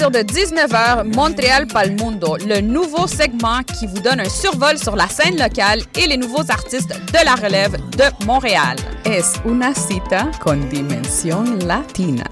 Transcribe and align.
partir 0.00 0.24
de 0.24 0.32
19h, 0.32 1.14
Montréal 1.14 1.66
Palmundo, 1.66 2.36
le 2.36 2.60
nouveau 2.60 3.06
segment 3.06 3.62
qui 3.62 3.86
vous 3.86 4.00
donne 4.00 4.20
un 4.20 4.28
survol 4.28 4.78
sur 4.78 4.96
la 4.96 5.06
scène 5.08 5.38
locale 5.38 5.80
et 5.98 6.06
les 6.06 6.16
nouveaux 6.16 6.50
artistes 6.50 6.88
de 6.88 7.24
la 7.24 7.34
relève 7.34 7.76
de 7.90 8.24
Montréal. 8.24 8.76
Es 9.04 9.34
una 9.44 9.74
cita 9.74 10.30
con 10.40 10.68
dimensión 10.70 11.58
latina. 11.66 12.24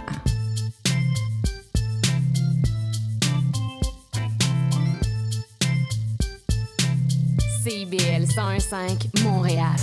CIBL 7.65 8.25
101.5 8.25 9.23
Montréal. 9.25 9.77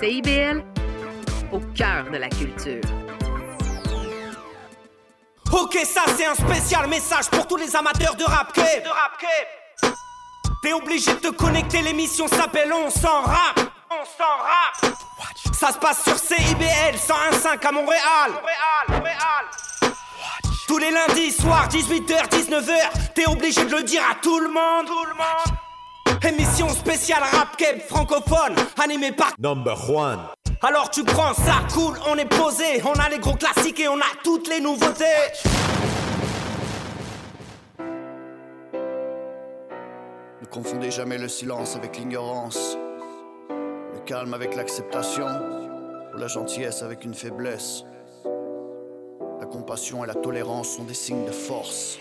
CIBL, 0.00 0.62
au 1.52 1.60
cœur 1.74 2.10
de 2.10 2.16
la 2.16 2.28
culture. 2.30 3.01
Ok, 5.52 5.78
ça 5.84 6.02
c'est 6.16 6.24
un 6.24 6.34
spécial 6.34 6.86
message 6.88 7.28
pour 7.28 7.46
tous 7.46 7.56
les 7.56 7.76
amateurs 7.76 8.14
de 8.14 8.24
rap 8.24 8.54
De 8.54 8.88
rap 8.88 9.22
T'es 10.62 10.72
obligé 10.72 11.12
de 11.12 11.18
te 11.18 11.28
connecter, 11.28 11.82
l'émission 11.82 12.26
s'appelle 12.26 12.72
On 12.72 12.88
s'en 12.88 13.20
rap. 13.20 13.60
On 13.90 14.04
s'en 14.04 14.24
rap. 14.24 14.94
Ça 15.52 15.72
se 15.72 15.78
passe 15.78 16.02
sur 16.04 16.16
CIBL 16.16 16.96
101.5 16.96 17.66
à 17.66 17.72
Montréal. 17.72 18.30
Montréal, 18.30 18.86
Montréal. 18.88 19.94
Tous 20.66 20.78
les 20.78 20.90
lundis 20.90 21.32
soirs, 21.32 21.68
18h, 21.68 22.30
19h, 22.30 23.12
t'es 23.14 23.26
obligé 23.26 23.64
de 23.66 23.76
le 23.76 23.82
dire 23.82 24.02
à 24.10 24.14
tout 24.22 24.38
le 24.38 24.48
monde. 24.48 24.86
Tout 24.86 25.04
le 25.04 25.14
monde. 25.14 26.24
Émission 26.24 26.68
spéciale 26.70 27.22
rap 27.30 27.60
francophone, 27.88 28.54
animée 28.82 29.12
par 29.12 29.32
Number 29.38 29.76
one. 29.90 30.20
Alors 30.64 30.90
tu 30.90 31.02
prends 31.02 31.34
ça, 31.34 31.64
cool, 31.74 31.98
on 32.08 32.16
est 32.16 32.24
posé, 32.24 32.80
on 32.84 32.92
a 32.92 33.08
les 33.08 33.18
gros 33.18 33.34
classiques 33.34 33.80
et 33.80 33.88
on 33.88 33.98
a 33.98 34.12
toutes 34.22 34.48
les 34.48 34.60
nouveautés. 34.60 35.04
Ne 40.40 40.46
confondez 40.48 40.92
jamais 40.92 41.18
le 41.18 41.26
silence 41.26 41.74
avec 41.74 41.98
l'ignorance, 41.98 42.78
le 43.50 43.98
calme 44.06 44.34
avec 44.34 44.54
l'acceptation, 44.54 45.26
ou 46.14 46.18
la 46.18 46.28
gentillesse 46.28 46.82
avec 46.82 47.04
une 47.04 47.14
faiblesse. 47.14 47.82
La 49.40 49.46
compassion 49.46 50.04
et 50.04 50.06
la 50.06 50.14
tolérance 50.14 50.76
sont 50.76 50.84
des 50.84 50.94
signes 50.94 51.24
de 51.24 51.32
force. 51.32 51.98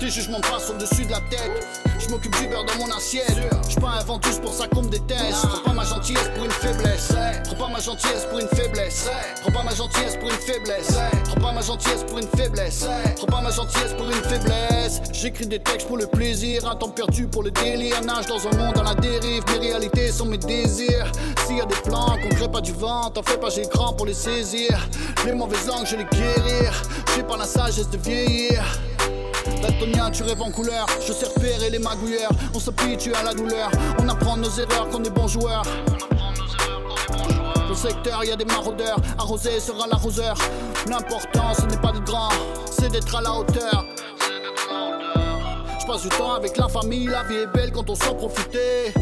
Tes 0.00 0.08
jugements 0.08 0.40
passent 0.40 0.70
au-dessus 0.70 1.04
de 1.04 1.10
la 1.10 1.20
tête. 1.20 1.68
Je 1.98 2.08
m'occupe 2.08 2.34
du 2.40 2.48
beurre 2.48 2.64
dans 2.64 2.86
mon 2.86 2.90
assiette. 2.90 3.36
Je 3.68 3.76
pas 3.78 3.98
un 4.00 4.04
ventus 4.04 4.38
pour 4.38 4.54
ça 4.54 4.66
qu'on 4.66 4.80
me 4.80 4.88
déteste. 4.88 5.46
Prends 5.46 5.60
pas 5.60 5.72
ma 5.74 5.84
gentillesse 5.84 6.30
pour 6.34 6.44
une 6.46 6.50
faiblesse. 6.50 7.12
Prends 7.44 7.56
pas 7.56 7.68
ma 7.68 7.80
gentillesse 7.80 8.24
pour 8.24 8.38
une 8.38 8.48
faiblesse. 8.48 9.10
Prends 9.42 9.52
pas 9.52 9.62
ma 9.62 9.74
gentillesse 9.74 10.16
pour 10.16 10.30
une 10.30 10.38
faiblesse. 10.38 10.98
Prends 11.26 11.40
pas 11.40 11.52
ma 11.52 11.60
gentillesse 11.60 12.04
pour 12.04 12.18
une 12.18 12.28
faiblesse. 12.28 12.86
Prends 13.16 13.26
pas 13.26 13.42
ma 13.42 13.50
gentillesse 13.50 13.92
pour 13.92 14.06
une 14.06 14.24
faiblesse. 14.24 15.02
J'écris 15.12 15.46
des 15.46 15.58
textes 15.58 15.86
pour 15.86 15.98
le 15.98 16.06
plaisir, 16.06 16.66
un 16.66 16.76
temps 16.76 16.88
perdu 16.88 17.26
pour 17.26 17.42
le 17.42 17.50
délire. 17.50 18.00
Nage 18.02 18.24
dans 18.24 18.48
un 18.48 18.56
monde 18.56 18.78
à 18.78 18.82
la 18.82 18.94
dérive. 18.94 19.44
Mes 19.52 19.58
réalités 19.58 20.10
sont 20.12 20.24
mes 20.24 20.38
désirs. 20.38 21.12
S'il 21.46 21.58
y 21.58 21.60
a 21.60 21.66
des 21.66 21.74
plans 21.74 22.16
qu'on 22.22 22.34
crée 22.34 22.48
pas 22.48 22.62
du 22.62 22.72
vent, 22.72 23.10
t'en 23.10 23.22
fais 23.22 23.36
pas, 23.36 23.50
j'ai 23.50 23.66
grand 23.66 23.92
pour 23.92 24.06
les 24.06 24.14
saisir. 24.14 24.88
Les 25.26 25.34
mauvaises 25.34 25.66
langues, 25.66 25.84
je 25.84 25.96
les 25.96 26.06
guérir. 26.06 26.72
J'ai 27.14 27.22
pas 27.22 27.36
la 27.36 27.44
sagesse 27.44 27.90
de 27.90 27.98
vieillir. 27.98 28.64
Daltonien, 29.60 30.10
tu 30.10 30.22
rêves 30.22 30.42
en 30.42 30.50
couleur. 30.50 30.86
Je 31.06 31.12
sais 31.12 31.26
repérer 31.26 31.70
les 31.70 31.78
magouilleurs. 31.78 32.30
On 32.54 32.58
s'habitue 32.58 33.14
à 33.14 33.22
la 33.22 33.34
douleur. 33.34 33.70
On 33.98 34.08
apprend 34.08 34.36
nos 34.36 34.50
erreurs 34.50 34.88
qu'on 34.88 35.02
est 35.04 35.10
bons 35.10 35.28
joueurs. 35.28 35.62
Dans 37.54 37.68
le 37.68 37.74
secteur, 37.74 38.24
y 38.24 38.32
a 38.32 38.36
des 38.36 38.44
maraudeurs. 38.44 38.96
Arrosé 39.18 39.60
sera 39.60 39.86
l'arroseur. 39.86 40.36
L'important, 40.88 41.54
ce 41.54 41.66
n'est 41.66 41.80
pas 41.80 41.92
de 41.92 42.00
grand, 42.00 42.30
c'est 42.70 42.90
d'être 42.90 43.14
à 43.14 43.20
la 43.20 43.32
hauteur. 43.32 43.84
Je 45.80 45.86
passe 45.86 46.02
du 46.02 46.08
temps 46.08 46.34
avec 46.34 46.56
la 46.56 46.68
famille, 46.68 47.06
la 47.06 47.22
vie 47.24 47.36
est 47.36 47.46
belle 47.46 47.70
quand 47.72 47.88
on 47.90 47.94
s'en 47.94 48.14
profiter. 48.14 48.92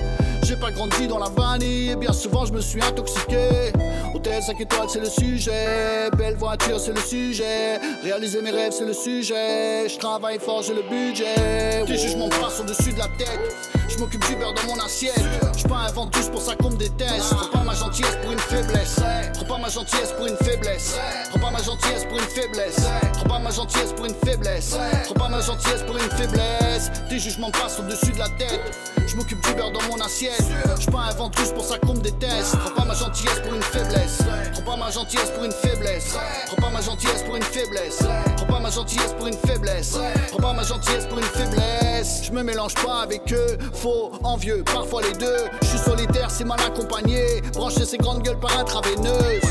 J'ai 0.48 0.56
pas 0.56 0.70
grandi 0.70 1.06
dans 1.06 1.19
la 1.19 1.28
vanille 1.28 1.91
et 1.91 1.97
bien 1.97 2.10
souvent 2.10 2.47
je 2.47 2.54
me 2.54 2.62
suis 2.62 2.82
intoxiqué. 2.82 3.70
Hôtel 4.14 4.42
5 4.42 4.59
étoiles, 4.59 4.88
c'est 4.88 5.00
le 5.00 5.10
sujet. 5.10 6.09
Belle 6.16 6.36
voiture, 6.36 6.81
c'est 6.81 6.94
le 6.94 7.00
sujet. 7.03 7.78
Réaliser 8.03 8.41
mes 8.41 8.50
rêves, 8.50 8.72
c'est 8.72 8.87
le 8.87 8.94
sujet. 8.94 9.87
Je 9.91 9.98
travaille 9.98 10.38
fort, 10.38 10.62
j'ai 10.62 10.72
le 10.72 10.81
budget. 10.88 11.84
Tes 11.87 11.98
jugements 11.98 12.31
passent 12.31 12.60
au-dessus 12.60 12.94
de 12.94 12.98
la 12.98 13.08
tête. 13.19 13.56
Je 13.88 13.98
m'occupe 13.98 14.25
du 14.26 14.37
beurre 14.37 14.54
dans 14.54 14.75
mon 14.75 14.81
assiette. 14.82 15.20
Je 15.54 15.64
pas 15.64 15.87
un 15.87 15.92
ventus 15.92 16.28
pour 16.28 16.41
ça 16.41 16.54
qu'on 16.56 16.70
me 16.70 16.76
déteste. 16.76 17.34
Prends 17.34 17.58
pas 17.58 17.64
ma 17.64 17.75
gentillesse 17.75 18.16
pour 18.22 18.32
une 18.32 18.38
faiblesse. 18.38 19.00
Prends 19.34 19.44
pas 19.44 19.58
ma 19.58 19.69
gentillesse 19.69 20.12
pour 20.16 20.26
une 20.26 20.37
faiblesse. 20.37 20.97
Prends 21.28 21.41
pas 21.41 21.50
ma 21.50 21.62
gentillesse 21.62 22.04
pour 22.06 22.19
une 22.19 22.25
faiblesse. 22.25 22.87
Prends 23.12 23.28
pas 23.28 23.38
ma 23.38 23.50
gentillesse 23.50 23.92
pour 23.92 24.06
une 24.06 24.14
faiblesse. 24.14 24.76
Prends 25.04 25.14
pas 25.14 25.28
ma 25.28 25.41
gentillesse 25.42 25.82
pour 25.82 25.97
une 25.97 26.10
faiblesse. 26.10 26.91
Tes 27.10 27.19
jugements 27.19 27.50
passent 27.50 27.81
au-dessus 27.81 28.12
de 28.12 28.19
la 28.19 28.28
tête. 28.31 28.78
Je 29.06 29.16
m'occupe 29.16 29.44
du 29.47 29.54
beurre 29.54 29.72
dans 29.72 29.82
mon 29.91 30.00
assiette. 30.00 30.38
Je 30.81 30.91
pas 30.91 31.00
un 31.10 31.15
ventrus 31.15 31.50
pour 31.50 31.65
ça 31.65 31.78
qu'on 31.78 31.94
me 31.94 32.00
déteste. 32.00 32.56
Prends 32.59 32.82
pas 32.82 32.84
ma 32.84 32.94
gentillesse 32.94 33.41
pour 33.41 33.54
une 33.54 33.62
faiblesse. 33.62 34.19
Prends 34.53 34.62
pas 34.62 34.76
ma 34.76 34.91
gentillesse 34.91 35.31
pour 35.31 35.44
une 35.44 35.53
faiblesse. 35.53 36.16
Prends 36.47 36.56
pas 36.56 36.71
ma 36.71 36.81
gentillesse 36.81 37.22
pour 37.22 37.37
une 37.37 37.43
faiblesse. 37.43 37.99
Prends 38.37 38.47
pas 38.47 38.60
ma 38.60 38.71
gentillesse 38.71 39.12
pour 39.12 39.26
une 39.26 39.37
faiblesse. 39.37 39.99
Prends 40.31 40.43
pas 40.43 40.53
ma 40.53 40.62
gentillesse 40.62 41.06
pour 41.06 41.19
une 41.19 41.25
faiblesse. 41.25 42.22
Je 42.25 42.32
mélange 42.32 42.75
pas 42.75 43.03
avec 43.03 43.32
eux, 43.32 43.59
faux, 43.72 44.12
envieux, 44.22 44.62
parfois 44.65 45.03
les 45.03 45.12
deux. 45.19 45.44
Je 45.62 45.66
suis 45.66 45.78
solitaire, 45.78 46.31
c'est 46.31 46.44
mal 46.44 46.60
accompagné. 46.60 47.43
Brancher 47.55 47.84
ces 47.84 47.99
grandes 47.99 48.22
gueules 48.22 48.41
par 48.41 48.56
intraveineuse. 48.59 49.43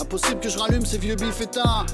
Impossible 0.00 0.40
que 0.40 0.48
je 0.48 0.58
rallume 0.58 0.86
ces 0.86 0.98
vieux 0.98 1.16
bifétins. 1.16 1.86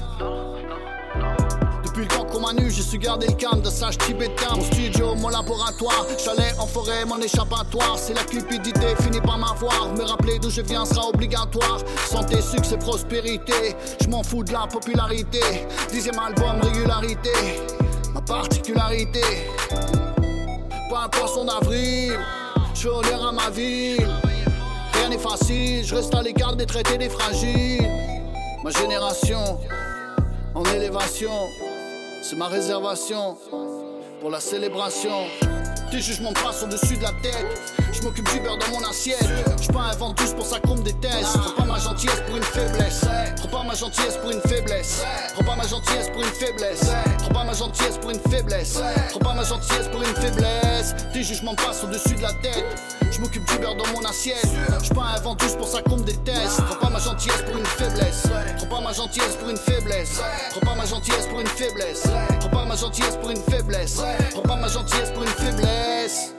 Depuis 1.99 2.15
le 2.15 2.17
temps 2.17 2.31
qu'on 2.31 2.39
m'a 2.39 2.53
nu, 2.53 2.71
j'ai 2.71 2.81
su 2.81 2.97
garder 2.97 3.27
le 3.27 3.33
calme 3.33 3.61
d'un 3.61 3.69
sage 3.69 3.97
tibétain. 3.97 4.55
Mon 4.55 4.63
studio, 4.63 5.15
mon 5.15 5.27
laboratoire, 5.27 6.05
chalet 6.17 6.55
en 6.57 6.65
forêt, 6.65 7.03
mon 7.03 7.19
échappatoire. 7.19 7.97
C'est 7.97 8.13
la 8.13 8.23
cupidité, 8.23 8.95
finit 9.01 9.19
par 9.19 9.37
m'avoir. 9.37 9.91
Me 9.97 10.03
rappeler 10.03 10.39
d'où 10.39 10.49
je 10.49 10.61
viens 10.61 10.85
sera 10.85 11.09
obligatoire. 11.09 11.79
Santé, 12.09 12.41
succès, 12.41 12.77
prospérité. 12.77 13.75
Je 14.01 14.07
m'en 14.07 14.23
fous 14.23 14.45
de 14.45 14.53
la 14.53 14.65
popularité. 14.67 15.41
Dixième 15.91 16.17
album, 16.19 16.61
régularité. 16.61 17.31
Ma 18.13 18.21
particularité. 18.21 19.21
Pas 20.89 21.03
un 21.03 21.09
poisson 21.09 21.43
d'avril. 21.43 22.17
Je 22.75 22.87
honneur 22.87 23.27
à 23.27 23.31
ma 23.33 23.49
ville. 23.49 24.07
Rien 24.93 25.09
n'est 25.09 25.17
facile, 25.17 25.83
je 25.85 25.95
reste 25.95 26.15
à 26.15 26.21
l'écart 26.21 26.55
des 26.55 26.65
traités 26.65 26.97
des 26.97 27.09
fragiles. 27.09 27.89
Ma 28.63 28.69
génération 28.69 29.59
en 30.55 30.63
élévation. 30.63 31.68
C'est 32.21 32.35
ma 32.35 32.47
réservation 32.47 33.37
pour 34.19 34.29
la 34.29 34.39
célébration. 34.39 35.25
Tes 35.89 36.01
jugements 36.01 36.33
passent 36.33 36.63
au-dessus 36.63 36.97
de 36.97 37.03
la 37.03 37.13
tête. 37.21 37.45
Je 37.91 38.01
m'occupe 38.03 38.29
du 38.31 38.39
beurre 38.41 38.57
dans 38.57 38.79
mon 38.79 38.87
assiette. 38.87 39.27
Je 39.61 39.71
pas 39.71 39.91
un 39.91 39.95
ventus 39.95 40.33
pour 40.33 40.45
ça 40.45 40.59
qu'on 40.59 40.75
me 40.75 40.83
déteste. 40.83 41.37
Prends 41.37 41.63
pas 41.63 41.65
ma 41.65 41.79
gentillesse 41.79 42.21
pour 42.27 42.37
une 42.37 42.43
faiblesse. 42.43 43.05
Prends 43.37 43.47
pas 43.49 43.63
ma 43.63 43.73
gentillesse 43.73 44.17
pour 44.17 44.31
une 44.31 44.41
faiblesse. 44.41 45.03
Prends 45.33 45.45
pas 45.45 45.55
ma 45.55 45.67
gentillesse 45.67 46.09
pour 46.09 46.21
une 46.21 46.27
faiblesse. 46.27 46.91
Ma 47.49 47.55
gentillesse 47.55 47.97
pour 47.97 48.11
une 48.11 48.19
faiblesse. 48.19 48.79
Prends 49.09 49.19
pas 49.21 49.33
ma 49.33 49.43
gentillesse 49.43 49.87
pour 49.87 50.03
une 50.03 50.15
faiblesse. 50.15 50.93
Tes 51.11 51.23
jugements 51.23 51.55
passent 51.55 51.83
au-dessus 51.83 52.13
de 52.13 52.21
la 52.21 52.31
tête. 52.33 52.63
Je 53.11 53.19
m'occupe 53.19 53.43
du 53.49 53.57
beurre 53.57 53.75
dans 53.75 53.87
mon 53.87 54.07
assiette. 54.07 54.47
Je 54.83 54.93
pas 54.93 55.15
un 55.17 55.19
ventus 55.19 55.53
pour 55.53 55.67
ça 55.67 55.81
qu'on 55.81 55.97
me 55.97 56.03
déteste. 56.03 56.61
Prends 56.67 56.75
pas 56.75 56.89
ma 56.91 56.99
gentillesse 56.99 57.41
pour 57.41 57.57
une 57.57 57.65
faiblesse. 57.65 58.27
Prends 58.57 58.67
pas 58.67 58.81
ma 58.81 58.93
gentillesse 58.93 59.35
pour 59.35 59.49
une 59.49 59.57
faiblesse. 59.57 60.21
Prends 60.51 60.59
pas 60.59 60.75
ma 60.75 60.85
gentillesse 60.85 61.25
pour 61.25 61.39
une 61.39 61.47
faiblesse. 61.47 62.03
Prends 62.39 62.49
pas 62.49 62.65
ma 62.65 62.75
gentillesse 62.75 63.17
pour 63.17 63.31
une 63.31 63.37
faiblesse. 63.37 63.99
Prends 64.29 64.41
pas 64.43 64.55
ma 64.55 64.67
gentillesse 64.67 65.09
pour 65.09 65.23
une 65.23 65.29
faiblesse. 65.29 66.38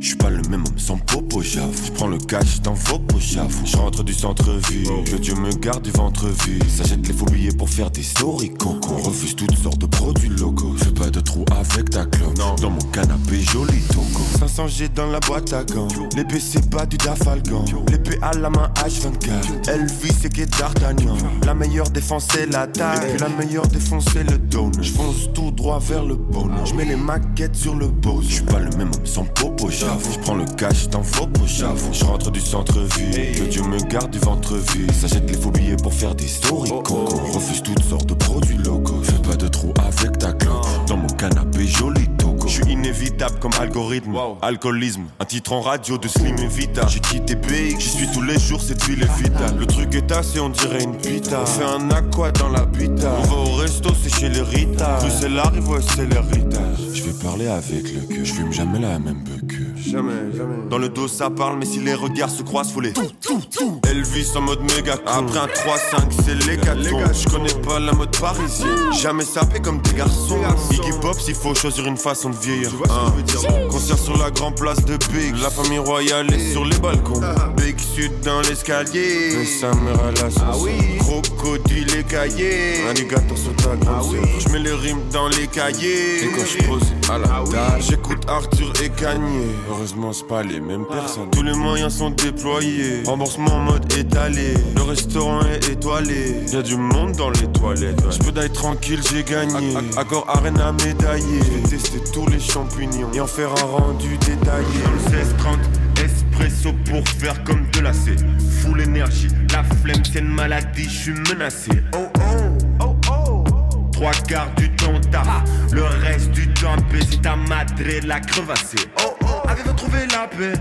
Je 0.00 0.06
suis 0.06 0.16
pas 0.16 0.30
le 0.30 0.40
même 0.48 0.64
homme 0.66 0.78
sans 0.78 0.96
popo, 0.96 1.42
j'avoue. 1.42 1.84
Je 1.86 1.92
prends 1.92 2.06
le 2.06 2.16
cash 2.16 2.62
dans 2.62 2.72
vos 2.72 2.98
j'avoue. 3.20 3.64
Je 3.64 3.76
rentre 3.76 4.02
du 4.02 4.14
centre-ville, 4.14 4.88
que 5.04 5.16
Dieu 5.16 5.34
me 5.34 5.50
garde 5.52 5.82
du 5.82 5.90
ventre 5.90 6.26
vide. 6.26 6.64
Ça 6.68 6.84
jette 6.84 7.06
les 7.06 7.14
faux 7.14 7.26
billets 7.26 7.52
pour 7.52 7.68
faire 7.68 7.90
des 7.90 8.02
stories, 8.02 8.50
coco. 8.54 8.94
On 8.94 9.02
refuse 9.02 9.36
toutes 9.36 9.56
sortes 9.56 9.78
de 9.78 9.86
produits 9.86 10.28
locaux. 10.30 10.74
Je 10.78 10.84
fais 10.84 10.92
pas 10.92 11.10
de 11.10 11.20
trou 11.20 11.44
avec 11.52 11.90
ta 11.90 12.06
clope. 12.06 12.34
Dans 12.34 12.70
mon 12.70 12.80
canapé, 12.92 13.40
joli 13.40 13.80
toco. 13.88 14.22
500 14.38 14.68
G 14.68 14.88
dans 14.88 15.06
la 15.06 15.20
boîte 15.20 15.52
à 15.52 15.64
gants. 15.64 15.88
L'épée, 16.16 16.40
c'est 16.40 16.68
pas 16.70 16.86
du 16.86 16.96
Dafalgan. 16.96 17.64
L'épée 17.90 18.18
à 18.22 18.32
la 18.34 18.50
main 18.50 18.70
H24. 18.76 19.68
Elvis, 19.68 20.14
c'est 20.20 20.32
qui 20.32 20.46
d'Artagnan. 20.46 21.16
La 21.44 21.54
meilleure 21.54 21.90
défense, 21.90 22.28
c'est 22.32 22.46
la 22.46 22.66
taille. 22.66 22.98
Et 23.06 23.10
puis 23.10 23.20
la 23.20 23.28
meilleure 23.28 23.68
défense, 23.68 24.06
c'est 24.12 24.24
le 24.24 24.38
don. 24.38 24.70
Je 24.80 24.90
fonce 24.90 25.32
tout 25.34 25.50
droit 25.50 25.78
vers 25.78 26.04
le 26.04 26.16
bonheur. 26.16 26.64
Je 26.66 26.74
mets 26.74 26.84
les 26.84 26.96
maquettes 26.96 27.56
sur 27.56 27.74
le 27.74 27.88
beau. 27.88 28.20
Je 28.22 28.34
suis 28.34 28.44
pas 28.44 28.58
le 28.58 28.70
même 28.76 28.90
homme 28.94 29.06
sans 29.06 29.24
popo, 29.24 29.68
j'avoue. 29.70 30.12
Je 30.12 30.18
prends 30.20 30.34
le 30.34 30.44
cash 30.56 30.88
dans 30.88 31.02
vos 31.02 31.26
poches, 31.26 31.58
j'avoue. 31.58 31.92
Je 31.92 32.04
rentre 32.04 32.30
du 32.30 32.40
centre-ville. 32.40 33.09
Que 33.10 33.44
Dieu 33.44 33.62
me 33.62 33.78
garde 33.88 34.10
du 34.10 34.18
ventre 34.18 34.54
vide. 34.56 34.92
Jette 35.06 35.28
les 35.28 35.36
faux 35.36 35.50
billets 35.50 35.76
pour 35.76 35.92
faire 35.92 36.14
des 36.14 36.28
stories, 36.28 36.70
coco. 36.70 37.08
On 37.12 37.32
refuse 37.32 37.62
toutes 37.62 37.82
sortes 37.82 38.06
de 38.06 38.14
produits 38.14 38.58
locaux. 38.58 39.02
Fais 39.02 39.28
pas 39.28 39.36
de 39.36 39.48
trou 39.48 39.72
avec 39.84 40.18
ta 40.18 40.32
clope. 40.32 40.66
Dans 40.86 40.96
mon 40.96 41.08
canapé, 41.08 41.66
joli 41.66 42.08
toco. 42.18 42.46
Je 42.46 42.62
suis 42.62 42.72
inévitable 42.72 43.38
comme 43.40 43.52
algorithme. 43.60 44.16
Alcoolisme, 44.42 45.02
un 45.18 45.24
titre 45.24 45.52
en 45.52 45.60
radio 45.60 45.98
de 45.98 46.08
Slim 46.08 46.36
et 46.38 46.46
Vita. 46.46 46.86
J'ai 46.88 47.00
quitté 47.00 47.34
BX, 47.34 47.80
j'y 47.80 47.88
suis 47.88 48.06
tous 48.12 48.22
les 48.22 48.38
jours, 48.38 48.60
cette 48.60 48.82
ville 48.84 49.02
est 49.02 49.22
vitale. 49.22 49.56
Le 49.58 49.66
truc 49.66 49.94
est 49.94 50.10
assez, 50.12 50.40
on 50.40 50.48
dirait 50.48 50.82
une 50.82 50.96
pita. 50.96 51.42
On 51.42 51.46
fait 51.46 51.64
un 51.64 51.90
aqua 51.90 52.30
dans 52.32 52.48
la 52.48 52.66
pita. 52.66 53.12
On 53.22 53.26
va 53.26 53.36
au 53.36 53.54
resto, 53.56 53.90
c'est 54.02 54.14
chez 54.14 54.28
les 54.28 54.42
Rita. 54.42 54.98
Bruxelles 55.00 55.38
arrive, 55.38 55.68
ouais, 55.68 55.80
c'est 55.82 56.06
l'héritage. 56.06 56.78
Je 56.94 57.02
vais 57.02 57.24
parler 57.24 57.48
avec 57.48 57.92
le 57.92 58.00
queue, 58.14 58.24
je 58.24 58.32
fume 58.32 58.52
jamais 58.52 58.78
la 58.78 58.98
même 58.98 59.22
que. 59.48 59.79
Jamais, 59.86 60.12
jamais. 60.36 60.56
Dans 60.68 60.78
le 60.78 60.88
dos 60.88 61.08
ça 61.08 61.30
parle, 61.30 61.58
mais 61.58 61.64
si 61.66 61.80
les 61.80 61.94
regards 61.94 62.30
se 62.30 62.42
croisent, 62.42 62.72
faut 62.72 62.80
les 62.80 62.92
tout, 62.92 63.10
tout, 63.20 63.40
tout. 63.50 63.80
Elvis 63.88 64.30
en 64.36 64.42
mode 64.42 64.60
méga 64.76 64.94
Après 65.06 65.38
un 65.38 65.46
3-5, 65.46 66.10
c'est 66.24 66.34
l'hécatombe. 66.46 67.02
Je 67.12 67.28
connais 67.28 67.54
pas 67.66 67.78
la 67.78 67.92
mode 67.92 68.16
parisienne. 68.18 68.92
Jamais 69.00 69.24
sapé 69.24 69.60
comme 69.60 69.80
des 69.82 69.94
garçons. 69.94 70.38
Iggy 70.70 70.90
Pop, 71.00 71.18
s'il 71.18 71.34
faut 71.34 71.54
choisir 71.54 71.86
une 71.86 71.96
façon 71.96 72.30
de 72.30 72.36
vieillir. 72.36 72.70
Tu 72.70 72.76
vois 72.76 72.86
ce 72.88 72.92
que 72.92 73.06
je 73.06 73.16
veux 73.16 73.22
dire 73.22 73.40
Hein. 73.50 73.68
Concert 73.70 73.98
sur 73.98 74.16
la 74.18 74.30
grande 74.30 74.56
place 74.56 74.84
de 74.84 74.96
Big. 75.12 75.34
La 75.42 75.50
famille 75.50 75.78
royale 75.78 76.32
est 76.32 76.52
sur 76.52 76.64
les 76.64 76.76
balcons. 76.78 77.20
Big 77.56 77.78
Sud 77.78 78.12
dans 78.22 78.40
l'escalier. 78.42 79.34
Le 79.36 79.44
Samer 79.44 79.92
à 80.06 80.10
la 80.22 80.30
sauce. 80.30 80.42
Ah 80.44 80.56
oui. 80.60 80.72
Crocodile 80.98 81.94
écaillé. 81.96 82.82
Alligator 82.88 83.36
sur 83.38 83.54
ta 83.56 83.74
grande 83.76 84.04
sœur. 84.12 84.24
Je 84.40 84.48
mets 84.50 84.58
les 84.58 84.72
rimes 84.72 85.00
dans 85.12 85.28
les 85.28 85.46
cahiers. 85.46 86.24
Et 86.24 86.28
quand 86.28 86.44
je 86.46 86.66
pose 86.66 86.82
à 87.10 87.18
la 87.18 87.26
table, 87.28 87.82
j'écoute 87.88 88.22
Arthur 88.28 88.72
et 88.82 88.90
Kanye. 88.90 89.46
Heureusement, 89.70 90.12
c'est 90.12 90.26
pas 90.26 90.42
les 90.42 90.60
mêmes 90.60 90.84
personnes. 90.84 91.30
Tous 91.30 91.42
les 91.42 91.52
moyens 91.52 91.94
sont 91.94 92.10
déployés. 92.10 93.04
Remboursement 93.06 93.54
en 93.54 93.60
mode 93.60 93.92
étalé. 93.92 94.54
Le 94.74 94.82
restaurant 94.82 95.42
est 95.42 95.68
étoilé. 95.68 96.34
Y 96.52 96.56
a 96.56 96.62
du 96.62 96.76
monde 96.76 97.12
dans 97.12 97.30
les 97.30 97.46
toilettes. 97.52 98.02
Je 98.10 98.18
peux 98.18 98.32
d'aller 98.32 98.48
tranquille, 98.50 99.00
j'ai 99.08 99.22
gagné. 99.22 99.76
Accord 99.96 100.24
arena 100.28 100.72
médaillé. 100.72 101.38
Je 101.44 101.50
vais 101.62 101.68
tester 101.68 102.00
tous 102.12 102.26
les 102.26 102.40
champignons 102.40 103.10
et 103.14 103.20
en 103.20 103.28
faire 103.28 103.50
un 103.50 103.66
rendu 103.66 104.18
détaillé. 104.18 104.82
Dans 104.84 104.90
le 104.90 105.18
1630, 105.18 105.58
espresso 106.04 106.72
pour 106.86 107.06
faire 107.06 107.42
comme 107.44 107.70
de 107.70 107.80
la 107.80 107.92
C. 107.92 108.16
Full 108.62 108.80
énergie, 108.80 109.28
la 109.52 109.62
flemme 109.62 110.02
c'est 110.04 110.18
une 110.18 110.28
maladie, 110.28 110.84
je 110.84 110.98
suis 110.98 111.12
menacé. 111.12 111.70
Oh 111.94 112.08
oh, 112.18 112.66
oh 112.80 112.96
oh. 113.10 113.44
Trois 113.92 114.12
quarts 114.26 114.54
du 114.56 114.70
temps 114.76 114.98
taf, 115.12 115.26
le 115.72 115.84
reste 115.84 116.30
du 116.30 116.48
temps 116.54 116.76
baiser 116.90 117.18
ta 117.18 117.36
madré 117.36 118.00
de 118.00 118.08
la 118.08 118.20
crevassée. 118.20 118.78
Oh, 119.04 119.09
avez-vous 119.48 119.72
trouvé 119.74 119.98
la 120.12 120.26
paix? 120.28 120.54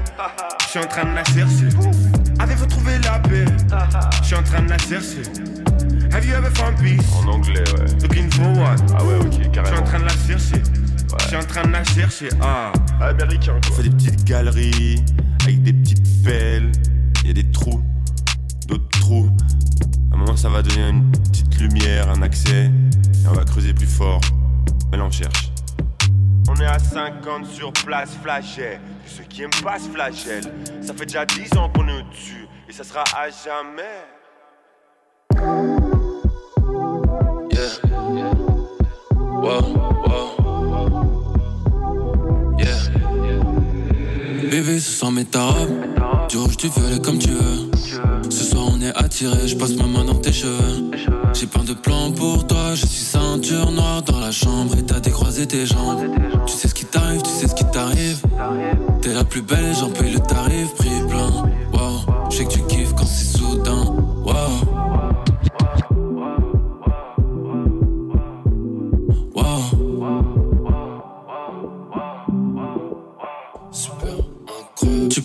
Je 0.62 0.66
suis 0.68 0.80
en 0.80 0.88
train 0.88 1.06
de 1.06 1.16
la 1.16 1.24
chercher. 1.26 1.70
Avez-vous 2.40 2.66
trouvé 2.68 2.98
la 3.04 3.20
paix? 3.20 3.46
Je 4.22 4.26
suis 4.28 4.36
en 4.36 4.44
train 4.44 4.62
de 4.62 4.70
la 4.70 4.78
chercher. 4.78 5.24
Have 6.12 6.26
you 6.26 6.34
ever 6.36 6.50
found 6.56 6.76
peace? 6.78 7.06
En 7.24 7.28
anglais, 7.28 7.64
ouais. 7.78 7.86
Looking 8.02 8.32
for 8.32 8.48
what? 8.58 8.76
Ah 8.98 9.04
ouais, 9.04 9.16
ok, 9.20 9.28
Je 9.32 9.36
suis 9.38 9.48
en 9.48 9.52
carrément. 9.52 9.84
train 9.84 10.00
de 10.00 10.06
la 10.06 10.10
chercher. 10.28 10.62
Je 11.22 11.26
suis 11.28 11.36
en 11.36 11.44
train 11.44 11.64
de 11.64 11.72
la 11.72 11.84
chercher. 11.84 12.30
Ah. 12.42 12.72
Américain, 13.02 13.54
On 13.58 13.68
quoi. 13.68 13.78
fait 13.78 13.84
des 13.84 13.90
petites 13.92 14.24
galeries 14.24 15.04
avec 15.44 15.62
des 15.64 15.74
petites 15.74 16.24
pelles. 16.24 16.72
Il 17.24 17.28
y 17.28 17.32
a 17.32 17.34
des 17.34 17.52
trous, 17.52 17.82
d'autres 18.68 18.88
trous. 19.00 19.30
À 20.12 20.16
un 20.16 20.18
moment, 20.18 20.36
ça 20.38 20.50
va 20.50 20.62
donner 20.62 20.90
une 20.90 21.12
petite 21.12 21.60
lumière, 21.60 22.10
un 22.10 22.22
accès. 22.24 22.66
Et 22.66 23.28
on 23.30 23.34
va 23.34 23.44
creuser 23.44 23.74
plus 23.74 23.88
fort. 23.88 24.22
Mais 24.92 24.98
là, 24.98 25.04
on 25.06 25.12
cherche. 25.12 25.49
On 26.50 26.56
est 26.56 26.66
à 26.66 26.80
50 26.80 27.46
sur 27.46 27.72
place, 27.72 28.16
flagelle. 28.24 28.82
Puis 29.04 29.14
ceux 29.18 29.24
qui 29.24 29.44
aiment 29.44 29.52
pas 29.64 29.78
ce 29.78 29.88
flagelle. 29.88 30.52
Ça 30.82 30.94
fait 30.94 31.06
déjà 31.06 31.24
10 31.26 31.56
ans 31.58 31.70
qu'on 31.70 31.88
est 31.88 32.00
au-dessus. 32.02 32.48
Et 32.68 32.74
ça 32.74 32.84
sera 32.84 33.04
à 33.16 33.30
jamais. 33.30 33.84
Yeah. 37.52 38.34
Wow, 39.42 39.62
wow. 40.08 40.29
Bébé, 44.50 44.80
ce 44.80 44.92
soir, 44.92 45.12
mets 45.12 45.26
ta 45.26 45.44
robe. 45.44 45.70
Du 46.28 46.38
rouge, 46.38 46.58
du 46.58 46.70
violet 46.70 47.00
comme 47.00 47.20
tu 47.20 47.30
veux. 47.30 47.70
Ce 48.30 48.44
soir, 48.44 48.64
on 48.72 48.82
est 48.82 48.96
attiré. 48.96 49.48
Je 49.48 49.56
passe 49.56 49.76
ma 49.76 49.86
main 49.86 50.04
dans 50.04 50.16
tes 50.16 50.32
cheveux. 50.32 50.90
J'ai 51.34 51.46
plein 51.46 51.64
de 51.64 51.74
plans 51.74 52.12
pour 52.12 52.48
toi. 52.48 52.74
Je 52.74 52.86
suis 52.86 53.06
ceinture 53.06 53.72
noire 53.72 54.02
dans 54.02 54.20
la 54.20 54.32
chambre 54.32 54.76
et 54.76 54.84
t'as 54.84 55.00
décroisé 55.00 55.46
tes 55.46 55.68
jambes. 55.68 56.02
Tu 56.48 56.54
sais 56.54 56.68
ce 56.68 56.74
qui 56.74 56.86
t'arrive, 56.86 57.22
tu 57.22 57.30
sais 57.30 57.48
ce 57.48 57.54
qui 57.54 57.66
t'arrive. 57.66 58.22
T'es 59.04 59.14
la 59.14 59.24
plus 59.24 59.44
belle 59.44 59.76
j'en 59.80 59.92
paye 59.92 60.14
le 60.14 60.20
tarif. 60.20 60.74
Prix 60.76 60.90
plein. 61.08 61.30
Wow. 61.72 62.30
Je 62.32 62.38
sais 62.38 62.46
que 62.46 62.54
tu 62.54 62.62
kiffes 62.64 62.94
quand 62.96 63.06
c'est 63.06 63.38
soudain. 63.38 63.89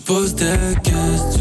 Poses 0.05 0.35
des 0.35 0.75
questions. 0.83 1.34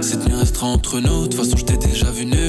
Cette 0.00 0.26
nuit 0.26 0.34
restera 0.34 0.66
entre 0.66 1.00
nous. 1.00 1.22
De 1.22 1.26
toute 1.26 1.34
façon, 1.34 1.56
je 1.56 1.64
t'ai 1.64 1.76
déjà 1.76 2.10
vu 2.10 2.26
nu. 2.26 2.39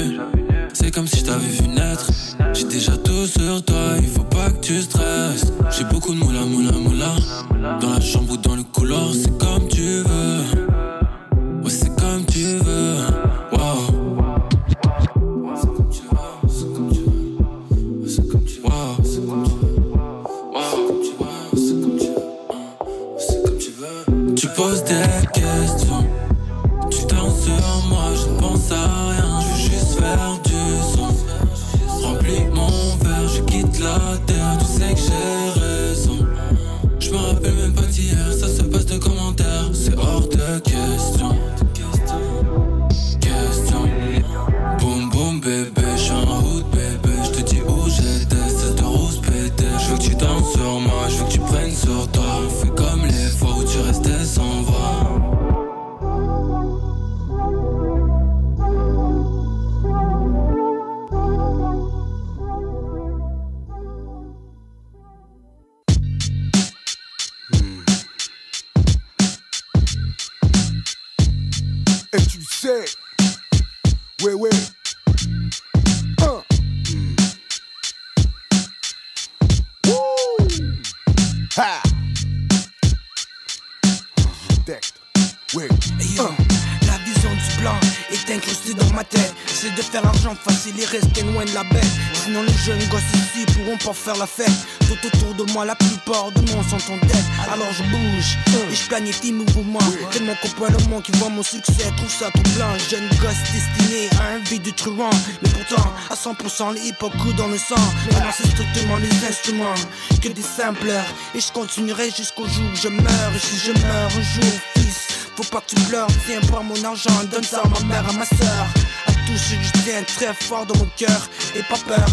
Mais 104.84 105.48
pourtant, 105.50 105.92
à 106.10 106.14
100% 106.14 106.74
les 106.74 106.88
hip 106.88 106.96
hop 107.02 107.12
coulent 107.18 107.36
dans 107.36 107.46
le 107.46 107.58
sang. 107.58 107.76
Maintenant 108.10 108.32
c'est 108.36 108.48
strictement 108.48 108.96
les 108.96 109.28
instruments 109.28 109.74
que 110.20 110.28
des 110.28 110.42
sampleurs. 110.42 111.04
Et 111.34 111.40
je 111.40 111.52
continuerai 111.52 112.10
jusqu'au 112.10 112.46
jour 112.48 112.64
où 112.72 112.76
je 112.76 112.88
meurs. 112.88 113.32
Et 113.34 113.38
si 113.38 113.56
je 113.58 113.72
meurs 113.72 114.06
un 114.06 114.22
jour, 114.22 114.52
fils. 114.74 115.06
Faut 115.36 115.44
pas 115.44 115.60
que 115.60 115.74
tu 115.74 115.80
pleures, 115.82 116.08
tiens 116.26 116.40
pas 116.50 116.60
mon 116.62 116.84
argent, 116.84 117.10
donne 117.30 117.44
ça 117.44 117.62
à 117.64 117.68
ma 117.68 117.80
mère, 117.86 118.08
à 118.08 118.12
ma 118.12 118.26
soeur. 118.26 118.66
À 119.06 119.12
tout 119.12 119.36
ce 119.36 119.54
que 119.54 119.62
je 119.62 119.84
tiens 119.84 120.02
très 120.02 120.34
fort 120.34 120.66
dans 120.66 120.76
mon 120.76 120.88
cœur. 120.96 121.28
Et 121.54 121.62
pas 121.62 121.78
peur, 121.86 122.06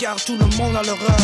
car 0.00 0.16
tout 0.16 0.36
le 0.36 0.46
monde 0.56 0.76
a 0.76 0.82
l'horreur. 0.82 1.16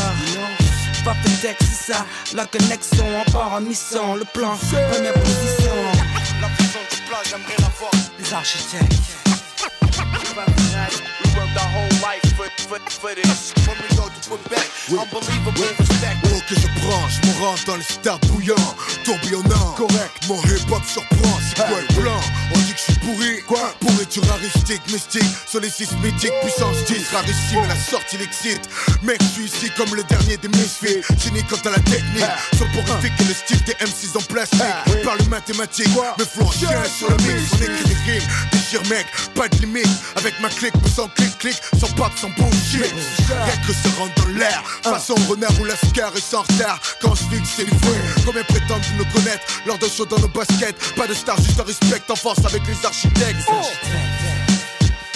Pas 1.04 1.14
fait 1.14 1.56
c'est 1.58 1.92
ça, 1.92 2.06
la 2.32 2.46
connexion, 2.46 3.04
on 3.26 3.30
part 3.32 3.54
en 3.54 3.60
mission. 3.60 4.14
Le 4.14 4.24
plan, 4.24 4.56
première 4.70 5.14
position. 5.14 5.74
La 6.40 6.48
prison 6.48 6.78
du 6.92 6.96
plat, 7.08 7.18
j'aimerais 7.28 7.56
la 7.58 7.68
voir. 7.76 7.90
Les 8.20 8.32
architectes. 8.32 9.21
For, 12.72 12.90
for, 12.90 13.08
for 13.08 13.14
this. 13.14 13.52
When 13.66 13.76
we 13.76 13.88
go 13.96 14.08
to 14.08 14.20
Quebec, 14.28 14.66
unbelievable 14.88 15.68
respect. 15.78 16.16
Oh 16.24 16.40
que 16.48 16.54
je 16.54 16.68
prends, 16.80 17.08
je 17.08 17.20
me 17.28 17.44
rentre 17.44 17.64
dans 17.66 17.76
les 17.76 17.82
stars 17.82 18.18
bouillants, 18.28 18.74
tourbillonnant. 19.04 19.74
Correct. 19.76 20.28
Mon 20.28 20.40
hip-hop 20.42 20.82
surprend, 20.84 21.38
c'est 21.48 21.56
quoi 21.56 21.80
le 21.80 22.00
plan? 22.00 22.20
On 22.54 22.58
dit 22.58 22.72
que 22.72 22.78
je 22.78 22.92
suis 22.92 23.00
pourri. 23.00 23.42
Quoi? 23.46 23.74
Aristique, 24.20 24.82
mystique, 24.92 25.24
solécisme 25.46 25.96
mythique, 26.02 26.32
puissance 26.42 26.76
10, 26.86 26.96
rarissime, 27.14 27.66
la 27.66 27.76
sortie 27.76 28.18
l'excite. 28.18 28.60
Mec, 29.02 29.18
je 29.22 29.28
suis 29.28 29.44
ici 29.44 29.70
comme 29.74 29.94
le 29.94 30.04
dernier 30.04 30.36
des 30.36 30.48
misfits. 30.48 31.00
Cynique 31.18 31.46
quant 31.48 31.56
à 31.64 31.70
la 31.70 31.78
technique, 31.78 32.24
soporifique 32.52 33.12
et 33.20 33.24
le 33.24 33.34
style 33.34 33.62
des 33.64 33.72
M6 33.72 34.18
en 34.18 34.22
plastique. 34.22 34.60
Par 35.02 35.16
le 35.16 35.24
mathématique, 35.24 35.88
me 36.18 36.24
chien 36.52 36.68
sur 36.84 37.08
le 37.08 37.16
mix. 37.16 37.52
On 37.52 37.62
écrit 37.62 37.84
des 37.84 38.12
rimes, 38.12 38.28
déchire 38.52 38.82
mec, 38.90 39.06
pas 39.34 39.48
de 39.48 39.56
limite. 39.60 39.88
Avec 40.16 40.38
ma 40.40 40.50
clique, 40.50 40.74
me 40.82 40.88
sens 40.88 41.08
clic-clic, 41.16 41.56
sans 41.80 41.90
pape, 41.94 42.12
sans 42.20 42.28
bullshit. 42.30 42.92
Rien 43.28 43.56
que 43.66 43.72
se 43.72 43.96
rendre 43.96 44.12
dans 44.16 44.38
l'air, 44.38 44.62
façon 44.82 45.14
renard 45.26 45.58
ou 45.58 45.64
lascar 45.64 46.12
et 46.14 46.20
sans 46.20 46.42
retard. 46.42 46.78
Quand 47.00 47.14
je 47.14 47.24
fixe, 47.34 47.48
c'est 47.56 47.66
fouet. 47.66 48.00
Combien 48.26 48.44
prétendent 48.44 48.82
nous 48.98 49.06
connaître 49.06 49.44
lors 49.66 49.78
de 49.78 49.88
show 49.88 50.04
dans 50.04 50.18
nos 50.18 50.28
baskets? 50.28 50.76
Pas 50.96 51.06
de 51.06 51.14
star, 51.14 51.36
juste 51.38 51.58
un 51.58 51.64
respect 51.64 52.02
en 52.10 52.16
force 52.16 52.44
avec 52.44 52.62
les 52.66 52.86
architectes. 52.86 53.48
Yeah. 54.02 54.41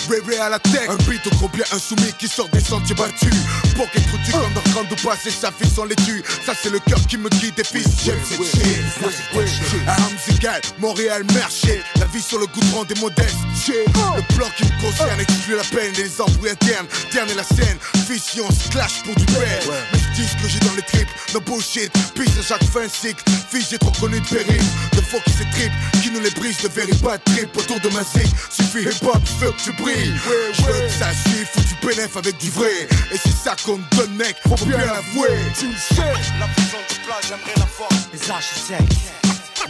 À 0.07 0.49
la 0.49 0.59
tech, 0.61 0.89
un 0.89 0.97
beat 1.11 1.27
au 1.27 1.31
combien 1.41 1.65
insoumis 1.73 2.13
qui 2.17 2.29
sort 2.29 2.49
des 2.51 2.61
sentiers 2.61 2.95
battus. 2.95 3.35
Pour 3.75 3.91
qu'être 3.91 4.17
tu 4.25 4.31
comme 4.31 4.55
dans 4.55 4.61
train 4.71 4.85
de 4.85 4.95
passer 5.03 5.31
sa 5.31 5.51
vie 5.51 5.69
sans 5.69 5.85
les 5.85 5.97
tues. 5.97 6.23
Ça 6.45 6.53
c'est 6.55 6.71
le 6.71 6.79
cœur 6.79 7.05
qui 7.09 7.17
me 7.17 7.29
guide, 7.29 7.57
des 7.57 7.65
fils, 7.65 7.89
j'aime 8.05 8.19
cette 8.25 8.45
shit. 8.45 9.89
Armes 9.89 10.17
égales, 10.29 10.61
Montréal, 10.79 11.25
marché. 11.35 11.83
La 11.99 12.07
vie 12.07 12.23
sur 12.23 12.39
le 12.39 12.47
goudron 12.47 12.85
des 12.85 12.95
modestes. 13.01 13.35
Le 13.67 14.35
plan 14.37 14.47
qui 14.57 14.65
me 14.65 14.81
concerne 14.81 15.21
exclut 15.21 15.57
la 15.57 15.65
peine 15.65 15.93
et 15.99 16.05
les 16.05 16.21
embrouilles 16.21 16.51
internes. 16.51 16.87
Terne 17.11 17.31
la 17.37 17.43
scène, 17.43 17.79
fission, 18.07 18.49
se 18.51 18.69
clash 18.71 19.03
pour 19.03 19.15
du 19.17 19.25
père. 19.27 19.61
Mais 19.93 19.99
je 19.99 20.23
dis 20.23 20.29
ce 20.29 20.41
que 20.41 20.49
j'ai 20.49 20.61
dans 20.61 20.75
les 20.77 20.83
tripes, 20.83 21.09
no 21.35 21.41
bullshit. 21.41 21.91
Puis 22.15 22.29
à 22.39 22.43
chaque 22.43 22.65
fin 22.65 22.87
cycle, 22.89 23.25
fils 23.51 23.71
j'ai 23.71 23.79
trop 23.79 23.93
connu 24.01 24.21
de 24.21 24.27
péril. 24.27 24.63
De 24.93 25.01
faux 25.01 25.21
qui 25.25 25.33
s'étripent, 25.33 25.73
qui 26.01 26.11
nous 26.13 26.21
les 26.21 26.31
brise, 26.31 26.59
de 26.63 26.69
trip 26.69 27.57
autour 27.57 27.81
de 27.81 27.89
ma 27.89 28.05
zig. 28.05 28.31
Suffit 28.51 28.83
hip 28.83 29.05
hop, 29.05 29.21
veux 29.41 29.51
que 29.51 29.63
tu 29.63 29.73
brilles. 29.83 29.96
Je 30.05 30.63
veux 30.63 30.81
que 30.83 30.89
ça 30.91 31.13
suive, 31.13 31.47
faut 31.53 31.61
du 31.61 31.87
bénéf 31.87 32.17
avec 32.17 32.37
du 32.39 32.51
vrai. 32.51 32.87
Et 33.13 33.17
c'est 33.17 33.31
ça 33.31 33.57
qu'on 33.65 33.79
me 33.79 33.97
donne, 33.97 34.15
mec, 34.17 34.37
faut 34.47 34.65
bien 34.67 34.79
l'avouer. 34.79 35.37
Tu 35.59 35.69
le 35.69 35.75
sais. 35.75 36.03
La 36.39 36.47
prison 36.49 36.79
du 36.89 36.95
plat, 37.07 37.17
j'aimerais 37.23 37.55
la 37.57 37.67
voir. 37.77 37.89
Les 38.13 38.31
architectes. 38.31 38.93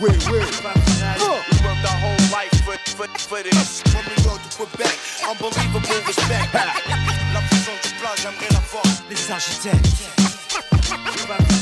Oui, 0.00 0.11
oui. 0.11 0.38
We 0.38 1.62
worked 1.62 1.85
our 1.85 1.97
whole 2.02 2.21
life 2.30 2.52
for, 2.64 2.76
for, 2.97 3.06
for 3.16 3.42
this. 3.42 3.83
When 3.95 4.04
we 4.04 4.16
go 4.25 4.37
to 4.37 4.56
Quebec, 4.56 4.99
unbelievable 5.28 6.06
respect. 6.06 6.52
La 6.52 7.40
prison 7.49 7.73
du 7.83 7.90
plat, 8.00 8.14
j'aimerais 8.16 8.50
la 8.50 8.61
voir. 8.71 8.85
Les 9.09 9.30
architectes. 9.30 9.87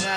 We 0.05 0.11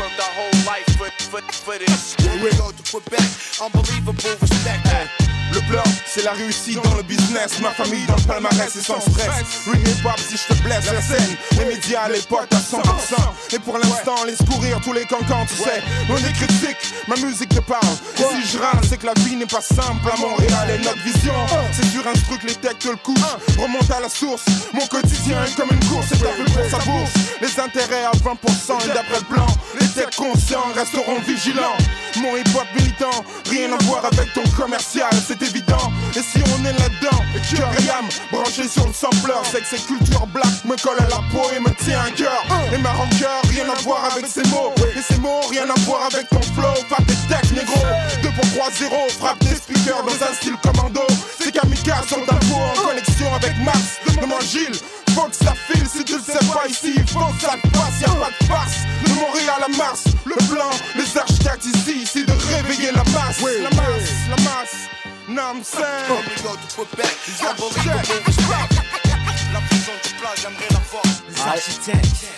worked 0.00 0.18
our 0.18 0.32
whole 0.32 0.64
life 0.64 0.88
for, 0.96 1.10
for, 1.28 1.42
for 1.52 1.78
this. 1.78 2.16
When 2.24 2.42
we 2.42 2.50
go 2.56 2.70
to 2.72 2.82
Quebec, 2.90 3.20
unbelievable 3.60 4.14
respect. 4.40 5.26
Le 5.52 5.60
blanc, 5.70 5.84
c'est 6.06 6.22
la 6.22 6.32
réussite 6.32 6.82
dans 6.82 6.94
le 6.94 7.02
business. 7.02 7.60
Ma 7.60 7.70
famille 7.70 8.04
dans 8.06 8.16
le 8.16 8.22
palmarès 8.22 8.74
et 8.74 8.80
sans 8.80 9.00
stress. 9.00 9.28
Real 9.66 9.80
hip 9.80 10.04
hop, 10.04 10.18
si 10.18 10.36
je 10.36 10.54
te 10.54 10.62
blesse, 10.62 10.90
la 10.92 11.00
scène. 11.00 11.36
Les 11.58 11.64
médias, 11.66 12.08
les 12.08 12.20
potes 12.20 12.52
à 12.52 12.56
100%. 12.56 13.54
Et 13.54 13.58
pour 13.60 13.78
l'instant, 13.78 14.24
laisse 14.26 14.42
courir 14.50 14.80
tous 14.82 14.92
les 14.92 15.04
cancans, 15.04 15.46
tu 15.46 15.62
sais. 15.62 15.82
On 16.10 16.16
est 16.16 16.32
critique, 16.32 16.92
ma 17.06 17.16
musique 17.16 17.50
te 17.50 17.60
parle. 17.60 17.86
Et 18.18 18.22
si 18.22 18.52
je 18.52 18.58
râle, 18.58 18.80
c'est 18.88 18.96
que 18.96 19.06
la 19.06 19.14
vie 19.14 19.36
n'est 19.36 19.46
pas 19.46 19.60
simple 19.60 20.10
à 20.12 20.16
Montréal. 20.18 20.70
Et 20.74 20.78
notre 20.78 21.02
vision, 21.04 21.34
c'est 21.72 21.86
sur 21.86 22.06
un 22.06 22.12
truc, 22.12 22.42
les 22.42 22.54
techs 22.54 22.80
te 22.80 22.88
le 22.88 22.96
couchent. 22.96 23.36
Remonte 23.58 23.90
à 23.90 24.00
la 24.00 24.08
source, 24.08 24.44
mon 24.72 24.86
quotidien 24.86 25.44
est 25.44 25.54
comme 25.54 25.70
une 25.70 25.84
course. 25.86 26.10
Et 26.12 26.18
t'as 26.18 26.34
pour 26.52 26.70
sa 26.70 26.78
bourse. 26.90 27.12
Les 27.40 27.60
intérêts 27.60 28.04
à 28.04 28.12
20% 28.12 28.84
et 28.84 28.88
d'après 28.88 29.20
Les 29.78 29.86
techs 29.88 30.16
conscients 30.16 30.72
resteront 30.74 31.18
vigilants. 31.26 31.76
Mon 32.20 32.36
hip 32.36 32.44
hop 32.54 32.66
militant, 32.76 33.24
rien 33.50 33.72
à 33.72 33.82
voir 33.84 34.04
avec 34.04 34.32
ton 34.32 34.44
commercial, 34.56 35.10
c'est 35.26 35.40
évident. 35.42 35.92
Et 36.16 36.20
si 36.20 36.38
on 36.38 36.64
est 36.64 36.72
là-dedans, 36.72 37.22
cœur 37.50 37.70
et 37.78 37.90
âme, 37.90 38.08
branché 38.32 38.66
sur 38.68 38.86
le 38.86 38.92
sampler, 38.92 39.34
c'est 39.50 39.60
que 39.60 39.66
ces 39.66 39.82
cultures 39.82 40.26
black 40.28 40.64
me 40.64 40.76
collent 40.82 41.04
à 41.04 41.08
la 41.08 41.20
peau 41.30 41.46
et 41.54 41.60
me 41.60 41.70
tient 41.84 42.00
un 42.00 42.10
cœur. 42.10 42.42
Et 42.72 42.78
ma 42.78 42.92
rancœur, 42.92 43.42
rien 43.50 43.68
à 43.68 43.74
voir 43.82 44.04
avec 44.12 44.26
ces 44.26 44.42
mots. 44.48 44.72
Et 44.96 45.02
ces 45.02 45.18
mots, 45.18 45.40
rien 45.50 45.68
à 45.68 45.78
voir 45.80 46.08
avec 46.12 46.28
ton 46.30 46.40
flow, 46.40 46.72
pas 46.88 47.02
tes 47.06 47.14
decks, 47.28 47.52
négro. 47.52 47.80
2 48.22 48.30
pour 48.30 48.48
3 48.54 48.70
0 48.70 48.94
frappe 49.18 49.38
des 49.40 49.56
speakers 49.56 50.02
dans 50.02 50.24
un 50.24 50.34
style 50.34 50.56
commando. 50.62 51.02
Ces 51.38 51.52
kamikazes 51.52 52.08
sont 52.08 52.24
d'un 52.24 52.36
en 52.56 52.88
connexion 52.88 53.34
avec 53.34 53.56
Mars. 53.58 54.00
Demande 54.20 54.42
Gilles. 54.42 54.80
Faut 55.16 55.28
que 55.28 55.34
ça 55.34 55.54
file 55.54 55.88
si 55.88 56.04
tu 56.04 56.12
le 56.12 56.20
sais 56.20 56.46
pas 56.52 56.68
ici, 56.68 56.92
faut 57.06 57.20
que 57.32 57.40
ça 57.40 57.56
te 57.56 57.68
passe, 57.68 58.02
y'a 58.02 58.08
pas 58.08 58.28
de 58.28 58.44
farce. 58.44 58.76
De 59.02 59.14
Montréal 59.14 59.64
à 59.64 59.68
Mars, 59.78 60.04
le 60.26 60.36
blanc, 60.52 60.68
les 60.94 61.16
architectes 61.16 61.64
ici, 61.64 62.02
ici 62.02 62.26
de 62.26 62.32
réveiller 62.54 62.92
la 62.92 63.02
masse. 63.16 63.40
La 63.40 63.70
masse, 63.70 64.12
la 64.28 64.36
masse. 64.44 64.76
Know 65.26 65.42
I'm 65.42 65.64
saying? 65.64 66.10
When 66.10 66.20
we 66.28 66.36
go 66.44 66.52
to 66.52 66.68
Quebec, 66.76 67.16
unbelievable 67.40 68.20
respect. 68.26 68.76
La 69.54 69.60
prison 69.70 69.92
du 70.04 70.12
plat, 70.20 70.34
j'aimerais 70.36 70.68
la 70.70 70.80
voir. 70.90 71.02
Les 71.30 71.40
architectes. 71.40 72.28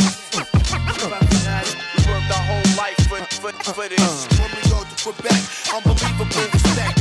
We 1.97 2.07
worked 2.07 2.31
our 2.31 2.45
whole 2.47 2.69
life 2.79 3.01
for, 3.09 3.19
for, 3.43 3.53
for 3.75 3.89
this. 3.89 4.29
When 4.39 4.51
we 4.55 4.63
go 4.71 4.87
to 4.87 4.95
Quebec, 5.03 5.43
unbelievable 5.75 6.31
respect. 6.53 7.01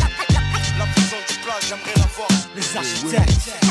La 0.79 0.85
prison 0.87 1.17
du 1.29 1.35
plat, 1.45 1.59
j'aimerais 1.61 1.97
la 1.97 2.07
voir. 2.17 2.29
Les 2.55 2.65
architectes. 2.75 3.67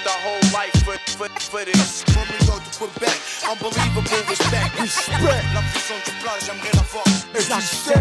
We 0.00 0.06
worked 0.06 0.16
our 0.16 0.22
whole 0.24 0.40
life 0.52 0.72
for, 0.84 0.96
for, 1.18 1.28
for 1.28 1.64
this. 1.64 2.04
When 2.16 2.24
we 2.32 2.38
go 2.46 2.56
to 2.56 2.70
Quebec, 2.78 3.16
unbelievable 3.44 4.02
respect. 4.28 4.80
Respect. 4.80 5.44
La 5.52 5.60
prison 5.60 5.96
du 6.06 6.12
plat, 6.22 6.38
j'aimerais 6.40 6.72
la 6.74 6.82
voir. 6.88 7.04
Et 7.34 7.42
tu 7.44 7.60
sais, 7.60 7.92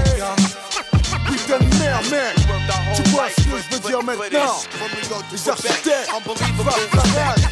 putain 1.27 1.59
de 1.59 1.75
merde, 1.75 2.05
mec. 2.09 2.37
We 2.37 2.45
worked 2.47 2.69
our 2.71 2.95
Tu 2.95 3.01
whole 3.01 3.07
vois 3.11 3.25
life 3.27 3.35
ce 3.35 3.41
que 3.43 3.49
for, 3.49 3.57
je 3.59 3.75
veux 3.75 3.81
for, 3.81 3.89
dire 3.89 3.99
for 3.99 4.03
maintenant 4.03 4.55
this. 4.55 4.79
When 4.79 4.91
we 4.95 5.01
go 5.09 5.17
to 5.19 5.25
Les 5.31 5.39
Quebec, 5.43 5.75
architectes, 5.75 6.09
unbelievable 6.15 6.71
frappe 6.71 6.95
la 6.95 7.01
respect. 7.03 7.19
rage. 7.19 7.45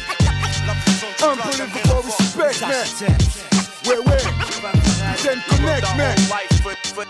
La 0.66 0.74
prison 0.80 1.06
du 1.08 1.24
Un 1.24 1.36
plat, 1.36 1.44
peu 1.44 1.50
les 1.50 1.56
j'aimerais 1.58 1.82
la 1.84 1.92
vrais 1.92 2.02
voir. 2.02 2.18
respect, 2.18 2.52
Les 2.60 2.66
mec. 2.66 2.76
architectes. 2.78 3.36
Ouais, 3.86 3.98
ouais. 3.98 4.22
Putain 5.16 5.36
de 5.36 5.42
We 5.48 5.60
worked 5.60 5.84
connect, 5.84 5.84
our 5.84 5.96
mec. 5.96 6.16
whole 6.16 6.28
life 6.32 6.54
for, 6.62 6.72
for, 6.94 7.04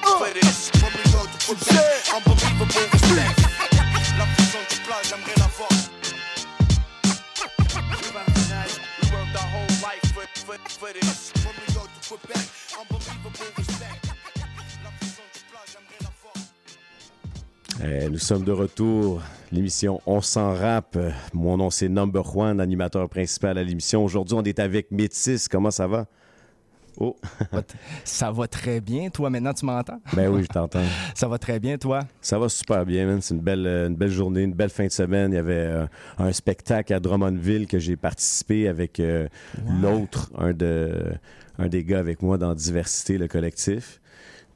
Eh, 17.85 18.09
nous 18.09 18.19
sommes 18.19 18.43
de 18.43 18.51
retour. 18.51 19.23
L'émission 19.53 20.01
On 20.05 20.21
s'en 20.21 20.53
rappe. 20.53 20.99
Mon 21.33 21.57
nom, 21.57 21.71
c'est 21.71 21.89
Number 21.89 22.37
One, 22.37 22.61
animateur 22.61 23.09
principal 23.09 23.57
à 23.57 23.63
l'émission. 23.63 24.05
Aujourd'hui, 24.05 24.35
on 24.37 24.43
est 24.43 24.59
avec 24.59 24.91
Métis. 24.91 25.47
Comment 25.47 25.71
ça 25.71 25.87
va? 25.87 26.07
Oh. 26.97 27.17
ça 28.05 28.33
va 28.33 28.49
très 28.49 28.81
bien. 28.81 29.11
Toi, 29.11 29.31
maintenant, 29.31 29.53
tu 29.55 29.65
m'entends? 29.65 30.01
Ben 30.15 30.29
oui, 30.29 30.43
je 30.43 30.49
t'entends. 30.49 30.83
ça 31.15 31.29
va 31.29 31.39
très 31.39 31.61
bien, 31.61 31.79
toi? 31.79 32.01
Ça 32.21 32.41
va 32.41 32.49
super 32.49 32.85
bien, 32.85 33.07
man. 33.07 33.21
C'est 33.21 33.35
une 33.35 33.41
belle, 33.41 33.67
une 33.67 33.95
belle 33.95 34.11
journée, 34.11 34.43
une 34.43 34.55
belle 34.55 34.71
fin 34.71 34.87
de 34.87 34.93
semaine. 34.93 35.31
Il 35.31 35.37
y 35.37 35.39
avait 35.39 35.55
euh, 35.55 35.87
un 36.19 36.33
spectacle 36.33 36.93
à 36.93 36.99
Drummondville 36.99 37.69
que 37.69 37.79
j'ai 37.79 37.95
participé 37.95 38.67
avec 38.67 38.99
euh, 38.99 39.29
l'autre, 39.81 40.33
un, 40.37 40.53
de, 40.53 41.13
un 41.59 41.69
des 41.69 41.85
gars 41.85 42.01
avec 42.01 42.23
moi 42.23 42.39
dans 42.39 42.53
Diversité, 42.55 43.19
le 43.19 43.29
collectif. 43.29 44.01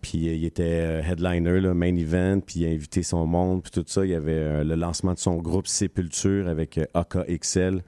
Puis 0.02 0.28
euh, 0.28 0.34
il 0.34 0.44
était 0.44 0.62
euh, 0.64 1.02
headliner, 1.02 1.72
main 1.72 1.96
event, 1.96 2.40
puis 2.44 2.60
il 2.60 2.66
a 2.66 2.70
invité 2.70 3.02
son 3.02 3.24
monde, 3.24 3.62
puis 3.62 3.70
tout 3.70 3.84
ça. 3.86 4.04
Il 4.04 4.10
y 4.10 4.14
avait 4.14 4.32
euh, 4.32 4.64
le 4.64 4.74
lancement 4.74 5.14
de 5.14 5.18
son 5.18 5.36
groupe 5.36 5.66
Sépulture 5.66 6.48
avec 6.48 6.78
AKXL, 6.92 7.82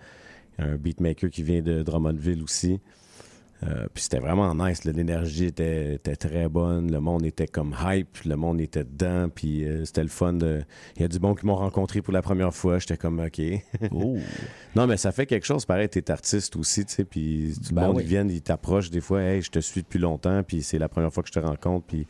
un 0.59 0.77
beatmaker 0.77 1.29
qui 1.29 1.43
vient 1.43 1.61
de 1.61 1.83
Drummondville 1.83 2.43
aussi. 2.43 2.81
Euh, 3.67 3.87
puis 3.93 4.03
c'était 4.03 4.19
vraiment 4.19 4.55
nice. 4.55 4.85
L'énergie 4.85 5.47
était, 5.47 5.95
était 5.95 6.17
très 6.17 6.49
bonne. 6.49 6.91
Le 6.91 7.01
monde 7.01 7.25
était 7.25 7.47
comme 7.47 7.75
hype. 7.83 8.19
Le 8.25 8.37
monde 8.37 8.61
était 8.61 8.85
dedans. 8.85 9.29
Puis 9.35 9.65
euh, 9.65 9.85
c'était 9.85 10.03
le 10.03 10.09
fun. 10.09 10.35
De... 10.35 10.63
Il 10.97 11.03
y 11.03 11.05
a 11.05 11.09
du 11.09 11.19
bon 11.19 11.35
qui 11.35 11.47
m'ont 11.47 11.57
rencontré 11.57 12.03
pour 12.03 12.13
la 12.13 12.23
première 12.23 12.55
fois. 12.55 12.79
J'étais 12.79 12.97
comme 12.97 13.21
OK. 13.21 13.41
non, 14.77 14.87
mais 14.87 14.97
ça 14.97 15.13
fait 15.13 15.27
quelque 15.27 15.47
chose. 15.47 15.65
Pareil, 15.65 15.89
t'es 15.89 16.11
artiste 16.11 16.57
aussi. 16.57 16.85
Tu 16.85 16.95
sais, 16.95 17.05
puis 17.05 17.55
tout 17.57 17.71
le 17.71 17.77
Ben 17.77 17.87
monde, 17.87 17.97
oui. 17.97 18.03
ils 18.03 18.09
viennent, 18.09 18.31
ils 18.31 18.43
t'approchent 18.43 18.91
des 18.91 19.01
fois. 19.01 19.23
Hey, 19.23 19.43
je 19.43 19.51
te 19.51 19.61
suis 19.61 19.83
depuis 19.83 19.99
longtemps. 19.99 20.43
Puis 20.43 20.63
c'est 20.63 20.79
la 20.79 20.89
première 20.89 21.13
fois 21.13 21.23
que 21.23 21.29
je 21.29 21.41
te 21.41 21.45
rencontre. 21.45 21.87
Puis 21.87 22.07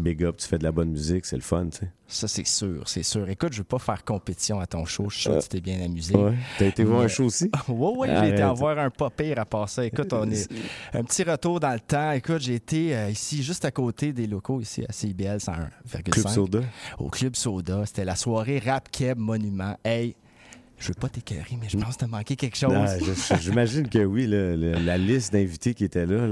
big 0.00 0.24
up, 0.24 0.36
tu 0.38 0.46
fais 0.48 0.58
de 0.58 0.64
la 0.64 0.72
bonne 0.72 0.90
musique. 0.90 1.24
C'est 1.26 1.36
le 1.36 1.42
fun. 1.42 1.66
Tu 1.70 1.78
sais. 1.78 1.90
Ça, 2.08 2.26
c'est 2.26 2.46
sûr, 2.46 2.88
c'est 2.88 3.04
sûr. 3.04 3.28
Écoute, 3.28 3.52
je 3.52 3.58
veux 3.58 3.64
pas 3.64 3.78
faire 3.78 4.04
compétition 4.04 4.58
à 4.58 4.66
ton 4.66 4.84
show. 4.84 5.08
Je 5.08 5.14
suis 5.14 5.22
sûr 5.22 5.38
que 5.38 5.42
tu 5.42 5.48
t'es 5.48 5.60
bien 5.60 5.80
amusé. 5.80 6.16
Ouais. 6.16 6.34
T'as 6.58 6.66
été 6.66 6.82
voir 6.82 7.02
un 7.02 7.08
show 7.08 7.26
aussi? 7.26 7.50
oui, 7.68 7.92
oui, 7.96 8.08
j'ai 8.08 8.28
été 8.30 8.42
Arrête. 8.42 8.44
en 8.50 8.54
voir 8.54 8.78
un 8.78 8.90
pas 8.90 9.10
pire 9.10 9.38
à 9.38 9.44
passer. 9.44 9.84
Écoute, 9.84 10.12
on 10.12 10.28
est 10.28 10.50
un 10.92 11.04
petit 11.04 11.22
retour 11.22 11.60
dans 11.60 11.72
le 11.72 11.80
temps. 11.80 12.10
Écoute, 12.12 12.40
j'ai 12.40 12.56
été 12.56 12.96
euh, 12.96 13.10
ici, 13.10 13.42
juste 13.42 13.64
à 13.64 13.70
côté 13.70 14.12
des 14.12 14.26
locaux, 14.26 14.60
ici 14.60 14.84
à 14.88 14.92
CIBL 14.92 15.36
101,5. 15.36 16.02
Club 16.10 16.28
Soda? 16.28 16.60
Au 16.98 17.08
Club 17.08 17.36
Soda. 17.36 17.86
C'était 17.86 18.04
la 18.04 18.16
soirée 18.16 18.58
Rap 18.58 18.90
Keb 18.90 19.18
Monument. 19.18 19.76
Hey, 19.84 20.16
je 20.80 20.88
veux 20.88 20.94
pas 20.94 21.08
t'écœurer, 21.08 21.56
mais 21.60 21.68
je 21.68 21.76
pense 21.76 21.94
que 21.94 22.00
t'as 22.00 22.06
manqué 22.08 22.34
quelque 22.36 22.56
chose. 22.56 22.72
J'imagine 23.40 23.88
que 23.88 24.04
oui. 24.04 24.26
le- 24.26 24.56
la 24.56 24.98
liste 24.98 25.32
d'invités 25.32 25.74
qui 25.74 25.84
était 25.84 26.06
là. 26.06 26.26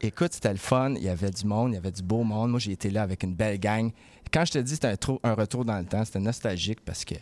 Écoute, 0.00 0.32
c'était 0.34 0.52
le 0.52 0.58
fun. 0.58 0.94
Il 0.96 1.02
y 1.02 1.08
avait 1.08 1.30
du 1.30 1.46
monde, 1.46 1.72
il 1.72 1.74
y 1.74 1.78
avait 1.78 1.90
du 1.90 2.02
beau 2.02 2.22
monde. 2.22 2.50
Moi, 2.50 2.60
j'ai 2.60 2.72
été 2.72 2.90
là 2.90 3.02
avec 3.02 3.22
une 3.22 3.34
belle 3.34 3.58
gang. 3.58 3.90
Quand 4.32 4.44
je 4.44 4.52
te 4.52 4.58
dis 4.58 4.72
c'était 4.72 4.88
un, 5.22 5.34
retour 5.34 5.64
dans 5.64 5.78
le 5.78 5.84
temps, 5.84 6.04
c'était 6.04 6.18
nostalgique 6.18 6.80
parce 6.84 7.04
que 7.04 7.14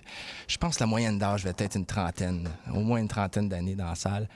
je 0.48 0.56
pense 0.56 0.76
que 0.76 0.82
la 0.82 0.86
moyenne 0.86 1.18
d'âge 1.18 1.44
va 1.44 1.50
être 1.58 1.76
une 1.76 1.84
trentaine, 1.84 2.48
au 2.74 2.80
moins 2.80 2.98
une 3.00 3.08
trentaine 3.08 3.48
d'années 3.48 3.74
dans 3.74 3.88
la 3.88 3.94
salle. 3.96 4.28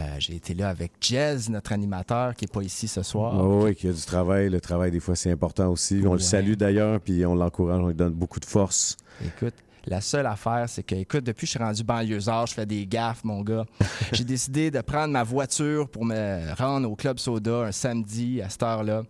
Euh, 0.00 0.16
j'ai 0.18 0.34
été 0.34 0.52
là 0.54 0.68
avec 0.70 0.92
Jez, 1.00 1.36
notre 1.50 1.72
animateur, 1.72 2.34
qui 2.34 2.44
n'est 2.44 2.48
pas 2.52 2.62
ici 2.62 2.88
ce 2.88 3.02
soir. 3.02 3.34
Oui, 3.38 3.64
oui, 3.66 3.74
qu'il 3.76 3.88
y 3.90 3.92
a 3.92 3.96
du 3.96 4.02
travail. 4.04 4.48
Le 4.50 4.60
travail, 4.60 4.90
des 4.90 5.00
fois, 5.00 5.14
c'est 5.14 5.30
important 5.30 5.68
aussi. 5.68 6.00
On 6.04 6.08
Ouais. 6.08 6.12
le 6.14 6.18
salue 6.18 6.54
d'ailleurs, 6.54 7.00
puis 7.00 7.24
on 7.24 7.34
l'encourage, 7.36 7.80
on 7.80 7.88
lui 7.88 7.94
donne 7.94 8.14
beaucoup 8.14 8.40
de 8.40 8.46
force. 8.46 8.96
Écoute, 9.24 9.54
la 9.86 10.00
seule 10.00 10.26
affaire, 10.26 10.64
c'est 10.68 10.82
que, 10.82 10.94
écoute, 10.94 11.24
depuis 11.24 11.42
que 11.42 11.46
je 11.46 11.50
suis 11.52 11.58
rendu 11.58 11.84
banlieusard, 11.84 12.46
je 12.46 12.54
fais 12.54 12.66
des 12.66 12.86
gaffes, 12.86 13.24
mon 13.24 13.42
gars. 13.42 13.64
J'ai 14.12 14.24
décidé 14.24 14.70
de 14.70 14.80
prendre 14.80 15.12
ma 15.12 15.22
voiture 15.22 15.88
pour 15.88 16.04
me 16.04 16.54
rendre 16.56 16.90
au 16.90 16.96
Club 16.96 17.18
Soda 17.18 17.64
un 17.66 17.72
samedi 17.72 18.40
à 18.42 18.48
cette 18.48 18.62
heure-là. 18.62 19.02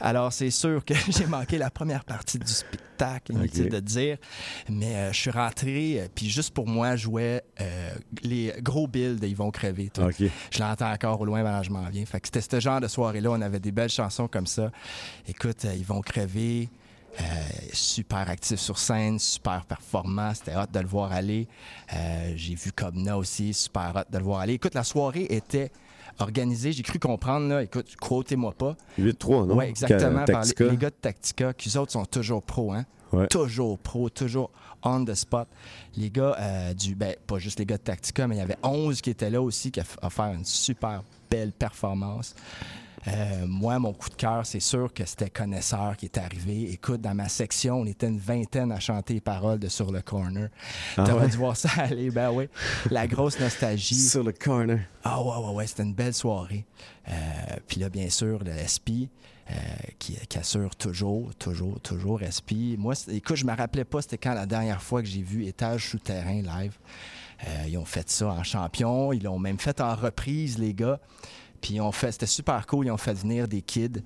Alors, 0.00 0.32
c'est 0.32 0.50
sûr 0.50 0.84
que 0.84 0.94
j'ai 1.08 1.26
manqué 1.26 1.58
la 1.58 1.70
première 1.70 2.04
partie 2.04 2.38
du 2.38 2.46
spectacle, 2.46 3.32
inutile 3.32 3.68
de 3.68 3.80
dire. 3.80 4.16
Mais 4.68 4.94
euh, 4.96 5.12
je 5.12 5.20
suis 5.20 5.30
rentré, 5.30 6.00
euh, 6.00 6.06
puis 6.14 6.28
juste 6.30 6.54
pour 6.54 6.66
moi, 6.66 6.96
je 6.96 7.02
jouais 7.04 7.42
euh, 7.60 7.90
les 8.22 8.52
gros 8.60 8.86
bills 8.86 9.16
de 9.16 9.26
Ils 9.26 9.36
vont 9.36 9.50
crever. 9.50 9.90
tout. 9.92 10.02
OK. 10.02 10.22
Je 10.50 10.58
l'entends 10.60 10.90
encore 10.92 11.20
au 11.20 11.24
loin, 11.24 11.42
ben, 11.42 11.62
je 11.62 11.70
m'en 11.70 11.88
viens. 11.90 12.04
Fait 12.06 12.20
que 12.20 12.28
c'était 12.28 12.40
ce 12.40 12.60
genre 12.60 12.80
de 12.80 12.88
soirée-là. 12.88 13.30
On 13.30 13.40
avait 13.40 13.60
des 13.60 13.72
belles 13.72 13.90
chansons 13.90 14.28
comme 14.28 14.46
ça. 14.46 14.70
Écoute, 15.28 15.66
Ils 15.76 15.84
vont 15.84 16.00
crever. 16.00 16.68
Euh, 17.20 17.24
super 17.72 18.28
actif 18.28 18.58
sur 18.60 18.78
scène, 18.78 19.18
super 19.18 19.64
performant. 19.64 20.34
C'était 20.34 20.54
hot 20.56 20.66
de 20.70 20.80
le 20.80 20.86
voir 20.86 21.12
aller. 21.12 21.48
Euh, 21.94 22.32
J'ai 22.36 22.54
vu 22.54 22.72
Cobna 22.72 23.16
aussi, 23.16 23.54
super 23.54 23.92
hot 23.96 24.10
de 24.12 24.18
le 24.18 24.24
voir 24.24 24.40
aller. 24.40 24.54
Écoute, 24.54 24.74
la 24.74 24.84
soirée 24.84 25.26
était 25.30 25.70
organisée. 26.18 26.72
J'ai 26.72 26.82
cru 26.82 26.98
comprendre, 26.98 27.48
là. 27.48 27.62
Écoute, 27.62 27.94
quotez-moi 27.96 28.52
pas. 28.52 28.76
8-3, 28.98 29.46
non? 29.46 29.56
Oui, 29.56 29.64
exactement. 29.66 30.24
Par 30.26 30.42
les, 30.44 30.70
les 30.70 30.76
gars 30.76 30.90
de 30.90 30.94
Tactica, 30.94 31.52
qui 31.54 31.76
autres 31.78 31.92
sont 31.92 32.04
toujours 32.04 32.42
pros, 32.42 32.72
hein? 32.72 32.84
Ouais. 33.12 33.28
Toujours 33.28 33.78
pro, 33.78 34.10
toujours 34.10 34.50
on 34.82 35.04
the 35.04 35.14
spot. 35.14 35.48
Les 35.96 36.10
gars 36.10 36.36
euh, 36.38 36.74
du. 36.74 36.94
Ben, 36.94 37.14
pas 37.26 37.38
juste 37.38 37.58
les 37.58 37.64
gars 37.66 37.76
de 37.78 37.82
Tactica, 37.82 38.26
mais 38.26 38.34
il 38.36 38.38
y 38.38 38.42
avait 38.42 38.56
11 38.62 39.00
qui 39.00 39.10
étaient 39.10 39.30
là 39.30 39.40
aussi, 39.40 39.70
qui 39.70 39.80
a 39.80 39.84
f- 39.84 39.96
offert 40.02 40.26
une 40.34 40.44
super 40.44 41.02
belle 41.30 41.52
performance. 41.52 42.34
Euh, 43.08 43.46
moi, 43.46 43.78
mon 43.78 43.92
coup 43.92 44.08
de 44.10 44.14
cœur, 44.14 44.44
c'est 44.44 44.60
sûr 44.60 44.92
que 44.92 45.04
c'était 45.04 45.30
Connaisseur 45.30 45.96
qui 45.96 46.06
est 46.06 46.18
arrivé. 46.18 46.72
Écoute, 46.72 47.00
dans 47.00 47.14
ma 47.14 47.28
section, 47.28 47.80
on 47.80 47.86
était 47.86 48.08
une 48.08 48.18
vingtaine 48.18 48.72
à 48.72 48.80
chanter 48.80 49.14
les 49.14 49.20
paroles 49.20 49.58
de 49.58 49.68
Sur 49.68 49.92
le 49.92 50.02
Corner. 50.02 50.48
Ah 50.96 51.04
T'aurais 51.04 51.24
ouais? 51.24 51.30
dû 51.30 51.36
voir 51.36 51.56
ça 51.56 51.68
aller, 51.76 52.10
ben 52.10 52.30
oui. 52.32 52.48
La 52.90 53.06
grosse 53.06 53.38
nostalgie. 53.38 53.94
Sur 53.94 54.24
le 54.24 54.32
corner. 54.32 54.80
Ah 55.04 55.22
ouais, 55.22 55.36
ouais, 55.46 55.54
ouais, 55.54 55.66
c'était 55.66 55.84
une 55.84 55.94
belle 55.94 56.14
soirée. 56.14 56.64
Euh, 57.08 57.12
Puis 57.68 57.80
là, 57.80 57.88
bien 57.88 58.10
sûr, 58.10 58.42
le 58.44 58.52
SP 58.66 59.06
euh, 59.50 59.54
qui, 60.00 60.16
qui 60.28 60.38
assure 60.38 60.74
toujours, 60.74 61.32
toujours, 61.36 61.80
toujours 61.80 62.20
SP. 62.26 62.74
Moi, 62.76 62.94
écoute, 63.08 63.36
je 63.36 63.46
me 63.46 63.54
rappelais 63.54 63.84
pas 63.84 64.02
c'était 64.02 64.18
quand 64.18 64.34
la 64.34 64.46
dernière 64.46 64.82
fois 64.82 65.02
que 65.02 65.08
j'ai 65.08 65.22
vu 65.22 65.44
Étage 65.46 65.88
souterrain 65.90 66.42
live. 66.42 66.76
Euh, 67.46 67.64
ils 67.68 67.76
ont 67.78 67.84
fait 67.84 68.08
ça 68.10 68.28
en 68.28 68.42
champion, 68.42 69.12
ils 69.12 69.22
l'ont 69.22 69.38
même 69.38 69.58
fait 69.58 69.80
en 69.80 69.94
reprise, 69.94 70.58
les 70.58 70.74
gars. 70.74 70.98
Puis 71.60 71.80
ont 71.80 71.92
fait, 71.92 72.12
c'était 72.12 72.26
super 72.26 72.66
cool, 72.66 72.86
ils 72.86 72.90
ont 72.90 72.96
fait 72.96 73.14
venir 73.14 73.48
des 73.48 73.62
kids 73.62 74.02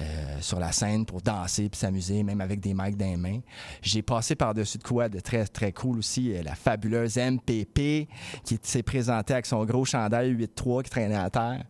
euh, 0.00 0.38
sur 0.40 0.58
la 0.58 0.72
scène 0.72 1.04
pour 1.04 1.20
danser 1.20 1.68
puis 1.68 1.78
s'amuser, 1.78 2.22
même 2.22 2.40
avec 2.40 2.60
des 2.60 2.74
mics 2.74 2.96
dans 2.96 3.06
les 3.06 3.16
mains. 3.16 3.40
J'ai 3.82 4.02
passé 4.02 4.34
par-dessus 4.34 4.78
de 4.78 4.82
quoi 4.82 5.08
de 5.08 5.20
très, 5.20 5.46
très 5.46 5.72
cool 5.72 5.98
aussi, 5.98 6.34
euh, 6.34 6.42
la 6.42 6.54
fabuleuse 6.54 7.18
MPP 7.18 8.08
qui 8.44 8.58
s'est 8.62 8.82
présentée 8.82 9.34
avec 9.34 9.46
son 9.46 9.64
gros 9.64 9.84
chandail 9.84 10.32
8-3 10.34 10.84
qui 10.84 10.90
traînait 10.90 11.16
à 11.16 11.30
terre. 11.30 11.64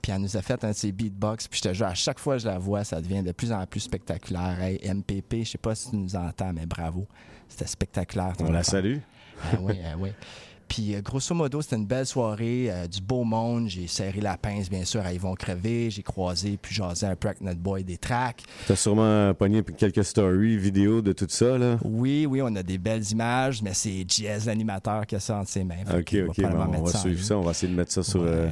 Puis 0.00 0.12
elle 0.12 0.20
nous 0.20 0.36
a 0.36 0.42
fait 0.42 0.62
un 0.62 0.70
de 0.70 0.76
ses 0.76 0.92
beatbox. 0.92 1.48
Puis 1.48 1.60
je 1.62 1.68
te 1.70 1.74
jure, 1.74 1.86
à 1.86 1.94
chaque 1.94 2.18
fois 2.18 2.36
que 2.36 2.42
je 2.42 2.46
la 2.46 2.58
vois, 2.58 2.84
ça 2.84 3.00
devient 3.00 3.22
de 3.22 3.32
plus 3.32 3.52
en 3.52 3.64
plus 3.66 3.80
spectaculaire. 3.80 4.60
Hey, 4.60 4.78
MPP, 4.86 5.44
je 5.44 5.52
sais 5.52 5.58
pas 5.58 5.74
si 5.74 5.90
tu 5.90 5.96
nous 5.96 6.14
entends, 6.14 6.52
mais 6.52 6.66
bravo. 6.66 7.06
C'était 7.48 7.66
spectaculaire. 7.66 8.34
On 8.40 8.44
la 8.44 8.58
affaire. 8.58 8.64
salue. 8.64 8.98
Ah 9.42 9.56
oui, 9.60 9.74
ah 9.84 9.96
oui. 9.98 10.10
Puis, 10.68 10.94
euh, 10.94 11.00
grosso 11.00 11.34
modo, 11.34 11.62
c'était 11.62 11.76
une 11.76 11.86
belle 11.86 12.06
soirée, 12.06 12.66
euh, 12.70 12.86
du 12.86 13.00
beau 13.00 13.24
monde. 13.24 13.68
J'ai 13.68 13.86
serré 13.86 14.20
la 14.20 14.36
pince, 14.36 14.68
bien 14.68 14.84
sûr, 14.84 15.00
à 15.02 15.12
Ils 15.12 15.20
vont 15.20 15.34
crever. 15.34 15.90
J'ai 15.90 16.02
croisé, 16.02 16.58
puis 16.60 16.74
jasé 16.74 17.06
un 17.06 17.16
peu 17.16 17.28
avec 17.28 17.40
notre 17.40 17.60
boy 17.60 17.84
des 17.84 17.98
tracks. 17.98 18.42
T'as 18.66 18.76
sûrement 18.76 19.32
pogné 19.34 19.62
quelques 19.62 20.04
stories, 20.04 20.56
vidéos 20.56 21.02
de 21.02 21.12
tout 21.12 21.26
ça, 21.28 21.58
là? 21.58 21.78
Oui, 21.84 22.26
oui, 22.26 22.40
on 22.42 22.54
a 22.56 22.62
des 22.62 22.78
belles 22.78 23.08
images, 23.10 23.62
mais 23.62 23.74
c'est 23.74 24.04
Jazz, 24.08 24.46
l'animateur, 24.46 25.06
qui 25.06 25.16
a 25.16 25.20
ça 25.20 25.38
entre 25.38 25.50
ses 25.50 25.64
mains. 25.64 25.82
OK, 25.92 26.14
va 26.14 26.24
OK. 26.26 26.40
bon, 26.40 26.78
on 26.78 26.82
va 26.82 26.90
ça 26.90 26.98
en 26.98 27.00
suivre 27.02 27.22
ça. 27.22 27.38
On 27.38 27.42
va 27.42 27.50
essayer 27.52 27.72
de 27.72 27.76
mettre 27.76 27.92
ça 27.92 28.02
sur 28.02 28.22
euh, 28.22 28.50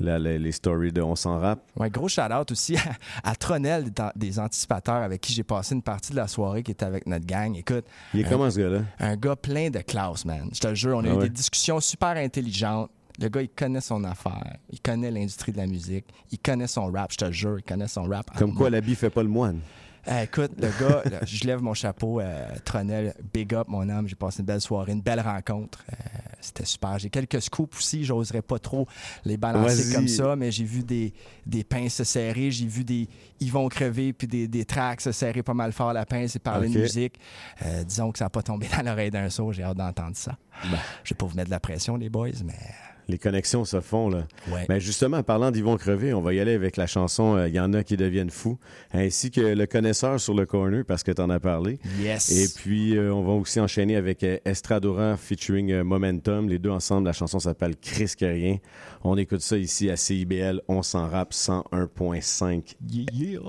la- 0.00 0.38
les 0.38 0.52
stories 0.52 0.92
de 0.92 1.02
On 1.02 1.16
s'en 1.16 1.38
rappe. 1.40 1.60
Ouais, 1.76 1.90
gros 1.90 2.08
shout-out 2.08 2.50
aussi 2.50 2.76
à, 2.76 3.30
à 3.30 3.34
Tronel 3.34 3.84
des, 3.90 4.02
des 4.16 4.38
anticipateurs 4.38 5.02
avec 5.02 5.20
qui 5.20 5.32
j'ai 5.32 5.42
passé 5.44 5.74
une 5.74 5.82
partie 5.82 6.12
de 6.12 6.16
la 6.16 6.28
soirée 6.28 6.62
qui 6.62 6.70
était 6.72 6.84
avec 6.86 7.06
notre 7.06 7.26
gang. 7.26 7.56
Écoute. 7.56 7.84
Il 8.14 8.20
est 8.20 8.26
un- 8.26 8.28
comment, 8.28 8.50
ce 8.50 8.58
gars-là? 8.60 8.80
Un 9.00 9.16
gars 9.16 9.36
plein 9.36 9.70
de 9.70 9.80
classe, 9.80 10.24
man. 10.24 10.48
Je 10.52 10.60
te 10.60 10.68
le 10.68 10.74
jure, 10.74 10.96
on 10.98 11.04
a 11.04 11.08
Ah 11.08 11.12
eu 11.12 11.16
ouais? 11.16 11.22
des 11.24 11.30
discussions 11.30 11.80
super 11.80 12.16
intelligentes. 12.16 12.90
Le 13.20 13.28
gars, 13.28 13.42
il 13.42 13.48
connaît 13.48 13.80
son 13.80 14.04
affaire. 14.04 14.56
Il 14.70 14.80
connaît 14.80 15.10
l'industrie 15.10 15.50
de 15.50 15.56
la 15.56 15.66
musique. 15.66 16.04
Il 16.30 16.38
connaît 16.38 16.68
son 16.68 16.86
rap, 16.92 17.10
je 17.10 17.16
te 17.16 17.32
jure, 17.32 17.58
il 17.58 17.64
connaît 17.64 17.88
son 17.88 18.04
rap. 18.04 18.26
Comme 18.38 18.54
quoi, 18.54 18.70
l'habit 18.70 18.94
fait 18.94 19.10
pas 19.10 19.22
le 19.24 19.28
moine. 19.28 19.58
Eh, 20.10 20.22
écoute, 20.24 20.52
le 20.58 20.68
gars, 20.80 21.02
là, 21.10 21.18
je 21.26 21.44
lève 21.44 21.60
mon 21.60 21.74
chapeau, 21.74 22.20
euh, 22.20 22.46
Tronel, 22.64 23.14
big 23.32 23.54
up 23.54 23.68
mon 23.68 23.88
homme, 23.88 24.08
j'ai 24.08 24.14
passé 24.14 24.40
une 24.40 24.46
belle 24.46 24.60
soirée, 24.60 24.92
une 24.92 25.02
belle 25.02 25.20
rencontre. 25.20 25.84
Euh, 25.92 25.94
C'était 26.40 26.64
super. 26.64 26.98
J'ai 26.98 27.10
quelques 27.10 27.42
scoops 27.42 27.76
aussi, 27.76 28.04
j'oserais 28.04 28.40
pas 28.42 28.58
trop 28.58 28.86
les 29.24 29.36
balancer 29.36 29.94
comme 29.94 30.08
ça, 30.08 30.34
mais 30.34 30.50
j'ai 30.50 30.64
vu 30.64 30.82
des, 30.82 31.12
des 31.44 31.62
pinces 31.62 31.94
se 31.94 32.04
serrer, 32.04 32.50
j'ai 32.50 32.66
vu 32.66 32.84
des 32.84 33.08
ils 33.40 33.52
vont 33.52 33.68
crever, 33.68 34.12
puis 34.12 34.26
des, 34.26 34.48
des 34.48 34.64
tracks 34.64 35.00
se 35.00 35.12
serrer 35.12 35.42
pas 35.42 35.54
mal 35.54 35.72
fort 35.72 35.92
la 35.92 36.06
pince 36.06 36.36
et 36.36 36.38
parler 36.38 36.68
de 36.68 36.78
musique. 36.78 37.18
Euh, 37.64 37.84
disons 37.84 38.10
que 38.10 38.18
ça 38.18 38.26
n'a 38.26 38.30
pas 38.30 38.42
tombé 38.42 38.66
dans 38.76 38.84
l'oreille 38.84 39.10
d'un 39.10 39.28
saut, 39.28 39.52
j'ai 39.52 39.62
hâte 39.62 39.76
d'entendre 39.76 40.16
ça. 40.16 40.36
Ben. 40.64 40.78
Je 41.04 41.12
vais 41.14 41.18
pas 41.18 41.26
vous 41.26 41.36
mettre 41.36 41.48
de 41.48 41.54
la 41.54 41.60
pression, 41.60 41.96
les 41.96 42.08
boys, 42.08 42.30
mais 42.44 42.54
Les 43.08 43.18
connexions 43.18 43.64
se 43.64 43.80
font, 43.80 44.10
là. 44.10 44.26
Ouais. 44.50 44.66
Mais 44.68 44.80
justement, 44.80 45.16
en 45.16 45.22
parlant 45.22 45.50
d'Yvon 45.50 45.76
Crevé, 45.78 46.12
on 46.12 46.20
va 46.20 46.34
y 46.34 46.40
aller 46.40 46.52
avec 46.52 46.76
la 46.76 46.86
chanson 46.86 47.36
euh, 47.36 47.48
Il 47.48 47.54
y 47.54 47.60
en 47.60 47.72
a 47.72 47.82
qui 47.82 47.96
deviennent 47.96 48.28
fous, 48.30 48.58
ainsi 48.92 49.30
que 49.30 49.40
Le 49.40 49.66
connaisseur 49.66 50.20
sur 50.20 50.34
le 50.34 50.44
corner, 50.44 50.84
parce 50.84 51.02
que 51.02 51.12
tu 51.12 51.22
en 51.22 51.30
as 51.30 51.40
parlé. 51.40 51.78
Yes. 52.00 52.30
Et 52.30 52.48
puis, 52.60 52.96
euh, 52.96 53.12
on 53.12 53.22
va 53.22 53.32
aussi 53.32 53.60
enchaîner 53.60 53.96
avec 53.96 54.22
euh, 54.24 54.38
Estradora 54.44 55.16
featuring 55.16 55.72
euh, 55.72 55.84
Momentum. 55.84 56.48
Les 56.48 56.58
deux 56.58 56.70
ensemble, 56.70 57.06
la 57.06 57.12
chanson 57.12 57.38
s'appelle 57.38 57.76
Chris 57.76 58.12
que 58.18 58.26
rien. 58.26 58.58
On 59.02 59.16
écoute 59.16 59.40
ça 59.40 59.56
ici 59.56 59.88
à 59.88 59.96
CIBL, 59.96 60.60
on 60.68 60.82
s'en 60.82 61.08
rappe 61.08 61.32
101.5. 61.32 62.76
Yeah, 62.90 63.04
yeah. 63.12 63.40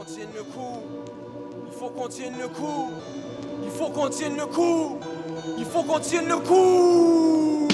qu'on 0.00 0.04
tienne 0.04 0.28
le 0.34 0.42
coup. 0.42 0.82
Il 1.66 1.72
faut 1.72 1.90
qu'on 1.90 2.08
tienne 2.08 2.34
le 2.38 2.48
coup. 2.48 2.90
Il 3.62 3.70
faut 3.70 3.90
qu'on 3.90 4.08
tienne 4.08 4.36
le 4.36 4.46
coup. 4.46 4.98
Il 5.58 5.64
faut 5.64 5.82
qu'on 5.82 5.98
tienne 5.98 6.26
le 6.28 6.36
coup. 6.36 7.68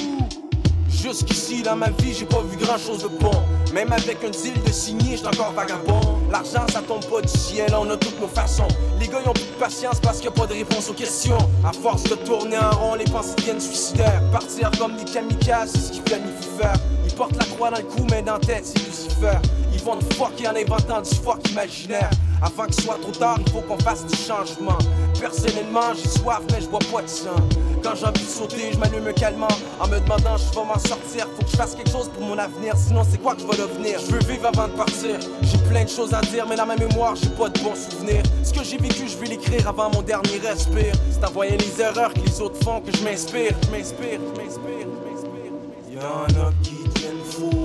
Jusqu'ici, 0.88 1.62
dans 1.62 1.77
ma 1.77 1.90
vie, 1.90 2.14
j'ai 2.14 2.25
pas 2.25 2.42
vu 2.42 2.57
grand 2.57 2.79
chose 2.79 3.03
de 3.03 3.09
bon. 3.09 3.31
Même 3.72 3.92
avec 3.92 4.25
un 4.25 4.31
deal 4.31 4.61
de 4.64 4.72
signé, 4.72 5.16
j'suis 5.16 5.27
encore 5.27 5.53
vagabond. 5.53 6.01
L'argent, 6.31 6.66
ça 6.72 6.81
tombe 6.81 7.05
pas 7.05 7.20
du 7.20 7.29
ciel, 7.29 7.72
on 7.79 7.88
a 7.90 7.96
toutes 7.96 8.20
nos 8.20 8.27
façons. 8.27 8.66
Les 8.99 9.07
gars, 9.07 9.18
ils 9.25 9.29
ont 9.29 9.33
plus 9.33 9.44
de 9.44 9.61
patience 9.61 10.01
parce 10.01 10.18
qu'il 10.18 10.29
a 10.29 10.33
pas 10.33 10.46
de 10.46 10.55
réponse 10.55 10.88
aux 10.90 10.94
questions. 10.94 11.38
À 11.64 11.72
force 11.72 12.05
de 12.05 12.14
tourner 12.16 12.59
en 12.59 12.70
rond, 12.70 12.94
les 12.94 13.05
pensées 13.05 13.35
deviennent 13.37 13.61
suicidaires. 13.61 14.22
Partir 14.33 14.70
comme 14.79 14.96
des 14.96 15.05
kamikazes, 15.05 15.72
c'est 15.72 15.81
ce 15.81 15.92
qu'ils 15.92 16.03
planifient 16.03 16.59
faire. 16.59 16.75
Ils 17.05 17.14
portent 17.14 17.37
la 17.37 17.44
croix 17.44 17.70
dans 17.70 17.77
le 17.79 17.85
cou, 17.85 18.05
mais 18.11 18.22
dans 18.22 18.35
la 18.35 18.38
tête, 18.40 18.64
c'est 18.64 18.79
Lucifer. 18.79 19.38
Ils 19.72 19.81
vont 19.81 19.96
te 19.96 20.14
fucker 20.14 20.49
en 20.49 20.57
inventant 20.57 21.03
du 21.03 21.14
fuck 21.14 21.49
imaginaire. 21.51 22.11
Avant 22.42 22.64
qu'il 22.64 22.83
soit 22.83 22.99
trop 23.01 23.12
tard, 23.12 23.38
il 23.46 23.53
faut 23.53 23.61
qu'on 23.61 23.79
fasse 23.79 24.05
du 24.07 24.16
changement. 24.16 24.79
Personnellement, 25.20 25.94
j'ai 25.94 26.09
soif, 26.09 26.40
mais 26.52 26.61
je 26.61 26.68
bois 26.68 26.81
pas 26.92 27.02
de 27.02 27.09
sang. 27.09 27.37
Quand 27.83 27.94
j'ai 27.94 28.07
envie 28.07 28.24
de 28.24 28.29
sauter, 28.29 28.72
je 28.72 28.79
m'allume 28.79 29.12
calmant. 29.14 29.48
En 29.81 29.87
me 29.88 29.98
demandant, 30.00 30.37
je 30.37 30.55
vais 30.55 30.64
m'en 30.64 30.79
sortir. 30.79 31.29
Faut 31.37 31.44
que 31.44 31.50
je 31.50 31.57
fasse 31.57 31.74
quelque 31.74 31.90
chose 31.90 32.09
pour 32.09 32.22
mon 32.22 32.38
avenir, 32.38 32.74
sinon 32.76 33.02
c'est 33.09 33.18
quoi 33.18 33.35
que 33.35 33.42
je 33.42 33.46
vais 33.46 33.57
devenir? 33.57 33.98
Je 34.00 34.12
veux 34.12 34.18
vivre 34.20 34.46
avant 34.46 34.68
de 34.68 34.72
partir. 34.72 35.18
J'ai 35.42 35.59
plein 35.59 35.85
de 35.85 35.88
choses 35.88 36.12
à 36.14 36.20
dire, 36.20 36.46
mais 36.48 36.57
dans 36.57 36.66
ma 36.66 36.76
mémoire, 36.76 37.14
j'ai 37.16 37.29
pas 37.31 37.48
de 37.48 37.61
bons 37.61 37.76
souvenirs. 37.76 38.22
Ce 38.42 38.52
que 38.52 38.64
j'ai 38.64 38.79
vécu, 38.79 39.09
je 39.09 39.16
vais 39.16 39.26
l'écrire 39.26 39.68
avant 39.68 39.90
mon 39.90 40.02
dernier 40.02 40.38
respire. 40.44 40.94
C'est 41.11 41.24
en 41.24 41.31
voyant 41.31 41.57
les 41.59 41.81
erreurs 41.81 42.12
que 42.12 42.20
les 42.20 42.40
autres 42.40 42.62
font 42.64 42.81
que 42.81 42.96
je 42.96 43.02
m'inspire. 43.05 43.52
Je 43.66 43.70
m'inspire, 43.70 44.20
je 44.20 44.40
m'inspire, 44.40 44.87
je 44.87 45.11
m'inspire. 45.11 45.52
Y'en 45.90 46.24
a 46.44 46.52
qui 46.62 46.76
deviennent 46.88 47.24
fous. 47.24 47.62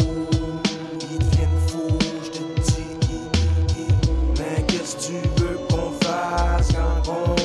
Ils 1.02 1.18
deviennent 1.18 1.62
fous, 1.68 1.98
je 2.24 2.30
te 2.30 2.44
dis. 2.62 2.86
Mais 4.38 4.64
qu'est-ce 4.68 4.96
que 4.96 5.02
tu 5.02 5.42
veux 5.42 5.58
qu'on 5.70 5.92
fasse 6.06 6.70
quand 6.74 7.12
on 7.12 7.40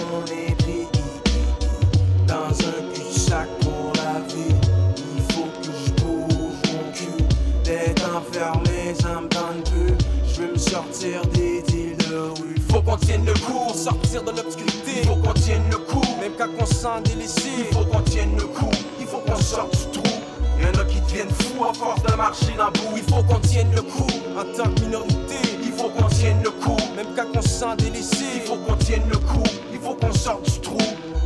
Enfermé, 8.36 8.94
ça 9.00 9.20
me 9.22 9.28
tente 9.28 9.70
plus. 9.70 9.94
Je 10.28 10.42
veux 10.42 10.52
me 10.52 10.58
sortir 10.58 11.22
des 11.32 11.62
deals 11.62 11.96
de 11.96 12.16
rue. 12.16 12.54
Faut 12.70 12.82
qu'on 12.82 12.96
tienne 12.98 13.24
le 13.24 13.32
coup 13.32 13.72
sortir 13.74 14.22
de 14.24 14.30
l'obscurité. 14.30 15.06
Faut 15.06 15.16
qu'on 15.16 15.32
tienne 15.32 15.62
le 15.70 15.78
coup, 15.78 16.02
même 16.20 16.32
quand 16.36 16.48
on 16.58 16.66
se 16.66 16.74
sent 16.74 17.00
délaissé. 17.04 17.48
Il 17.58 17.74
faut 17.74 17.84
qu'on 17.84 18.02
tienne 18.02 18.36
le 18.36 18.44
coup, 18.44 18.70
il 19.00 19.06
faut 19.06 19.18
qu'on 19.18 19.40
sorte 19.40 19.72
du 19.72 20.00
trou. 20.00 20.16
Y'en 20.60 20.78
a 20.78 20.84
qui 20.84 21.00
deviennent 21.00 21.30
fous 21.30 21.64
à 21.64 21.72
force 21.72 22.02
de 22.02 22.14
marcher 22.14 22.52
dans 22.58 22.66
le 22.66 22.72
bout. 22.72 22.96
Il 22.98 23.14
faut 23.14 23.22
qu'on 23.22 23.40
tienne 23.40 23.70
le 23.74 23.82
coup 23.82 24.06
en 24.36 24.44
tant 24.54 24.70
que 24.70 24.80
minorité. 24.82 25.36
Il 25.62 25.72
faut 25.72 25.88
qu'on 25.88 26.08
tienne 26.08 26.42
le 26.44 26.50
coup, 26.50 26.76
même 26.94 27.14
quand 27.16 27.38
on 27.38 27.42
se 27.42 27.48
sent 27.48 27.76
délaissé. 27.78 28.24
Il 28.34 28.42
faut 28.42 28.56
qu'on 28.56 28.76
tienne 28.76 29.08
le 29.10 29.16
coup, 29.16 29.44
il 29.72 29.78
faut 29.78 29.94
qu'on 29.94 30.12
sorte 30.12 30.44
du 30.44 30.60
trou. 30.60 30.76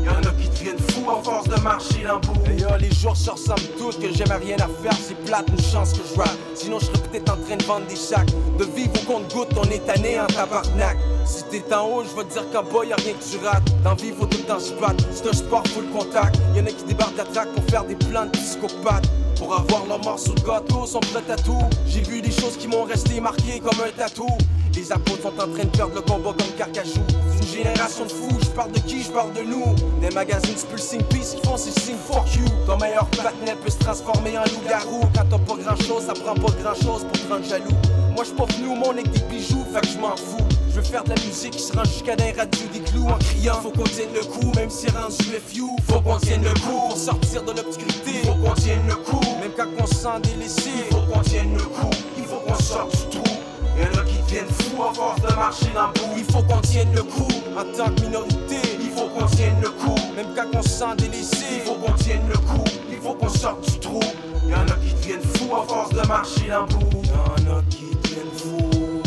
Y'en 0.04 0.12
a 0.12 0.32
qui 0.32 0.48
deviennent 0.48 0.78
fous 0.78 0.89
à 1.18 1.22
force 1.22 1.48
de 1.48 1.60
marcher 1.60 2.04
dans 2.06 2.14
le 2.14 2.20
bout. 2.20 2.50
Et 2.50 2.60
yo, 2.60 2.68
les 2.78 2.92
jours 2.92 3.16
se 3.16 3.30
ressemblent 3.30 3.60
tous, 3.78 3.96
que 3.96 4.12
j'aime 4.12 4.32
rien 4.42 4.56
à 4.56 4.68
faire. 4.82 4.98
C'est 5.06 5.16
plate, 5.24 5.46
une 5.48 5.62
chance 5.62 5.92
que 5.92 6.00
je 6.06 6.18
rappe. 6.18 6.30
Sinon, 6.54 6.78
je 6.78 6.86
serais 6.86 6.98
peut-être 6.98 7.32
en 7.32 7.36
train 7.36 7.56
de 7.56 7.64
vendre 7.64 7.86
des 7.86 7.96
sacs. 7.96 8.30
De 8.58 8.64
vivre 8.64 8.92
au 8.94 9.12
compte-goutte, 9.12 9.56
on 9.56 9.68
est 9.70 9.84
tanné 9.84 10.20
en 10.20 10.26
tabarnak. 10.26 10.96
Si 11.24 11.44
t'es 11.50 11.74
en 11.74 11.86
haut, 11.86 12.02
je 12.02 12.16
vais 12.16 12.28
te 12.28 12.32
dire 12.32 12.50
qu'en 12.52 12.62
bas, 12.62 12.84
y'a 12.84 12.96
rien 12.96 13.12
que 13.14 13.24
tu 13.24 13.44
rates. 13.44 13.82
Dans 13.82 13.94
vie, 13.94 14.12
faut 14.18 14.26
tout 14.26 14.38
le 14.38 14.44
temps 14.44 14.60
se 14.60 14.72
battre. 14.74 15.04
C'est 15.12 15.28
un 15.28 15.32
sport 15.32 15.66
full 15.68 15.86
contact. 15.90 16.38
Y'en 16.54 16.66
a 16.66 16.70
qui 16.70 16.84
débarquent 16.84 17.16
la 17.16 17.24
traque 17.24 17.52
pour 17.54 17.64
faire 17.64 17.84
des 17.84 17.96
plans 17.96 18.26
de 18.26 18.30
psychopathes. 18.30 19.08
Pour 19.36 19.54
avoir 19.54 19.86
leur 19.86 20.18
sur 20.18 20.34
le 20.34 20.40
gâteau, 20.42 20.84
sont 20.84 21.00
prêts 21.00 21.32
à 21.32 21.36
tout. 21.36 21.62
J'ai 21.86 22.02
vu 22.02 22.20
des 22.20 22.30
choses 22.30 22.56
qui 22.58 22.68
m'ont 22.68 22.84
resté 22.84 23.20
marquées 23.20 23.60
comme 23.60 23.80
un 23.80 23.90
tatou. 23.96 24.28
Les 24.74 24.92
apôtres 24.92 25.22
sont 25.22 25.28
en 25.28 25.48
train 25.48 25.64
de 25.64 25.76
perdre 25.76 25.94
le 25.94 26.00
combat 26.00 26.30
comme 26.30 26.54
Carcachou. 26.56 27.00
C'est 27.32 27.44
une 27.44 27.64
génération 27.64 28.04
de 28.04 28.10
fous, 28.10 28.38
je 28.40 28.48
parle 28.48 28.72
de 28.72 28.78
qui, 28.80 29.02
je 29.02 29.10
parle 29.10 29.32
de 29.34 29.42
nous. 29.42 29.74
Des 30.00 30.14
magazines 30.14 30.56
Spulsing 30.56 31.02
Peace 31.04 31.36
qui 31.36 31.46
font 31.46 31.56
ces 31.56 31.78
signes 31.80 31.96
fuck 32.06 32.34
you. 32.34 32.44
Ton 32.66 32.78
meilleur 32.78 33.06
partenaire 33.06 33.56
peut 33.56 33.70
se 33.70 33.78
transformer 33.78 34.38
en 34.38 34.44
loup-garou. 34.44 35.00
Quand 35.14 35.24
t'as 35.28 35.38
pas 35.38 35.62
grand 35.62 35.76
chose, 35.82 36.04
ça 36.06 36.14
prend 36.14 36.34
pas 36.34 36.52
grand 36.62 36.74
chose 36.74 37.04
pour 37.04 37.12
te 37.12 37.32
rendre 37.32 37.44
jaloux. 37.44 37.76
Moi 38.14 38.24
je 38.24 38.54
venu 38.54 38.72
au 38.72 38.76
monde 38.76 38.98
avec 38.98 39.28
bijoux, 39.28 39.64
fait 39.72 39.80
que 39.80 39.88
je 39.88 39.98
m'en 39.98 40.16
fous. 40.16 40.44
Je 40.70 40.76
veux 40.76 40.82
faire 40.82 41.04
de 41.04 41.10
la 41.10 41.16
musique 41.16 41.52
qui 41.52 41.62
se 41.62 41.72
rend 41.76 41.84
jusqu'à 41.84 42.16
des 42.16 42.32
radios 42.32 42.68
des 42.72 42.80
clous 42.80 43.08
en 43.08 43.18
criant. 43.18 43.60
Faut 43.62 43.70
qu'on 43.70 43.84
tienne 43.84 44.14
le 44.14 44.24
coup, 44.24 44.52
même 44.54 44.70
si 44.70 44.86
rendu 44.90 45.16
FU. 45.46 45.62
Faut 45.88 46.00
qu'on 46.00 46.18
tienne 46.18 46.42
le 46.42 46.54
coup 46.60 46.88
pour 46.88 46.96
sortir 46.96 47.42
de 47.42 47.52
l'obscurité. 47.52 48.22
Faut 48.24 48.34
qu'on 48.34 48.54
tienne 48.54 48.86
le 48.88 48.94
coup, 48.94 49.20
même 49.40 49.52
quand 49.56 49.68
on 49.78 49.86
se 49.86 49.94
sent 49.94 50.20
délaissé. 50.22 50.70
Faut 50.90 51.12
qu'on 51.12 51.20
tienne 51.20 51.54
le 51.54 51.62
coup, 51.62 51.90
il 52.16 52.24
faut 52.24 52.36
qu'on 52.36 52.62
sorte 52.62 53.10
du 53.10 53.18
trou. 53.18 53.39
Y'en 53.80 53.98
a 53.98 54.04
qui 54.04 54.18
deviennent 54.18 54.46
fous 54.46 54.82
à 54.82 54.92
force 54.92 55.20
de 55.22 55.34
marcher 55.34 55.70
dans 55.74 55.88
bout. 55.88 56.14
Il 56.18 56.24
faut 56.24 56.42
qu'on 56.42 56.60
tienne 56.60 56.92
le 56.94 57.02
coup 57.02 57.28
en 57.56 57.64
tant 57.76 57.90
que 57.94 58.02
minorité. 58.02 58.60
Il 58.78 58.90
faut 58.90 59.08
qu'on 59.08 59.26
tienne 59.26 59.56
le 59.62 59.70
coup, 59.70 59.94
même 60.14 60.34
quand 60.36 60.58
on 60.58 60.62
se 60.62 60.68
sent. 60.68 60.84
Il 61.02 61.60
faut 61.60 61.74
qu'on 61.74 61.92
tienne 61.92 62.28
le 62.28 62.36
coup, 62.36 62.64
il 62.90 62.98
faut 62.98 63.14
qu'on 63.14 63.28
sorte 63.28 63.64
du 63.70 63.78
trou. 63.78 64.00
Y'en 64.48 64.62
a 64.62 64.76
qui 64.84 64.92
deviennent 64.94 65.22
fous 65.22 65.54
à 65.56 65.66
force 65.66 65.90
de 65.90 66.06
marcher 66.06 66.48
dans 66.48 66.66
le 66.66 66.66
bout. 66.66 67.02
Y'en 67.06 67.56
a 67.56 67.62
qui 67.70 67.96
deviennent 68.02 68.34
fous. 68.36 69.02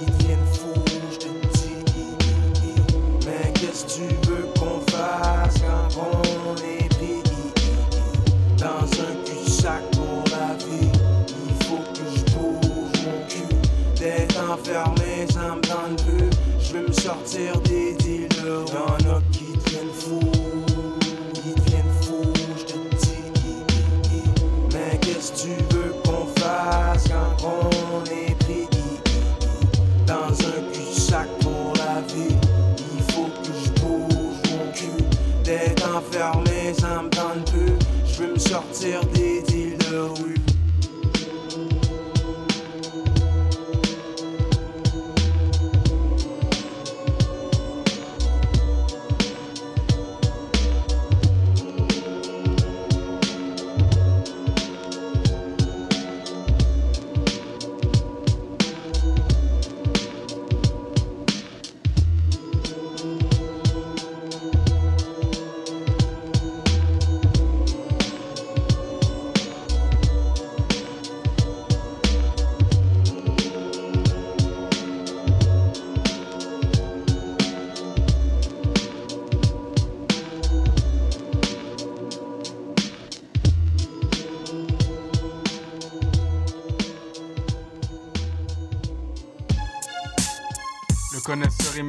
Ils 0.00 0.18
deviennent 0.18 0.46
fous, 0.52 0.84
je 1.12 1.18
te 1.18 1.28
dis. 1.52 1.74
Mais 3.26 3.52
qu'est-ce 3.52 3.84
que 3.84 3.92
tu 3.92 4.28
veux 4.28 4.48
qu'on 4.58 4.80
fasse 4.90 5.60
quand 5.60 6.43
enfermé, 14.54 15.26
ça 15.28 15.54
me 15.54 15.60
tente 15.60 16.04
plus. 16.04 16.30
Je 16.60 16.72
veux 16.74 16.86
me 16.86 16.92
sortir 16.92 17.60
des 17.62 17.94
deals 17.94 18.28
de 18.28 18.50
rue. 18.50 19.33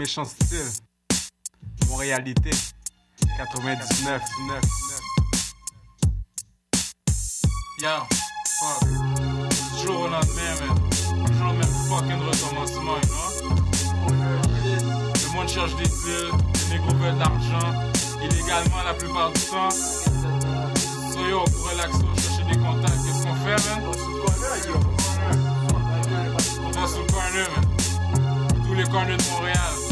Méchant 0.05 0.23
style. 0.23 0.71
Montréalité. 1.89 2.51
99. 3.37 4.21
Yo, 7.81 7.89
fuck. 8.59 8.87
Du 8.87 9.83
jour 9.83 10.01
au 10.01 10.07
lendemain, 10.07 10.53
man. 10.59 10.77
Toujours 11.25 11.53
le 11.53 11.57
même 11.57 11.75
fucking 11.89 12.21
recommencement, 12.21 12.97
you 13.01 13.07
know? 13.09 13.29
Le 15.23 15.27
monde 15.33 15.49
cherche 15.49 15.75
des 15.77 15.89
deals, 15.89 16.31
les 16.53 16.77
négros 16.77 16.95
veulent 16.97 17.15
de 17.15 17.19
l'argent, 17.19 17.73
illégalement 18.21 18.83
la 18.83 18.93
plupart 18.93 19.31
du 19.31 19.41
temps. 19.41 19.71
So 19.71 21.19
yo, 21.27 21.43
pour 21.45 21.71
relaxer, 21.71 22.05
chercher 22.21 22.43
des 22.53 22.59
contacts, 22.59 22.93
qu'est-ce 23.03 23.23
qu'on 23.23 23.35
fait, 23.43 23.59
man? 23.69 23.79
On 26.63 26.69
va 26.69 26.87
sur 26.87 27.01
le 27.01 27.07
corner, 27.11 27.47
man. 27.55 27.65
Tous 28.67 28.75
les 28.75 28.83
corners 28.83 29.17
de 29.17 29.23
Montréal. 29.31 29.84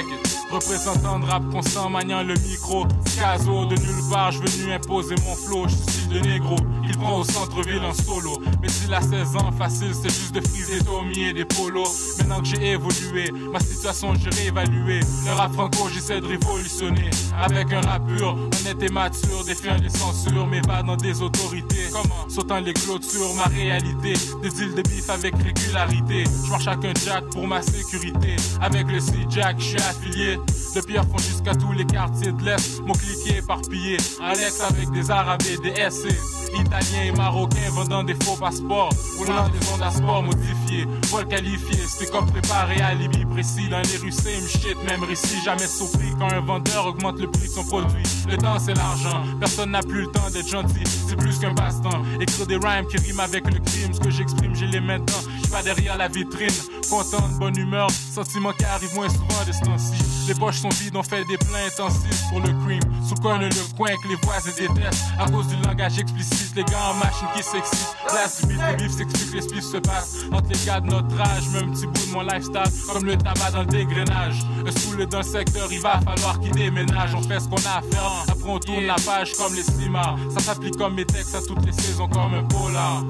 Check 0.00 0.12
it. 0.12 0.39
Représentant 0.50 1.20
de 1.20 1.26
rap 1.26 1.48
constant, 1.50 1.88
maniant 1.88 2.22
le 2.24 2.34
micro. 2.34 2.86
Caso 3.16 3.66
de 3.66 3.76
nulle 3.76 4.10
part, 4.10 4.32
je 4.32 4.38
venu 4.38 4.72
imposer 4.72 5.14
mon 5.24 5.36
flow. 5.36 5.68
Je 5.68 5.90
suis 5.92 6.08
de 6.08 6.18
négro, 6.18 6.56
il 6.84 6.96
prend 6.98 7.20
au 7.20 7.24
centre-ville 7.24 7.82
en 7.84 7.94
solo. 7.94 8.40
Mais 8.60 8.68
s'il 8.68 8.92
a 8.92 9.00
16 9.00 9.36
ans, 9.36 9.52
facile, 9.56 9.92
c'est 9.94 10.08
juste 10.08 10.34
de 10.34 10.40
friser 10.40 10.84
Tommy 10.84 11.20
et 11.20 11.32
des 11.32 11.44
polos. 11.44 12.18
Maintenant 12.18 12.40
que 12.40 12.46
j'ai 12.46 12.72
évolué, 12.72 13.30
ma 13.52 13.60
situation 13.60 14.12
j'ai 14.14 14.30
réévalué. 14.30 15.00
Le 15.24 15.32
rap 15.32 15.52
franco, 15.52 15.88
j'essaie 15.94 16.20
de 16.20 16.26
révolutionner. 16.26 17.10
Avec 17.40 17.72
un 17.72 17.80
rap 17.82 18.04
pur, 18.08 18.32
honnête 18.32 18.82
et 18.82 18.92
mature, 18.92 19.44
défiant 19.44 19.76
les 19.80 19.88
censures, 19.88 20.48
mais 20.48 20.62
pas 20.62 20.82
dans 20.82 20.96
des 20.96 21.22
autorités. 21.22 21.88
Comment? 21.92 22.28
Sautant 22.28 22.58
les 22.58 22.72
clôtures, 22.72 23.34
ma 23.36 23.44
réalité. 23.44 24.14
Des 24.42 24.62
îles 24.62 24.74
de 24.74 24.82
bif 24.82 25.08
avec 25.10 25.34
régularité. 25.36 26.24
Je 26.44 26.50
marche 26.50 26.66
avec 26.66 26.84
un 26.84 27.00
jack 27.04 27.24
pour 27.30 27.46
ma 27.46 27.62
sécurité. 27.62 28.34
Avec 28.60 28.90
le 28.90 28.98
C-Jack, 28.98 29.56
je 29.60 29.64
suis 29.64 29.76
affilié. 29.76 30.39
De 30.74 30.80
pierre 30.80 31.04
font 31.04 31.18
jusqu'à 31.18 31.54
tous 31.54 31.72
les 31.72 31.84
quartiers 31.84 32.30
de 32.30 32.44
l'Est. 32.44 32.80
Mon 32.86 32.92
cliquet 32.92 33.38
éparpillé. 33.38 33.96
Alex 34.22 34.60
avec 34.60 34.90
des 34.92 35.10
arabes 35.10 35.42
et 35.50 35.56
des 35.58 35.90
SC. 35.90 36.06
Italiens 36.54 37.04
et 37.06 37.12
marocains 37.12 37.70
vendant 37.70 38.04
des 38.04 38.14
faux 38.14 38.36
passeports. 38.36 38.92
Roulant 39.18 39.48
des 39.48 39.68
ondes 39.72 39.82
à 39.82 39.90
sport 39.90 40.22
modifiés. 40.22 40.86
Vol 41.08 41.26
qualifié, 41.26 41.76
c'était 41.86 42.10
comme 42.10 42.26
préparé 42.26 42.80
à 42.80 42.88
alibi 42.88 43.24
précis. 43.24 43.68
Dans 43.68 43.80
les 43.80 43.96
rues, 43.96 44.12
same 44.12 44.46
shit, 44.46 44.76
même 44.88 45.02
récit. 45.02 45.42
Jamais 45.44 45.66
surpris 45.66 46.12
quand 46.18 46.30
un 46.30 46.40
vendeur 46.40 46.86
augmente 46.86 47.18
le 47.18 47.28
prix 47.28 47.48
de 47.48 47.52
son 47.52 47.64
produit. 47.64 48.02
Le 48.28 48.36
temps, 48.36 48.58
c'est 48.58 48.74
l'argent. 48.74 49.22
Personne 49.40 49.72
n'a 49.72 49.80
plus 49.80 50.02
le 50.02 50.06
temps 50.08 50.30
d'être 50.32 50.48
gentil. 50.48 50.84
C'est 50.84 51.16
plus 51.16 51.38
qu'un 51.38 51.54
passe-temps. 51.54 52.02
Écrire 52.20 52.46
des 52.46 52.56
rhymes 52.56 52.86
qui 52.86 52.96
riment 52.98 53.20
avec 53.20 53.44
le 53.46 53.58
crime. 53.58 53.92
Ce 53.92 54.00
que 54.00 54.10
j'exprime, 54.10 54.54
j'ai 54.54 54.66
les 54.66 54.80
mains 54.80 55.00
dedans. 55.00 55.29
Pas 55.50 55.62
derrière 55.62 55.96
la 55.96 56.08
vitrine. 56.08 56.48
Content, 56.88 57.28
de 57.28 57.38
bonne 57.38 57.56
humeur. 57.56 57.88
Sentiments 57.90 58.52
qui 58.52 58.64
arrivent 58.64 58.94
moins 58.94 59.08
souvent 59.08 59.44
de 59.46 59.52
ce. 59.52 60.28
Les 60.28 60.34
poches 60.34 60.58
sont 60.58 60.68
vides, 60.68 60.94
on 60.94 61.02
fait 61.02 61.24
des 61.24 61.36
plans 61.38 61.58
intensifs 61.66 62.22
pour 62.28 62.40
le 62.40 62.52
crime. 62.64 62.80
Sous 63.08 63.16
coin 63.16 63.38
le 63.38 63.48
coin 63.76 63.90
que 64.02 64.08
les 64.08 64.14
voisins 64.22 64.52
détestent. 64.56 65.06
À 65.18 65.28
cause 65.28 65.48
du 65.48 65.56
langage 65.56 65.98
explicite, 65.98 66.54
les 66.54 66.62
gars 66.64 66.90
en 66.90 66.94
machine 66.94 67.26
qui 67.34 67.42
s'excitent. 67.42 67.96
Place 68.06 68.40
du 68.40 68.46
bif, 68.46 68.60
le 68.70 68.76
bif 68.76 68.96
s'explique, 68.96 69.34
les 69.34 69.42
spiffs 69.42 69.64
se 69.64 69.76
passent. 69.78 70.16
Entre 70.30 70.48
les 70.50 70.66
gars 70.66 70.80
de 70.80 70.86
notre 70.86 71.20
âge, 71.20 71.48
même 71.48 71.72
petit 71.72 71.86
bout 71.86 72.06
de 72.06 72.12
mon 72.12 72.22
lifestyle. 72.22 72.86
Comme 72.92 73.04
le 73.04 73.16
tabac 73.16 73.50
dans 73.50 73.60
le 73.60 73.66
dégrenage. 73.66 74.36
Un 74.66 74.70
saoulé 74.70 75.06
dans 75.06 75.18
le 75.18 75.24
secteur, 75.24 75.72
il 75.72 75.80
va 75.80 76.00
falloir 76.00 76.38
qu'il 76.38 76.52
déménage? 76.52 77.14
On 77.14 77.22
fait 77.22 77.40
ce 77.40 77.48
qu'on 77.48 77.56
a 77.56 77.78
à 77.78 77.82
faire. 77.82 78.24
Après, 78.28 78.48
on 78.48 78.58
tourne 78.58 78.84
la 78.84 78.96
page 78.96 79.32
comme 79.34 79.54
les 79.54 79.64
cimas. 79.64 80.16
Ça 80.32 80.40
s'applique 80.40 80.76
comme 80.76 80.94
mes 80.94 81.06
textes 81.06 81.34
à 81.34 81.42
toutes 81.42 81.64
les 81.64 81.72
saisons, 81.72 82.08
comme 82.08 82.34
un 82.34 82.44
polar. 82.44 83.02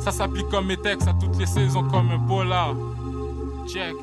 Ça 0.00 0.12
s'applique 0.12 0.48
comme 0.48 0.66
mes 0.66 0.76
textes 0.76 1.08
à 1.08 1.14
toutes 1.14 1.36
les 1.38 1.46
saisons 1.46 1.84
comme 1.84 2.10
un 2.10 2.18
polar. 2.18 2.74
Check. 3.66 3.94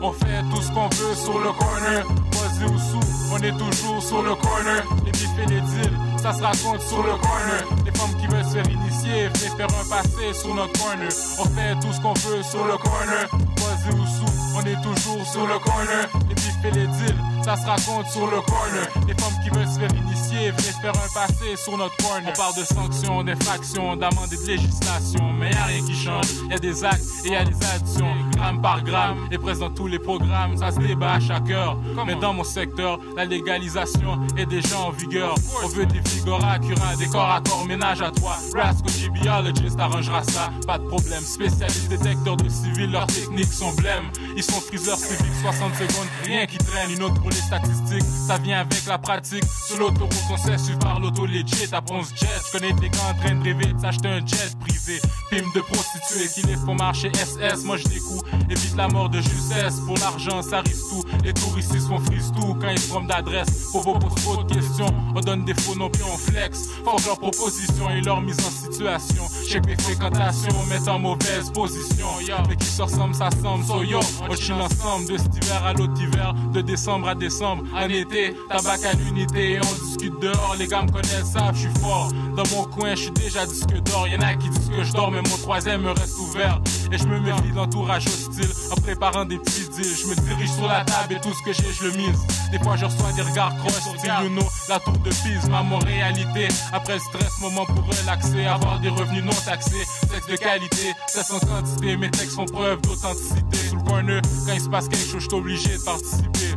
On 0.00 0.12
fait 0.12 0.42
tout 0.54 0.62
ce 0.62 0.70
qu'on 0.70 0.88
veut 0.88 1.14
sur 1.14 1.38
le 1.38 1.50
corner. 1.52 2.04
Posé 2.30 2.64
ou 2.72 2.78
sous, 2.78 3.32
on 3.32 3.38
est 3.38 3.56
toujours 3.56 4.02
sur 4.02 4.22
le 4.22 4.34
corner. 4.36 4.84
Les 5.04 5.10
bifs 5.10 5.38
et 5.42 5.46
les 5.46 5.60
deals, 5.60 5.98
ça 6.22 6.32
se 6.32 6.40
raconte 6.40 6.80
sur 6.82 7.02
le 7.02 7.16
corner. 7.18 7.64
Les 7.84 7.90
femmes 7.90 8.14
qui 8.20 8.26
veulent 8.28 8.44
se 8.44 8.50
faire 8.50 8.70
initier, 8.70 9.28
venez 9.28 9.56
faire 9.56 9.66
un 9.66 9.88
passé 9.88 10.32
sur 10.34 10.54
notre 10.54 10.72
corner. 10.80 11.08
On 11.38 11.44
fait 11.46 11.74
tout 11.80 11.92
ce 11.92 12.00
qu'on 12.00 12.14
veut 12.14 12.42
sur 12.42 12.64
le 12.64 12.76
corner. 12.78 13.28
Posé 13.56 13.98
ou 13.98 14.06
sous, 14.06 14.32
on 14.54 14.60
est 14.60 14.80
toujours 14.82 15.26
sur 15.26 15.46
le 15.46 15.58
corner. 15.58 16.08
Les 16.28 16.34
bifs 16.36 16.64
et 16.64 16.70
les 16.70 16.86
deals, 16.86 17.18
ça 17.44 17.56
se 17.56 17.66
raconte 17.66 18.06
sur 18.06 18.26
le 18.30 18.40
corner. 18.40 18.88
Les 19.08 19.14
femmes 19.14 19.38
qui 19.42 19.50
veulent 19.50 19.66
se 19.66 19.80
faire 19.80 19.94
initier, 19.94 20.52
venez 20.52 20.74
faire 20.80 20.94
un 20.94 21.12
passé 21.12 21.56
sur 21.56 21.76
notre 21.76 21.96
corner. 21.96 22.32
On 22.32 22.38
parle 22.38 22.54
de 22.54 22.64
sanctions, 22.64 23.24
d'infractions, 23.24 23.96
d'amendes 23.96 24.32
et 24.32 24.36
de 24.36 24.46
législation. 24.46 25.32
Mais 25.32 25.50
y 25.50 25.56
a 25.56 25.64
rien 25.64 25.84
qui 25.84 25.96
change. 25.96 26.26
Y 26.50 26.54
a 26.54 26.58
des 26.58 26.84
actes 26.84 27.02
et 27.24 27.32
y 27.32 27.44
des 27.44 27.66
additions. 27.66 28.14
Gramme 28.38 28.62
par 28.62 28.84
gramme, 28.84 29.16
et 29.32 29.38
présent 29.38 29.68
tous 29.68 29.88
les 29.88 29.98
programmes, 29.98 30.56
ça 30.56 30.70
se 30.70 30.78
débat 30.78 31.14
à 31.14 31.20
chaque 31.20 31.50
heure. 31.50 31.76
Mais 32.06 32.14
dans 32.14 32.32
mon 32.32 32.44
secteur, 32.44 33.00
la 33.16 33.24
légalisation 33.24 34.20
est 34.36 34.46
déjà 34.46 34.78
en 34.78 34.90
vigueur. 34.90 35.34
On 35.64 35.66
veut 35.66 35.86
des 35.86 36.00
figures 36.08 36.44
accurats, 36.44 36.94
des 36.96 37.08
corps 37.08 37.30
à 37.30 37.40
corps, 37.40 37.66
ménage 37.66 38.00
à 38.00 38.12
toi. 38.12 38.36
Rascal 38.54 38.92
GBologist 38.92 39.80
arrangera 39.80 40.22
ça, 40.22 40.50
pas 40.68 40.78
de 40.78 40.84
problème. 40.84 41.22
Spécialiste 41.22 41.88
détecteur 41.88 42.36
de 42.36 42.48
civils, 42.48 42.92
leurs 42.92 43.08
techniques 43.08 43.52
sont 43.52 43.72
blêmes. 43.72 44.08
Ils 44.36 44.44
sont 44.44 44.60
friseurs 44.60 44.98
civiques, 44.98 45.34
60 45.42 45.74
secondes, 45.74 46.08
rien 46.24 46.46
qui 46.46 46.58
traîne. 46.58 46.90
Une 46.92 47.02
autre 47.02 47.20
pour 47.20 47.30
les 47.30 47.36
statistiques, 47.36 48.04
ça 48.26 48.38
vient 48.38 48.60
avec 48.60 48.86
la 48.86 48.98
pratique. 48.98 49.44
Sur 49.66 49.80
l'autoroute, 49.80 50.14
on 50.30 50.36
sait 50.36 50.58
suivre 50.58 50.78
par 50.78 51.00
l'auto 51.00 51.26
legit. 51.26 51.68
Après, 51.72 51.96
on 51.96 52.04
se 52.04 52.14
jet. 52.14 52.28
Je 52.46 52.58
connais 52.58 52.72
des 52.74 52.88
gars 52.88 52.98
en 53.10 53.14
train 53.14 53.34
de 53.34 53.42
rêver 53.42 53.72
de 53.72 53.80
s'acheter 53.80 54.08
un 54.08 54.24
jet 54.24 54.56
privé. 54.60 55.00
Pime 55.30 55.50
de 55.54 55.60
prostituées 55.60 56.28
qui 56.32 56.46
les 56.46 56.56
font 56.56 56.74
marcher 56.74 57.10
SS. 57.14 57.64
Moi, 57.64 57.76
je 57.76 57.88
découpe, 57.88 58.24
évite 58.50 58.76
la 58.76 58.88
mort 58.88 59.08
de 59.08 59.20
justesse. 59.20 59.80
Pour 59.80 59.96
l'argent, 59.98 60.42
ça 60.42 60.60
risque 60.60 60.88
tout. 60.90 61.02
Les 61.24 61.32
touristes 61.32 61.74
ici 61.74 61.86
sont 61.86 61.98
frise 61.98 62.32
tout 62.32 62.54
quand 62.60 62.68
ils 62.70 62.78
se 62.78 63.06
d'adresse. 63.06 63.68
Pour 63.72 63.82
vos 63.82 63.98
pose 63.98 64.14
trop 64.16 64.42
de 64.42 64.54
questions, 64.54 64.86
on 65.14 65.20
donne 65.20 65.44
des 65.44 65.54
faux 65.54 65.74
noms 65.74 65.90
puis 65.90 66.02
on 66.02 66.16
flex. 66.16 66.68
Forge 66.84 67.06
leurs 67.06 67.18
propositions 67.18 67.90
et 67.90 68.00
leur 68.00 68.20
mise 68.20 68.38
en 68.38 68.50
situation. 68.50 69.24
Check 69.48 69.66
mes 69.66 69.76
fréquentations, 69.76 70.64
mettre 70.68 70.88
en 70.88 70.98
mauvaise 70.98 71.50
position. 71.52 72.06
Mais 72.48 72.56
qui 72.56 72.66
se 72.66 72.82
ressemble, 72.82 73.14
ça 73.14 73.30
semble. 73.42 73.64
So 73.64 73.82
yo, 73.82 74.00
on 74.28 74.34
chill 74.34 74.54
ensemble 74.54 75.08
de 75.08 75.18
cet 75.18 75.36
hiver 75.36 75.64
à 75.64 75.72
l'autre 75.72 76.00
hiver, 76.00 76.34
de 76.52 76.60
décembre 76.60 77.08
à 77.08 77.14
décembre. 77.14 77.64
En 77.74 77.88
été, 77.88 78.34
tabac 78.48 78.88
à 78.88 78.92
l'unité 78.94 79.58
on 79.62 79.84
discute 79.84 80.20
dehors. 80.20 80.56
Les 80.58 80.66
gars 80.66 80.82
me 80.82 80.90
connaissent, 80.90 81.32
savent, 81.32 81.54
je 81.54 81.68
suis 81.68 81.80
fort. 81.80 82.10
Dans 82.36 82.44
mon 82.56 82.64
coin, 82.64 82.94
je 82.94 83.02
suis 83.02 83.10
déjà 83.10 83.46
disque 83.46 83.74
d'or. 83.82 84.06
Y'en 84.08 84.20
a 84.20 84.34
qui 84.34 84.48
disent 84.48 84.70
que 84.70 84.84
je 84.84 84.92
dors, 84.92 85.10
mais 85.10 85.22
mon 85.22 85.36
troisième 85.36 85.82
me 85.82 85.90
reste 85.90 86.18
ouvert. 86.18 86.60
Et 86.90 86.98
je 86.98 87.06
me 87.06 87.20
méfie 87.20 87.50
de 87.50 87.56
l'entourage 87.56 88.06
hostile 88.06 88.48
en 88.70 88.80
préparant 88.80 89.24
des 89.24 89.38
petits 89.38 89.68
deals. 89.68 89.96
Je 89.96 90.06
me 90.06 90.14
dirige 90.14 90.50
sur 90.50 90.66
la 90.66 90.84
table 90.84 91.14
et 91.14 91.20
tout 91.20 91.32
ce 91.34 91.42
que 91.42 91.52
j'ai, 91.52 91.72
je 91.72 91.84
le 91.84 91.92
mise. 91.92 92.18
Des 92.50 92.58
fois, 92.58 92.76
je 92.76 92.86
reçois 92.86 93.12
des 93.12 93.22
regards 93.22 93.54
croches, 93.58 93.72
style 93.72 94.12
you 94.22 94.28
know, 94.30 94.46
la 94.68 94.78
tour 94.80 94.94
de 94.94 95.10
Pise, 95.10 95.48
ma 95.50 95.62
mon 95.62 95.78
réalité. 95.78 96.48
Après 96.72 96.94
le 96.94 97.00
stress, 97.00 97.40
moment 97.40 97.66
pour 97.66 97.84
relaxer, 97.84 98.46
avoir 98.46 98.80
des 98.80 98.88
revenus 98.88 99.24
non 99.24 99.32
taxés. 99.44 99.84
Texte 100.10 100.30
de 100.30 100.36
qualité, 100.36 100.94
texte 101.12 101.32
en 101.32 101.40
quantité, 101.40 101.96
mes 101.96 102.10
textes 102.10 102.36
font 102.36 102.46
preuve 102.46 102.80
d'authenticité. 102.82 103.56
Sous 103.68 103.76
le 103.76 103.82
corner, 103.82 104.22
quand 104.46 104.54
il 104.54 104.60
se 104.60 104.68
passe 104.68 104.88
quelque 104.88 105.06
chose, 105.06 105.22
je 105.22 105.28
suis 105.28 105.34
obligé 105.34 105.76
de 105.76 105.82
participer. 105.82 106.54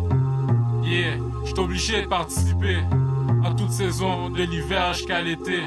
Yeah, 0.84 1.18
je 1.44 1.50
suis 1.50 1.60
obligé 1.60 2.02
de 2.04 2.08
participer. 2.08 2.78
À 3.44 3.54
toute 3.54 3.72
saison, 3.72 4.30
de 4.30 4.44
l'hiver 4.44 4.94
jusqu'à 4.94 5.22
l'été. 5.22 5.62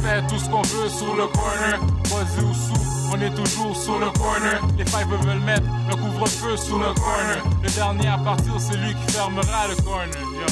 On 0.00 0.02
fait 0.02 0.26
tout 0.28 0.38
ce 0.38 0.48
qu'on 0.48 0.62
veut 0.62 0.88
sur 0.88 1.14
le 1.14 1.26
corner, 1.26 1.78
posé 2.04 2.40
ou 2.40 2.54
sous, 2.54 2.72
on 3.12 3.20
est 3.20 3.34
toujours 3.34 3.76
sur 3.76 3.98
le 3.98 4.06
corner. 4.10 4.58
Les 4.78 4.86
fives 4.86 5.14
veulent 5.26 5.40
mettre 5.40 5.66
le 5.90 5.96
couvre-feu 5.96 6.56
sur 6.56 6.78
le 6.78 6.94
corner. 6.94 7.44
Le 7.62 7.68
dernier 7.68 8.08
à 8.08 8.16
partir, 8.16 8.58
c'est 8.58 8.78
lui 8.78 8.94
qui 8.94 9.12
fermera 9.12 9.68
le 9.68 9.76
corner. 9.82 10.18
Yo. 10.18 10.46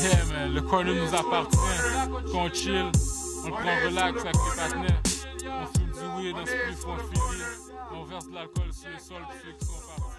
Yeah 0.00 0.24
man, 0.32 0.54
le 0.54 0.62
corner 0.62 0.94
nous 0.94 1.12
appartient. 1.12 1.58
Qu'on 2.30 2.48
chill, 2.52 2.92
on 3.42 3.46
le 3.46 3.52
prend 3.52 3.76
relax 3.84 4.20
avec 4.20 4.36
les 4.36 4.56
partenaires. 4.56 5.02
On 5.44 5.66
fume 5.76 5.90
du 5.90 6.06
weed, 6.16 6.36
on 6.40 6.46
se 6.46 6.52
plus, 6.52 6.86
on 6.86 6.96
finit. 6.98 7.42
On 7.96 8.04
verse 8.04 8.28
de 8.28 8.34
l'alcool 8.34 8.72
sur 8.72 8.90
le 8.90 8.98
sol 9.00 9.22
pour 9.22 9.34
ceux 9.42 9.52
qui 9.58 9.66
sont 9.66 9.80
partis. 9.88 10.14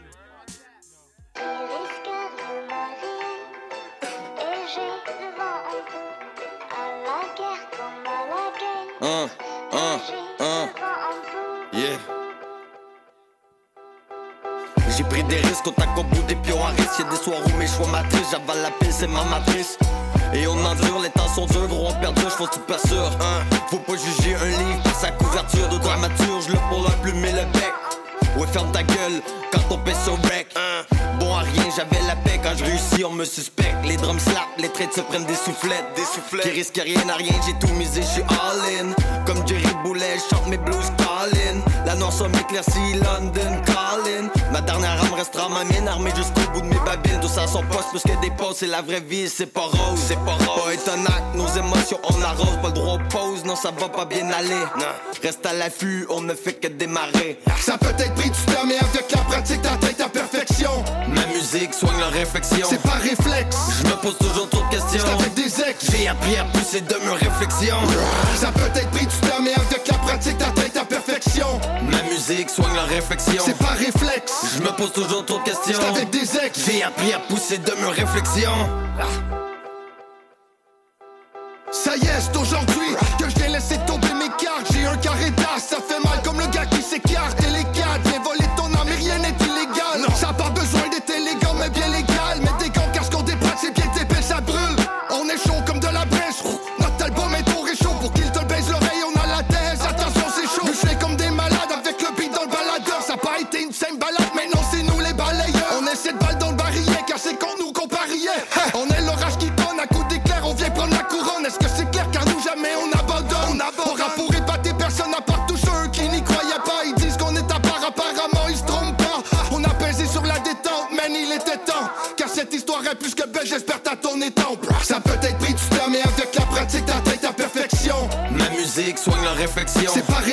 Un, 9.01 9.27
un, 9.73 9.99
un, 10.39 10.69
yeah. 11.73 11.97
J'ai 14.97 15.03
pris 15.03 15.23
des 15.23 15.35
risques 15.37 15.67
au 15.67 15.71
tac 15.71 15.89
au 15.97 16.03
bout 16.03 16.21
des 16.23 16.35
pions 16.35 16.63
à 16.63 16.69
risque. 16.69 16.99
Y'a 16.99 17.05
des 17.05 17.15
soirs 17.17 17.39
où 17.45 17.57
mes 17.57 17.67
choix 17.67 17.87
matrices, 17.87 18.31
j'avale 18.31 18.61
la 18.61 18.71
pile, 18.71 18.91
c'est 18.91 19.07
ma 19.07 19.23
matrice. 19.25 19.77
Et 20.33 20.47
on 20.47 20.65
endure, 20.65 20.99
les 21.01 21.09
temps 21.09 21.27
sont 21.27 21.45
durs, 21.45 21.67
gros, 21.67 21.87
on 21.89 21.93
perd 22.01 22.13
deux, 22.15 22.29
j'fonce 22.29 22.51
super 22.53 22.79
sûr. 22.79 23.11
Hein. 23.21 23.43
Faut 23.69 23.77
pas 23.77 23.93
juger 23.95 24.35
un 24.35 24.45
livre 24.45 24.83
par 24.83 24.95
sa 24.95 25.11
couverture 25.11 25.67
de 25.69 25.77
dramaturge, 25.77 26.47
le 26.47 26.57
pour 26.69 26.83
la 26.83 26.91
plume 27.01 27.23
et 27.23 27.31
le 27.31 27.45
bec. 27.53 27.84
Ouais, 28.37 28.47
ferme 28.47 28.71
ta 28.71 28.83
gueule 28.83 29.21
quand 29.51 29.75
on 29.75 29.77
pèse 29.79 29.97
sur. 30.03 30.13
Hein. 30.13 30.85
Bon 31.19 31.33
à 31.33 31.39
rien, 31.39 31.63
j'avais 31.75 32.05
la 32.05 32.15
paix 32.15 32.39
quand 32.43 32.55
je 32.57 32.65
réussis, 32.65 33.03
on 33.05 33.11
me 33.11 33.25
suspecte. 33.25 33.75
Les 33.85 33.97
drums 33.97 34.21
slap, 34.23 34.47
les 34.57 34.69
traites 34.69 34.93
se 34.93 35.01
prennent 35.01 35.25
des 35.25 35.35
soufflettes, 35.35 35.85
des 35.95 36.03
soufflettes. 36.03 36.43
Qui 36.43 36.49
risquent 36.49 36.81
rien 36.83 37.07
à 37.09 37.15
rien, 37.15 37.33
j'ai 37.45 37.53
tout 37.59 37.73
misé, 37.75 38.01
j'suis 38.01 38.23
all 38.23 38.59
in. 38.79 38.93
Comme 39.25 39.47
Jerry 39.47 39.73
Boulet, 39.83 40.17
chante 40.29 40.47
mes 40.47 40.57
blues 40.57 40.91
calling. 40.97 41.61
La 41.85 41.95
noire 41.95 42.11
m'éclaircie, 42.33 42.93
London 42.93 43.61
calling. 43.65 44.29
Ma 44.51 44.61
dernière 44.61 45.01
âme 45.01 45.13
restera 45.13 45.49
ma 45.49 45.63
mienne, 45.63 45.87
armée 45.87 46.11
jusqu'au 46.15 46.51
bout 46.51 46.61
de 46.61 46.67
mes 46.67 46.79
babines. 46.85 47.19
Tout 47.21 47.27
ça 47.27 47.43
à 47.43 47.45
poste, 47.45 47.89
parce 47.91 48.03
que 48.03 48.21
des 48.21 48.31
pauses, 48.31 48.57
c'est 48.57 48.67
la 48.67 48.81
vraie 48.81 49.01
vie, 49.01 49.29
c'est 49.29 49.45
pas 49.45 49.61
rose, 49.61 49.99
c'est 50.07 50.19
pas 50.25 50.33
rose. 50.33 50.75
Pas 50.85 50.93
acte, 50.93 51.35
nos 51.35 51.47
émotions, 51.47 51.99
on 52.03 52.21
arrose. 52.21 52.57
Pas 52.61 52.67
le 52.69 52.73
droit 52.73 52.95
aux 52.95 53.09
pauses, 53.09 53.43
non, 53.45 53.55
ça 53.55 53.71
va 53.71 53.89
pas 53.89 54.05
bien 54.05 54.29
aller. 54.31 54.63
Reste 55.21 55.45
à 55.45 55.53
l'affût, 55.53 56.05
on 56.09 56.21
ne 56.21 56.33
fait 56.33 56.53
que 56.53 56.67
démarrer. 56.67 57.39
Ça 57.59 57.77
peut 57.77 57.93
être 57.97 58.15
du 58.29 58.53
temps, 58.53 58.65
mais 58.67 58.77
avec 58.77 59.11
la 59.11 59.21
pratique, 59.21 59.61
t'atteins 59.61 59.93
ta 59.93 60.09
perfection. 60.09 60.83
Ma 61.07 61.25
musique 61.27 61.73
soigne 61.73 61.99
la 61.99 62.09
réflexion. 62.09 62.67
C'est 62.69 62.81
pas 62.81 62.99
réflexe. 63.01 63.57
Je 63.79 63.87
me 63.87 63.95
pose 64.01 64.17
toujours 64.17 64.49
trop 64.49 64.63
de 64.63 64.69
questions. 64.69 65.05
Avec 65.13 65.33
des 65.33 65.61
ex. 65.61 65.91
J'ai 65.91 66.07
appris 66.07 66.37
à 66.37 66.45
pousser 66.45 66.81
de 66.81 66.95
mes 66.95 67.13
réflexions. 67.13 67.77
Ça 68.35 68.51
peut 68.51 68.79
être 68.79 68.89
pris 68.91 69.05
du 69.05 69.15
temps, 69.27 69.41
mais 69.43 69.53
avec 69.53 69.87
la 69.87 69.97
pratique, 69.97 70.37
t'atteins 70.37 70.69
ta 70.73 70.85
perfection. 70.85 71.59
Ma 71.89 72.01
musique 72.09 72.49
soigne 72.49 72.75
la 72.75 72.83
réflexion. 72.83 73.41
C'est 73.45 73.57
pas 73.57 73.75
réflexe. 73.77 74.45
Je 74.55 74.61
me 74.61 74.71
pose 74.75 74.93
toujours 74.93 75.25
trop 75.25 75.39
de 75.39 75.43
questions. 75.43 75.79
Avec 75.89 76.09
des 76.09 76.37
ex. 76.37 76.59
J'ai 76.65 76.83
appris 76.83 77.13
à 77.13 77.19
pousser 77.19 77.57
de 77.57 77.71
mes 77.71 77.89
réflexions. 77.89 78.69
Ça 81.71 81.97
y 81.97 82.05
est, 82.05 82.21
c'est 82.21 82.37
aujourd'hui 82.37 82.95
que 83.19 83.25
je 83.29 83.35
laisser 83.51 83.77
tomber 83.85 84.13
mes 84.13 84.29
cartes. 84.43 84.71
J'ai 84.71 84.85
un 84.85 84.97
carré 84.97 85.29
d'as, 85.31 85.59
ça 85.59 85.77
fait 85.77 85.99
mal 86.03 86.21
comme 86.23 86.39
le 86.39 86.47
gars 86.47 86.65
qui 86.65 86.81
s'écarte. 86.81 87.44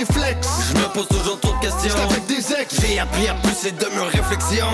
Réflexe. 0.05 0.49
Je 0.69 0.79
me 0.79 0.89
pose 0.93 1.09
toujours 1.09 1.39
trop 1.41 1.53
de 1.53 1.61
questions. 1.61 1.95
Avec 2.03 2.27
des 2.27 2.53
ex. 2.55 2.75
J'ai 2.81 2.99
appris 2.99 3.29
à 3.29 3.35
pousser 3.35 3.71
de 3.71 3.87
mes 3.87 4.09
réflexions. 4.11 4.67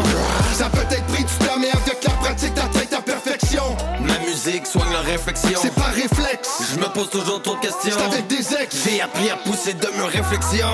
Ça 0.54 0.68
peut 0.70 0.86
être 0.90 1.06
pris 1.06 1.24
du 1.24 1.46
temps, 1.46 1.58
mais 1.60 1.70
avec 1.70 2.02
la 2.04 2.10
pratique, 2.12 2.54
t'atteins 2.54 2.86
ta 2.90 3.00
perfection. 3.00 3.76
Ma 4.00 4.18
musique 4.20 4.66
soigne 4.66 4.92
la 4.92 5.00
réflexion. 5.00 5.58
C'est 5.60 5.74
pas 5.74 5.90
réflexe. 5.94 6.62
Je 6.74 6.80
me 6.80 6.86
pose 6.86 7.10
toujours 7.10 7.42
trop 7.42 7.56
de 7.56 7.60
questions. 7.60 7.96
Avec 8.04 8.26
des 8.26 8.54
ex. 8.54 8.76
J'ai 8.84 9.00
appris 9.00 9.30
à 9.30 9.36
pousser 9.36 9.74
de 9.74 9.88
mes 9.98 10.06
réflexions. 10.06 10.66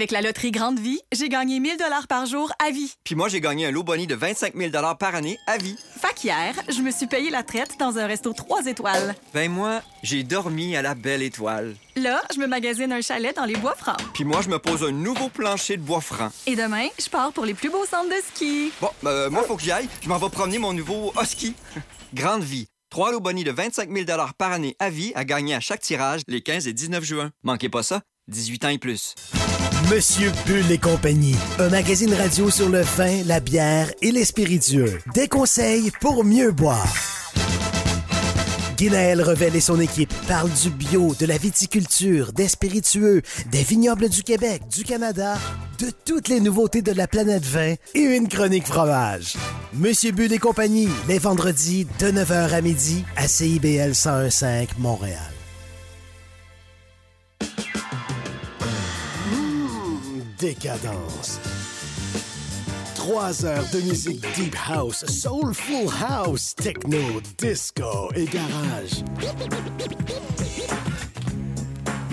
Avec 0.00 0.12
la 0.12 0.22
loterie 0.22 0.50
Grande 0.50 0.78
Vie, 0.78 0.98
j'ai 1.12 1.28
gagné 1.28 1.60
1000 1.60 1.76
dollars 1.76 2.06
par 2.06 2.24
jour 2.24 2.50
à 2.66 2.70
vie. 2.70 2.94
Puis 3.04 3.14
moi, 3.14 3.28
j'ai 3.28 3.42
gagné 3.42 3.66
un 3.66 3.70
lot 3.70 3.82
boni 3.82 4.06
de 4.06 4.14
25 4.14 4.54
000 4.56 4.70
par 4.98 5.14
année 5.14 5.36
à 5.46 5.58
vie. 5.58 5.76
Fait 6.00 6.14
qu'hier, 6.14 6.54
je 6.70 6.80
me 6.80 6.90
suis 6.90 7.06
payé 7.06 7.28
la 7.28 7.42
traite 7.42 7.78
dans 7.78 7.98
un 7.98 8.06
resto 8.06 8.32
3 8.32 8.64
étoiles. 8.64 9.14
Ben 9.34 9.50
moi, 9.50 9.82
j'ai 10.02 10.22
dormi 10.22 10.74
à 10.74 10.80
la 10.80 10.94
belle 10.94 11.20
étoile. 11.20 11.76
Là, 11.96 12.22
je 12.34 12.40
me 12.40 12.46
magasine 12.46 12.90
un 12.94 13.02
chalet 13.02 13.36
dans 13.36 13.44
les 13.44 13.56
bois 13.56 13.74
francs. 13.74 14.00
Puis 14.14 14.24
moi, 14.24 14.40
je 14.40 14.48
me 14.48 14.58
pose 14.58 14.82
un 14.84 14.90
nouveau 14.90 15.28
plancher 15.28 15.76
de 15.76 15.82
bois 15.82 16.00
franc. 16.00 16.30
Et 16.46 16.56
demain, 16.56 16.86
je 16.98 17.10
pars 17.10 17.30
pour 17.34 17.44
les 17.44 17.52
plus 17.52 17.68
beaux 17.68 17.84
centres 17.84 18.08
de 18.08 18.22
ski. 18.32 18.72
Bon, 18.80 18.88
ben, 19.02 19.28
moi, 19.28 19.42
faut 19.42 19.56
que 19.56 19.62
j'y 19.62 19.70
aille. 19.70 19.88
Je 20.00 20.08
m'en 20.08 20.16
vais 20.16 20.30
promener 20.30 20.56
mon 20.56 20.72
nouveau 20.72 21.12
husky. 21.20 21.54
Grande 22.14 22.42
vie. 22.42 22.68
Trois 22.88 23.12
lots 23.12 23.20
boni 23.20 23.44
de 23.44 23.50
25 23.50 23.90
000 23.94 24.06
par 24.38 24.52
année 24.52 24.76
à 24.78 24.88
vie 24.88 25.12
à 25.14 25.26
gagner 25.26 25.54
à 25.54 25.60
chaque 25.60 25.82
tirage 25.82 26.22
les 26.26 26.40
15 26.40 26.68
et 26.68 26.72
19 26.72 27.04
juin. 27.04 27.30
Manquez 27.42 27.68
pas 27.68 27.82
ça. 27.82 28.00
18 28.28 28.64
ans 28.64 28.68
et 28.70 28.78
plus. 28.78 29.14
Monsieur 29.88 30.30
Bull 30.46 30.70
et 30.70 30.78
compagnie, 30.78 31.36
un 31.58 31.68
magazine 31.70 32.12
radio 32.12 32.50
sur 32.50 32.68
le 32.68 32.80
vin, 32.80 33.22
la 33.24 33.40
bière 33.40 33.90
et 34.02 34.12
les 34.12 34.24
spiritueux. 34.24 34.98
Des 35.14 35.26
conseils 35.26 35.90
pour 36.00 36.22
mieux 36.22 36.52
boire. 36.52 36.86
Guinaël 38.76 39.22
Revel 39.22 39.56
et 39.56 39.60
son 39.60 39.80
équipe 39.80 40.12
parlent 40.28 40.50
du 40.62 40.70
bio, 40.70 41.14
de 41.18 41.26
la 41.26 41.38
viticulture, 41.38 42.32
des 42.32 42.48
spiritueux, 42.48 43.22
des 43.50 43.62
vignobles 43.62 44.08
du 44.08 44.22
Québec, 44.22 44.62
du 44.70 44.84
Canada, 44.84 45.36
de 45.78 45.90
toutes 46.04 46.28
les 46.28 46.40
nouveautés 46.40 46.82
de 46.82 46.92
la 46.92 47.08
planète 47.08 47.44
vin 47.44 47.74
et 47.94 48.00
une 48.00 48.28
chronique 48.28 48.66
fromage. 48.66 49.34
Monsieur 49.72 50.12
Bull 50.12 50.32
et 50.32 50.38
compagnie, 50.38 50.88
les 51.08 51.18
vendredis 51.18 51.86
de 51.98 52.06
9h 52.06 52.52
à 52.52 52.60
midi 52.60 53.04
à 53.16 53.26
CIBL 53.26 53.92
1015 53.92 54.68
Montréal. 54.78 55.29
Décadence. 60.40 61.38
Trois 62.94 63.44
heures 63.44 63.66
de 63.74 63.80
musique 63.80 64.24
deep 64.34 64.56
house, 64.56 65.04
soulful 65.04 65.86
house, 66.00 66.54
techno, 66.54 67.20
disco 67.36 68.10
et 68.14 68.24
garage. 68.24 69.04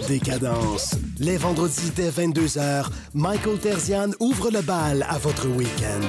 Décadence. 0.10 0.96
Les 1.20 1.38
vendredis 1.38 1.92
dès 1.96 2.10
22h, 2.10 2.88
Michael 3.14 3.60
Terzian 3.60 4.10
ouvre 4.20 4.52
le 4.52 4.62
bal 4.62 5.06
à 5.08 5.18
votre 5.18 5.48
week-end. 5.48 6.02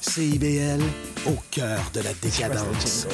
CIBL, 0.00 0.80
au 1.26 1.36
cœur 1.50 1.80
de 1.94 2.00
la 2.00 2.12
décadence. 2.22 3.06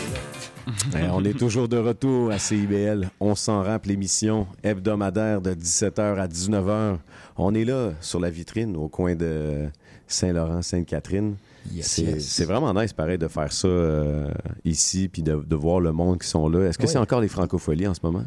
Ben, 0.93 1.11
on 1.13 1.25
est 1.25 1.37
toujours 1.39 1.69
de 1.69 1.77
retour 1.77 2.31
à 2.31 2.39
CIBL. 2.39 3.09
On 3.21 3.35
s'en 3.35 3.63
rappe 3.63 3.87
l'émission 3.87 4.47
hebdomadaire 4.63 5.41
de 5.41 5.53
17h 5.55 6.19
à 6.19 6.27
19h. 6.27 6.97
On 7.37 7.55
est 7.55 7.65
là 7.65 7.93
sur 8.01 8.21
la 8.21 8.31
vitrine 8.31 8.77
au 8.77 8.89
coin 8.89 9.15
de 9.15 9.69
Saint-Laurent, 10.07 10.63
Sainte-Catherine. 10.63 11.37
Yes, 11.73 11.87
c'est 11.87 12.03
yes. 12.03 12.43
vraiment 12.43 12.75
nice, 12.75 12.93
pareil, 12.93 13.17
de 13.17 13.29
faire 13.29 13.51
ça 13.53 13.69
euh, 13.69 14.29
ici 14.65 15.09
puis 15.09 15.23
de, 15.23 15.37
de 15.37 15.57
voir 15.57 15.81
le 15.81 15.93
monde 15.93 16.19
qui 16.21 16.29
sont 16.29 16.49
là. 16.49 16.69
Est-ce 16.69 16.77
que 16.79 16.85
Oui. 16.85 16.91
c'est 16.91 16.99
encore 16.99 17.21
les 17.21 17.29
francopholies 17.29 17.87
en 17.87 17.95
ce 17.95 18.01
moment? 18.03 18.25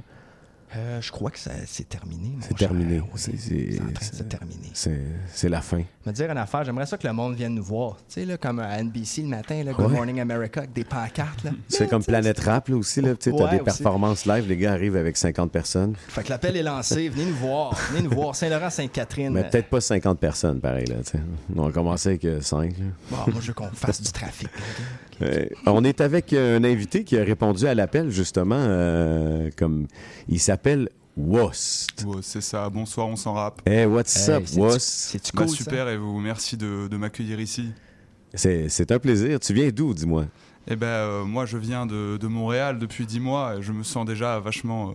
Euh, 0.76 1.00
je 1.02 1.12
crois 1.12 1.32
que 1.32 1.40
c'est 1.40 1.88
terminé. 1.88 2.32
C'est 2.42 2.58
terminé. 2.58 3.02
C'est- 3.16 3.38
se 3.38 4.92
c'est- 5.34 5.50
la 5.50 5.62
fin. 5.62 5.82
Me 6.06 6.12
dire 6.12 6.30
une 6.30 6.38
affaire, 6.38 6.66
j'aimerais 6.66 6.86
ça 6.86 6.98
que 6.98 7.08
le 7.08 7.14
monde 7.14 7.36
vienne 7.36 7.56
nous 7.56 7.64
voir. 7.64 7.96
Tu 8.10 8.16
sais, 8.16 8.26
là, 8.26 8.36
comme 8.38 8.60
à 8.60 8.78
NBC 8.84 9.22
le 9.22 9.30
matin, 9.30 9.64
là, 9.64 9.72
Good 9.72 9.86
Ouais. 9.88 9.94
Morning 9.94 10.20
America, 10.20 10.60
avec 10.62 10.74
des 10.74 10.84
pancartes. 10.84 11.46
Là. 11.46 11.52
C'est 11.70 11.90
comme 11.90 12.04
Planète 12.04 12.40
Rap 12.40 12.68
là, 12.68 12.76
aussi. 12.76 13.02
Tu 13.02 13.08
as 13.08 13.14
des 13.14 13.32
aussi. 13.32 13.60
performances 13.64 14.26
live. 14.26 14.46
Les 14.48 14.58
gars 14.58 14.74
arrivent 14.74 14.98
avec 14.98 15.16
50 15.16 15.52
personnes. 15.52 15.96
Fait 16.10 16.24
que 16.24 16.30
l'appel 16.30 16.58
est 16.58 16.64
lancé. 16.64 17.08
Venez 17.08 17.26
nous 17.28 17.36
voir. 17.38 17.74
Venez 17.92 18.04
nous 18.04 18.14
voir. 18.14 18.36
Saint-Laurent-Sainte-Catherine. 18.36 19.32
Mais 19.32 19.44
peut-être 19.50 19.70
pas 19.70 19.80
50 19.80 20.20
personnes, 20.20 20.60
pareil. 20.60 20.88
Là, 20.88 20.98
on 21.56 21.64
va 21.64 21.72
commencer 21.72 22.10
avec 22.10 22.28
5. 22.44 22.74
Bon, 23.10 23.18
moi, 23.28 23.40
je 23.42 23.48
veux 23.48 23.54
qu'on 23.54 23.68
fasse 23.70 24.02
du 24.02 24.12
trafic. 24.12 24.50
Euh, 25.22 25.46
on 25.66 25.84
est 25.84 26.00
avec 26.02 26.32
euh, 26.34 26.60
un 26.60 26.64
invité 26.64 27.04
qui 27.04 27.18
a 27.18 27.24
répondu 27.24 27.66
à 27.66 27.74
l'appel, 27.74 28.12
justement, 28.12 28.60
euh, 28.60 29.50
comme 29.58 29.88
il 30.30 30.40
s'appelle 30.40 30.90
Wost. 31.16 32.04
Ouais, 32.06 32.18
c'est 32.22 32.42
ça. 32.42 32.70
Bonsoir, 32.70 33.08
on 33.08 33.16
s'en 33.16 33.34
rappe. 33.34 33.62
Hey, 33.68 33.86
what's 33.86 34.30
up, 34.30 34.44
Wost? 34.56 34.80
C'est-tu 34.82 35.32
Bah, 35.36 35.44
cool, 35.44 35.50
ça? 35.50 35.56
super, 35.56 35.90
et 35.90 35.98
vous, 35.98 36.20
merci 36.20 36.58
de, 36.58 36.88
de 36.88 36.98
m'accueillir 36.98 37.40
ici. 37.40 37.72
C'est 38.34 38.70
c'est 38.70 38.92
un 38.92 39.00
plaisir. 39.00 39.40
Tu 39.40 39.54
viens 39.54 39.70
d'où, 39.70 39.94
dis-moi? 39.94 40.26
Eh 40.68 40.76
ben, 40.76 40.86
euh, 40.86 41.24
moi, 41.24 41.46
je 41.46 41.58
viens 41.58 41.86
de, 41.86 42.18
de 42.18 42.28
Montréal 42.28 42.78
depuis 42.78 43.06
dix 43.06 43.20
mois 43.22 43.56
et 43.58 43.62
je 43.62 43.72
me 43.72 43.84
sens 43.84 44.06
déjà 44.06 44.40
vachement, 44.40 44.90
euh, 44.90 44.94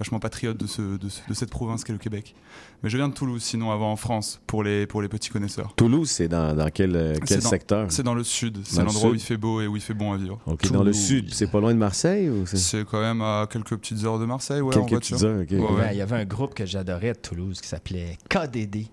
vachement 0.00 0.18
patriote 0.18 0.56
de, 0.56 0.66
ce, 0.66 0.96
de, 0.96 1.08
ce- 1.08 1.20
de 1.28 1.34
cette 1.34 1.50
province 1.50 1.84
qu'est 1.84 1.92
le 1.92 1.98
Québec. 1.98 2.34
Mais 2.82 2.88
je 2.90 2.96
viens 2.96 3.08
de 3.08 3.12
Toulouse, 3.14 3.42
sinon 3.42 3.70
avant 3.70 3.92
en 3.92 3.96
France, 3.96 4.40
pour 4.46 4.62
les, 4.64 4.86
pour 4.86 5.02
les 5.02 5.08
petits 5.08 5.28
connaisseurs. 5.28 5.74
Toulouse, 5.76 6.10
c'est 6.10 6.26
dans, 6.26 6.56
dans 6.56 6.70
quel, 6.70 6.96
euh, 6.96 7.14
C'est 7.14 7.20
quel 7.26 7.40
dans- 7.40 7.48
secteur? 7.50 7.86
C'est 7.92 8.02
dans 8.02 8.14
le 8.14 8.24
sud. 8.24 8.58
C'est 8.64 8.82
l'endroit 8.82 9.10
où 9.10 9.14
il 9.14 9.20
fait 9.20 9.36
beau 9.36 9.60
et 9.60 9.66
où 9.66 9.76
il 9.76 9.82
fait 9.82 9.92
bon 9.94 10.12
à 10.12 10.16
vivre. 10.16 10.40
OK, 10.46 10.70
dans 10.72 10.82
le 10.82 10.94
sud. 10.94 11.32
C'est 11.34 11.50
pas 11.50 11.60
loin 11.60 11.74
de 11.74 11.78
Marseille? 11.78 12.30
ou 12.30 12.46
c'est- 12.46 12.56
C'est 12.56 12.84
quand 12.84 13.00
même 13.00 13.20
à 13.20 13.46
quelques 13.50 13.76
petites 13.76 14.02
heures 14.04 14.18
de 14.18 14.24
Marseille, 14.24 14.62
ouais, 14.62 14.74
en 14.74 14.80
Quelques 14.86 14.90
voiture. 14.90 15.16
petites 15.18 15.28
heures, 15.28 15.40
ok. 15.42 15.50
Ouais, 15.50 15.56
Il 15.56 15.60
y 15.60 15.64
avait- 15.64 15.74
ouais. 15.82 15.88
Il 15.94 15.98
y 15.98 16.02
avait 16.02 16.16
un 16.16 16.24
groupe 16.24 16.54
que 16.54 16.64
j'adorais 16.64 17.12
de 17.12 17.18
Toulouse 17.18 17.60
qui 17.60 17.68
s'appelait 17.68 18.16
KDD. 18.28 18.86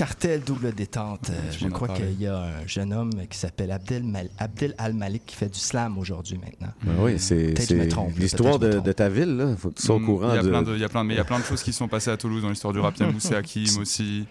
Cartel 0.00 0.40
double 0.40 0.72
détente. 0.72 1.28
Euh, 1.28 1.52
Je 1.52 1.68
crois 1.68 1.88
qu'il 1.88 2.18
y 2.18 2.26
a 2.26 2.38
un 2.38 2.66
jeune 2.66 2.90
homme 2.94 3.10
qui 3.28 3.36
s'appelle 3.36 3.70
Abdel, 3.70 4.02
Mal- 4.02 4.30
Abdel 4.38 4.74
Al-Malik 4.78 5.26
qui 5.26 5.36
fait 5.36 5.50
du 5.52 5.58
slam 5.58 5.98
aujourd'hui 5.98 6.38
maintenant. 6.38 6.72
Ben 6.82 6.94
oui, 7.00 7.18
c'est 7.18 7.52
Peut-être 7.52 7.68
que 7.68 7.74
je 7.74 7.74
me 7.74 7.82
c'est 7.82 7.88
trompe, 7.88 8.14
là, 8.14 8.20
l'histoire 8.22 8.58
de, 8.58 8.80
de 8.80 8.92
ta 8.92 9.10
ville. 9.10 9.36
Là. 9.36 9.54
Faut 9.58 9.68
que 9.68 9.74
tu 9.74 9.82
sois 9.82 9.96
au 9.96 9.98
Mm, 9.98 10.06
courant 10.06 10.30
Il 10.30 10.36
y 10.36 10.38
a 10.38 10.42
de... 10.42 10.48
plein 10.48 10.62
de, 10.62 10.74
il 10.74 10.80
y 10.80 10.84
a 10.84 10.88
plein 10.88 11.02
de, 11.02 11.08
mais 11.08 11.14
il 11.14 11.18
y 11.18 11.20
a 11.20 11.24
plein 11.24 11.38
de 11.38 11.44
choses 11.44 11.62
qui 11.62 11.74
sont 11.74 11.86
passées 11.86 12.10
à 12.10 12.16
Toulouse 12.16 12.40
dans 12.42 12.48
l'histoire 12.48 12.72
du 12.72 12.78
rap. 12.80 12.94
Il 12.98 13.04
y 13.04 13.08
a 13.10 13.12
Moussé 13.12 13.34
Hakim 13.34 13.76
aussi. 13.78 14.24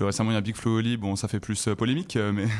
Plus 0.00 0.06
récemment, 0.06 0.30
il 0.30 0.34
y 0.34 0.38
a 0.38 0.40
Big 0.40 0.56
Flo 0.56 0.78
Oli. 0.78 0.96
Bon, 0.96 1.14
ça 1.14 1.28
fait 1.28 1.40
plus 1.40 1.68
euh, 1.68 1.74
polémique, 1.74 2.16
euh, 2.16 2.32
mais. 2.32 2.46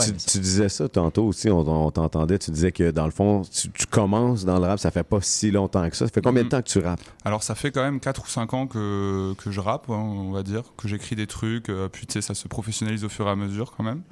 Tu, 0.00 0.12
tu 0.14 0.38
disais 0.38 0.68
ça 0.68 0.88
tantôt 0.88 1.24
aussi, 1.24 1.48
on, 1.50 1.58
on 1.58 1.90
t'entendait, 1.92 2.38
tu 2.38 2.50
disais 2.52 2.70
que 2.72 2.90
dans 2.92 3.04
le 3.04 3.10
fond, 3.12 3.42
tu, 3.42 3.68
tu 3.70 3.86
commences 3.86 4.44
dans 4.44 4.58
le 4.60 4.66
rap, 4.66 4.78
ça 4.80 4.90
fait 4.92 5.02
pas 5.04 5.20
si 5.20 5.50
longtemps 5.52 5.88
que 5.90 5.96
ça. 5.96 6.06
Ça 6.06 6.12
fait 6.12 6.20
combien 6.22 6.42
de 6.42 6.46
Mhm. 6.46 6.50
temps 6.50 6.62
que 6.62 6.68
tu 6.68 6.78
rappes? 6.80 7.00
Alors 7.24 7.42
ça 7.44 7.54
fait 7.56 7.70
quand 7.72 7.82
même 7.82 7.98
4 8.00 8.22
ou 8.24 8.28
5 8.28 8.52
ans 8.54 8.66
que, 8.68 9.34
que 9.34 9.50
je 9.52 9.60
rappe, 9.60 9.90
hein, 9.90 9.94
on 9.94 10.30
va 10.32 10.42
dire, 10.44 10.62
que 10.76 10.86
j'écris 10.88 11.14
des 11.16 11.26
trucs, 11.28 11.68
euh, 11.68 11.88
puis 11.88 12.06
tu 12.06 12.14
sais, 12.14 12.20
ça 12.22 12.34
se 12.34 12.46
professionnalise 12.48 13.04
au 13.04 13.08
fur 13.08 13.26
et 13.26 13.30
à 13.30 13.36
mesure 13.36 13.74
quand 13.76 13.82
même. 13.84 14.02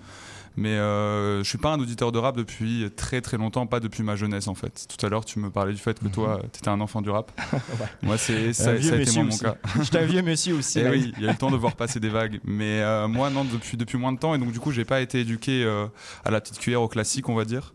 Mais 0.57 0.71
euh, 0.71 1.43
je 1.43 1.49
suis 1.49 1.59
pas 1.59 1.73
un 1.73 1.81
auditeur 1.81 2.13
de 2.13 2.19
rap 2.19 2.37
depuis 2.37 2.91
très 2.97 3.21
très 3.21 3.37
longtemps, 3.37 3.67
pas 3.67 3.81
depuis 3.81 4.03
ma 4.03 4.17
jeunesse 4.17 4.49
en 4.49 4.55
fait. 4.55 4.87
Tout 4.89 5.07
à 5.07 5.09
l'heure 5.09 5.25
tu 5.25 5.39
me 5.39 5.51
parlais 5.51 5.73
du 5.73 5.79
fait 5.79 5.99
que 5.99 6.09
toi 6.09 6.41
tu 6.53 6.59
étais 6.59 6.69
un 6.69 6.81
enfant 6.81 7.01
du 7.01 7.11
rap. 7.11 7.33
Moi 8.03 8.19
c'est 8.19 8.53
ça, 8.53 8.81
ça 8.81 8.95
a 8.95 8.97
été 8.97 9.13
moi 9.13 9.25
mon 9.25 9.37
cas. 9.37 9.57
J'étais 9.81 9.99
un 9.99 10.07
vieux 10.07 10.23
monsieur 10.23 10.55
aussi, 10.57 10.81
Et 10.81 10.83
même. 10.83 10.93
oui, 10.93 11.13
il 11.17 11.23
y 11.23 11.27
a 11.27 11.29
eu 11.29 11.33
le 11.33 11.39
temps 11.39 11.51
de 11.51 11.57
voir 11.57 11.77
passer 11.77 12.01
des 12.01 12.09
vagues. 12.09 12.41
Mais 12.45 12.81
euh, 12.81 13.07
moi 13.09 13.31
non, 13.31 13.45
depuis, 13.45 13.77
depuis 13.77 13.97
moins 13.99 14.13
de 14.13 14.19
temps 14.19 14.35
et 14.35 14.39
donc 14.39 14.53
du 14.53 14.61
coup 14.61 14.73
j'ai 14.73 14.85
pas 14.85 15.01
été 15.01 15.21
éduqué 15.21 15.63
euh, 15.65 15.87
à 16.25 16.31
la 16.31 16.41
petite 16.41 16.59
cuillère 16.59 16.83
au 16.83 16.89
classique 16.89 17.29
on 17.29 17.35
va 17.35 17.45
dire. 17.45 17.73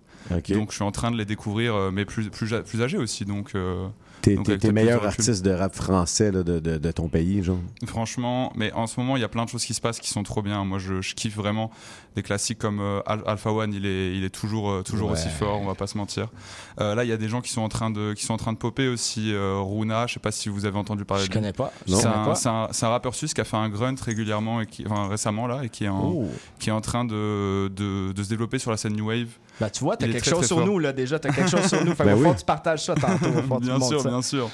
Donc 0.49 0.71
je 0.71 0.75
suis 0.75 0.83
en 0.83 0.91
train 0.91 1.11
de 1.11 1.17
les 1.17 1.25
découvrir, 1.25 1.91
mais 1.91 2.03
plus, 2.03 2.29
plus, 2.29 2.53
plus 2.63 2.81
âgé 2.81 2.97
aussi. 2.97 3.25
Donc, 3.25 3.51
euh, 3.53 3.87
T'es 4.21 4.31
t'es- 4.31 4.37
avec 4.37 4.45
t'es 4.45 4.53
le 4.53 4.59
plus 4.59 4.71
meilleur 4.71 5.01
de 5.01 5.05
recul. 5.07 5.19
artiste 5.21 5.45
de 5.45 5.51
rap 5.51 5.75
français 5.75 6.31
là, 6.31 6.41
de, 6.43 6.59
de- 6.59 6.77
de 6.77 6.91
ton 6.91 7.09
pays, 7.09 7.43
genre. 7.43 7.57
Franchement, 7.85 8.51
mais 8.55 8.71
en 8.73 8.87
ce 8.87 8.99
moment, 8.99 9.15
il 9.17 9.21
y 9.21 9.23
a 9.23 9.27
plein 9.29 9.45
de 9.45 9.49
choses 9.49 9.63
qui 9.65 9.73
se 9.73 9.81
passent 9.81 9.99
qui 9.99 10.09
sont 10.09 10.23
trop 10.23 10.41
bien. 10.41 10.63
Moi, 10.65 10.79
je, 10.79 11.01
je 11.01 11.13
kiffe 11.13 11.35
vraiment 11.35 11.69
des 12.15 12.23
classiques 12.23 12.57
comme 12.59 12.79
euh, 12.79 13.01
Al- 13.05 13.23
Alpha 13.27 13.51
One. 13.51 13.73
Il 13.73 13.85
est, 13.85 14.15
il 14.17 14.23
est 14.23 14.29
toujours, 14.29 14.71
euh, 14.71 14.81
toujours 14.83 15.07
Ouais. 15.11 15.13
aussi 15.13 15.29
fort. 15.29 15.59
On 15.61 15.65
va 15.65 15.75
pas 15.75 15.85
se 15.87 15.97
mentir. 15.97 16.29
Euh, 16.79 16.95
là, 16.95 17.03
il 17.03 17.09
y 17.09 17.13
a 17.13 17.17
des 17.17 17.29
gens 17.29 17.41
qui 17.41 17.51
sont 17.51 17.61
en 17.61 17.69
train 17.69 17.91
de, 17.91 18.13
qui 18.13 18.23
sont 18.25 18.33
en 18.33 18.37
train 18.37 18.53
de 18.53 18.57
popper 18.57 18.87
aussi. 18.87 19.33
euh, 19.33 19.59
Runa, 19.61 20.07
je 20.07 20.13
sais 20.15 20.19
pas 20.19 20.31
si 20.31 20.49
vous 20.49 20.65
avez 20.65 20.77
entendu 20.77 21.05
parler. 21.05 21.23
Je 21.25 21.29
de 21.29 21.33
lui. 21.33 21.39
connais 21.41 21.53
pas. 21.53 21.71
C'est 21.85 22.05
un, 22.05 22.25
pas. 22.25 22.35
c'est 22.35 22.49
un- 22.49 22.67
c'est 22.71 22.85
un 22.85 22.89
rappeur 22.89 23.13
suisse 23.15 23.33
qui 23.33 23.41
a 23.41 23.43
fait 23.43 23.57
un 23.57 23.69
grunt 23.69 23.95
régulièrement 24.03 24.61
et 24.61 24.65
qui, 24.65 24.85
enfin, 24.89 25.07
récemment 25.07 25.45
là 25.47 25.61
et 25.63 25.69
qui 25.69 25.83
est 25.85 25.89
en, 25.89 26.03
Oh. 26.05 26.27
qui 26.59 26.69
est 26.69 26.73
en 26.73 26.81
train 26.81 27.05
de, 27.05 27.67
de, 27.75 28.11
de 28.11 28.23
se 28.23 28.29
développer 28.29 28.59
sur 28.59 28.71
la 28.71 28.77
scène 28.77 28.93
new 28.95 29.07
wave. 29.07 29.27
Bah, 29.59 29.69
tu 29.69 29.83
vois, 29.83 29.95
t'as 29.97 30.05
Il 30.05 30.09
est 30.11 30.13
quelque 30.15 30.29
chose 30.29 30.45
sur 30.47 30.65
nous, 30.65 30.79
là, 30.79 30.91
déjà. 30.93 31.17
T'as 31.19 31.31
quelque 31.31 31.49
chose 31.49 31.65
sur 31.67 31.83
nous. 31.85 31.95
Fait 31.95 32.03
Ben 32.03 32.15
oui. 32.17 32.23
faut 32.27 32.33
que 32.33 32.39
tu 32.39 32.45
partages 32.45 32.83
ça 32.85 32.95
tantôt. 32.95 33.25
Tu 33.59 33.65
bien 33.65 33.79
sûr, 33.79 34.03
bien 34.03 34.21
sûr. 34.21 34.49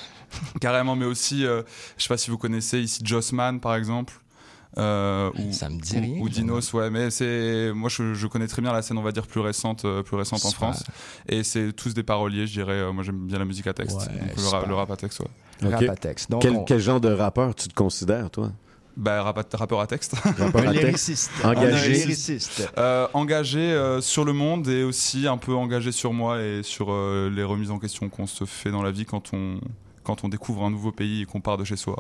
Carrément, 0.60 0.96
mais 0.96 1.06
aussi, 1.06 1.46
euh, 1.46 1.64
je 1.98 2.04
sais 2.04 2.08
pas 2.10 2.18
si 2.18 2.30
vous 2.30 2.38
connaissez 2.38 2.80
ici 2.80 3.02
Jossman 3.04 3.60
par 3.60 3.76
exemple. 3.76 4.14
euh, 4.78 5.30
ou, 5.38 5.52
Ça 5.52 5.70
me 5.70 5.80
dit 5.80 5.98
ou- 5.98 6.02
rien, 6.02 6.22
Ou 6.22 6.30
Dinos, 6.30 6.72
ouais, 6.74 6.90
mais 6.90 7.10
c'est 7.10 7.72
moi 7.74 7.90
je, 7.90 8.14
je 8.14 8.28
connais 8.28 8.48
très 8.48 8.62
bien 8.62 8.72
la 8.72 8.82
scène, 8.82 8.98
on 8.98 9.02
va 9.02 9.12
dire 9.12 9.28
plus 9.28 9.42
récente, 9.42 9.84
euh, 9.84 10.02
plus 10.04 10.16
récente 10.16 10.46
en. 10.46 10.52
France, 10.52 10.84
et 11.28 11.44
c'est 11.44 11.74
tous 11.74 11.94
des 11.94 12.04
paroliers, 12.04 12.48
je 12.48 12.54
dirais. 12.54 12.74
euh, 12.76 12.94
moi 12.94 13.04
j'aime 13.04 13.28
bien 13.28 13.40
la 13.40 13.44
musique 13.46 13.68
à 13.68 13.74
texte, 13.74 13.98
Ouais, 13.98 14.06
donc 14.06 14.36
le, 14.38 14.44
ra- 14.44 14.50
super. 14.60 14.68
le 14.70 14.76
rap 14.76 14.92
à 14.92 14.96
texte, 14.96 15.20
ouais. 15.20 15.70
Rap 15.70 15.82
Ok. 15.82 15.90
à 15.90 15.96
texte. 15.98 16.32
Donc, 16.32 16.42
quel, 16.42 16.56
on- 16.56 16.64
quel 16.64 16.80
genre 16.80 17.02
de 17.02 17.12
rappeur 17.12 17.54
tu 17.54 17.68
te 17.68 17.74
considères, 17.74 18.30
toi? 18.32 18.52
Bah, 18.98 19.24
rappeur 19.24 19.80
à 19.80 19.88
texte. 19.88 20.16
Rappeur 20.16 20.62
Un 20.64 20.68
à 20.68 20.74
texte? 20.74 21.32
Engagé? 21.44 21.94
lyriciste. 21.94 22.70
Euh, 22.78 23.08
engagé 23.14 23.60
euh, 23.60 24.02
sur 24.02 24.26
le 24.26 24.34
monde 24.34 24.68
et 24.68 24.84
aussi 24.84 25.28
un 25.28 25.38
peu 25.38 25.54
engagé 25.54 25.92
sur 25.92 26.14
moi 26.14 26.42
et 26.42 26.62
sur 26.64 26.92
euh, 26.92 27.32
les 27.34 27.44
remises 27.44 27.72
en 27.72 27.80
question 27.80 28.10
qu'on 28.10 28.28
se 28.28 28.46
fait 28.46 28.72
dans 28.72 28.84
la 28.84 28.92
vie 28.92 29.06
quand 29.06 29.34
on, 29.34 29.60
quand 30.04 30.24
on 30.24 30.30
découvre 30.30 30.64
un 30.64 30.70
nouveau 30.72 30.92
pays 30.92 31.22
et 31.22 31.26
qu'on 31.26 31.42
part 31.42 31.58
de 31.58 31.64
chez 31.64 31.78
soi. 31.78 31.96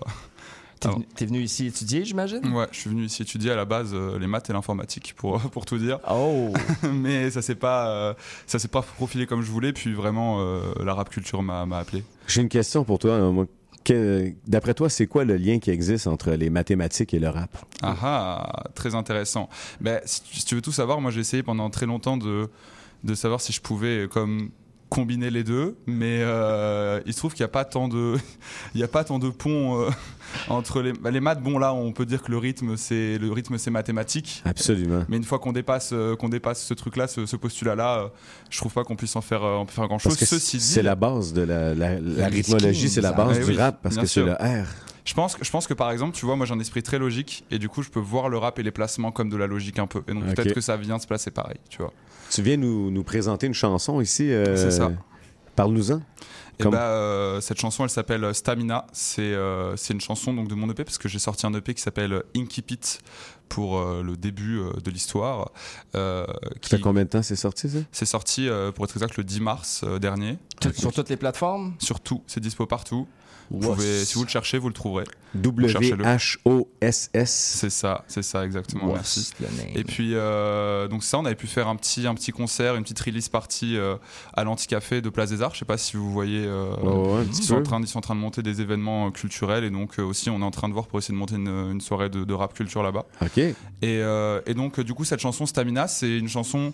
T'es 0.79 0.89
venu, 0.89 1.05
venu 1.19 1.41
ici 1.43 1.67
étudier, 1.67 2.03
j'imagine? 2.03 2.41
Ouais, 2.55 2.65
je 2.71 2.79
suis 2.79 2.89
venu 2.89 3.03
ici 3.05 3.21
étudier 3.21 3.51
à 3.51 3.55
la 3.55 3.65
base 3.65 3.91
euh, 3.93 4.17
les 4.17 4.25
maths 4.25 4.49
et 4.49 4.53
l'informatique 4.53 5.13
pour, 5.15 5.39
pour 5.51 5.63
tout 5.65 5.77
dire. 5.77 5.99
Oh! 6.09 6.51
Mais 6.91 7.29
ça 7.29 7.43
s'est 7.43 7.53
pas, 7.53 7.87
euh, 7.89 8.13
ça 8.47 8.57
s'est 8.57 8.67
pas 8.67 8.81
profilé 8.81 9.27
comme 9.27 9.43
je 9.43 9.51
voulais. 9.51 9.73
Puis 9.73 9.93
vraiment, 9.93 10.37
euh, 10.39 10.61
la 10.83 10.95
rap 10.95 11.09
culture 11.11 11.43
m'a 11.43 11.67
m'a 11.67 11.77
appelé. 11.77 12.03
J'ai 12.25 12.41
une 12.41 12.49
question 12.49 12.83
pour 12.83 12.97
toi. 12.97 13.11
euh, 13.11 13.29
moi. 13.31 13.45
D'après 14.47 14.73
toi, 14.73 14.89
c'est 14.89 15.07
quoi 15.07 15.23
le 15.25 15.37
lien 15.37 15.59
qui 15.59 15.71
existe 15.71 16.07
entre 16.07 16.31
les 16.31 16.49
mathématiques 16.49 17.13
et 17.13 17.19
le 17.19 17.29
rap? 17.29 17.49
Ah 17.81 17.95
ah, 18.01 18.63
très 18.75 18.95
intéressant. 18.95 19.49
Ben, 19.79 19.99
si, 20.05 20.45
tu- 20.45 20.55
veux 20.55 20.61
tout 20.61 20.71
savoir, 20.71 21.01
moi 21.01 21.11
j'ai 21.11 21.21
essayé 21.21 21.43
pendant 21.43 21.69
très 21.69 21.85
longtemps 21.85 22.17
de, 22.17 22.49
de 23.03 23.15
savoir 23.15 23.41
si 23.41 23.51
je 23.53 23.61
pouvais 23.61 24.07
comme 24.09 24.51
combiner 24.91 25.29
les 25.29 25.45
deux, 25.45 25.77
mais 25.87 26.19
euh, 26.21 26.99
il 27.05 27.13
se 27.13 27.17
trouve 27.19 27.31
qu'il 27.33 27.41
n'y 27.43 27.45
a 27.45 27.53
pas 27.53 27.63
tant 27.63 27.87
de, 27.87 28.17
il 28.75 28.81
y 28.81 28.83
a 28.83 28.89
pas 28.89 29.05
tant 29.05 29.19
de 29.19 29.29
pont 29.29 29.81
euh, 29.81 29.89
entre 30.49 30.81
les, 30.81 30.91
bah, 30.91 31.11
les 31.11 31.21
maths. 31.21 31.41
Bon 31.41 31.57
là, 31.57 31.73
on 31.73 31.93
peut 31.93 32.05
dire 32.05 32.21
que 32.21 32.29
le 32.29 32.37
rythme 32.37 32.75
c'est 32.75 33.17
le 33.17 33.31
rythme 33.31 33.57
c'est 33.57 33.71
mathématique. 33.71 34.43
Absolument. 34.45 35.05
Mais 35.07 35.15
une 35.15 35.23
fois 35.23 35.39
qu'on 35.39 35.53
dépasse, 35.53 35.91
euh, 35.93 36.17
qu'on 36.17 36.27
dépasse 36.27 36.61
ce 36.65 36.73
truc-là, 36.73 37.07
ce, 37.07 37.25
ce 37.25 37.37
postulat-là, 37.37 38.11
je 38.49 38.57
trouve 38.57 38.73
pas 38.73 38.83
qu'on 38.83 38.97
puisse 38.97 39.15
en 39.15 39.21
faire, 39.21 39.43
en 39.43 39.65
faire 39.65 39.87
Ceci 40.09 40.57
dit, 40.57 40.63
c'est 40.63 40.83
la 40.83 40.95
base 40.95 41.31
de 41.31 41.43
la, 41.43 41.73
la- 41.73 41.99
la 42.01 42.29
Le 42.29 42.35
rythmologie, 42.35 42.89
c'est 42.89 42.99
la 43.01 43.13
base 43.13 43.37
Eh 43.39 43.45
du 43.45 43.51
oui, 43.51 43.57
rap 43.57 43.79
parce 43.81 43.95
que 43.97 44.05
c'est 44.05 44.23
le 44.23 44.33
R. 44.33 44.65
Je 45.05 45.13
pense, 45.13 45.35
que, 45.35 45.43
je 45.43 45.49
pense 45.51 45.65
que 45.67 45.73
par 45.73 45.91
exemple, 45.91 46.15
tu 46.15 46.25
vois, 46.25 46.35
moi 46.35 46.45
j'ai 46.45 46.53
un 46.53 46.59
esprit 46.59 46.83
très 46.83 46.99
logique 46.99 47.43
et 47.49 47.57
du 47.59 47.69
coup 47.69 47.81
je 47.81 47.89
peux 47.89 47.99
voir 47.99 48.29
le 48.29 48.37
rap 48.37 48.59
et 48.59 48.63
les 48.63 48.71
placements 48.71 49.11
comme 49.11 49.29
de 49.29 49.37
la 49.37 49.47
logique 49.47 49.79
un 49.79 49.87
peu. 49.87 50.03
Et 50.07 50.13
donc 50.13 50.23
peut-être 50.35 50.53
que 50.53 50.61
ça 50.61 50.77
vient 50.77 50.99
se 50.99 51.07
placer 51.07 51.31
pareil, 51.31 51.57
tu 51.69 51.79
vois. 51.79 51.91
Tu 52.29 52.41
viens 52.41 52.57
nous, 52.57 52.91
nous 52.91 53.03
présenter 53.03 53.47
une 53.47 53.53
chanson 53.53 53.99
ici. 53.99 54.31
euh, 54.31 54.55
C'est 54.55 54.71
ça. 54.71 54.91
Parle-nous-en. 55.55 56.01
Et 56.59 56.63
Comme- 56.63 56.73
bah, 56.73 56.89
euh, 56.91 57.41
cette 57.41 57.59
chanson 57.59 57.83
elle 57.83 57.89
s'appelle 57.89 58.33
Stamina. 58.35 58.85
C'est 58.93 59.33
euh, 59.33 59.75
une 59.89 60.01
chanson 60.01 60.33
donc 60.33 60.47
de 60.47 60.53
mon 60.55 60.69
EP 60.69 60.83
parce 60.83 60.97
que 60.97 61.09
j'ai 61.09 61.17
sorti 61.19 61.45
un 61.47 61.53
EP 61.53 61.73
qui 61.73 61.81
s'appelle 61.81 62.21
Inky 62.35 62.61
Pit 62.61 62.99
pour 63.49 63.79
euh, 63.79 64.01
le 64.03 64.15
début 64.15 64.59
euh, 64.59 64.71
de 64.83 64.91
l'histoire. 64.91 65.51
Euh, 65.95 66.25
Ça 66.61 66.77
fait 66.77 66.79
combien 66.79 67.03
de 67.03 67.09
temps 67.09 67.23
c'est 67.23 67.35
sorti, 67.35 67.69
ça? 67.69 67.79
C'est 67.91 68.05
sorti 68.05 68.47
euh, 68.47 68.71
pour 68.71 68.85
être 68.85 68.95
exact 68.95 69.17
le 69.17 69.23
10 69.23 69.41
mars 69.41 69.81
euh, 69.83 69.97
dernier. 69.99 70.37
Sur 70.75 70.93
toutes 70.93 71.09
les 71.09 71.17
plateformes? 71.17 71.73
Sur 71.79 71.99
tout, 71.99 72.21
c'est 72.27 72.39
dispo 72.39 72.65
partout. 72.65 73.07
Pouvez, 73.59 74.05
si 74.05 74.15
vous 74.15 74.23
le 74.23 74.29
cherchez, 74.29 74.57
vous 74.57 74.67
le 74.67 74.73
trouverez. 74.73 75.03
W-H-O-S-S. 75.35 77.29
C'est 77.59 77.69
ça, 77.69 78.03
c'est 78.07 78.21
ça 78.23 78.45
exactement. 78.45 78.93
Merci. 78.93 79.31
Et 79.75 79.83
puis 79.83 80.11
euh, 80.13 80.87
donc 80.87 81.03
ça, 81.03 81.19
on 81.19 81.25
avait 81.25 81.35
pu 81.35 81.47
faire 81.47 81.67
un 81.67 81.75
petit 81.75 82.07
un 82.07 82.13
petit 82.15 82.31
concert, 82.31 82.75
une 82.75 82.83
petite 82.83 82.99
release 82.99 83.29
party 83.29 83.77
euh, 83.77 83.95
à 84.33 84.43
l'Anticafé 84.43 85.01
de 85.01 85.09
Place 85.09 85.29
des 85.29 85.41
Arts. 85.41 85.53
Je 85.53 85.59
sais 85.59 85.65
pas 85.65 85.77
si 85.77 85.97
vous 85.97 86.11
voyez. 86.11 86.43
euh, 86.45 86.75
ouais, 86.75 87.23
petit 87.25 87.39
ils 87.41 87.45
sont 87.45 87.55
en 87.55 87.63
train 87.63 87.81
ils 87.81 87.87
sont 87.87 87.99
en 87.99 88.01
train 88.01 88.15
de 88.15 88.19
monter 88.19 88.41
des 88.43 88.61
événements 88.61 89.07
euh, 89.07 89.11
culturels 89.11 89.63
et 89.63 89.69
donc 89.69 89.99
aussi 89.99 90.29
on 90.29 90.41
est 90.41 90.45
en 90.45 90.51
train 90.51 90.67
de 90.69 90.73
voir 90.73 90.87
pour 90.87 90.99
essayer 90.99 91.13
de 91.13 91.19
monter 91.19 91.35
une, 91.35 91.47
une 91.47 91.81
soirée 91.81 92.09
de, 92.09 92.23
de 92.23 92.33
rap 92.33 92.53
culture 92.53 92.83
là-bas. 92.83 93.05
OK. 93.21 93.37
Et, 93.37 93.55
et 94.45 94.53
donc, 94.53 94.79
du 94.79 94.93
coup, 94.93 95.05
cette 95.05 95.19
chanson 95.19 95.45
Stamina, 95.45 95.87
c'est 95.87 96.17
une 96.17 96.27
chanson. 96.29 96.73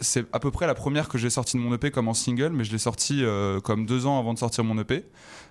C'est- 0.00 0.26
à 0.32 0.38
peu 0.40 0.50
près 0.50 0.66
la 0.66 0.74
première 0.74 1.08
que 1.08 1.18
j'ai 1.18 1.30
sortie 1.30 1.56
de 1.56 1.62
mon 1.62 1.74
EP 1.74 1.90
comme 1.90 2.08
en 2.08 2.14
single, 2.14 2.50
mais 2.50 2.64
je 2.64 2.72
l'ai 2.72 2.78
sortie 2.78 3.24
euh, 3.24 3.60
comme 3.60 3.86
deux 3.86 4.06
ans 4.06 4.18
avant 4.18 4.34
de 4.34 4.38
sortir 4.38 4.64
mon 4.64 4.78
EP, 4.78 5.04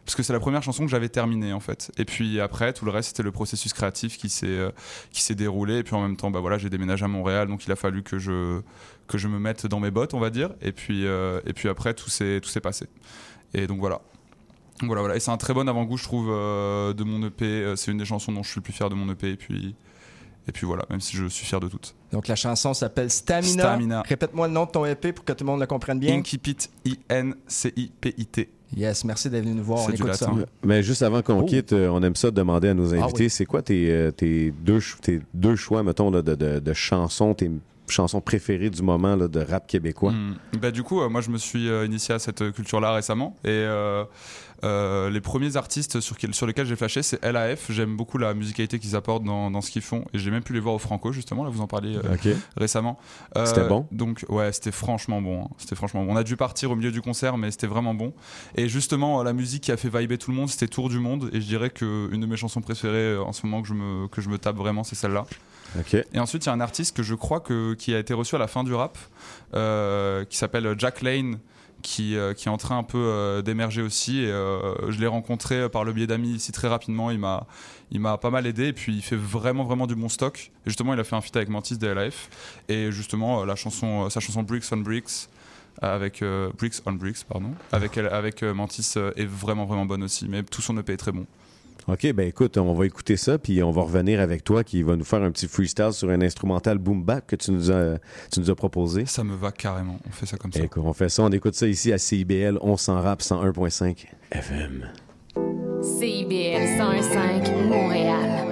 parce 0.05 0.15
que 0.15 0.23
c'est 0.23 0.33
la 0.33 0.39
première 0.39 0.63
chanson 0.63 0.83
que 0.85 0.91
j'avais 0.91 1.09
terminée 1.09 1.53
en 1.53 1.59
fait. 1.59 1.91
Et 1.97 2.05
puis 2.05 2.39
après, 2.39 2.73
tout 2.73 2.85
le 2.85 2.91
reste, 2.91 3.09
c'était 3.09 3.23
le 3.23 3.31
processus 3.31 3.73
créatif 3.73 4.17
qui 4.17 4.29
s'est 4.29 4.47
euh, 4.47 4.71
qui 5.11 5.21
s'est 5.21 5.35
déroulé. 5.35 5.77
Et 5.79 5.83
puis 5.83 5.95
en 5.95 6.01
même 6.01 6.15
temps, 6.17 6.31
bah 6.31 6.39
voilà, 6.39 6.57
j'ai 6.57 6.69
déménagé 6.69 7.05
à 7.05 7.07
Montréal, 7.07 7.47
donc 7.47 7.65
il 7.65 7.71
a 7.71 7.75
fallu 7.75 8.03
que 8.03 8.17
je 8.19 8.61
que 9.07 9.17
je 9.17 9.27
me 9.27 9.39
mette 9.39 9.65
dans 9.67 9.79
mes 9.79 9.91
bottes, 9.91 10.13
on 10.13 10.19
va 10.19 10.29
dire. 10.29 10.51
Et 10.61 10.71
puis 10.71 11.05
euh, 11.05 11.39
et 11.45 11.53
puis 11.53 11.69
après, 11.69 11.93
tout 11.93 12.09
s'est 12.09 12.39
tout 12.41 12.49
s'est 12.49 12.61
passé. 12.61 12.87
Et 13.53 13.67
donc 13.67 13.79
voilà. 13.79 14.01
Voilà, 14.81 15.01
voilà. 15.01 15.15
Et 15.17 15.19
c'est 15.19 15.31
un 15.31 15.37
très 15.37 15.53
bon 15.53 15.67
avant-goût, 15.67 15.97
je 15.97 16.05
trouve, 16.05 16.27
de 16.27 17.03
mon 17.03 17.21
EP. 17.27 17.73
C'est 17.75 17.91
une 17.91 17.97
des 17.97 18.05
chansons 18.05 18.31
dont 18.31 18.43
je 18.43 18.49
suis 18.49 18.59
le 18.59 18.63
plus 18.63 18.71
fier 18.71 18.89
de 18.89 18.95
mon 18.95 19.11
EP. 19.11 19.31
Et 19.31 19.35
puis, 19.35 19.75
et 20.49 20.51
puis 20.51 20.65
voilà, 20.67 20.83
même 20.89 20.99
si 20.99 21.15
je 21.15 21.25
suis 21.27 21.45
fier 21.45 21.59
de 21.59 21.67
toutes. 21.67 21.95
Donc 22.11 22.27
la 22.27 22.35
chanson 22.35 22.73
s'appelle 22.73 23.09
Stamina. 23.09 23.63
Stamina. 23.63 24.01
Répète-moi 24.01 24.47
le 24.47 24.53
nom 24.53 24.65
de 24.65 24.71
ton 24.71 24.85
EP 24.85 25.13
pour 25.13 25.23
que 25.23 25.31
tout 25.33 25.43
le 25.45 25.51
monde 25.51 25.59
le 25.61 25.67
comprenne 25.67 25.99
bien. 25.99 26.19
Incipit, 26.19 26.57
I-N-C-I-P-I-T. 26.85 28.49
Yes, 28.75 29.03
merci 29.03 29.29
d'être 29.29 29.43
venu 29.43 29.55
nous 29.55 29.63
voir. 29.63 29.79
On 29.87 29.89
écoute 29.89 30.13
ça. 30.13 30.31
Mais 30.63 30.83
juste 30.83 31.01
avant 31.01 31.21
qu'on 31.23 31.39
Oh. 31.41 31.45
quitte, 31.45 31.73
euh, 31.73 31.89
on 31.89 32.03
aime 32.03 32.15
ça 32.15 32.29
demander 32.29 32.69
à 32.69 32.73
nos 32.75 32.93
Ah 32.93 33.03
invités, 33.05 33.23
oui. 33.23 33.29
c'est 33.29 33.45
quoi 33.45 33.61
tes, 33.63 33.89
euh, 33.89 34.11
tes, 34.11 34.51
deux, 34.51 34.79
tes 35.01 35.21
deux 35.33 35.55
choix, 35.55 35.81
mettons, 35.81 36.11
là, 36.11 36.21
de, 36.21 36.35
de, 36.35 36.59
de 36.59 36.73
chansons, 36.73 37.33
tes 37.33 37.49
chansons 37.91 38.21
préférées 38.21 38.69
du 38.69 38.81
moment 38.81 39.15
là, 39.15 39.27
de 39.27 39.39
rap 39.39 39.67
québécois? 39.67 40.11
Hmm. 40.11 40.35
Bah, 40.61 40.71
du 40.71 40.83
coup, 40.83 41.01
euh, 41.01 41.09
moi, 41.09 41.21
je 41.21 41.29
me 41.29 41.37
suis 41.37 41.69
euh, 41.69 41.85
initié 41.85 42.15
à 42.15 42.19
cette 42.19 42.41
euh, 42.41 42.51
culture-là 42.51 42.93
récemment. 42.93 43.35
Et 43.43 43.65
les 45.11 45.21
premiers 45.21 45.55
artistes 45.55 45.99
sur, 46.01 46.17
quel- 46.17 46.33
sur 46.33 46.45
lesquels 46.45 46.65
j'ai 46.65 46.75
flashé, 46.75 47.01
c'est 47.01 47.23
LAF. 47.23 47.71
J'aime 47.71 47.95
beaucoup 47.95 48.17
la 48.17 48.33
musicalité 48.33 48.77
qu'ils 48.79 48.95
apportent 48.95 49.23
dans, 49.23 49.49
dans 49.51 49.61
ce 49.61 49.71
qu'ils 49.71 49.81
font. 49.81 50.03
Et 50.13 50.19
j'ai 50.19 50.31
même 50.31 50.43
pu 50.43 50.53
les 50.53 50.59
voir 50.59 50.75
au 50.75 50.79
Franco, 50.79 51.11
justement. 51.11 51.43
Là, 51.43 51.49
vous 51.49 51.61
en 51.61 51.67
parliez 51.67 51.97
récemment. 52.57 52.99
C'était 53.45 53.67
bon? 53.67 53.87
Donc, 53.91 54.25
ouais, 54.29 54.51
c'était 54.51 54.71
franchement 54.71 55.21
bon. 55.21 55.43
hein. 55.43 55.47
C'était 55.57 55.75
franchement 55.75 56.03
bon. 56.03 56.13
On 56.13 56.15
a 56.17 56.23
dû 56.23 56.35
partir 56.35 56.71
au 56.71 56.75
milieu 56.75 56.91
du 56.91 57.01
concert, 57.01 57.37
mais 57.37 57.51
c'était 57.51 57.67
vraiment 57.67 57.93
bon. 57.93 58.13
Et 58.55 58.67
justement, 58.67 59.23
la 59.23 59.33
musique 59.33 59.63
qui 59.63 59.71
a 59.71 59.77
fait 59.77 59.89
vibrer 59.89 60.17
tout 60.17 60.31
le 60.31 60.37
monde, 60.37 60.49
c'était 60.49 60.67
Tour 60.67 60.89
du 60.89 60.99
Monde. 60.99 61.29
Et 61.33 61.39
je 61.41 61.47
dirais 61.47 61.69
qu'une 61.69 62.19
de 62.19 62.25
mes 62.25 62.35
chansons 62.37 62.61
préférées 62.61 63.17
en 63.17 63.31
ce 63.33 63.45
moment 63.45 63.61
que 63.61 63.67
je 63.67 63.73
me, 63.73 64.07
que 64.07 64.21
je 64.21 64.29
me 64.29 64.37
tape 64.37 64.57
vraiment, 64.57 64.83
c'est 64.83 64.95
celle-là. 64.95 65.25
Et 66.13 66.19
ensuite, 66.19 66.45
il 66.45 66.47
y 66.47 66.49
a 66.49 66.53
un 66.53 66.61
artiste 66.61 66.95
que 66.95 67.03
je 67.03 67.15
crois 67.15 67.39
que, 67.39 67.73
qui 67.73 67.93
a 67.93 67.99
été 67.99 68.13
reçu 68.13 68.35
à 68.35 68.39
la 68.39 68.47
fin 68.47 68.63
du 68.63 68.73
rap, 68.73 68.97
euh, 69.53 70.25
qui 70.25 70.37
s'appelle 70.37 70.75
Jack 70.77 71.01
Lane, 71.01 71.39
qui, 71.81 72.17
euh, 72.17 72.33
qui 72.33 72.49
est 72.49 72.51
en 72.51 72.57
train 72.57 72.77
un 72.77 72.83
peu 72.83 72.97
euh, 72.97 73.41
d'émerger 73.41 73.81
aussi. 73.81 74.19
Et, 74.19 74.27
je 74.27 74.99
l'ai 74.99 75.07
rencontré 75.07 75.69
par 75.69 75.83
le 75.83 75.93
biais 75.93 76.07
d'amis 76.07 76.31
ici 76.31 76.51
très 76.51 76.67
rapidement. 76.67 77.11
Il 77.11 77.19
m'a, 77.19 77.47
il 77.91 77.99
m'a 77.99 78.17
pas 78.17 78.29
mal 78.29 78.47
aidé. 78.47 78.67
Et 78.67 78.73
puis, 78.73 78.95
il 78.95 79.01
fait 79.01 79.15
vraiment, 79.15 79.63
vraiment 79.63 79.87
du 79.87 79.95
bon 79.95 80.09
stock. 80.09 80.51
Et 80.65 80.69
justement, 80.69 80.93
il 80.93 80.99
a 80.99 81.03
fait 81.03 81.15
un 81.15 81.21
feat 81.21 81.35
avec 81.35 81.49
Mantis 81.49 81.77
DLF. 81.77 82.29
Et 82.67 82.91
justement, 82.91 83.45
la 83.45 83.55
chanson, 83.55 84.09
sa 84.09 84.19
chanson 84.19 84.43
Bricks 84.43 84.65
on 84.71 84.77
Bricks. 84.77 85.29
Avec 85.81 86.21
Bricks 86.57 86.81
on 86.85 86.93
Bricks, 86.93 87.23
pardon. 87.23 87.51
Avec, 87.71 87.97
avec 87.97 88.43
Mantis 88.43 88.95
est 89.15 89.25
vraiment, 89.25 89.65
vraiment 89.65 89.85
bonne 89.85 90.03
aussi. 90.03 90.27
Mais 90.27 90.43
tout 90.43 90.61
son 90.61 90.77
EP 90.77 90.93
est 90.93 90.97
très 90.97 91.13
bon. 91.13 91.25
OK, 91.87 92.11
ben 92.13 92.27
écoute, 92.27 92.57
on 92.57 92.73
va 92.73 92.85
écouter 92.85 93.17
ça, 93.17 93.37
puis 93.37 93.63
on 93.63 93.71
va 93.71 93.81
revenir 93.81 94.19
avec 94.19 94.43
toi 94.43 94.63
qui 94.63 94.83
va 94.83 94.95
nous 94.95 95.05
faire 95.05 95.23
un 95.23 95.31
petit 95.31 95.47
freestyle 95.47 95.91
sur 95.91 96.09
un 96.09 96.21
instrumental 96.21 96.77
boom 96.77 97.03
bap 97.03 97.25
que 97.25 97.35
tu 97.35 97.51
nous 97.51 97.71
as, 97.71 97.97
tu 98.31 98.39
nous 98.39 98.49
as 98.49 98.55
proposé. 98.55 99.05
Ça 99.05 99.23
me 99.23 99.35
va 99.35 99.51
carrément. 99.51 99.99
On 100.07 100.11
fait 100.11 100.25
ça 100.25 100.37
comme 100.37 100.51
ça. 100.51 100.63
Écoute, 100.63 100.83
on 100.85 100.93
fait 100.93 101.09
ça, 101.09 101.23
on 101.23 101.29
écoute 101.29 101.55
ça 101.55 101.67
ici 101.67 101.91
à 101.91 101.97
CIBL, 101.97 102.57
on 102.61 102.77
s'en 102.77 103.01
rap 103.01 103.21
101.5 103.21 104.05
FM. 104.31 104.89
CIBL 105.81 106.77
101.5 106.77 107.67
Montréal. 107.67 108.48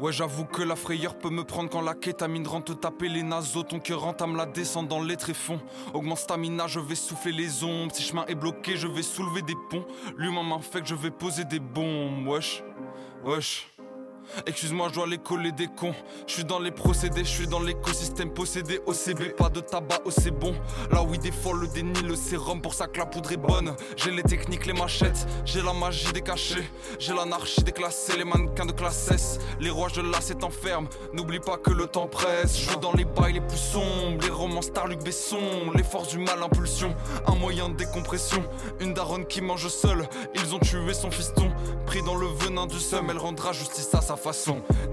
Ouais, 0.00 0.12
j'avoue 0.12 0.44
que 0.44 0.62
la 0.62 0.76
frayeur 0.76 1.18
peut 1.18 1.28
me 1.28 1.42
prendre 1.42 1.70
quand 1.70 1.80
la 1.80 1.94
kétamine 1.94 2.46
rentre 2.46 2.78
taper 2.78 3.08
les 3.08 3.24
naseaux. 3.24 3.64
Ton 3.64 3.80
cœur 3.80 4.04
entame 4.06 4.36
la 4.36 4.46
descente 4.46 4.86
dans 4.86 5.02
les 5.02 5.16
tréfonds. 5.16 5.60
Augmente 5.92 6.18
stamina, 6.18 6.68
je 6.68 6.78
vais 6.78 6.94
souffler 6.94 7.32
les 7.32 7.64
ombres. 7.64 7.92
Si 7.92 8.04
chemin 8.04 8.24
est 8.26 8.36
bloqué, 8.36 8.76
je 8.76 8.86
vais 8.86 9.02
soulever 9.02 9.42
des 9.42 9.56
ponts. 9.68 9.84
L'humain 10.16 10.44
m'infecte, 10.44 10.86
je 10.86 10.94
vais 10.94 11.10
poser 11.10 11.44
des 11.44 11.58
bombes. 11.58 12.28
Wesh, 12.28 12.62
wesh. 13.24 13.66
Excuse-moi, 14.46 14.88
je 14.90 14.94
dois 14.94 15.06
les 15.06 15.18
coller 15.18 15.52
des 15.52 15.68
cons. 15.68 15.94
Je 16.26 16.34
suis 16.34 16.44
dans 16.44 16.58
les 16.58 16.70
procédés, 16.70 17.24
je 17.24 17.30
suis 17.30 17.46
dans 17.46 17.60
l'écosystème 17.60 18.30
possédé. 18.30 18.80
OCB, 18.86 19.36
pas 19.36 19.48
de 19.48 19.60
tabac, 19.60 20.00
oh 20.04 20.10
c'est 20.10 20.30
bon. 20.30 20.54
Là 20.90 21.02
oui, 21.02 21.18
des 21.18 21.32
folles, 21.32 21.60
le 21.60 21.68
déni, 21.68 22.00
le 22.02 22.16
sérum 22.16 22.60
pour 22.60 22.74
ça 22.74 22.86
que 22.86 22.98
la 22.98 23.06
poudre 23.06 23.32
est 23.32 23.36
bonne. 23.36 23.74
J'ai 23.96 24.10
les 24.10 24.22
techniques, 24.22 24.66
les 24.66 24.72
machettes, 24.72 25.26
j'ai 25.44 25.62
la 25.62 25.72
magie 25.72 26.12
des 26.12 26.22
cachets. 26.22 26.68
J'ai 26.98 27.14
l'anarchie 27.14 27.62
déclassée, 27.62 28.16
les 28.16 28.24
mannequins 28.24 28.66
de 28.66 28.72
classe 28.72 29.10
S. 29.10 29.38
Les 29.60 29.70
rois, 29.70 29.88
je 29.92 30.00
la 30.00 30.20
c'est 30.20 30.44
enferme. 30.44 30.88
N'oublie 31.14 31.40
pas 31.40 31.56
que 31.56 31.70
le 31.70 31.86
temps 31.86 32.06
presse. 32.06 32.60
Veux 32.68 32.76
dans 32.76 32.92
les 32.92 33.04
bails 33.04 33.34
les 33.34 33.40
plus 33.40 33.56
sombres, 33.56 34.22
les 34.22 34.30
romans 34.30 34.62
Star 34.62 34.86
Luc 34.86 35.02
Besson. 35.02 35.72
Les 35.74 35.82
forces 35.82 36.08
du 36.08 36.18
mal, 36.18 36.42
impulsion, 36.42 36.94
un 37.26 37.34
moyen 37.34 37.68
de 37.68 37.76
décompression. 37.76 38.42
Une 38.80 38.94
daronne 38.94 39.26
qui 39.26 39.40
mange 39.40 39.68
seule, 39.68 40.08
ils 40.34 40.54
ont 40.54 40.58
tué 40.58 40.92
son 40.92 41.10
fiston. 41.10 41.50
Pris 41.86 42.02
dans 42.02 42.16
le 42.16 42.26
venin 42.26 42.66
du 42.66 42.78
seum, 42.78 43.08
elle 43.10 43.18
rendra 43.18 43.52
justice 43.52 43.94
à 43.94 44.00
sa 44.00 44.16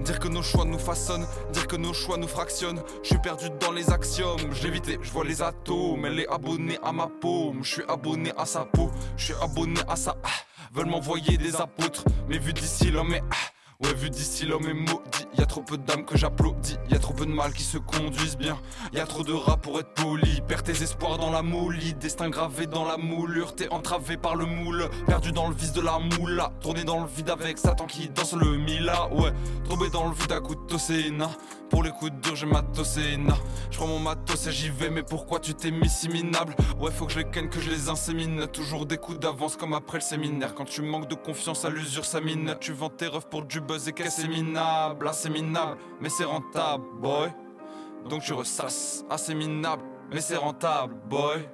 Dire 0.04 0.18
que 0.18 0.28
nos 0.28 0.42
choix 0.42 0.64
nous 0.64 0.78
façonnent, 0.78 1.26
dire 1.52 1.66
que 1.66 1.76
nos 1.76 1.92
choix 1.92 2.16
nous 2.16 2.28
fractionnent. 2.28 2.82
Je 3.02 3.08
suis 3.08 3.18
perdu 3.18 3.46
dans 3.60 3.72
les 3.72 3.90
axiomes, 3.90 4.52
je 4.52 4.62
l'évitais, 4.62 4.98
je 5.02 5.10
vois 5.10 5.24
les 5.24 5.42
atomes. 5.42 6.06
Elle 6.06 6.20
est 6.20 6.28
abonnée 6.28 6.78
à 6.82 6.92
ma 6.92 7.08
paume, 7.08 7.62
je 7.62 7.74
suis 7.74 7.82
abonné 7.88 8.32
à 8.36 8.46
sa 8.46 8.64
peau, 8.64 8.90
je 9.16 9.24
suis 9.26 9.34
abonné 9.42 9.80
à 9.88 9.96
sa. 9.96 10.16
ah. 10.24 10.28
Veulent 10.74 10.86
m'envoyer 10.90 11.36
des 11.38 11.56
apôtres, 11.56 12.04
mais 12.28 12.38
vu 12.38 12.52
d'ici 12.52 12.90
l'homme 12.90 13.14
est. 13.14 13.22
ah. 13.30 13.36
Ouais, 13.78 13.92
vu 13.92 14.08
d'ici 14.08 14.46
l'homme 14.46 14.66
est 14.66 14.72
maudit, 14.72 15.26
y 15.36 15.42
a 15.42 15.44
trop 15.44 15.60
peu 15.60 15.76
d'âmes 15.76 16.06
que 16.06 16.16
j'applaudis, 16.16 16.78
y 16.88 16.94
a 16.94 16.98
trop 16.98 17.12
peu 17.12 17.26
de 17.26 17.30
mal 17.30 17.52
qui 17.52 17.62
se 17.62 17.76
conduisent 17.76 18.38
bien, 18.38 18.56
y 18.94 18.98
a 18.98 19.04
trop 19.04 19.22
de 19.22 19.34
rats 19.34 19.58
pour 19.58 19.78
être 19.78 19.92
poli, 19.92 20.40
perds 20.48 20.62
tes 20.62 20.82
espoirs 20.82 21.18
dans 21.18 21.30
la 21.30 21.42
molie, 21.42 21.92
destin 21.92 22.30
gravé 22.30 22.66
dans 22.66 22.86
la 22.86 22.96
moulure, 22.96 23.54
t'es 23.54 23.70
entravé 23.70 24.16
par 24.16 24.34
le 24.34 24.46
moule, 24.46 24.88
perdu 25.06 25.30
dans 25.30 25.48
le 25.48 25.54
vice 25.54 25.72
de 25.72 25.82
la 25.82 25.98
moula, 25.98 26.52
tourné 26.62 26.84
dans 26.84 27.00
le 27.00 27.06
vide 27.06 27.28
avec 27.28 27.58
Satan 27.58 27.84
qui 27.84 28.08
danse 28.08 28.32
le 28.32 28.56
Mila, 28.56 29.12
ouais, 29.12 29.32
tombé 29.68 29.90
dans 29.90 30.08
le 30.08 30.14
vide 30.14 30.32
à 30.32 30.40
coups 30.40 30.58
de 30.58 30.66
toséna, 30.68 31.28
pour 31.68 31.82
les 31.82 31.90
coups 31.90 32.12
durs 32.22 32.34
j'ai 32.34 32.46
ma 32.46 32.62
toséna, 32.62 33.36
je 33.70 33.76
prends 33.76 33.88
mon 33.88 33.98
matos 33.98 34.46
et 34.46 34.52
j'y 34.52 34.70
vais, 34.70 34.88
mais 34.88 35.02
pourquoi 35.02 35.38
tu 35.38 35.52
t'es 35.52 35.70
mis 35.70 35.90
si 35.90 36.08
minable? 36.08 36.54
Ouais, 36.80 36.90
faut 36.90 37.04
que 37.04 37.12
je 37.12 37.18
les 37.18 37.28
ken, 37.28 37.50
que 37.50 37.60
je 37.60 37.68
les 37.68 37.90
insémine, 37.90 38.46
toujours 38.46 38.86
des 38.86 38.96
coups 38.96 39.18
d'avance 39.18 39.56
comme 39.56 39.74
après 39.74 39.98
le 39.98 40.02
séminaire, 40.02 40.54
quand 40.54 40.64
tu 40.64 40.80
manques 40.80 41.08
de 41.08 41.14
confiance 41.14 41.66
à 41.66 41.68
l'usure 41.68 42.06
ça 42.06 42.22
mine, 42.22 42.56
tu 42.58 42.72
vends 42.72 42.88
tes 42.88 43.08
refs 43.08 43.28
pour 43.28 43.42
du 43.42 43.60
buzz 43.66 43.88
et 43.88 43.92
qu'est-ce 43.92 44.22
c'est 44.22 44.28
minable, 44.28 45.78
mais 46.00 46.08
c'est 46.08 46.24
rentable, 46.24 46.84
boy. 47.00 47.32
Donc 48.08 48.22
tu 48.22 48.32
ressasses, 48.32 49.04
assez 49.10 49.34
minable, 49.34 49.82
mais 50.12 50.20
c'est 50.20 50.36
rentable, 50.36 50.94
boy. 51.08 51.48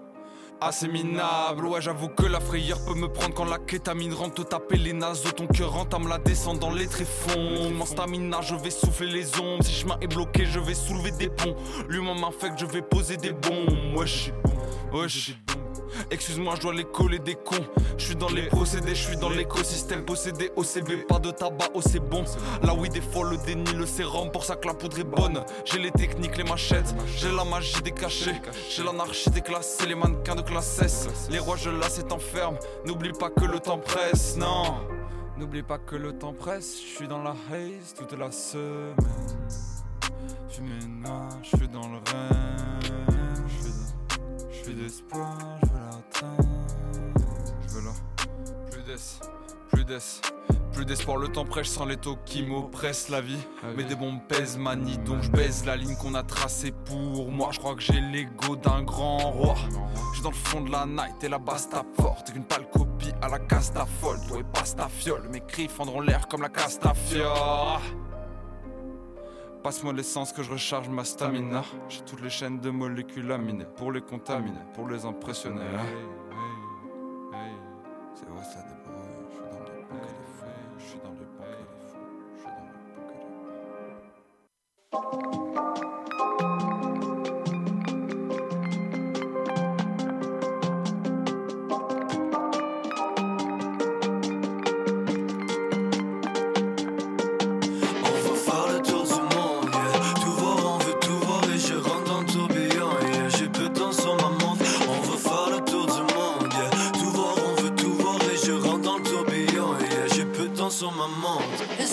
Assez 0.61 0.87
minable, 0.87 1.67
ouais 1.67 1.81
j'avoue 1.81 2.09
que 2.09 2.25
la 2.25 2.39
frayeur 2.39 2.79
peut 2.85 2.95
me 2.95 3.09
prendre 3.09 3.35
quand 3.35 3.45
la 3.45 3.59
kétamine 3.59 4.15
rentre 4.15 4.45
te 4.45 4.49
taper 4.49 4.77
les 4.77 4.93
naseaux 4.93 5.33
Ton 5.33 5.49
cœur 5.49 5.75
entame 5.77 6.07
la 6.07 6.19
descente 6.19 6.61
dans 6.61 6.71
les 6.71 6.87
tréfonds. 6.87 7.73
Mon 7.75 7.85
stamina 7.85 8.41
je 8.43 8.55
vais 8.55 8.71
souffler 8.71 9.09
les 9.09 9.41
ombres. 9.41 9.65
Si 9.65 9.73
chemin 9.73 9.97
est 10.01 10.07
bloqué 10.07 10.45
je 10.47 10.61
vais 10.61 10.75
soulever 10.75 11.11
des 11.11 11.29
ponts. 11.29 11.57
L'humain 11.89 12.15
m'infecte 12.15 12.61
je 12.61 12.67
vais 12.67 12.83
poser 12.83 13.17
des 13.17 13.33
bombes. 13.33 13.97
Wesh, 13.97 14.31
wesh 14.93 15.37
Excuse-moi, 16.11 16.55
je 16.57 16.63
dois 16.63 16.75
les 16.75 16.85
coller 16.85 17.19
des 17.19 17.35
cons. 17.35 17.65
Je 17.99 18.05
suis 18.07 18.17
dans 18.17 18.29
les 18.31 18.47
procédés, 18.49 18.95
je 18.95 19.07
suis 19.09 19.17
dans 19.17 19.29
l'écosystème 19.31 20.05
possédé. 20.05 20.51
OCB, 20.57 21.07
pas 21.09 21.19
de 21.19 21.31
tabac, 21.31 21.69
oh 21.75 21.81
c'est 21.83 22.01
bon. 22.01 22.25
Là 22.63 22.75
oui, 22.75 22.89
des 22.89 23.01
fois 23.01 23.29
le 23.31 23.37
déni, 23.39 23.73
le 23.73 23.87
sérum, 23.87 24.31
pour 24.31 24.45
ça 24.45 24.57
que 24.57 24.67
la 24.67 24.75
poudre 24.75 24.99
est 24.99 25.05
bonne. 25.05 25.43
J'ai 25.65 25.79
les 25.79 25.91
techniques, 25.91 26.37
les 26.37 26.45
machettes, 26.45 26.95
j'ai 27.17 27.31
la 27.31 27.45
magie 27.45 27.81
des 27.83 27.93
cachets. 27.93 28.41
J'ai 28.71 28.83
l'anarchie 28.83 29.31
des 29.31 29.41
classes, 29.43 29.79
les 29.87 29.95
mannequins 29.95 30.35
de 30.35 30.43
classe 30.43 30.81
S. 30.81 31.09
Les 31.31 31.39
rois, 31.39 31.57
je 31.57 31.71
la 31.71 31.89
c'est 31.89 32.11
enferme. 32.13 32.57
N'oublie 32.87 33.13
pas 33.13 33.31
que 33.31 33.45
le 33.45 33.59
temps 33.61 33.79
presse, 33.79 34.37
non. 34.37 34.77
N'oublie 35.39 35.63
pas 35.63 35.79
que 35.79 35.97
le 35.97 36.13
temps 36.13 36.33
presse, 36.35 36.77
je 36.83 36.97
suis 36.97 37.09
dans 37.09 37.23
la 37.23 37.31
haze 37.51 37.95
toute 37.97 38.13
la 38.19 38.31
semaine. 38.31 38.95
Je 40.51 40.61
ménage, 40.61 41.51
je 41.51 41.57
suis 41.57 41.69
dans 41.69 41.89
le 41.89 41.97
rêve. 41.97 43.43
Je 43.49 43.63
suis 43.63 43.73
dans- 43.73 44.51
Je 44.51 44.65
suis 44.65 44.75
d'espoir, 44.75 45.37
Plus 48.93 48.97
d'es, 48.97 49.29
plus 49.71 49.85
d'es. 49.85 49.99
Plus 50.73 50.85
d'espoir, 50.87 51.19
le 51.19 51.29
temps 51.29 51.45
prêche 51.45 51.69
sans 51.69 51.85
les 51.85 51.97
taux 51.97 52.17
qui 52.25 52.43
m'oppressent 52.43 53.09
la 53.11 53.21
vie. 53.21 53.39
Mais 53.77 53.85
des 53.85 53.95
bombes 53.95 54.21
pèsent 54.27 54.57
manie, 54.57 54.99
donc 54.99 55.23
je 55.23 55.31
baise 55.31 55.65
la 55.67 55.77
ligne 55.77 55.97
qu'on 55.97 56.15
a 56.15 56.23
tracée 56.23 56.73
pour 56.73 57.31
moi. 57.31 57.51
Je 57.53 57.59
crois 57.59 57.75
que 57.75 57.83
j'ai 57.83 58.01
l'ego 58.01 58.57
d'un 58.57 58.83
grand 58.83 59.31
roi. 59.31 59.55
Je 59.57 60.15
suis 60.15 60.23
dans 60.23 60.31
le 60.31 60.35
fond 60.35 60.63
de 60.63 60.71
la 60.71 60.87
night 60.87 61.23
et 61.23 61.29
la 61.29 61.39
basse 61.39 61.69
tape 61.69 61.95
forte. 62.01 62.33
Qu'une 62.33 62.45
pâle 62.45 62.69
copie 62.71 63.13
à 63.21 63.29
la 63.29 63.39
casta 63.39 63.87
folle. 64.01 64.19
Toi 64.29 64.39
et 64.41 64.45
passe 64.45 64.75
ta 64.75 64.89
fiole, 64.89 65.29
mes 65.31 65.41
cris 65.41 65.69
fendront 65.69 66.01
l'air 66.01 66.27
comme 66.29 66.43
la 66.43 66.49
castafiore. 66.49 67.83
Passe-moi 69.63 69.93
l'essence 69.93 70.33
que 70.33 70.43
je 70.43 70.51
recharge 70.51 70.89
ma 70.89 71.05
stamina. 71.05 71.65
J'ai 71.89 72.01
toutes 72.01 72.23
les 72.23 72.31
chaînes 72.31 72.61
de 72.61 72.71
molécules 72.71 73.31
aminées 73.31 73.67
pour 73.77 73.93
les 73.93 74.01
contaminer, 74.01 74.59
pour 74.75 74.89
les 74.89 75.05
impressionner. 75.05 75.61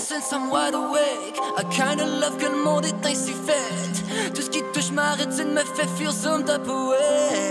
Since 0.10 0.34
I'm 0.34 0.50
wide 0.50 0.74
awake, 0.74 1.38
I 1.58 1.64
kinda 1.70 2.06
love 2.06 2.38
que 2.40 2.48
le 2.50 2.58
way. 6.10 7.50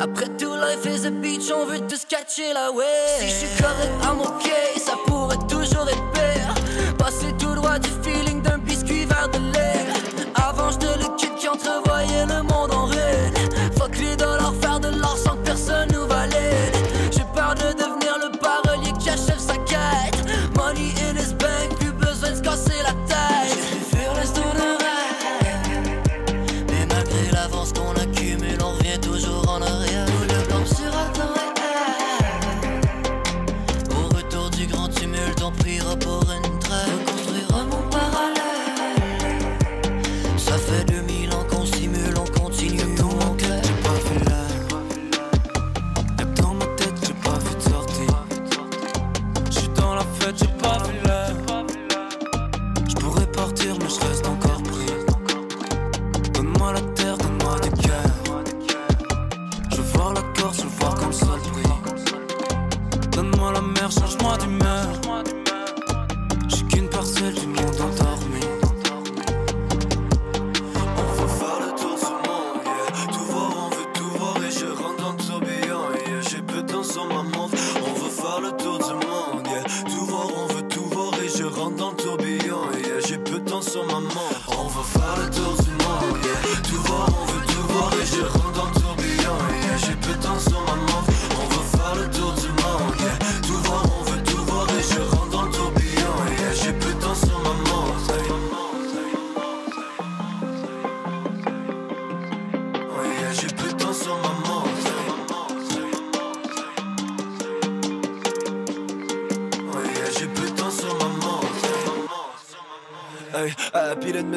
Après 0.00 0.28
tout, 0.36 0.54
life 0.54 0.84
is 0.86 1.06
a 1.06 1.10
beach, 1.10 1.50
on 1.50 1.66
veut 1.66 1.80
tous 1.88 2.04
catcher 2.04 2.52
la 2.52 2.70
wave. 2.70 2.84
Si 3.20 3.28
je 3.28 3.46
suis 3.46 3.62
correct, 3.62 3.92
I'm 4.02 4.20
okay, 4.20 4.78
ça 4.78 4.92
pourrait 5.06 5.38
toujours 5.48 5.88
être 5.88 6.12
pire. 6.12 6.54
Passer 6.98 7.32
tout 7.38 7.54
droit 7.54 7.78
du 7.78 7.88
feeling 8.02 8.42
d'un 8.42 8.58
biscuit 8.58 9.06
vers 9.06 9.28
de 9.28 9.38
lait. 9.52 9.86
Avant, 10.34 10.70
j'étais 10.70 10.98
le 10.98 11.16
kid 11.16 11.34
qui 11.36 11.48
entrevoyait 11.48 11.93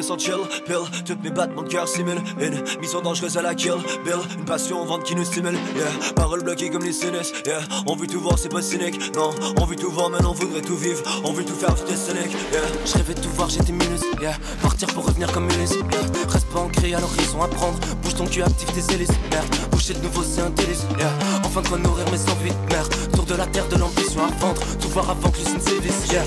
sans 0.08 0.16
Toutes 1.04 1.22
mes 1.22 1.30
battements 1.30 1.62
de 1.62 1.68
cœur 1.68 1.86
simulent 1.86 2.22
Une 2.40 2.62
mission 2.80 3.02
dangereuse 3.02 3.36
à 3.36 3.42
la 3.42 3.54
kill, 3.54 3.74
Bill 4.04 4.14
Une 4.38 4.44
passion 4.46 4.82
vente 4.86 5.04
qui 5.04 5.14
nous 5.14 5.24
stimule, 5.24 5.58
yeah 5.76 6.12
Paroles 6.16 6.42
bloquées 6.42 6.70
comme 6.70 6.82
les 6.82 6.94
sinus, 6.94 7.32
yeah 7.44 7.60
On 7.86 7.94
veut 7.94 8.06
tout 8.06 8.20
voir, 8.20 8.38
c'est 8.38 8.48
pas 8.48 8.62
cynique, 8.62 9.14
non 9.14 9.30
On 9.60 9.66
veut 9.66 9.76
tout 9.76 9.90
voir, 9.90 10.08
mais 10.08 10.24
on 10.24 10.32
voudrait 10.32 10.62
tout 10.62 10.76
vivre 10.76 11.02
On 11.24 11.32
veut 11.32 11.44
tout 11.44 11.54
faire, 11.54 11.74
est 11.90 11.96
cynique, 11.96 12.32
yeah 12.52 12.62
Je 12.86 12.94
rêvais 12.94 13.14
de 13.14 13.20
tout 13.20 13.30
voir, 13.30 13.50
j'étais 13.50 13.72
minus, 13.72 14.00
yeah. 14.20 14.32
Partir 14.62 14.88
pour 14.88 15.06
revenir 15.06 15.30
comme 15.30 15.44
Mulus, 15.44 15.74
yeah. 15.74 16.00
Reste 16.28 16.46
pas 16.48 16.60
ancré 16.60 16.94
à 16.94 17.00
l'horizon, 17.00 17.42
apprendre. 17.42 17.78
Bouge 18.02 18.14
ton 18.14 18.26
cul, 18.26 18.42
active 18.42 18.68
tes 18.72 18.94
hélices, 18.94 19.10
merde. 19.30 19.46
Bouger 19.70 19.94
de 19.94 20.00
nouveau, 20.00 20.22
c'est 20.22 20.40
un 20.40 20.50
délice, 20.50 20.86
yeah. 20.98 21.12
Enfin 21.44 21.60
de 21.60 21.68
quoi 21.68 21.78
nourrir 21.78 22.06
mes 22.06 22.32
envies 22.32 22.50
de 22.50 22.74
merde. 22.74 22.94
Tour 23.12 23.24
de 23.24 23.34
la 23.34 23.46
terre, 23.46 23.68
de 23.68 23.76
l'ambition 23.76 24.22
à 24.22 24.28
vendre. 24.40 24.62
Tout 24.80 24.88
voir 24.88 25.10
avant 25.10 25.30
que 25.30 25.38
l'usine 25.38 25.60
sévisse, 25.60 26.10
yeah. 26.10 26.24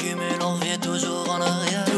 Accumule, 0.00 0.42
on 0.42 0.54
revient 0.54 0.78
toujours 0.80 1.28
en 1.30 1.40
arrière. 1.40 1.89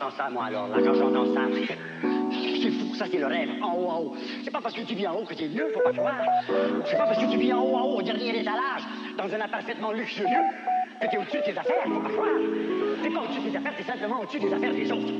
J'entends 0.00 0.16
ça, 0.16 0.30
moi, 0.30 0.44
alors, 0.46 0.68
là, 0.68 0.76
quand 0.82 0.94
j'entends 0.94 1.34
ça, 1.34 1.40
c'est 1.52 2.70
fou, 2.70 2.94
ça, 2.94 3.04
c'est 3.10 3.18
le 3.18 3.26
rêve. 3.26 3.50
En 3.62 3.74
haut, 3.74 3.88
en 3.88 3.98
haut. 4.00 4.16
C'est 4.44 4.50
pas 4.50 4.60
parce 4.60 4.74
que 4.74 4.82
tu 4.82 4.94
vis 4.94 5.06
en 5.06 5.14
haut 5.14 5.24
que 5.24 5.34
t'es 5.34 5.46
vieux, 5.46 5.66
faut 5.74 5.80
pas 5.80 5.92
croire. 5.92 6.14
C'est 6.86 6.96
pas 6.96 7.06
parce 7.06 7.18
que 7.18 7.30
tu 7.30 7.38
vis 7.38 7.52
en 7.52 7.62
haut, 7.62 7.76
en 7.76 7.82
haut, 7.82 7.98
au 7.98 8.02
dernier 8.02 8.40
étalage, 8.40 8.82
dans 9.18 9.24
un 9.24 9.40
appart 9.40 9.50
parfaitement 9.50 9.92
luxurieux, 9.92 10.44
que 11.00 11.06
t'es 11.06 11.18
au-dessus 11.18 11.38
de 11.38 11.42
tes 11.42 11.58
affaires, 11.58 11.84
faut 11.84 12.00
pas 12.00 12.08
croire. 12.08 12.28
T'es 13.02 13.10
pas 13.10 13.20
au-dessus 13.20 13.40
de 13.40 13.50
tes 13.50 13.56
affaires, 13.56 13.76
t'es 13.76 13.84
simplement 13.84 14.20
au-dessus 14.20 14.40
des 14.40 14.52
affaires 14.52 14.74
des 14.74 14.92
autres. 14.92 15.12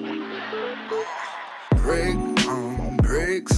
Brick 1.83 2.18
on 2.49 2.97
bricks. 3.03 3.49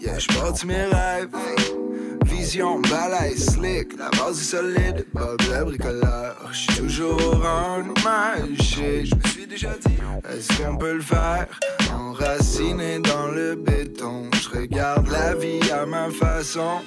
Yeah, 0.00 0.18
j'bâtis 0.18 0.66
mes 0.66 0.84
rêves. 0.84 1.89
Vision, 2.30 2.80
balèze, 2.82 3.54
slick. 3.54 3.98
La 3.98 4.08
base 4.10 4.40
est 4.40 4.44
solide, 4.44 5.06
Bob 5.12 5.40
le 5.50 5.64
bricoleur. 5.64 6.36
J'suis 6.52 6.74
toujours 6.76 7.44
un 7.44 7.82
magique. 8.04 9.06
J'me 9.06 9.30
suis 9.30 9.46
déjà 9.46 9.70
dit, 9.84 9.98
est-ce 10.32 10.62
qu'on 10.62 10.76
peut 10.76 10.94
le 10.94 11.00
faire? 11.00 11.48
Enraciné 11.92 13.00
dans 13.00 13.28
le 13.28 13.56
béton. 13.56 14.30
J'regarde 14.42 15.08
la 15.08 15.34
vie 15.34 15.60
à 15.72 15.84
ma 15.86 16.08
façon. 16.10 16.80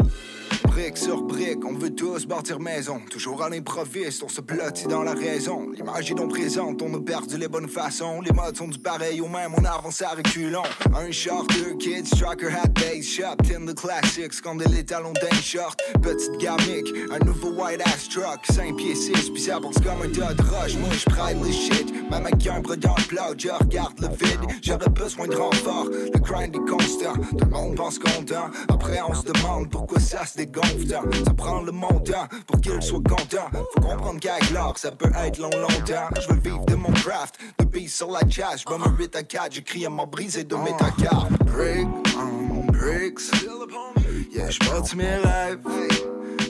Brique 0.73 0.97
sur 0.97 1.21
brique, 1.21 1.63
on 1.65 1.73
veut 1.73 1.93
tous 1.93 2.25
bâtir 2.25 2.59
maison. 2.59 2.99
Toujours 3.11 3.43
à 3.43 3.49
l'improviste, 3.49 4.23
on 4.23 4.27
se 4.27 4.41
blottit 4.41 4.87
dans 4.87 5.03
la 5.03 5.13
raison. 5.13 5.69
L'image 5.69 6.09
est 6.09 6.15
donc 6.15 6.31
présente, 6.31 6.81
on 6.81 6.91
a 6.95 6.99
perdu 6.99 7.37
les 7.37 7.47
bonnes 7.47 7.69
façons. 7.69 8.21
Les 8.21 8.31
modes 8.31 8.57
sont 8.57 8.67
du 8.67 8.79
pareil 8.79 9.21
au 9.21 9.27
même, 9.27 9.53
on 9.55 9.63
avance 9.65 10.01
à 10.01 10.09
reculons. 10.09 10.63
Un 10.95 11.11
short, 11.11 11.47
deux 11.53 11.75
kids, 11.77 12.07
striker 12.07 12.47
hat, 12.47 12.69
base 12.73 13.05
shop. 13.05 13.35
In 13.55 13.67
the 13.67 13.75
classics, 13.75 14.33
des 14.57 14.75
les 14.75 14.83
talons 14.83 15.13
d'un 15.13 15.35
short. 15.35 15.79
Petite 16.01 16.37
gamique, 16.39 16.91
un 17.11 17.23
nouveau 17.23 17.51
white 17.51 17.81
ass 17.85 18.09
truck. 18.09 18.43
5 18.51 18.75
pieds 18.75 18.95
6, 18.95 19.29
puis 19.29 19.41
ça 19.43 19.59
boxe 19.59 19.77
comme 19.77 20.01
un 20.01 20.11
tas 20.11 20.33
de 20.33 20.41
roche. 20.41 20.75
Moi 20.77 20.89
j'pride 20.93 21.37
le 21.43 21.51
shit, 21.51 21.93
même 22.09 22.25
avec 22.25 22.47
un 22.47 22.61
bras 22.61 22.75
dans 22.77 22.95
le 22.95 23.37
je 23.37 23.49
regarde 23.49 23.99
le 23.99 24.07
vide. 24.07 24.39
J'aurais 24.63 24.89
besoin 24.89 25.27
de 25.27 25.35
renfort, 25.35 25.85
le 25.85 26.19
grind 26.19 26.55
est 26.55 26.69
constant. 26.69 27.13
Tout 27.37 27.45
le 27.45 27.51
monde 27.51 27.75
pense 27.75 27.99
content. 27.99 28.49
Après 28.69 28.99
on 29.07 29.13
se 29.13 29.31
demande 29.31 29.69
pourquoi 29.69 29.99
ça 29.99 30.25
se 30.25 30.39
Ça 31.25 31.33
prend 31.33 31.61
le 31.61 31.71
montant 31.71 32.27
pour 32.47 32.61
qu'il 32.61 32.81
soit 32.81 33.03
content. 33.03 33.49
Faut 33.51 33.81
comprendre 33.81 34.19
qu'avec 34.19 34.51
l'art, 34.51 34.77
ça 34.77 34.91
peut 34.91 35.11
être 35.15 35.37
long, 35.39 35.49
longtemps. 35.49 36.09
Je 36.21 36.33
veux 36.33 36.39
vivre 36.39 36.65
de 36.65 36.75
mon 36.75 36.91
craft, 36.91 37.35
de 37.59 37.65
beat 37.65 37.89
sur 37.89 38.11
la 38.11 38.27
chasse. 38.29 38.63
Je 38.67 38.73
me 38.73 38.97
8 38.97 39.15
à 39.15 39.23
4, 39.23 39.53
j'écris 39.53 39.85
à 39.85 39.89
m'en 39.89 40.07
briser 40.07 40.43
de 40.43 40.55
mes 40.55 40.75
tacards. 40.77 41.27
Brick 41.45 41.87
on 42.17 42.71
bricks. 42.71 43.31
Yeah, 44.31 44.49
j'bâtis 44.49 44.95
mes 44.95 45.15
rêves. 45.15 45.59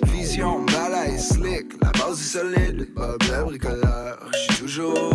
Vision, 0.07 0.66
balèze, 0.66 1.30
slick. 1.30 1.74
La 1.82 1.91
base 1.91 2.20
est 2.20 2.38
solide, 2.38 2.88
Bob 2.95 3.22
le 3.30 3.43
bricoleur. 3.45 4.32
J'suis 4.34 4.64
toujours 4.64 5.14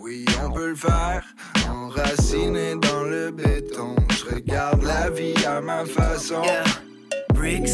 Oui, 0.00 0.24
on 0.44 0.50
peut 0.50 0.70
le 0.70 0.74
faire. 0.74 1.24
Enraciné 1.68 2.74
dans 2.76 3.02
le 3.02 3.30
béton. 3.30 3.94
Je 4.10 4.34
regarde 4.34 4.82
la 4.82 5.10
vie 5.10 5.34
à 5.46 5.60
ma 5.60 5.84
façon. 5.84 6.42
Yeah. 6.42 6.64
Bricks 7.34 7.70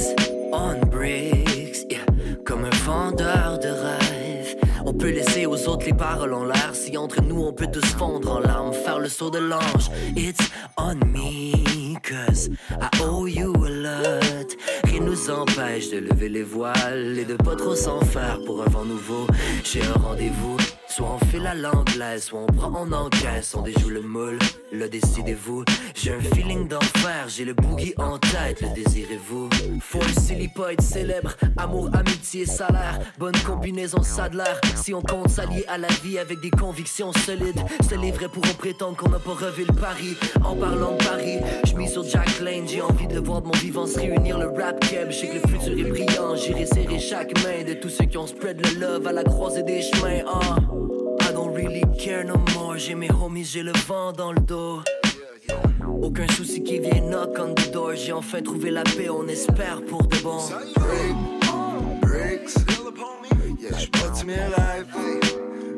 on 0.53 0.87
bricks, 0.87 1.91
yeah. 1.91 2.05
comme 2.45 2.65
un 2.65 2.77
vendeur 2.85 3.59
de 3.59 3.69
rêves. 3.69 4.57
On 4.85 4.93
peut 4.93 5.11
laisser 5.11 5.47
aux 5.47 5.69
autres 5.69 5.87
les 5.87 5.95
paroles 5.95 6.35
en 6.35 6.45
l'air. 6.45 6.71
Si 6.75 6.97
entre 6.97 7.23
nous 7.23 7.43
on 7.43 7.53
peut 7.53 7.69
tous 7.73 7.87
fondre 7.95 8.31
en 8.31 8.41
larmes, 8.41 8.73
faire 8.73 8.99
le 8.99 9.09
saut 9.09 9.31
de 9.31 9.39
l'ange. 9.39 9.91
It's 10.17 10.51
on 10.77 10.97
me, 10.97 11.97
cause 12.03 12.51
I 12.71 12.89
owe 13.03 13.27
you 13.27 13.53
a 13.65 13.71
lot. 13.71 14.57
Rien 14.85 15.01
nous 15.01 15.31
empêche 15.31 15.91
de 15.91 15.99
lever 15.99 16.29
les 16.29 16.43
voiles 16.43 17.19
et 17.19 17.25
de 17.25 17.35
pas 17.35 17.57
trop 17.57 17.75
s'en 17.75 18.01
faire 18.01 18.39
pour 18.45 18.63
un 18.63 18.69
vent 18.69 18.85
nouveau. 18.85 19.27
J'ai 19.65 19.83
un 19.83 19.95
rendez-vous. 19.95 20.57
Soit 20.95 21.11
on 21.11 21.19
fait 21.27 21.41
la 21.41 21.57
l'anglaise, 21.57 22.23
soit 22.23 22.39
on 22.39 22.47
prend 22.47 22.73
en 22.73 22.93
encaisse, 22.93 23.57
on 23.57 23.63
déjoue 23.63 23.89
le 23.89 24.01
moule, 24.01 24.39
le 24.71 24.89
décidez-vous. 24.89 25.65
J'ai 25.93 26.13
un 26.13 26.21
feeling 26.21 26.69
d'enfer, 26.69 27.27
j'ai 27.27 27.45
le 27.45 27.53
boogie 27.53 27.95
en 27.99 28.17
tête, 28.19 28.61
le 28.61 28.69
désirez-vous? 28.77 29.51
Faut 29.81 30.05
silly 30.21 30.47
poète 30.47 30.81
célèbre, 30.81 31.35
amour, 31.57 31.91
amitié, 31.95 32.47
salaire, 32.47 33.01
bonne 33.19 33.37
combinaison, 33.45 34.05
ça 34.05 34.29
de 34.29 34.37
l'air. 34.37 34.61
Si 34.77 34.95
on 34.95 35.03
compte 35.03 35.31
s'allier 35.31 35.65
à 35.67 35.79
la 35.79 35.89
vie 36.05 36.17
avec 36.17 36.41
des 36.41 36.51
convictions 36.51 37.13
solides, 37.13 37.61
c'est 37.89 37.97
les 37.97 38.13
vrais 38.13 38.29
pourront 38.29 38.55
prétendre 38.57 38.97
qu'on 38.97 39.09
n'a 39.09 39.19
pas 39.19 39.33
revu 39.33 39.65
le 39.65 39.75
pari. 39.75 40.17
En 40.45 40.55
parlant 40.55 40.93
de 40.93 41.05
Paris, 41.05 41.39
je 41.67 41.75
mis 41.75 41.89
sur 41.89 42.05
Jack 42.05 42.39
Lane, 42.39 42.69
j'ai 42.69 42.83
envie 42.83 43.09
de 43.09 43.19
voir 43.19 43.43
de 43.43 43.49
mon 43.49 43.55
vivant 43.55 43.89
se 43.89 43.99
réunir 43.99 44.39
le 44.39 44.47
rap 44.47 44.79
keb. 44.79 45.11
Je 45.11 45.17
sais 45.17 45.27
que 45.27 45.35
le 45.35 45.59
futur 45.59 45.77
est 45.77 45.91
brillant, 45.91 46.37
j'irai 46.37 46.67
serrer 46.67 47.01
chaque 47.01 47.37
main 47.43 47.65
de 47.65 47.75
tous 47.75 47.89
ceux 47.89 48.05
qui 48.05 48.17
ont 48.17 48.29
spread 48.29 48.65
le 48.65 48.79
love 48.79 49.09
à 49.09 49.13
la 49.13 49.25
croisée 49.25 49.65
des 49.65 49.83
chemins. 49.83 50.23
ah. 50.29 50.84
Don't 51.35 51.53
really 51.53 51.83
care 51.99 52.23
no 52.23 52.37
more. 52.55 52.79
J'ai 52.79 52.95
mes 52.95 53.11
homies, 53.11 53.45
j'ai 53.45 53.65
le 53.65 53.73
vent 53.89 54.13
dans 54.13 54.33
le 54.33 54.41
dos. 54.41 54.83
Aucun 56.01 56.29
souci 56.29 56.63
qui 56.63 56.79
vient 56.79 57.01
knock 57.01 57.37
on 57.41 57.55
the 57.55 57.73
door. 57.73 57.97
J'ai 57.97 58.13
enfin 58.13 58.41
trouvé 58.41 58.71
la 58.71 58.85
paix, 58.85 59.09
on 59.11 59.27
espère 59.27 59.83
pour 59.85 60.05
de 60.07 60.17
bon. 60.19 60.39
bricks. 62.01 62.55
Yeah, 63.61 63.79
j'bâtis 63.79 64.25
mes 64.25 64.35
rêves. 64.35 64.87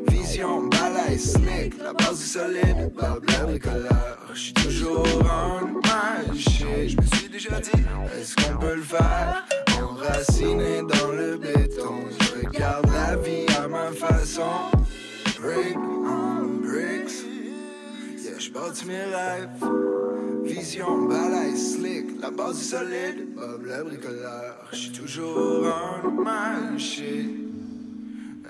Vision, 0.09 0.67
balèze, 0.69 1.33
slick. 1.33 1.73
La 1.81 1.93
base 1.93 2.21
est 2.21 2.37
solide, 2.37 2.91
Bob 2.95 3.25
le 3.27 3.45
bricoleur. 3.47 4.17
J'suis 4.35 4.53
toujours 4.53 5.07
un 5.23 5.65
magique. 5.87 6.89
J'me 6.89 7.17
suis 7.17 7.29
déjà 7.29 7.59
dit, 7.59 7.71
est-ce 8.19 8.35
qu'on 8.35 8.57
peut 8.57 8.75
le 8.75 8.83
faire? 8.83 9.43
Enraciné 9.81 10.81
dans 10.81 11.11
le 11.11 11.37
béton. 11.37 11.95
J'regarde 12.21 12.87
la 12.93 13.15
vie 13.15 13.45
à 13.57 13.67
ma 13.67 13.91
façon. 13.91 14.43
Brick 15.39 15.75
on 15.75 16.61
bricks. 16.61 17.23
Yeah, 18.23 18.39
j'bâtis 18.39 18.85
mes 18.85 19.03
rêves. 19.03 19.49
Vision, 20.43 21.07
balèze, 21.07 21.75
slick, 21.75 22.19
la 22.21 22.31
base 22.31 22.59
est 22.59 22.75
solide. 22.75 23.35
Bob 23.35 23.65
le 23.65 23.83
bricoleur, 23.83 24.67
j'suis 24.71 24.91
toujours 24.91 25.61
man 26.11 26.79
shit. 26.79 27.29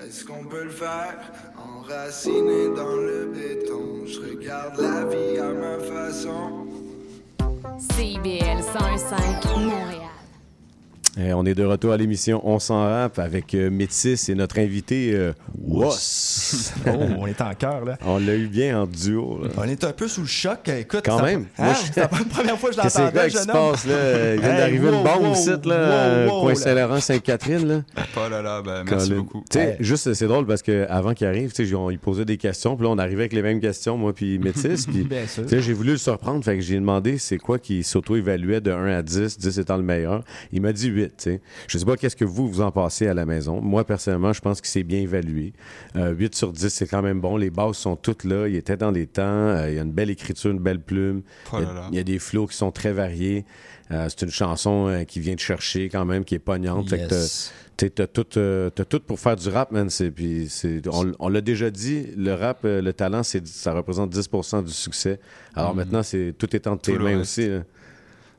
Est-ce 0.06 0.24
qu'on 0.24 0.46
peut 0.46 0.64
le 0.64 0.70
faire? 0.70 1.20
Enraciné 1.58 2.70
dans 2.74 2.96
le 2.96 3.26
béton, 3.34 4.06
je 4.06 4.20
regarde 4.22 4.80
la 4.80 5.04
vie 5.06 5.40
à 5.40 5.52
ma 5.52 5.80
façon. 5.80 6.68
CIBL 7.78 8.64
105 8.64 9.46
Montréal. 9.58 10.07
Eh, 11.20 11.34
on 11.34 11.46
est 11.46 11.56
de 11.56 11.64
retour 11.66 11.94
à 11.94 11.98
l'émission 11.98 12.42
On 12.48 12.60
s'en 12.60 12.84
rappe 12.84 13.18
avec 13.18 13.56
euh, 13.56 13.72
Métis 13.72 14.30
et 14.30 14.36
notre 14.36 14.60
invité 14.60 15.14
euh, 15.16 15.34
Woss. 15.60 16.74
Oh, 16.88 16.92
on 17.20 17.28
est 17.28 17.42
en 17.42 17.54
cœur, 17.56 17.84
là. 17.86 17.98
On 18.06 18.18
l'a 18.20 18.36
eu 18.36 18.48
bien 18.48 18.82
en 18.82 18.86
duo. 18.88 19.40
là. 19.44 19.50
On 19.58 19.64
est 19.64 19.84
un 19.84 19.92
peu 19.92 20.08
sous 20.08 20.22
le 20.22 20.28
choc. 20.28 20.70
Écoute, 20.70 21.02
Quand 21.06 21.18
c'est 21.18 21.24
même. 21.24 21.46
Hein? 21.58 21.74
C'est 21.94 22.00
la 22.02 22.08
première 22.08 22.58
fois 22.58 22.70
que 22.70 22.76
je 22.76 22.82
l'entendais, 22.82 23.12
quoi 23.12 23.28
qui 23.30 23.38
se 23.38 23.48
passe 23.48 23.86
là? 23.88 24.34
Il 24.36 24.40
vient 24.42 24.50
Hey, 24.52 24.58
d'arriver 24.58 24.88
une 24.90 24.94
wow, 24.96 25.04
bombe 25.04 25.24
wow, 25.28 25.34
ici, 25.34 25.50
là, 25.66 25.74
euh, 25.76 26.28
wow, 26.30 26.42
coin 26.42 26.50
là. 26.50 26.56
Saint-Laurent, 26.56 27.00
Sainte-Catherine. 27.00 27.68
Là. 27.68 27.82
Oh 28.16 28.30
là 28.30 28.42
là, 28.42 28.62
bah, 28.62 28.84
merci 28.90 29.10
Colin. 29.10 29.22
beaucoup. 29.22 29.44
Tu 29.50 29.58
sais, 29.58 29.78
juste, 29.80 30.14
c'est 30.14 30.28
drôle 30.28 30.46
parce 30.46 30.62
qu'avant 30.62 31.14
qu'il 31.14 31.28
arrive, 31.28 31.52
tu 31.52 31.68
sais, 31.68 31.74
on- 31.76 31.90
il 31.92 32.00
posait 32.00 32.26
des 32.26 32.38
questions, 32.38 32.76
puis 32.78 32.86
là, 32.86 32.92
on 32.92 32.98
arrivait 32.98 33.24
avec 33.24 33.34
les 33.34 33.42
mêmes 33.42 33.60
questions, 33.60 33.98
moi, 33.98 34.14
puis 34.14 34.38
Métis. 34.40 34.86
Puis, 34.86 35.04
Bien 35.04 35.26
sûr. 35.28 35.44
j'ai 35.50 35.74
voulu 35.74 35.92
le 35.92 35.98
surprendre, 35.98 36.44
fait 36.44 36.56
que 36.56 36.62
j'ai 36.62 36.76
demandé 36.76 37.18
c'est 37.18 37.38
quoi 37.38 37.58
qui 37.60 37.84
s'auto-évaluait 37.84 38.62
de 38.62 38.72
1 38.72 38.86
à 38.98 39.02
10, 39.02 39.38
10 39.40 39.60
étant 39.60 39.78
le 39.78 39.84
meilleur. 39.84 40.24
Il 40.54 40.62
m'a 40.62 40.72
dit 40.74 40.88
8, 40.88 41.07
Je 41.68 41.78
sais 41.78 41.86
pas 41.86 41.96
qu'est-ce 41.98 42.16
que 42.16 42.26
vous, 42.26 42.48
vous 42.48 42.62
en 42.62 42.72
passez 42.72 43.08
à 43.08 43.14
la 43.14 43.26
maison. 43.26 43.62
Moi, 43.62 43.84
personnellement, 43.86 44.34
je 44.34 44.42
pense 44.42 44.62
qu'il 44.62 44.70
s'est 44.70 44.84
bien 44.84 45.00
évalué. 45.00 45.54
Euh, 45.96 46.12
8 46.14 46.36
sur 46.36 46.52
10, 46.54 46.70
c'est 46.70 46.88
quand 46.88 47.02
même 47.02 47.20
bon. 47.22 47.38
Les 47.38 47.50
bases 47.50 47.78
sont 47.78 47.96
toutes 47.96 48.24
là. 48.24 48.48
Il 48.48 48.56
était 48.56 48.78
dans 48.78 48.92
les 48.92 49.08
temps. 49.08 49.22
Euh, 49.24 49.70
il 49.70 49.76
y 49.76 49.80
a 49.80 49.84
une 49.84 49.92
belle 49.92 50.10
écriture, 50.10 50.52
une 50.52 50.60
belle 50.60 50.80
plume. 50.82 51.22
Oh 51.54 51.58
il, 51.60 51.64
y 51.64 51.66
a, 51.66 51.74
là. 51.74 51.88
il 51.92 51.98
y 51.98 52.00
a 52.00 52.04
des 52.04 52.20
flots 52.20 52.48
qui 52.48 52.56
sont 52.58 52.72
très 52.72 52.92
variés. 52.94 53.46
Euh, 53.92 54.08
c'est 54.10 54.24
une 54.26 54.32
chanson 54.32 54.88
euh, 54.88 55.04
qui 55.06 55.20
vient 55.20 55.36
te 55.36 55.42
chercher 55.42 55.88
quand 55.90 56.04
même, 56.06 56.26
qui 56.26 56.36
est 56.36 56.40
pognante. 56.40 56.90
Que 56.90 56.96
Yes. 56.96 57.54
t'as- 57.78 58.08
tout, 58.08 58.26
euh, 58.38 58.70
pour 59.06 59.20
faire 59.20 59.36
du 59.36 59.48
rap, 59.50 59.72
man. 59.72 59.90
C'est, 59.90 60.12
puis 60.12 60.48
c'est, 60.50 60.82
on, 60.88 61.12
on 61.20 61.30
l'a 61.30 61.42
déjà 61.42 61.70
dit, 61.70 62.08
le 62.18 62.34
rap, 62.34 62.62
euh, 62.66 62.82
le 62.82 62.92
talent, 62.92 63.24
c'est, 63.24 63.46
ça 63.48 63.72
représente 63.74 64.10
10% 64.12 64.64
du 64.64 64.72
succès. 64.74 65.20
Alors 65.56 65.72
Mhm. 65.72 65.78
maintenant, 65.78 66.04
c'est, 66.04 66.34
tout 66.38 66.54
est 66.56 66.68
entre 66.68 66.82
Tout 66.82 66.92
tes 66.92 66.98
mains 66.98 67.18
reste. 67.20 67.22
aussi. 67.22 67.48
là. 67.50 67.64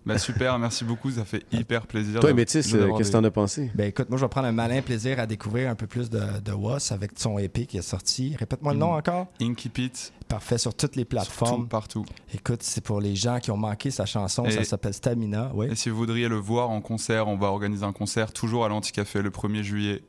Bah, 0.09 0.19
super, 0.19 0.59
merci 0.59 0.85
beaucoup, 0.85 1.11
ça 1.11 1.25
fait 1.25 1.45
hyper 1.53 1.87
plaisir. 1.87 2.21
Toi, 2.21 2.33
Métis, 2.33 2.67
qu'est-ce 2.67 2.77
que 2.77 3.03
des- 3.05 3.11
t'en 3.11 3.23
as 3.25 3.31
pensé? 3.31 3.71
Ben 3.75 3.89
écoute, 3.89 4.09
moi 4.09 4.19
je 4.19 4.25
vais 4.25 4.29
prendre 4.29 4.47
un 4.49 4.53
malin 4.53 4.81
plaisir 4.83 5.21
à 5.21 5.27
découvrir 5.27 5.69
un 5.71 5.75
peu 5.75 5.87
plus 5.87 6.09
de, 6.11 6.21
de 6.43 6.53
Was 6.53 6.93
avec 6.93 7.13
son 7.17 7.39
EP 7.39 7.67
qui 7.67 7.77
est 7.79 7.83
sorti. 7.83 8.35
Répète-moi 8.39 8.73
le 8.73 8.79
nom 8.79 8.93
encore. 8.95 9.27
Inky 9.41 9.69
Pit. 9.69 10.13
Parfait 10.27 10.59
sur 10.59 10.75
toutes 10.75 10.97
les 10.97 11.05
plateformes. 11.05 11.63
Tout, 11.65 11.69
partout. 11.69 12.05
Écoute, 12.35 12.63
c'est 12.63 12.83
pour 12.83 13.01
les 13.01 13.15
gens 13.15 13.39
qui 13.39 13.51
ont 13.51 13.57
manqué 13.57 13.91
sa 13.91 14.07
chanson, 14.07 14.45
Et- 14.47 14.51
ça 14.51 14.65
s'appelle 14.65 14.95
Stamina. 14.95 15.51
Oui. 15.55 15.69
Et 15.71 15.75
si 15.75 15.91
vous 15.91 15.97
voudriez 15.97 16.29
le 16.29 16.37
voir 16.37 16.71
en 16.71 16.81
concert, 16.81 17.29
on 17.29 17.37
va 17.37 17.49
organiser 17.49 17.85
un 17.85 17.93
concert 17.93 18.33
toujours 18.33 18.65
à 18.65 18.69
l'Anticafé 18.69 19.23
le 19.23 19.31
1er 19.31 19.63
juillet 19.63 20.03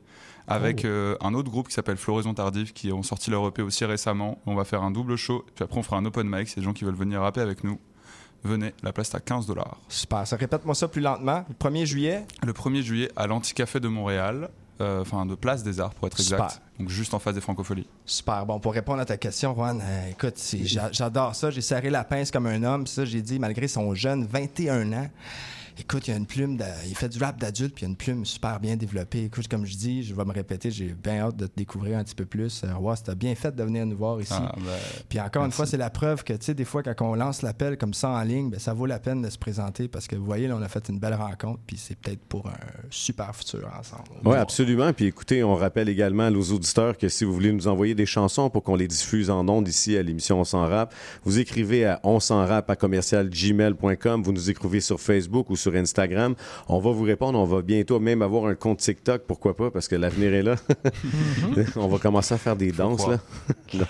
avec 0.48 0.80
Oh. 0.84 0.88
euh, 0.88 1.16
un 1.20 1.34
autre 1.34 1.50
groupe 1.50 1.68
qui 1.68 1.74
s'appelle 1.74 1.96
Floraison 1.96 2.34
Tardive 2.34 2.72
qui 2.72 2.90
ont 2.92 3.02
sorti 3.02 3.30
leur 3.30 3.46
EP 3.46 3.62
aussi 3.62 3.84
récemment. 3.84 4.38
On 4.46 4.54
va 4.54 4.64
faire 4.64 4.82
un 4.82 4.90
double 4.90 5.16
show, 5.16 5.44
puis 5.54 5.62
après 5.64 5.78
on 5.78 5.82
fera 5.82 5.98
un 5.98 6.04
open 6.06 6.28
mic. 6.28 6.48
C'est 6.48 6.60
des 6.60 6.64
gens 6.64 6.72
qui 6.72 6.84
veulent 6.84 6.94
venir 6.94 7.20
rapper 7.20 7.40
avec 7.40 7.62
nous. 7.64 7.78
Venez, 8.42 8.72
la 8.82 8.92
place 8.92 9.10
est 9.10 9.16
à 9.16 9.20
15 9.20 9.46
dollars. 9.46 9.78
Super. 9.88 10.26
Ça 10.26 10.36
répète-moi 10.36 10.74
ça 10.74 10.88
plus 10.88 11.00
lentement. 11.02 11.44
Le 11.48 11.54
1er 11.54 11.84
juillet? 11.84 12.24
Le 12.44 12.52
1er 12.52 12.82
juillet 12.82 13.10
à 13.16 13.26
l'Anticafé 13.26 13.80
de 13.80 13.88
Montréal, 13.88 14.48
euh, 14.80 15.02
enfin 15.02 15.26
de 15.26 15.34
Place 15.34 15.62
des 15.62 15.78
Arts 15.78 15.92
pour 15.92 16.06
être 16.06 16.18
Super. 16.18 16.44
exact. 16.46 16.62
Donc 16.78 16.88
juste 16.88 17.12
en 17.12 17.18
face 17.18 17.34
des 17.34 17.42
Francopholies. 17.42 17.86
Super. 18.06 18.46
Bon, 18.46 18.58
pour 18.58 18.72
répondre 18.72 19.00
à 19.00 19.04
ta 19.04 19.18
question, 19.18 19.54
Juan, 19.54 19.80
euh, 19.82 20.10
écoute, 20.10 20.42
j'adore 20.92 21.34
ça. 21.34 21.50
J'ai 21.50 21.60
serré 21.60 21.90
la 21.90 22.02
pince 22.04 22.30
comme 22.30 22.46
un 22.46 22.62
homme. 22.62 22.86
Ça, 22.86 23.04
j'ai 23.04 23.20
dit, 23.20 23.38
malgré 23.38 23.68
son 23.68 23.94
jeune 23.94 24.24
21 24.24 24.90
ans, 24.94 25.10
écoute, 25.80 26.06
il 26.08 26.10
y 26.10 26.14
a 26.14 26.16
une 26.16 26.26
plume, 26.26 26.56
de- 26.56 26.64
il 26.88 26.94
fait 26.96 27.08
du 27.08 27.18
rap 27.18 27.38
d'adulte, 27.40 27.74
puis 27.74 27.82
il 27.82 27.86
y 27.86 27.88
a 27.88 27.90
une 27.90 27.96
plume 27.96 28.24
super 28.24 28.60
bien 28.60 28.76
développée. 28.76 29.24
Écoute, 29.24 29.48
comme 29.48 29.66
je 29.66 29.76
dis, 29.76 30.02
je 30.02 30.14
vais 30.14 30.24
me 30.24 30.32
répéter, 30.32 30.70
j'ai 30.70 30.94
bien 30.94 31.20
hâte 31.20 31.36
de 31.36 31.46
te 31.46 31.56
découvrir 31.56 31.98
un 31.98 32.04
petit 32.04 32.14
peu 32.14 32.24
plus. 32.26 32.62
Euh, 32.64 32.74
ouais, 32.74 32.96
c'était 32.96 33.14
bien 33.14 33.34
fait 33.34 33.54
de 33.54 33.62
venir 33.62 33.86
nous 33.86 33.96
voir 33.96 34.20
ici. 34.20 34.32
Ah, 34.36 34.52
ben, 34.56 34.62
puis 35.08 35.20
encore 35.20 35.44
une 35.44 35.52
fois, 35.52 35.66
c'est 35.66 35.76
la 35.76 35.90
preuve 35.90 36.22
que, 36.24 36.32
tu 36.34 36.44
sais, 36.46 36.54
des 36.54 36.64
fois, 36.64 36.82
quand 36.82 36.94
on 37.00 37.14
lance 37.14 37.42
l'appel 37.42 37.76
comme 37.78 37.94
ça 37.94 38.10
en 38.10 38.22
ligne, 38.22 38.50
ben, 38.50 38.60
ça 38.60 38.72
vaut 38.74 38.86
la 38.86 38.98
peine 38.98 39.22
de 39.22 39.30
se 39.30 39.38
présenter 39.38 39.88
parce 39.88 40.06
que, 40.06 40.16
vous 40.16 40.24
voyez, 40.24 40.46
là, 40.48 40.56
on 40.56 40.62
a 40.62 40.68
fait 40.68 40.88
une 40.88 40.98
belle 40.98 41.14
rencontre, 41.14 41.60
puis 41.66 41.76
c'est 41.76 41.96
peut-être 41.96 42.20
pour 42.28 42.46
un 42.46 42.52
super 42.90 43.34
futur 43.34 43.68
ensemble. 43.78 44.04
Oui, 44.24 44.36
absolument. 44.36 44.92
Puis 44.92 45.06
écoutez, 45.06 45.42
on 45.44 45.54
rappelle 45.54 45.88
également 45.88 46.24
à 46.24 46.30
nos 46.30 46.42
auditeurs 46.42 46.96
que 46.98 47.08
si 47.08 47.24
vous 47.24 47.32
voulez 47.32 47.52
nous 47.52 47.68
envoyer 47.68 47.94
des 47.94 48.06
chansons 48.06 48.50
pour 48.50 48.62
qu'on 48.62 48.76
les 48.76 48.88
diffuse 48.88 49.30
en 49.30 49.48
ondes 49.48 49.68
ici 49.68 49.96
à 49.96 50.02
l'émission 50.02 50.40
On 50.40 50.44
s'en 50.44 50.66
rap, 50.66 50.94
vous 51.24 51.38
écrivez 51.38 51.86
à 51.86 52.00
on 52.04 52.20
s'en 52.20 52.44
rap 52.46 52.68
à 52.70 52.76
commercial 52.76 53.28
gmail.com, 53.30 54.22
vous 54.22 54.32
nous 54.32 54.50
écrivez 54.50 54.80
sur 54.80 55.00
Facebook 55.00 55.50
ou 55.50 55.56
sur 55.56 55.69
Instagram. 55.74 56.34
On 56.68 56.78
va 56.78 56.90
vous 56.90 57.04
répondre. 57.04 57.38
On 57.38 57.44
va 57.44 57.62
bientôt 57.62 58.00
même 58.00 58.22
avoir 58.22 58.46
un 58.46 58.54
compte 58.54 58.78
TikTok, 58.78 59.22
pourquoi 59.26 59.56
pas, 59.56 59.70
parce 59.70 59.88
que 59.88 59.96
l'avenir 59.96 60.32
est 60.34 60.42
là. 60.42 60.56
on 61.76 61.88
va 61.88 61.98
commencer 61.98 62.34
à 62.34 62.38
faire 62.38 62.56
des 62.56 62.72
danses. 62.72 63.06
Là. 63.08 63.18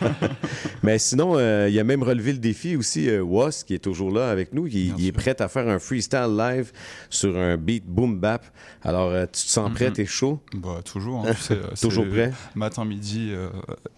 Mais 0.83 0.99
sinon, 0.99 1.37
euh, 1.37 1.67
il 1.69 1.75
y 1.75 1.81
a 1.81 1.85
même 1.85 2.03
relevé 2.03 2.33
le 2.33 2.39
défi 2.39 2.77
aussi, 2.77 3.09
euh, 3.09 3.23
Was, 3.23 3.63
qui 3.67 3.75
est 3.75 3.79
toujours 3.79 4.11
là 4.11 4.31
avec 4.31 4.53
nous. 4.55 4.67
Il, 4.67 4.99
il 4.99 5.07
est 5.07 5.13
prêt 5.13 5.41
à 5.41 5.49
faire 5.49 5.69
un 5.69 5.79
freestyle 5.79 6.35
live 6.37 6.73
sur 7.09 7.37
un 7.37 7.57
beat 7.57 7.85
boom 7.87 8.19
bap. 8.19 8.45
Alors, 8.83 9.09
euh, 9.11 9.25
tu 9.27 9.33
te 9.45 9.49
sens 9.51 9.71
prêt, 9.73 9.87
Mhm. 9.89 9.93
t'es 9.93 10.07
chaud? 10.07 10.41
Bah, 10.55 10.81
toujours, 10.85 11.27
hein, 11.27 11.33
tu 11.35 11.43
sais, 11.43 11.59
Toujours 11.81 12.07
prêt? 12.09 12.33
Matin, 12.55 12.85
midi 12.85 13.31
euh, 13.33 13.49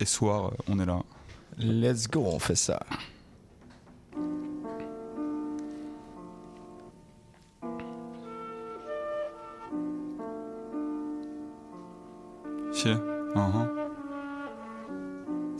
et 0.00 0.04
soir, 0.04 0.52
on 0.68 0.78
est 0.78 0.86
là. 0.86 1.00
Let's 1.58 2.08
go, 2.08 2.24
on 2.26 2.38
fait 2.38 2.54
ça. 2.56 2.80
Chier. 12.74 12.96
Uh-huh. 13.34 13.68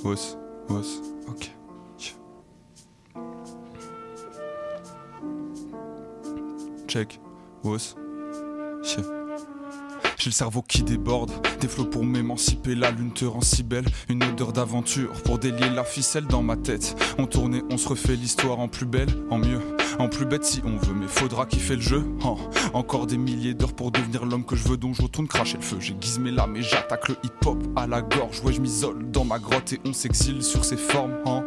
Os. 0.05 0.39
Os. 0.69 1.03
Ok. 1.29 1.53
Chier. 1.99 2.17
Check. 6.89 7.21
Os. 7.65 7.97
Chier. 8.83 9.05
J'ai 10.19 10.31
le 10.31 10.35
cerveau 10.35 10.63
qui 10.63 10.85
déborde, 10.85 11.33
des 11.61 11.67
flots 11.67 11.85
pour 11.85 12.05
m'émanciper, 12.05 12.77
la 12.77 12.93
lune 12.93 13.13
te 13.13 13.25
rend 13.25 13.41
si 13.41 13.65
belle, 13.65 13.87
une 14.09 14.23
odeur 14.23 14.53
d'aventure 14.53 15.11
pour 15.25 15.39
délier 15.39 15.69
la 15.69 15.83
ficelle 15.83 16.27
dans 16.27 16.43
ma 16.43 16.57
tête. 16.57 16.95
On 17.19 17.27
tourne 17.27 17.57
et 17.57 17.65
on 17.71 17.77
se 17.77 17.89
refait 17.89 18.15
l'histoire 18.15 18.61
en 18.61 18.69
plus 18.69 18.87
belle, 18.87 19.09
en 19.31 19.39
mieux, 19.39 19.61
en 19.99 20.09
plus 20.09 20.25
bête 20.27 20.45
si 20.45 20.63
on 20.65 20.77
veut, 20.77 20.95
mais 20.95 21.07
faudra 21.09 21.47
kiffer 21.47 21.77
le 21.77 21.83
jeu. 21.83 22.05
Oh, 22.25 22.39
encore 22.75 23.07
des 23.07 23.19
milliers 23.19 23.55
d'heures 23.55 23.75
pour 23.75 23.91
devenir 23.91 24.25
l'homme 24.25 24.45
que 24.45 24.57
je 24.57 24.69
veux, 24.69 24.77
donc 24.77 24.95
je 24.95 25.03
retourne 25.03 25.29
cracher 25.29 25.57
le 25.57 25.63
feu. 25.63 25.77
J'ai 25.81 25.95
mes 26.19 26.31
lames 26.31 26.57
et 26.57 26.63
j'attaque 26.63 27.09
le 27.09 27.17
hip-hop 27.23 27.59
à 27.77 27.87
la 27.87 28.03
gorge. 28.03 28.41
Ouais, 28.45 28.53
je 28.53 28.61
m'isole 28.61 29.11
dans 29.11 29.25
ma 29.25 29.39
grotte 29.39 29.73
et 29.73 29.81
on 29.85 29.93
s'exile 29.93 30.43
sur 30.43 30.65
ses 30.65 30.77
formes. 30.77 31.15
hein. 31.27 31.45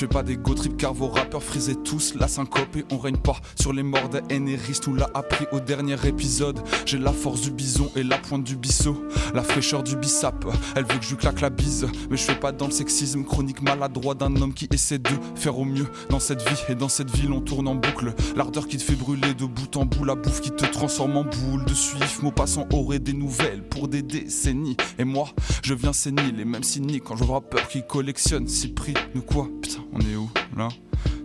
Je 0.00 0.06
fais 0.06 0.12
pas 0.14 0.22
des 0.22 0.38
go 0.38 0.54
trip 0.54 0.78
car 0.78 0.94
vos 0.94 1.08
rappeurs 1.08 1.42
frisaient 1.42 1.74
tous 1.74 2.14
la 2.14 2.26
syncope 2.26 2.74
et 2.74 2.86
on 2.90 2.96
règne 2.96 3.18
pas 3.18 3.36
sur 3.60 3.74
les 3.74 3.82
morts 3.82 4.08
des 4.08 4.38
nous 4.38 4.94
l'a 4.94 5.10
appris 5.12 5.44
au 5.52 5.60
dernier 5.60 5.96
épisode. 6.06 6.58
J'ai 6.86 6.96
la 6.96 7.12
force 7.12 7.42
du 7.42 7.50
bison 7.50 7.90
et 7.96 8.02
la 8.02 8.16
pointe 8.16 8.42
du 8.42 8.56
bisseau, 8.56 9.04
la 9.34 9.42
fraîcheur 9.42 9.82
du 9.82 9.96
bissap. 9.96 10.46
Elle 10.74 10.84
veut 10.84 10.98
que 10.98 11.04
je 11.04 11.10
lui 11.10 11.16
claque 11.18 11.42
la 11.42 11.50
bise, 11.50 11.86
mais 12.08 12.16
je 12.16 12.22
fais 12.22 12.34
pas 12.34 12.50
dans 12.50 12.64
le 12.64 12.72
sexisme 12.72 13.24
chronique 13.24 13.60
maladroit 13.60 14.14
d'un 14.14 14.34
homme 14.36 14.54
qui 14.54 14.68
essaie 14.72 14.98
de 14.98 15.10
faire 15.34 15.58
au 15.58 15.66
mieux 15.66 15.86
dans 16.08 16.18
cette 16.18 16.48
vie 16.48 16.62
et 16.70 16.74
dans 16.74 16.88
cette 16.88 17.14
ville 17.14 17.32
on 17.32 17.42
tourne 17.42 17.68
en 17.68 17.74
boucle. 17.74 18.14
L'ardeur 18.36 18.68
qui 18.68 18.78
te 18.78 18.82
fait 18.82 18.96
brûler 18.96 19.34
de 19.34 19.44
bout 19.44 19.76
en 19.76 19.84
bout, 19.84 20.04
la 20.06 20.14
bouffe 20.14 20.40
qui 20.40 20.50
te 20.50 20.64
transforme 20.64 21.18
en 21.18 21.24
boule 21.24 21.66
de 21.66 21.74
suif. 21.74 22.22
Mots 22.22 22.32
passants 22.32 22.66
auraient 22.72 23.00
des 23.00 23.12
nouvelles 23.12 23.62
pour 23.64 23.86
des 23.86 24.00
décennies. 24.00 24.78
Et 24.98 25.04
moi, 25.04 25.28
je 25.62 25.74
viens 25.74 25.92
saigner 25.92 26.32
les 26.32 26.46
mêmes 26.46 26.64
cyniques 26.64 27.04
quand 27.04 27.16
je 27.16 27.24
vois 27.24 27.34
rappeur 27.34 27.68
qui 27.68 27.82
collectionne 27.86 28.48
six 28.48 28.68
prix. 28.68 28.94
Nous 29.14 29.22
quoi 29.22 29.46
Putain, 29.60 29.82
on 29.92 30.00
est 30.00 30.16
où 30.16 30.28
là? 30.56 30.68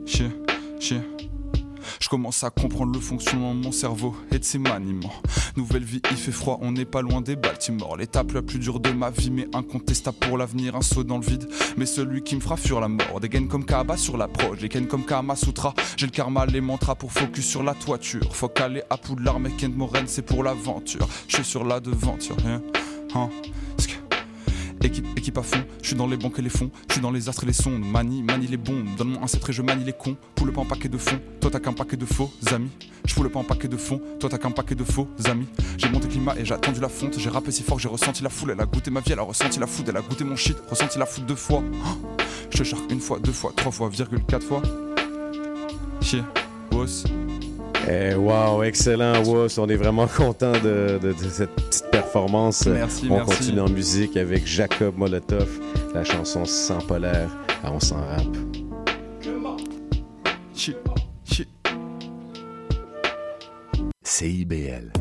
Chier, 0.05 0.30
chier. 0.80 1.01
Je 1.99 2.09
commence 2.09 2.43
à 2.43 2.49
comprendre 2.49 2.93
le 2.93 2.99
fonctionnement 2.99 3.55
de 3.55 3.61
mon 3.61 3.72
cerveau 3.72 4.16
et 4.32 4.39
de 4.39 4.43
ses 4.43 4.59
maniements. 4.59 5.13
Nouvelle 5.55 5.84
vie, 5.84 6.01
il 6.11 6.18
fait 6.18 6.32
froid, 6.32 6.59
on 6.61 6.72
n'est 6.72 6.86
pas 6.86 7.01
loin 7.01 7.22
des 7.22 7.36
Baltimore. 7.36 7.97
L'étape 7.97 8.32
la 8.34 8.41
plus 8.41 8.59
dure 8.59 8.80
de 8.80 8.91
ma 8.91 9.09
vie, 9.09 9.32
mais 9.32 9.47
incontestable 9.53 10.18
pour 10.18 10.38
l'avenir, 10.38 10.76
un 10.76 10.82
saut 10.82 11.03
dans 11.03 11.18
le 11.18 11.26
vide. 11.26 11.47
Mais 11.78 11.86
celui 11.86 12.22
qui 12.22 12.36
me 12.36 12.41
fera 12.41 12.57
fuir 12.57 12.80
la 12.80 12.88
mort. 12.88 13.20
Des 13.20 13.30
gains 13.30 13.47
comme 13.47 13.66
Kaaba 13.66 13.97
sur 13.97 14.18
l'approche, 14.18 14.59
des 14.59 14.70
gains 14.70 14.86
comme 14.86 15.05
Kama 15.05 15.36
Sutra. 15.36 15.74
J'ai 15.97 16.05
le 16.07 16.11
karma, 16.11 16.45
les 16.45 16.61
mantras 16.61 16.95
pour 16.95 17.11
focus 17.11 17.45
sur 17.45 17.63
la 17.63 17.74
toiture. 17.74 18.36
Faut 18.36 18.49
caler 18.49 18.84
à 18.89 18.97
Poudlard, 18.97 19.39
mais 19.39 19.51
Kent 19.51 19.76
Moren, 19.76 20.05
c'est 20.07 20.24
pour 20.24 20.43
l'aventure. 20.43 21.07
Je 21.28 21.36
suis 21.36 21.45
sur 21.45 21.63
la 21.63 21.80
devanture, 21.80 22.38
hein, 22.45 22.61
hein. 23.16 23.30
Équipe, 24.86 25.07
équipe 25.17 25.38
à 25.39 25.41
fond, 25.41 25.63
je 25.81 25.88
suis 25.88 25.95
dans 25.95 26.05
les 26.05 26.15
banques 26.15 26.38
et 26.38 26.43
les 26.43 26.49
fonds, 26.49 26.69
je 26.88 26.93
suis 26.93 27.01
dans 27.01 27.09
les 27.09 27.27
astres 27.27 27.41
et 27.41 27.47
les 27.47 27.53
sondes, 27.53 27.83
manie, 27.83 28.21
manie 28.21 28.45
les 28.45 28.55
bombes, 28.55 28.86
donne-moi 28.95 29.19
un 29.19 29.25
et 29.25 29.51
je 29.51 29.61
manie 29.63 29.83
les 29.83 29.93
cons, 29.93 30.15
poule 30.36 30.53
pas 30.53 30.61
un 30.61 30.65
paquet 30.65 30.89
de 30.89 30.97
fond, 30.99 31.19
toi 31.41 31.49
t'as 31.49 31.59
qu'un 31.59 31.73
paquet 31.73 31.97
de 31.97 32.05
faux 32.05 32.31
amis, 32.51 32.69
je 33.03 33.15
poule 33.15 33.31
pas 33.31 33.39
un 33.39 33.43
paquet 33.43 33.67
de 33.67 33.77
fond, 33.77 33.99
toi 34.19 34.29
t'as 34.29 34.38
qu'un 34.38 34.51
paquet 34.51 34.75
de 34.75 34.83
faux 34.83 35.07
amis, 35.25 35.47
j'ai 35.79 35.89
monté 35.89 36.07
climat 36.07 36.36
et 36.38 36.45
j'ai 36.45 36.53
attendu 36.53 36.79
la 36.81 36.89
fonte, 36.89 37.17
j'ai 37.17 37.31
rappé 37.31 37.49
si 37.49 37.63
fort 37.63 37.79
j'ai 37.79 37.89
ressenti 37.89 38.21
la 38.21 38.29
foule, 38.29 38.51
elle 38.51 38.61
a 38.61 38.65
goûté 38.65 38.91
ma 38.91 38.99
vie, 38.99 39.11
elle 39.13 39.19
a 39.19 39.23
ressenti 39.23 39.59
la 39.59 39.65
foudre, 39.65 39.89
elle 39.89 39.97
a 39.97 40.01
goûté 40.01 40.23
mon 40.23 40.36
shit, 40.36 40.57
ressenti 40.69 40.99
la 40.99 41.07
foudre 41.07 41.25
deux 41.25 41.36
fois, 41.36 41.63
je 42.51 42.59
te 42.59 42.63
charque 42.63 42.91
une 42.91 42.99
fois, 42.99 43.17
deux 43.17 43.31
fois, 43.31 43.53
trois 43.55 43.71
fois, 43.71 43.89
virgule 43.89 44.23
quatre 44.27 44.45
fois, 44.45 44.61
Chier. 45.99 46.21
Boss. 46.69 47.05
Eh, 47.88 48.15
wow, 48.15 48.63
excellent, 48.63 49.23
Wuss. 49.25 49.57
On 49.59 49.67
est 49.69 49.75
vraiment 49.75 50.07
content 50.07 50.53
de, 50.53 50.97
de- 51.01 51.13
de 51.13 51.29
cette 51.29 51.51
petite 51.51 51.86
performance. 51.91 52.65
Merci, 52.65 53.05
On 53.09 53.15
merci. 53.17 53.38
continue 53.38 53.59
en 53.61 53.69
musique 53.69 54.17
avec 54.17 54.45
Jacob 54.47 54.97
Molotov, 54.97 55.59
la 55.93 56.03
chanson 56.03 56.45
Sans 56.45 56.79
polaire. 56.79 57.29
Ah, 57.63 57.71
on 57.71 57.79
s'en 57.79 57.97
rappe. 57.97 58.36
CIBL 64.03 64.91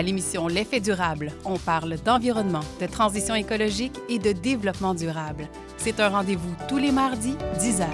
À 0.00 0.02
l'émission 0.02 0.48
L'effet 0.48 0.80
durable, 0.80 1.30
on 1.44 1.58
parle 1.58 1.98
d'environnement, 2.02 2.64
de 2.80 2.86
transition 2.86 3.34
écologique 3.34 3.92
et 4.08 4.18
de 4.18 4.32
développement 4.32 4.94
durable. 4.94 5.46
C'est 5.76 6.00
un 6.00 6.08
rendez-vous 6.08 6.54
tous 6.70 6.78
les 6.78 6.90
mardis, 6.90 7.36
10 7.58 7.82
heures. 7.82 7.88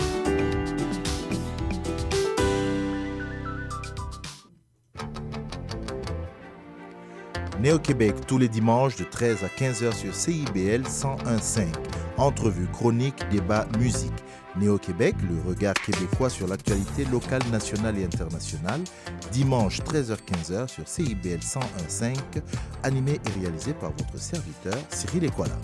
Néo-Québec 7.59 8.15
tous 8.29 8.39
les 8.39 8.49
dimanches 8.49 8.95
de 8.95 9.03
13 9.03 9.43
à 9.43 9.49
15h 9.49 9.93
sur 9.93 10.15
CIBL 10.15 10.83
101.5. 10.83 11.67
Entrevue, 12.19 12.69
chronique, 12.69 13.29
débat, 13.33 13.67
musique. 13.81 14.13
Néo-Québec, 14.59 15.15
le 15.29 15.49
regard 15.49 15.75
québécois 15.75 16.31
sur 16.31 16.47
l'actualité 16.47 17.05
locale, 17.07 17.43
nationale 17.51 17.99
et 17.99 18.05
internationale. 18.05 18.81
Dimanche 19.33 19.81
13h-15h 19.81 20.69
sur 20.69 20.87
CIBL 20.87 21.41
101.5. 21.41 22.17
Animé 22.83 23.13
et 23.15 23.41
réalisé 23.41 23.75
par 23.75 23.91
votre 23.91 24.19
serviteur 24.19 24.79
Cyril 24.91 25.25
Equala. 25.25 25.57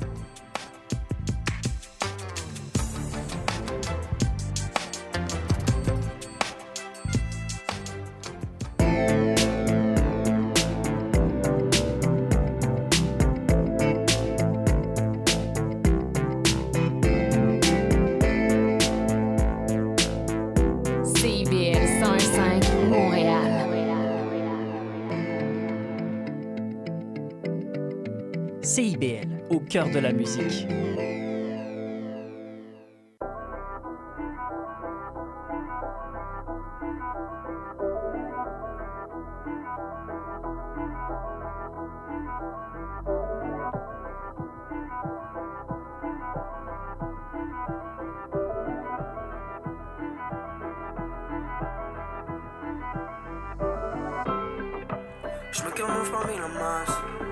Je 30.25 30.29
me 55.65 55.71
camoufle 55.73 56.13
parmi 56.13 56.39
la 56.39 56.49
masse. 56.49 57.32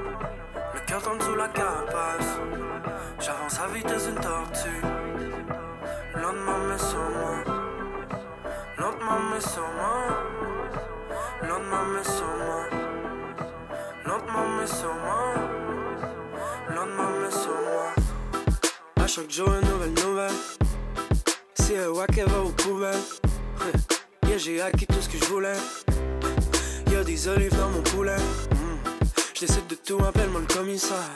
Tombe 0.98 1.22
sous 1.22 1.34
la 1.34 1.48
carapace. 1.48 2.38
J'avance 3.20 3.58
à 3.58 3.68
vitesse 3.68 4.06
d'une 4.06 4.16
tortue. 4.16 4.82
Lentement 6.14 6.58
mais 6.68 6.78
sûrement. 6.78 7.38
Lentement 8.76 9.20
mais 9.32 9.40
sûrement. 9.40 10.08
Lentement 11.42 11.84
mais 11.94 12.04
sûrement. 12.04 12.64
Lentement 14.04 14.48
mais 14.58 14.66
sûrement. 14.66 15.34
Lentement 16.68 17.10
mais 17.22 17.30
sûrement. 17.30 17.94
À 19.02 19.06
chaque 19.06 19.30
jour 19.30 19.48
une 19.48 19.68
nouvelle 19.70 19.94
nouvelle. 20.04 20.36
Si 21.54 21.74
elle 21.74 21.88
wack 21.88 22.18
elle 22.18 22.28
va 22.28 22.40
aux 22.40 22.50
poubelles. 22.50 22.94
Yeah, 24.26 24.36
j'ai 24.36 24.60
acquis 24.60 24.86
tout 24.86 25.00
ce 25.00 25.08
que 25.08 25.16
je 25.16 25.24
voulais. 25.24 25.56
Y'a 26.92 27.04
des 27.04 27.26
olives 27.28 27.56
dans 27.56 27.70
mon 27.70 27.80
poulet. 27.80 28.16
Mm. 29.40 29.46
Je 29.46 29.46
décide 29.46 29.66
de 29.68 29.74
tout, 29.74 29.98
appelle-moi 30.04 30.40
le 30.40 30.54
commissaire. 30.54 31.12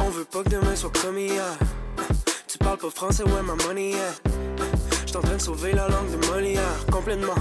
On 0.00 0.10
veut 0.10 0.24
pas 0.24 0.42
que 0.42 0.50
demain 0.50 0.76
soit 0.76 0.92
comme 1.00 1.18
hier. 1.18 1.58
Tu 2.46 2.58
parles 2.58 2.78
pas 2.78 2.90
français, 2.90 3.24
ouais, 3.24 3.42
ma 3.42 3.54
money, 3.64 3.90
yeah. 3.90 4.14
J'suis 5.06 5.16
en 5.16 5.20
train 5.20 5.36
de 5.36 5.42
sauver 5.42 5.72
la 5.72 5.88
langue 5.88 6.10
de 6.10 6.26
Molière, 6.26 6.86
complètement. 6.90 7.34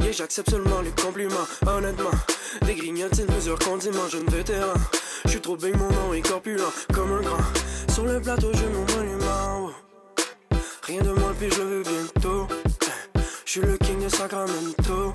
Yeah, 0.00 0.12
j'accepte 0.12 0.50
seulement 0.50 0.80
les 0.80 0.90
compliments, 0.90 1.46
honnêtement. 1.66 2.10
Des 2.62 2.74
grignotines, 2.74 3.26
plusieurs 3.26 3.58
condiments, 3.58 4.08
jeune 4.08 4.26
vétéran. 4.26 4.74
J'suis 5.26 5.40
trop 5.40 5.56
big, 5.56 5.76
mon 5.76 5.90
nom 5.90 6.14
est 6.14 6.26
corpulent, 6.26 6.72
comme 6.92 7.12
un 7.12 7.20
grand. 7.20 7.42
Sur 7.92 8.04
le 8.04 8.20
plateau, 8.20 8.50
j'ai 8.54 8.68
mon 8.68 8.86
monument. 8.96 9.70
Rien 10.82 11.02
de 11.02 11.10
moins, 11.10 11.34
puis 11.38 11.50
je 11.50 11.62
veux 11.62 11.82
bientôt. 11.82 12.46
J'suis 13.44 13.60
le 13.60 13.76
king 13.78 14.02
de 14.02 14.08
Sacramento. 14.08 15.12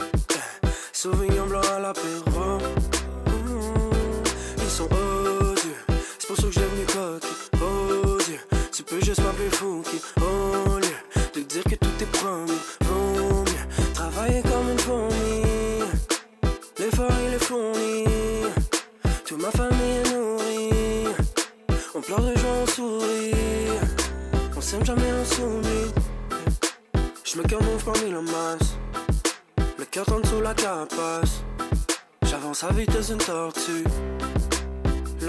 Sauvignon 0.91 1.47
blanc 1.47 1.61
à 1.76 1.80
l'apéro. 1.80 2.59
Sont. 4.72 4.88
C'est 6.17 6.28
pour 6.28 6.38
ça 6.38 6.43
que 6.43 6.51
je 6.51 6.59
devenu 6.61 6.86
coquille. 6.86 7.30
Oh 7.61 8.17
Dieu, 8.26 8.39
tu 8.72 8.84
peux 8.84 9.01
juste 9.03 9.22
m'appeler 9.22 9.49
Fouki. 9.49 9.99
Au 10.22 10.78
lieu 10.78 10.95
de 11.36 11.41
dire 11.41 11.63
que 11.65 11.76
tout 11.76 11.97
est 11.99 12.11
promis, 12.13 12.57
vaut 12.86 13.43
mieux 13.43 13.93
travailler 13.93 14.41
comme 14.43 14.69
une 14.72 14.80
fourmi. 14.80 15.84
L'effort 16.80 17.11
il 17.28 17.34
est 17.34 17.43
fourni. 17.43 18.05
Toute 19.26 19.41
ma 19.41 19.51
famille 19.51 19.97
est 20.05 20.13
nourrie. 20.13 21.15
On 21.93 21.99
pleure 21.99 22.22
de 22.22 22.34
joie, 22.38 22.55
on 22.63 22.67
sourit. 22.67 23.34
On 24.55 24.61
s'aime 24.61 24.86
jamais, 24.86 25.11
on 25.22 25.26
s'oublie. 25.26 25.91
Je 27.26 27.38
me 27.38 27.43
camoufle 27.43 27.84
parmi 27.84 28.09
la 28.09 28.22
masse. 28.22 28.78
Le 29.78 29.84
cœur 29.84 30.05
tombe 30.05 30.26
sous 30.26 30.39
la 30.39 30.53
carapace. 30.53 31.43
J'avance 32.24 32.63
à 32.63 32.72
vitesse 32.72 33.09
d'une 33.09 33.17
tortue. 33.17 33.84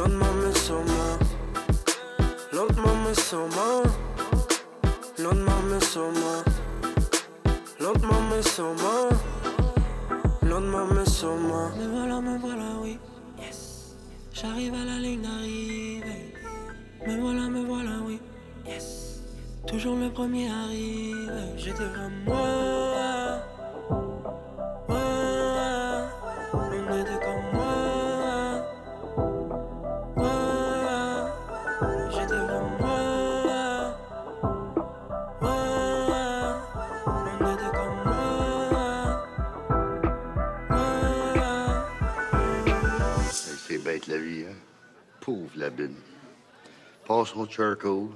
Lentement 0.03 0.35
mais 0.43 0.59
sûrement. 0.59 1.17
Lentement 2.53 2.97
mais 3.07 3.15
sûrement. 3.15 3.83
Lentement 5.17 5.63
mais 5.71 5.81
sûrement. 5.81 6.43
Lentement 7.79 8.21
mais 8.29 8.43
sûrement. 8.43 9.09
Lentement 10.43 10.87
mais 10.93 11.09
sûrement. 11.09 11.69
Me 11.79 11.87
voilà, 11.87 12.21
me 12.21 12.37
voilà, 12.37 12.65
oui. 12.83 12.99
Yes. 13.41 13.95
J'arrive 14.33 14.75
à 14.75 14.85
la 14.85 14.99
ligne 14.99 15.23
d'arrivée. 15.23 16.35
Me 17.07 17.21
voilà, 17.21 17.49
me 17.49 17.65
voilà, 17.65 18.01
oui. 18.05 18.21
Yes. 18.67 19.23
Toujours 19.69 19.95
le 19.95 20.11
premier 20.11 20.51
arrivé. 20.51 21.15
J'étais 21.57 21.79
comme 21.95 22.25
moi. 22.27 23.39
Hein? 44.15 44.55
Pauvre 45.21 45.51
la 45.57 45.71
bine. 45.71 45.97
Passe 47.07 47.29
son 47.29 47.49
charcoal. 47.49 48.09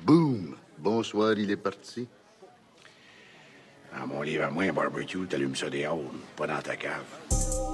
Boum! 0.00 0.56
Bonsoir, 0.78 1.34
il 1.38 1.50
est 1.50 1.56
parti. 1.56 2.08
Dans 3.96 4.06
mon 4.06 4.22
livre 4.22 4.44
à 4.44 4.50
moi, 4.50 4.64
un 4.64 4.72
barbecue, 4.72 5.26
t'allumes 5.28 5.54
ça 5.54 5.68
dehors, 5.68 6.00
pas 6.34 6.46
dans 6.46 6.60
ta 6.62 6.76
cave. 6.76 7.04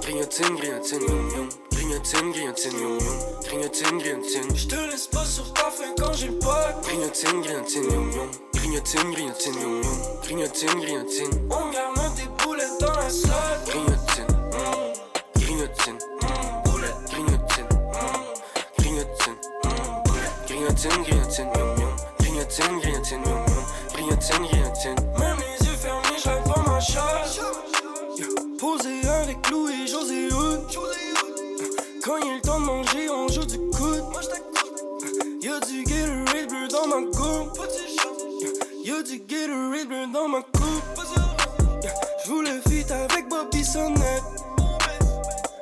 Grignotine, 0.01 0.55
grignotine, 0.55 1.01
yum 1.01 1.29
yum. 1.29 1.49
Grignotine, 1.71 2.31
grignotine, 2.31 2.79
yum 2.79 2.99
yum. 2.99 3.41
Grignotine, 3.43 3.97
grignotine. 3.97 4.55
J'te 4.55 4.75
laisse 4.91 5.07
pas 5.07 5.25
sur 5.25 5.53
ta 5.53 5.71
faim 5.71 5.93
quand 5.97 6.13
j'ai 6.13 6.31
pas. 6.39 6.79
Grignotine, 6.83 7.41
grignotine, 7.41 7.83
yum 7.83 8.11
yum. 8.11 8.31
Grignotine, 8.53 9.11
grignotine, 9.11 9.61
yum 9.61 9.81
yum. 9.81 10.21
Grignotine, 10.23 10.81
grignotine. 10.81 11.49
On 11.49 11.71
garde 11.71 12.15
des 12.15 12.43
boulettes 12.43 12.81
dans 12.81 12.93
la 12.93 13.09
salle. 13.09 13.63
Grignotine, 13.65 14.38
grignotine, 20.69 21.03
grignotine, 21.03 21.49
yum 21.57 21.79
yum. 21.79 21.95
Grignotine, 22.19 22.79
grignotine, 22.79 23.23
yum 23.25 23.45
yum. 23.47 23.65
Grignotine, 23.93 24.47
grignotine. 24.47 24.95
Même 25.17 25.37
les 25.39 25.65
yeux 25.65 25.77
fermés, 25.77 26.19
j'lève 26.23 26.43
pas 26.43 26.61
ma 26.67 26.79
chasse. 26.79 27.39
Posé 28.59 29.07
avec 29.07 29.49
Lou 29.49 29.69
et 29.69 29.87
José 29.87 30.27
Hood. 30.31 30.61
Quand 32.03 32.17
il 32.17 32.27
est 32.27 32.35
le 32.35 32.41
temps 32.41 32.59
de 32.59 32.65
manger, 32.65 33.09
on 33.09 33.27
joue 33.29 33.45
du 33.45 33.57
coude. 33.71 34.03
Y'a 35.41 35.59
du 35.61 35.83
Gatorade 35.83 36.49
bleu 36.49 36.67
dans 36.67 36.87
ma 36.87 37.01
coupe. 37.17 37.59
Y'a 38.83 39.03
du 39.03 39.19
Gatorade 39.19 39.87
bleu 39.87 40.07
dans 40.13 40.27
ma 40.27 40.41
coupe. 40.41 41.01
J'voulais 42.25 42.61
fit 42.67 42.85
avec 42.91 43.27
Bobby 43.29 43.63
Sonnette. 43.63 44.23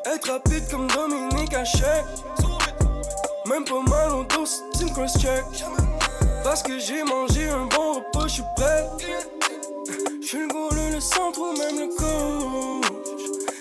Être 0.05 0.31
rapide 0.31 0.67
comme 0.69 0.87
Dominique 0.87 1.53
Hachek. 1.53 2.05
Même 3.47 3.63
pas 3.63 3.81
mal 3.89 4.11
au 4.11 4.23
dos 4.23 4.45
tu 4.77 4.85
me 4.85 4.89
cross-check. 4.89 5.43
Parce 6.43 6.61
que 6.61 6.77
j'ai 6.79 7.03
mangé 7.03 7.47
un 7.47 7.65
bon 7.65 7.93
repas, 7.93 8.27
j'suis 8.27 8.43
prêt. 8.55 8.85
J'suis 10.21 10.39
le 10.39 10.47
goal, 10.47 10.77
le 10.91 10.99
centre 10.99 11.39
ou 11.39 11.57
même 11.57 11.79
le 11.79 11.95
coach. 11.95 12.91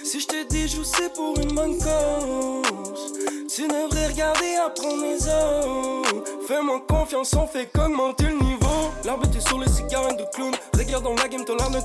Si 0.02 0.20
je 0.20 0.26
te 0.26 0.48
dis 0.48 0.66
joue, 0.66 0.82
c'est 0.82 1.12
pour 1.14 1.38
une 1.38 1.54
bonne 1.54 1.78
cause. 1.78 3.12
Tu 3.54 3.68
devrais 3.68 4.08
regarder 4.08 4.56
apprendre 4.56 5.02
les 5.02 5.28
autres. 5.28 6.24
Fais-moi 6.48 6.82
confiance, 6.88 7.32
on 7.34 7.46
fait 7.46 7.66
qu'augmenter 7.72 8.24
le 8.24 8.44
niveau. 8.44 8.90
L'arbitre 9.04 9.36
est 9.36 9.48
sur 9.48 9.58
le 9.58 9.66
cigare 9.68 10.16
de 10.16 10.24
clown. 10.34 10.52
Regarde 10.76 11.04
dans 11.04 11.14
la 11.14 11.28
game, 11.28 11.44
t'as 11.44 11.54
l'air 11.54 11.70
d'un. 11.70 11.82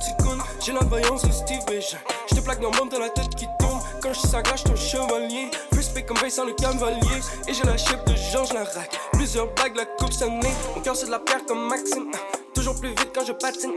J'ai 0.58 0.72
la 0.72 0.80
vaillance 0.80 1.22
de 1.22 1.30
Steve 1.30 1.64
Bégin. 1.66 1.98
Je 2.28 2.34
te 2.34 2.40
plaque 2.40 2.60
dans 2.60 2.70
le 2.70 2.78
monde, 2.78 2.88
t'as 2.90 2.98
la 2.98 3.10
tête 3.10 3.34
qui 3.36 3.46
tombe. 3.60 3.81
Quand 4.02 4.12
je 4.12 4.18
suis 4.18 4.28
sa 4.28 4.42
glace, 4.42 4.64
j'suis 4.74 4.96
un 4.98 5.06
chevalier. 5.06 5.50
Respect 5.70 6.02
comme 6.02 6.16
Vincent 6.16 6.44
le 6.44 6.54
cavalier. 6.54 7.20
Et 7.46 7.54
j'ai 7.54 7.62
la 7.62 7.76
chef 7.76 8.04
de 8.04 8.14
Georges 8.32 8.52
Larac. 8.52 8.98
Plusieurs 9.12 9.46
bagues, 9.54 9.76
la 9.76 9.86
coupe 9.86 10.12
sonnée. 10.12 10.52
Mon 10.74 10.82
cœur 10.82 10.96
c'est 10.96 11.06
de 11.06 11.12
la 11.12 11.20
pierre 11.20 11.44
comme 11.46 11.68
Maxime. 11.68 12.10
Toujours 12.52 12.74
plus 12.80 12.88
vite 12.88 13.10
quand 13.14 13.24
je 13.24 13.32
patine. 13.32 13.74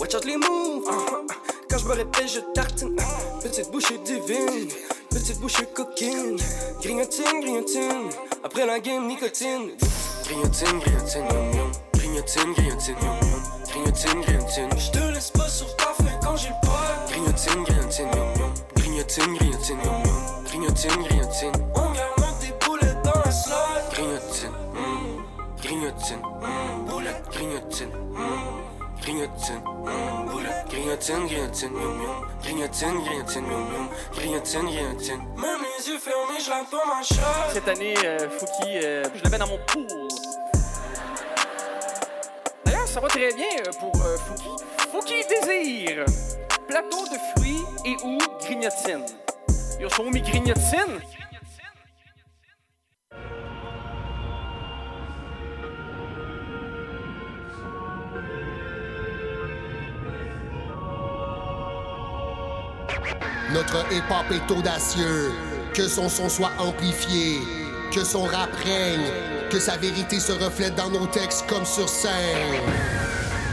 Watch 0.00 0.14
out 0.14 0.24
les 0.24 0.38
moves. 0.38 0.84
Ah, 0.88 0.94
ah, 0.96 1.20
ah. 1.30 1.34
Quand 1.68 1.76
je 1.76 1.84
me 1.84 1.92
répète, 1.92 2.26
je 2.26 2.40
tartine. 2.54 2.96
Petite 3.42 3.70
bouchée 3.70 3.98
divine. 3.98 4.68
Petite 5.10 5.40
bouchée 5.40 5.66
coquine. 5.74 6.38
Grignotine, 6.80 7.40
grignotine. 7.42 8.08
Après 8.44 8.64
la 8.64 8.80
game, 8.80 9.06
nicotine. 9.06 9.72
Grignotine, 10.24 10.80
grignotine. 10.80 11.28
Grignotine, 11.92 12.52
grignotine, 12.54 12.96
yum. 13.02 13.42
Grignotine, 13.68 14.20
grignotine. 14.22 14.70
Je 14.78 14.90
te 14.90 15.12
laisse 15.12 15.30
pas 15.32 15.48
sur 15.48 15.76
ta 15.76 15.92
quand 16.22 16.36
j'ai 16.36 16.48
pas. 16.62 17.10
Grignotine, 17.10 17.62
grignotine, 17.64 18.06
yum 18.06 18.16
yum. 18.16 18.35
Grignotine, 18.96 19.36
grignotine, 19.36 19.78
yum 19.84 20.04
yum. 20.06 20.44
Grignotine, 20.46 21.02
grignotine. 21.02 21.52
On 21.74 21.92
garde 21.92 22.40
des 22.40 22.52
boulettes 22.64 23.02
dans 23.04 23.20
la 23.22 23.30
slot. 23.30 23.54
Grignotine, 23.92 24.50
mm. 24.72 25.62
grignotine, 25.62 26.22
mm. 26.40 26.88
boulette, 26.88 27.22
grignotine, 27.30 27.90
mm. 27.90 29.02
grignotine, 29.02 29.62
mm. 29.84 30.30
boulette, 30.30 30.64
grignotine, 30.70 31.26
grignotine, 31.26 31.72
yum 31.74 32.02
yum. 32.02 32.26
Grignotine, 32.42 33.04
grignotine, 33.04 33.44
yum 33.44 33.72
yum. 33.74 33.88
Grignotine, 34.14 34.64
grignotine. 34.64 35.22
Même 35.36 35.60
les 35.60 35.88
yeux 35.88 35.98
fermés, 35.98 36.40
je 36.40 36.48
pas 36.48 36.86
ma 36.86 37.02
chatte. 37.02 37.52
Cette 37.52 37.68
année, 37.68 37.94
euh, 38.02 38.30
Fouki, 38.30 38.78
euh, 38.82 39.04
je 39.14 39.24
le 39.24 39.28
mets 39.28 39.38
dans 39.38 39.48
mon 39.48 39.58
pool. 39.66 39.86
D'ailleurs, 42.64 42.88
ça 42.88 43.00
va 43.00 43.08
très 43.08 43.34
bien 43.34 43.44
euh, 43.58 43.72
pour 43.78 43.92
euh, 44.02 44.16
Fouki. 44.16 44.48
Fouki 44.90 45.14
désir. 45.28 46.06
Plateau 46.66 47.04
de 47.04 47.18
fruits 47.36 47.55
et 47.86 47.96
ou 48.02 48.18
grignotine. 48.40 49.04
Yo, 49.80 49.88
sont 49.88 50.02
où 50.02 50.10
mes 50.10 50.20
grignotines? 50.20 51.00
Notre 63.52 63.86
hip-hop 63.92 64.26
est 64.32 64.50
audacieux, 64.50 65.30
que 65.72 65.86
son 65.86 66.08
son 66.08 66.28
soit 66.28 66.50
amplifié, 66.58 67.38
que 67.94 68.04
son 68.04 68.24
rap 68.24 68.52
règne, 68.64 69.48
que 69.48 69.60
sa 69.60 69.76
vérité 69.76 70.18
se 70.18 70.32
reflète 70.32 70.74
dans 70.74 70.90
nos 70.90 71.06
textes 71.06 71.46
comme 71.48 71.64
sur 71.64 71.88
scène. 71.88 72.10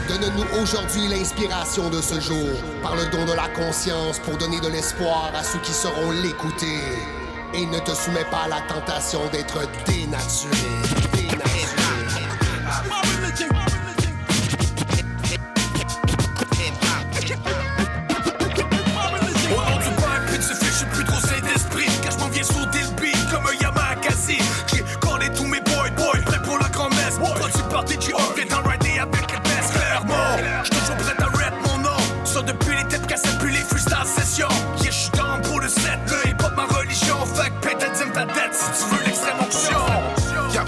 Donne-nous 0.08 0.60
aujourd'hui 0.60 1.08
l'inspiration 1.08 1.88
de 1.88 2.02
ce 2.02 2.20
jour, 2.20 2.50
par 2.82 2.94
le 2.94 3.06
don 3.06 3.24
de 3.24 3.32
la 3.32 3.48
conscience 3.48 4.18
pour 4.18 4.36
donner 4.36 4.60
de 4.60 4.68
l'espoir 4.68 5.32
à 5.34 5.42
ceux 5.42 5.58
qui 5.60 5.72
sauront 5.72 6.10
l'écouter. 6.10 6.78
Et 7.54 7.64
ne 7.64 7.78
te 7.78 7.92
soumets 7.92 8.26
pas 8.30 8.42
à 8.44 8.48
la 8.48 8.60
tentation 8.62 9.20
d'être 9.32 9.60
dénaturé. 9.86 10.56
Dénaturé. 11.12 11.73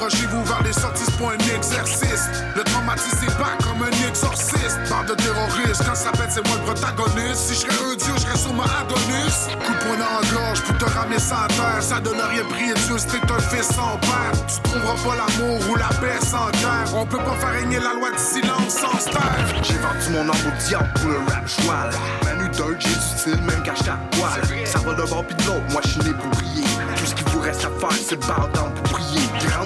Garagez-vous 0.07 0.44
vers 0.44 0.62
les 0.62 0.72
sorties, 0.72 1.11
pas 1.18 1.34
un 1.34 1.57
exercice. 1.57 2.30
Le 2.54 2.62
traumatisme 2.62 3.26
pas 3.38 3.59
comme 3.64 3.82
un 3.82 4.09
exorciste. 4.09 4.78
Bande 4.88 5.07
de 5.09 5.14
terroristes, 5.14 5.82
quand 5.84 5.96
ça 5.96 6.12
pète, 6.12 6.30
c'est 6.30 6.46
moi 6.46 6.57
le 6.59 6.72
protagoniste. 6.72 7.50
Si 7.50 7.54
je 7.54 7.61
serais 7.62 7.74
un 7.74 7.96
dieu, 7.96 8.14
je 8.14 8.20
serais 8.20 8.38
sur 8.38 8.54
ma 8.54 8.62
Adonis. 8.62 9.50
Coup 9.66 9.72
de 9.72 9.78
poing 9.82 9.98
dans 9.98 10.20
la 10.20 10.30
gorge 10.30 10.62
pour 10.62 10.78
te 10.78 10.84
ramener 10.84 11.18
sans 11.18 11.48
terre. 11.48 11.82
Ça 11.82 11.98
donne 11.98 12.20
rien 12.20 12.44
pris 12.44 12.72
Dieu 12.86 12.98
si 12.98 13.07
t'es 13.07 13.32
un 13.32 13.38
fils 13.50 13.66
sans 13.66 13.98
père. 13.98 14.30
Tu 14.46 14.61
trouveras 14.70 14.94
pas 14.94 15.16
l'amour 15.16 15.59
ou 15.70 15.74
la 15.74 15.88
paix 15.98 16.22
sans 16.22 16.50
guerre. 16.62 16.86
On 16.94 17.04
peut 17.04 17.18
pas 17.18 17.34
faire 17.40 17.52
régner 17.59 17.80
la 17.80 17.94
loi 17.94 18.12
du 18.12 18.22
silence 18.22 18.78
sans 18.78 19.11
taire. 19.11 19.46
J'ai 19.62 19.74
vendu 19.74 20.07
mon 20.12 20.30
âme 20.30 20.46
au 20.46 20.68
diable 20.68 20.88
pour 21.00 21.11
le 21.11 21.18
rap 21.26 21.48
joual. 21.48 21.90
Manu 22.22 22.48
dirt, 22.50 22.78
j'ai 22.78 22.94
du 22.94 22.94
style, 22.94 23.42
même 23.42 23.62
quand 23.66 23.74
j'étais 23.74 23.90
à 23.90 23.98
poil. 24.12 24.66
Ça 24.66 24.78
va 24.78 24.94
d'un 24.94 25.04
bord 25.04 25.24
pis 25.26 25.34
de 25.34 25.42
l'autre, 25.46 25.66
moi 25.72 25.80
je 25.84 25.88
suis 25.90 26.00
né 26.02 26.12
pour 26.12 26.30
briller. 26.30 26.62
Tout 26.94 27.07
ce 27.07 27.14
qu'il 27.16 27.26
vous 27.30 27.40
reste 27.40 27.64
à 27.64 27.70
faire, 27.80 27.98
c'est 28.07 28.14
le 28.14 28.26
bar 28.26 28.48
down 28.54 28.72
pour 28.72 28.95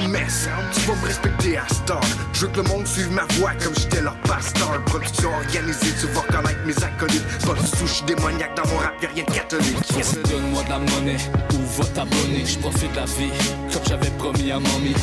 messe, 0.08 0.48
tu 0.72 0.80
vas 0.80 0.94
me 0.94 1.06
respecter 1.06 1.58
à 1.58 1.66
Star. 1.68 2.00
Je 2.32 2.46
veux 2.46 2.48
que 2.48 2.56
le 2.58 2.68
monde 2.68 2.86
suive 2.86 3.10
ma 3.12 3.24
voix 3.34 3.52
comme 3.62 3.74
j'étais 3.74 4.00
leur 4.00 4.16
pasteur. 4.22 4.82
Production 4.86 5.30
organisée, 5.34 5.92
tu 6.00 6.06
vas 6.08 6.20
reconnaître 6.20 6.60
mes 6.64 6.84
acolytes. 6.84 7.26
Pas 7.46 7.54
du 7.54 7.66
sushi 7.66 8.04
démoniaque 8.04 8.56
dans 8.56 8.68
mon 8.70 8.78
rap, 8.78 8.94
y'a 9.02 9.08
rien 9.14 9.24
de 9.24 9.30
catholique. 9.30 9.76
Yes. 9.96 10.18
Donne-moi 10.28 10.62
de 10.64 10.68
la 10.70 10.78
monnaie 10.78 11.16
ou 11.54 11.82
va 11.82 11.88
t'abonner? 11.88 12.44
Je 12.46 12.58
profite 12.58 12.92
de 12.92 12.96
la 12.96 13.04
vie 13.04 13.30
comme 13.72 13.82
j'avais 13.88 14.10
promis 14.10 14.50
à 14.50 14.58
mamie. 14.60 14.94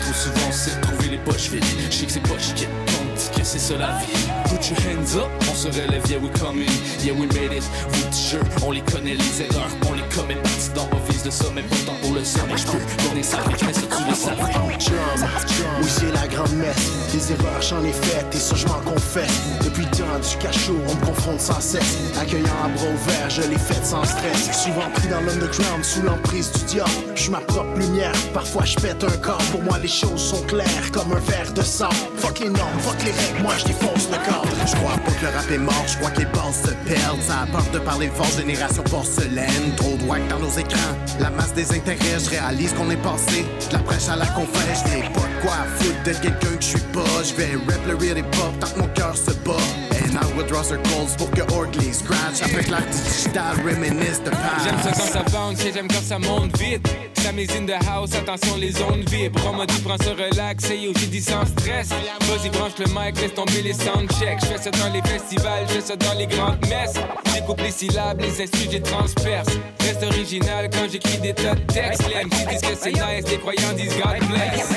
Trop 0.00 0.12
souvent, 0.12 0.52
c'est 0.52 0.80
de 0.80 0.86
trouver 0.86 1.08
les 1.10 1.18
poches 1.18 1.50
vides. 1.50 1.64
Je 1.90 1.96
sais 1.96 2.06
que 2.06 2.12
c'est 2.12 2.20
poches 2.20 2.54
qui 2.54 2.66
comptent, 2.66 3.32
que 3.36 3.44
c'est 3.44 3.58
ça 3.58 3.76
la 3.76 3.98
vie. 3.98 4.28
Put 4.54 4.70
your 4.70 4.80
hands 4.82 5.16
up, 5.16 5.28
on 5.50 5.54
se 5.56 5.66
relève, 5.66 6.08
yeah 6.08 6.18
we 6.18 6.30
coming. 6.38 6.68
Yeah 7.02 7.14
we 7.14 7.26
made 7.34 7.52
it. 7.52 7.64
Vous 7.88 8.08
t-shirt, 8.10 8.46
on 8.64 8.70
les 8.70 8.82
connaît, 8.82 9.14
les 9.14 9.42
erreurs, 9.42 9.68
on 9.88 9.94
les 9.94 10.08
commet. 10.14 10.36
Parti 10.36 10.70
dans 10.76 10.86
ma 10.86 11.02
vise 11.10 11.24
de 11.24 11.30
sommet, 11.30 11.62
pourtant 11.62 11.96
pour 12.00 12.14
le 12.14 12.22
sommet. 12.22 12.56
Je 12.56 12.64
peux 12.64 13.08
donner 13.08 13.24
sa 13.24 13.38
ça 13.38 13.42
tu 13.56 13.64
le 13.66 14.14
savais. 14.14 14.54
Oui 15.80 15.88
c'est 15.88 16.12
la 16.12 16.28
grande 16.28 16.52
messe. 16.52 17.12
Des 17.12 17.32
erreurs, 17.32 17.62
j'en 17.62 17.84
ai 17.84 17.92
faites 17.92 18.32
et 18.32 18.38
ça, 18.38 18.54
je 18.54 18.66
m'en 18.68 18.80
confesse. 18.80 19.32
Depuis 19.64 19.84
le 19.86 19.90
temps 19.90 20.18
du 20.18 20.36
cachot, 20.36 20.76
on 20.88 20.94
me 20.94 21.06
confronte 21.06 21.40
sans 21.40 21.60
cesse. 21.60 21.98
Accueillant 22.20 22.46
à 22.64 22.68
bras 22.68 22.86
ouverts, 22.86 23.30
je 23.30 23.42
l'ai 23.42 23.58
faite 23.58 23.84
sans 23.84 24.04
stress. 24.04 24.50
Souvent 24.52 24.88
pris 24.94 25.08
dans 25.08 25.20
l'underground, 25.20 25.82
sous 25.82 26.02
l'emprise 26.02 26.52
du 26.52 26.64
diable. 26.64 26.90
Je 27.16 27.22
suis 27.22 27.30
ma 27.30 27.40
propre 27.40 27.76
lumière, 27.76 28.14
parfois 28.32 28.64
je 28.64 28.76
pète 28.76 29.02
un 29.02 29.16
corps. 29.18 29.42
Pour 29.50 29.62
moi, 29.62 29.78
les 29.78 29.88
choses 29.88 30.22
sont 30.22 30.42
claires 30.42 30.92
comme 30.92 31.12
un 31.12 31.20
verre 31.20 31.52
de 31.52 31.62
sang. 31.62 31.90
Fuck 32.18 32.38
les 32.38 32.50
normes, 32.50 32.78
fuck 32.80 33.02
les 33.04 33.10
règles, 33.10 33.42
moi 33.42 33.54
je 33.58 33.64
défonce 33.64 34.08
le 34.10 34.30
corps. 34.30 34.43
Je 34.66 34.76
crois 34.76 34.96
pas 34.96 35.12
que 35.12 35.24
le 35.24 35.30
rap 35.30 35.50
est 35.50 35.58
mort, 35.58 35.84
je 35.86 35.96
crois 35.98 36.10
les 36.18 36.24
bases 36.26 36.62
se 36.64 36.70
perdent. 36.88 37.22
Ça 37.22 37.42
a 37.42 37.46
peur 37.46 37.64
de 37.72 37.78
parler 37.78 38.08
fort, 38.08 38.26
génération 38.26 38.82
porcelaine. 38.84 39.74
Trop 39.76 39.96
de 39.96 40.28
dans 40.28 40.38
nos 40.38 40.50
écrans, 40.50 40.94
la 41.20 41.30
masse 41.30 41.54
des 41.54 41.70
intérêts. 41.72 42.18
Je 42.24 42.30
réalise 42.30 42.72
qu'on 42.72 42.90
est 42.90 43.02
passé 43.02 43.44
de 43.68 43.72
la 43.72 43.80
prêche 43.80 44.08
à 44.08 44.16
la 44.16 44.26
confesse. 44.26 44.84
Je 44.86 45.08
pas 45.12 45.28
de 45.28 45.42
quoi 45.42 45.56
foutre 45.78 46.02
d'être 46.04 46.20
quelqu'un 46.20 46.56
que 46.56 46.62
je 46.62 46.68
suis 46.68 46.86
pas. 46.92 47.22
Je 47.22 47.34
vais 47.34 47.56
rap 47.66 47.86
le 47.86 47.96
real 47.96 48.18
hip 48.18 48.24
hop 48.40 48.58
tant 48.60 48.68
que 48.68 48.78
mon 48.80 48.88
cœur 48.88 49.16
se 49.16 49.32
bat. 49.46 50.03
Circles 50.64 51.16
pour 51.18 51.30
que 51.30 51.92
scratch. 51.92 52.42
Avec 52.42 52.68
l'art 52.68 52.80
digital, 52.86 53.56
reminisce 53.64 54.22
de 54.22 54.30
past. 54.30 54.64
J'aime 54.64 54.78
ça 54.82 54.92
quand 54.92 55.12
ça 55.12 55.22
bounce 55.30 55.64
et 55.64 55.72
j'aime 55.72 55.88
quand 55.88 56.02
ça 56.02 56.18
monte 56.18 56.56
vite. 56.58 56.88
Ça 57.16 57.30
in 57.30 57.66
the 57.66 57.86
house, 57.88 58.14
attention 58.14 58.56
les 58.56 58.72
zones 58.72 59.04
vibrent. 59.10 59.40
On 59.46 59.56
m'a 59.56 59.66
dit 59.66 59.80
prends 59.80 59.96
ce 60.02 60.10
relax 60.10 60.70
et 60.70 60.78
yo 60.78 60.92
j'ai 60.98 61.06
dit 61.06 61.20
sans 61.20 61.44
stress. 61.44 61.88
Vas-y 61.88 62.50
branche 62.50 62.72
le 62.78 62.86
mic, 62.86 63.20
laisse 63.20 63.34
tomber 63.34 63.62
les 63.62 63.74
soundchecks. 63.74 64.40
Je 64.40 64.46
fais 64.46 64.58
ça 64.58 64.70
dans 64.70 64.92
les 64.92 65.02
festivals, 65.02 65.66
je 65.68 65.74
fais 65.74 65.80
ça 65.80 65.96
dans 65.96 66.14
les 66.14 66.26
grandes 66.26 66.60
messes. 66.62 66.94
Découpe 67.34 67.60
les 67.60 67.70
syllabes, 67.70 68.20
les 68.20 68.42
instruments, 68.42 68.70
j'ai 68.72 68.82
transperce. 68.82 69.48
Reste 69.80 70.02
original 70.02 70.70
quand 70.70 70.90
j'écris 70.90 71.18
des 71.18 71.34
tas 71.34 71.54
de 71.54 71.60
textes. 71.72 72.04
Les 72.08 72.24
MC 72.24 72.48
disent 72.48 72.60
que 72.60 72.76
c'est 72.80 72.92
nice, 72.92 73.30
les 73.30 73.38
croyants 73.38 73.72
disent 73.76 73.96
God 73.96 74.28
bless. 74.28 74.74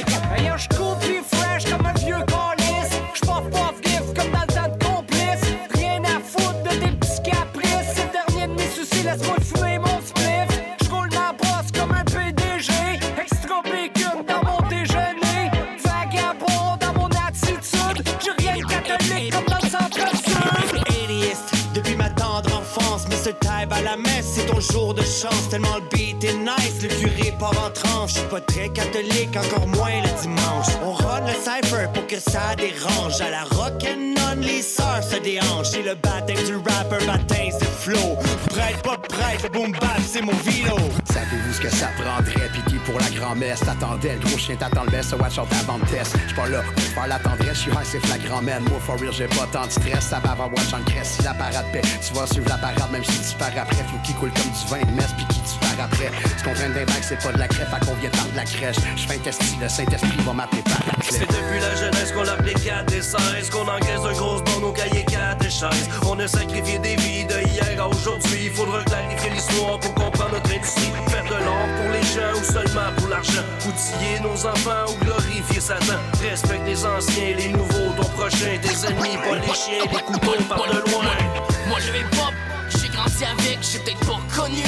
Ton 24.58 24.74
jour 24.74 24.94
de 24.94 25.02
chance. 25.02 25.50
Tellement 25.50 25.76
le 25.76 25.98
beat 25.98 26.24
est 26.24 26.34
nice, 26.34 26.82
le 26.82 26.90
curé 26.90 27.32
part 27.40 27.52
en 27.64 27.70
tranche. 27.70 28.14
Je 28.14 28.20
suis 28.20 28.28
pas 28.28 28.42
très 28.42 28.70
catholique, 28.70 29.36
encore 29.36 29.68
moins 29.68 30.02
le 30.02 30.22
dimanche. 30.22 30.68
On 30.84 30.94
run 30.94 31.22
le 31.22 31.34
cypher 31.34 31.88
pour 31.94 32.08
que 32.08 32.20
ça 32.20 32.56
dérange. 32.56 33.22
À 33.22 33.30
la 33.30 33.44
rock 33.44 33.84
and 33.86 34.16
non, 34.18 34.42
les 34.42 34.62
sœurs 34.62 35.04
se 35.04 35.18
déhanchent. 35.18 35.76
Et 35.76 35.84
le 35.84 35.96
baptême 35.96 36.44
du 36.46 36.56
rapper, 36.56 37.06
baptême 37.06 37.52
flow. 37.88 38.18
Prête, 38.50 38.82
pas 38.84 38.98
prête, 38.98 39.44
le 39.44 39.50
boom 39.50 39.72
bap, 39.72 40.02
c'est 40.06 40.22
mon 40.22 40.36
vino. 40.44 40.76
Savez-vous 41.06 41.54
ce 41.54 41.62
que 41.62 41.70
ça 41.70 41.88
prendrait? 41.98 42.50
Piqué 42.54 42.78
pour 42.86 43.00
la 43.00 43.10
grand-messe, 43.10 43.62
t'attendais, 43.62 44.16
le 44.16 44.28
gros 44.28 44.38
chien 44.38 44.56
t'attend 44.56 44.84
le 44.84 44.92
best, 44.92 45.12
so 45.12 45.18
watch 45.18 45.38
out 45.38 45.48
avant 45.62 45.80
de 45.80 45.86
test. 45.86 46.16
J'suis 46.26 46.36
pas 46.36 46.48
là 46.48 46.62
pour 46.64 46.84
faire 46.84 47.08
la 47.08 47.20
tendresse, 47.20 47.60
j'suis 47.60 47.72
high, 47.72 47.84
c'est 47.84 48.06
flagrant, 48.06 48.42
man. 48.42 48.64
Moi, 48.70 48.80
for 48.86 49.00
real, 49.00 49.14
j'ai 49.14 49.28
pas 49.28 49.48
tant 49.52 49.66
de 49.66 49.72
stress, 49.72 50.08
ça 50.10 50.20
va 50.20 50.32
avoir 50.32 50.50
watch 50.50 50.74
en 50.74 50.84
crèche. 50.84 51.08
Si 51.08 51.24
la 51.24 51.34
parade 51.34 51.66
paie, 51.72 51.82
tu 51.82 52.14
vas 52.14 52.28
suivre 52.28 52.50
la 52.50 52.58
parade, 52.58 52.92
même 52.92 53.04
si 53.04 53.32
tu 53.32 53.38
pars 53.38 53.48
après. 53.58 53.84
Faut 53.88 54.00
qu'il 54.04 54.16
coule 54.16 54.32
comme 54.32 54.52
du 54.52 54.66
vin 54.70 54.92
de 54.92 54.96
messe, 54.96 55.14
pis 55.18 55.26
qui 55.28 55.40
tu 55.42 55.60
pars 55.60 55.86
après. 55.86 56.12
Ce 56.38 56.44
qu'on 56.44 56.54
traîne 56.54 56.74
d'un 56.74 56.86
bac, 56.86 57.02
c'est 57.02 57.22
pas 57.24 57.32
de 57.32 57.40
la 57.40 57.48
crève, 57.48 57.74
à 57.74 57.80
qu'on 57.80 57.96
vient 57.96 58.10
de 58.10 58.36
la 58.36 58.44
crèche. 58.44 58.78
J'fais 58.98 59.16
un 59.16 59.20
testi, 59.20 59.56
le 59.62 59.70
Saint-Esprit 59.70 60.18
va 60.26 60.34
m'appeler 60.34 60.64
par 60.64 60.80
la 60.86 60.98
C'est 61.10 61.28
depuis 61.28 61.60
la 61.62 61.76
jeunesse 61.76 62.12
qu'on 62.12 62.24
l'appelait 62.24 62.54
4 62.54 62.94
et 62.94 63.02
16 63.02 63.50
Qu'on 63.52 63.68
encaisse 63.68 64.02
de 64.02 64.14
grosses 64.14 64.44
bandes 64.44 64.64
au 64.64 64.72
cahier 64.72 65.06
4 65.06 65.46
et 65.46 65.50
16 65.50 65.90
On 66.10 66.20
a 66.20 66.28
sacrifié 66.28 66.80
des 66.80 66.96
vies 66.96 67.26
de 67.26 67.40
hier 67.48 67.77
aujourd'hui 67.86 68.46
Il 68.46 68.52
faudra 68.52 68.84
clarifier 68.84 69.30
l'histoire 69.30 69.80
pour 69.80 69.94
comprendre 69.94 70.34
notre 70.34 70.52
industrie. 70.52 70.92
Faire 71.08 71.24
de 71.24 71.44
l'or 71.44 71.68
pour 71.78 71.92
les 71.92 72.04
gens 72.04 72.34
ou 72.40 72.44
seulement 72.44 72.92
pour 72.98 73.08
l'argent. 73.10 73.44
Outiller 73.68 74.20
nos 74.22 74.46
enfants 74.46 74.86
ou 74.90 75.06
glorifier 75.06 75.62
Satan 75.62 76.00
Respecte 76.22 76.66
les 76.66 76.86
anciens, 76.86 77.36
les 77.36 77.50
nouveaux, 77.50 77.92
ton 77.96 78.10
prochain. 78.10 78.58
Tes 78.62 78.88
ennemis, 78.88 79.18
pas 79.18 79.36
les 79.36 79.54
chiens, 79.54 79.84
les 79.92 80.02
couteaux 80.02 80.44
par 80.50 80.66
de 80.68 80.80
loin. 80.90 81.04
Moi 81.68 81.80
je 81.80 81.92
vais 81.92 82.06
pop, 82.12 82.34
j'ai 82.70 82.90
grandi 82.90 83.24
avec, 83.26 83.60
j'ai 83.62 83.80
peut-être 83.80 84.06
pas 84.06 84.20
connu. 84.36 84.64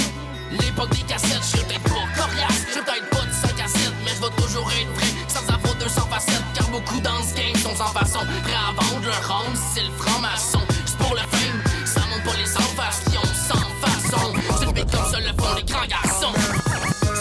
L'époque 0.52 0.90
des 0.90 1.04
cassettes, 1.04 1.46
j'ai 1.54 1.64
peut-être 1.64 1.84
pas 1.84 2.22
coriace. 2.22 2.66
J'ai 2.74 2.82
peut-être 2.82 3.10
pas 3.10 3.26
de 3.26 3.32
5 3.32 3.64
à 3.64 3.68
7, 3.68 3.94
mais 4.04 4.12
je 4.16 4.22
vais 4.22 4.42
toujours 4.42 4.72
être 4.72 4.92
vrai. 4.96 5.08
Sans 5.28 5.54
avoir 5.54 5.76
200 5.76 6.02
facettes, 6.10 6.44
car 6.56 6.68
beaucoup 6.70 7.00
dans 7.02 7.22
ce 7.22 7.36
game 7.36 7.56
sont 7.56 7.76
sans 7.76 7.94
façon. 7.94 8.20
Prêts 8.44 8.54
à 8.54 8.74
vendre 8.74 9.06
leur 9.06 9.46
c'est 9.74 9.84
le 9.84 9.92
franc-maçon. 9.92 10.62
C'est 10.86 10.98
pour 10.98 11.14
le 11.14 11.39
beat 14.84 14.92
comme 14.92 15.12
ça 15.12 15.20
le 15.20 15.28
font 15.28 15.56
les 15.56 15.64
grands 15.64 15.88
garçons 15.88 16.34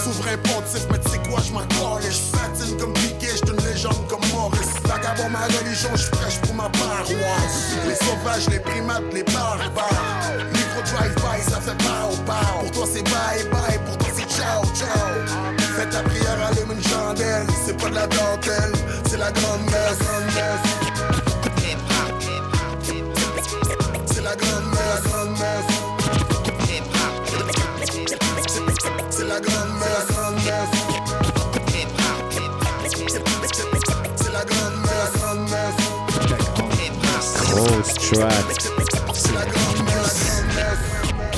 Souverain 0.04 0.36
pontif, 0.38 0.86
mais 0.90 0.98
tu 1.00 1.11
sais 1.11 1.18
quoi, 1.28 1.40
je 1.44 1.52
m'en. 1.52 1.62
Je 2.00 2.36
patine 2.36 2.76
comme 2.78 2.92
Piquet, 2.94 3.34
je 3.36 3.52
une 3.52 3.61
légende 3.66 4.06
comme 4.09 4.20
Maurice. 4.32 4.72
Vagabond, 4.84 5.28
ma 5.28 5.44
religion, 5.46 5.90
je 5.94 6.09
prêche 6.11 6.38
pour 6.40 6.54
ma 6.54 6.68
paroisse. 6.70 7.74
Les 7.86 7.94
sauvages, 7.94 8.48
les 8.48 8.61
primates, 8.61 9.02
les 9.12 9.24
barbares. 9.24 10.32
Micro 10.52 10.82
drive-by, 10.84 11.42
ça 11.50 11.61
fait 11.61 11.76
pow 11.78 12.16
pow. 12.24 12.61
Pour 12.61 12.70
toi, 12.70 12.86
c'est 12.92 13.02
bye 13.04 13.44
bye, 13.50 13.78
pour 13.84 13.98
toi, 13.98 14.09
c'est 14.14 14.30
ciao 14.30 14.62
ciao. 14.74 15.59
Fais 15.76 15.86
ta 15.90 16.02
prière, 16.02 16.38
allume 16.48 16.72
une 16.72 16.82
chandelle. 16.88 17.46
C'est 17.66 17.76
pas 17.76 17.90
de 17.90 17.94
la 17.96 18.06
dentelle, 18.06 18.72
c'est 19.09 19.18
la 19.18 19.32
grande 19.32 19.64
messe. 19.66 20.27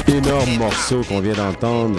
Énorme 0.07 0.57
morceau 0.59 1.03
qu'on 1.03 1.21
vient 1.21 1.35
d'entendre. 1.35 1.99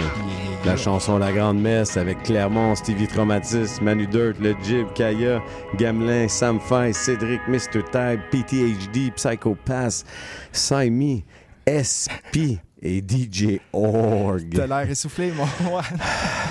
La 0.64 0.76
chanson 0.78 1.18
La 1.18 1.30
Grande 1.30 1.60
Messe 1.60 1.98
avec 1.98 2.22
Clermont, 2.22 2.74
Stevie 2.74 3.06
Traumatis, 3.06 3.82
Manu 3.82 4.06
Dirt, 4.06 4.38
Le 4.40 4.54
Jib, 4.62 4.86
Kaya, 4.94 5.42
Gamelin, 5.76 6.26
Sam 6.28 6.58
Fay, 6.58 6.94
Cédric, 6.94 7.40
Mr. 7.48 7.82
Tybe, 7.90 8.20
PTHD, 8.30 9.12
Psycho 9.14 9.54
Pass, 9.62 10.04
Saimi, 10.52 11.24
SP 11.68 12.58
et 12.80 13.02
DJ 13.02 13.60
Org. 13.74 14.54
T'as 14.54 14.66
l'air 14.66 14.90
essoufflé, 14.90 15.32
mon. 15.32 15.44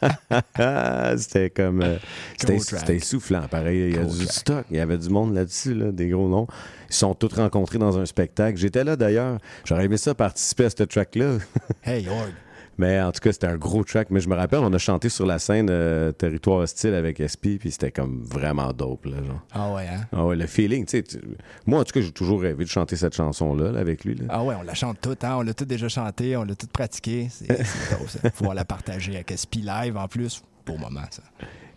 c'était 1.16 1.50
comme. 1.50 1.82
euh, 1.82 1.96
c'était 2.36 2.96
essoufflant, 2.96 3.48
pareil. 3.48 3.90
Il 3.90 3.96
y 3.96 3.98
a 3.98 4.02
Gros 4.02 4.12
du 4.12 4.24
track. 4.24 4.32
stock. 4.32 4.66
Il 4.70 4.76
y 4.76 4.80
avait 4.80 4.98
du 4.98 5.08
monde 5.08 5.34
là-dessus, 5.34 5.74
là, 5.74 5.90
des 5.92 6.08
gros 6.08 6.28
noms. 6.28 6.46
Ils 6.90 6.94
sont 6.94 7.14
tous 7.14 7.34
rencontrés 7.34 7.78
dans 7.78 7.98
un 7.98 8.06
spectacle. 8.06 8.58
J'étais 8.58 8.84
là 8.84 8.96
d'ailleurs. 8.96 9.38
J'aurais 9.64 9.84
aimé 9.84 9.96
ça 9.96 10.14
participer 10.14 10.64
à 10.66 10.70
ce 10.70 10.82
track-là. 10.84 11.38
Hey, 11.84 12.08
Org. 12.08 12.32
Mais 12.78 13.00
en 13.00 13.10
tout 13.12 13.18
cas, 13.20 13.32
c'était 13.32 13.48
un 13.48 13.56
gros 13.56 13.82
track. 13.84 14.08
Mais 14.10 14.20
je 14.20 14.28
me 14.28 14.36
rappelle, 14.36 14.60
on 14.60 14.72
a 14.72 14.78
chanté 14.78 15.08
sur 15.08 15.26
la 15.26 15.38
scène 15.40 15.68
euh, 15.68 16.12
Territoire 16.12 16.58
hostile 16.58 16.94
avec 16.94 17.20
SP, 17.20 17.58
puis 17.58 17.72
c'était 17.72 17.90
comme 17.90 18.22
vraiment 18.22 18.72
dope, 18.72 19.04
là, 19.06 19.16
genre. 19.26 19.42
Ah 19.52 19.72
ouais, 19.74 19.86
hein? 19.88 20.02
Ah 20.12 20.24
ouais, 20.24 20.36
le 20.36 20.46
feeling, 20.46 20.84
tu 20.86 20.98
sais. 20.98 21.02
tu- 21.02 21.18
Moi, 21.66 21.80
en 21.80 21.84
tout 21.84 21.92
cas, 21.92 22.00
j'ai 22.00 22.12
toujours 22.12 22.40
rêvé 22.40 22.64
de 22.64 22.68
chanter 22.70 22.94
cette 22.96 23.14
chanson-là 23.16 23.72
là, 23.72 23.80
avec 23.80 24.04
lui. 24.04 24.14
Là. 24.14 24.24
Ah 24.28 24.44
ouais, 24.44 24.54
on 24.58 24.62
la 24.62 24.74
chante 24.74 25.00
toute, 25.00 25.24
hein? 25.24 25.36
On 25.38 25.42
l'a 25.42 25.54
tout 25.54 25.64
déjà 25.64 25.88
chanté, 25.88 26.36
on 26.36 26.44
l'a 26.44 26.54
tout 26.54 26.68
pratiqué. 26.72 27.28
C'est 27.30 27.48
dope, 27.90 28.08
ça. 28.08 28.30
Pouvoir 28.30 28.54
la 28.54 28.64
partager 28.64 29.14
avec 29.16 29.32
SP 29.34 29.58
Live 29.64 29.96
en 29.96 30.06
plus. 30.06 30.42
Beau 30.64 30.76
moment, 30.76 31.02
ça. 31.10 31.22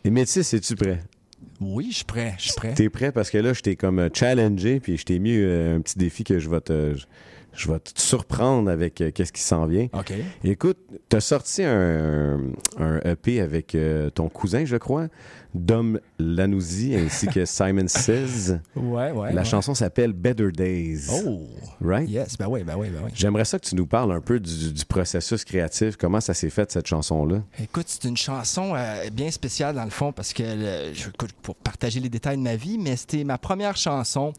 Et 0.03 0.09
Métis, 0.11 0.53
es-tu 0.53 0.75
prêt? 0.75 0.99
Oui, 1.59 1.87
je 1.91 1.95
suis 1.97 2.05
prêt, 2.05 2.35
je 2.37 2.43
suis 2.45 2.53
prêt. 2.53 2.73
T'es 2.73 2.89
prêt? 2.89 3.11
Parce 3.11 3.29
que 3.29 3.37
là, 3.39 3.53
je 3.53 3.61
t'ai 3.61 3.75
comme 3.75 3.99
euh, 3.99 4.09
challengé, 4.13 4.79
puis 4.79 4.97
je 4.97 5.05
t'ai 5.05 5.17
mis 5.19 5.35
euh, 5.37 5.77
un 5.77 5.81
petit 5.81 5.97
défi 5.97 6.23
que 6.23 6.37
je 6.39 6.49
vais 6.49 6.61
te... 6.61 6.93
Je 6.95 7.05
vais 7.71 7.79
te 7.79 7.99
surprendre 7.99 8.69
avec 8.69 9.01
euh, 9.01 9.11
qu'est-ce 9.11 9.33
qui 9.33 9.41
s'en 9.41 9.65
vient. 9.65 9.87
OK. 9.93 10.13
Écoute, 10.43 10.77
t'as 11.09 11.19
sorti 11.19 11.63
un, 11.63 12.39
un 12.77 12.99
EP 13.03 13.41
avec 13.41 13.75
euh, 13.75 14.09
ton 14.09 14.29
cousin, 14.29 14.63
je 14.65 14.77
crois, 14.77 15.07
Dom 15.53 15.99
Lanouzi, 16.17 16.95
ainsi 16.95 17.27
que 17.27 17.43
Simon 17.45 17.87
Says. 17.87 18.59
Ouais, 18.75 19.11
ouais. 19.11 19.33
La 19.33 19.41
ouais. 19.41 19.45
chanson 19.47 19.73
s'appelle 19.75 20.13
Better 20.13 20.51
Days. 20.51 21.07
Oh! 21.11 21.41
Right? 21.81 22.09
Yes, 22.09 22.37
ben 22.37 22.47
oui, 22.47 22.63
ben 22.63 22.75
oui, 22.77 22.87
ben 22.89 23.01
oui. 23.03 23.11
J'aimerais 23.13 23.43
ça 23.45 23.59
que 23.59 23.65
tu 23.65 23.75
nous 23.75 23.85
parles 23.87 24.13
un 24.13 24.21
peu 24.21 24.39
du, 24.39 24.71
du 24.71 24.85
processus 24.85 25.43
créatif. 25.43 25.97
Comment 25.97 26.21
ça 26.21 26.33
s'est 26.33 26.49
fait, 26.49 26.71
cette 26.71 26.87
chanson-là? 26.87 27.41
Écoute, 27.61 27.85
c'est 27.87 28.05
une 28.07 28.15
chanson 28.17 28.73
euh, 28.75 29.09
bien 29.11 29.29
spéciale 29.29 29.75
dans 29.75 29.83
le 29.83 29.89
fond 29.89 30.13
parce 30.13 30.31
que, 30.31 30.43
le- 30.43 30.93
je- 30.93 31.09
écoute, 31.09 31.31
pour 31.41 31.55
partager 31.55 31.99
les 31.99 32.09
détails 32.09 32.37
de 32.37 32.43
ma 32.43 32.55
vie, 32.55 32.77
mais 32.77 32.95
c'était 32.95 33.23
ma 33.25 33.37
première 33.37 33.75
chanson. 33.75 34.31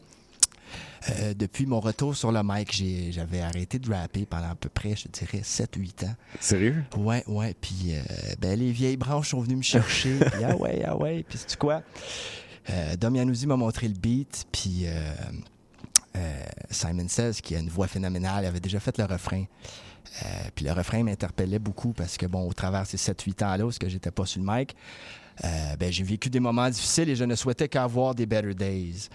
Euh, 1.09 1.33
depuis 1.33 1.65
mon 1.65 1.79
retour 1.79 2.15
sur 2.15 2.31
le 2.31 2.41
mic, 2.43 2.71
j'avais 3.11 3.41
arrêté 3.41 3.79
de 3.79 3.91
rapper 3.91 4.25
pendant 4.25 4.51
à 4.51 4.55
peu 4.55 4.69
près, 4.69 4.95
je 4.95 5.07
dirais, 5.09 5.41
7-8 5.43 6.05
ans. 6.05 6.15
Sérieux? 6.39 6.83
Ouais, 6.95 7.23
ouais. 7.27 7.55
Puis, 7.59 7.93
euh, 7.93 8.01
ben, 8.39 8.57
les 8.57 8.71
vieilles 8.71 8.97
branches 8.97 9.29
sont 9.29 9.41
venues 9.41 9.57
me 9.57 9.61
chercher. 9.61 10.17
puis, 10.31 10.43
ah 10.43 10.55
ouais, 10.55 10.83
ah 10.85 10.95
ouais. 10.95 11.25
Puis, 11.27 11.39
c'est 11.45 11.57
quoi? 11.57 11.83
Euh, 12.69 12.95
Dom 12.95 13.15
Yanouzi 13.15 13.47
m'a 13.47 13.57
montré 13.57 13.87
le 13.87 13.95
beat, 13.95 14.45
puis 14.51 14.85
Simon 16.69 17.07
Says, 17.07 17.41
qui 17.41 17.55
a 17.55 17.59
une 17.59 17.69
voix 17.69 17.87
phénoménale, 17.87 18.45
avait 18.45 18.59
déjà 18.59 18.79
fait 18.79 18.97
le 18.97 19.05
refrain. 19.05 19.45
Euh, 20.21 20.25
puis 20.53 20.65
le 20.65 20.71
refrain 20.71 21.03
m'interpellait 21.03 21.59
beaucoup 21.59 21.93
parce 21.93 22.17
que, 22.17 22.25
bon, 22.25 22.47
au 22.47 22.53
travers 22.53 22.83
de 22.83 22.87
ces 22.87 22.97
7-8 22.97 23.43
ans-là, 23.43 23.65
où 23.65 23.71
ce 23.71 23.79
que 23.79 23.89
j'étais 23.89 24.11
pas 24.11 24.25
sur 24.25 24.41
le 24.41 24.47
mic, 24.47 24.75
euh, 25.43 25.75
ben, 25.77 25.91
j'ai 25.91 26.03
vécu 26.03 26.29
des 26.29 26.39
moments 26.39 26.69
difficiles 26.69 27.09
et 27.09 27.15
je 27.15 27.23
ne 27.23 27.35
souhaitais 27.35 27.67
qu'avoir 27.67 28.15
des 28.15 28.25
better 28.25 28.53
days. 28.53 29.09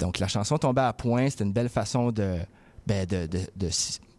Donc 0.00 0.18
la 0.18 0.28
chanson 0.28 0.58
tombait 0.58 0.82
à 0.82 0.92
point, 0.92 1.30
c'était 1.30 1.44
une 1.44 1.52
belle 1.52 1.68
façon 1.68 2.12
de, 2.12 2.38
ben, 2.86 3.06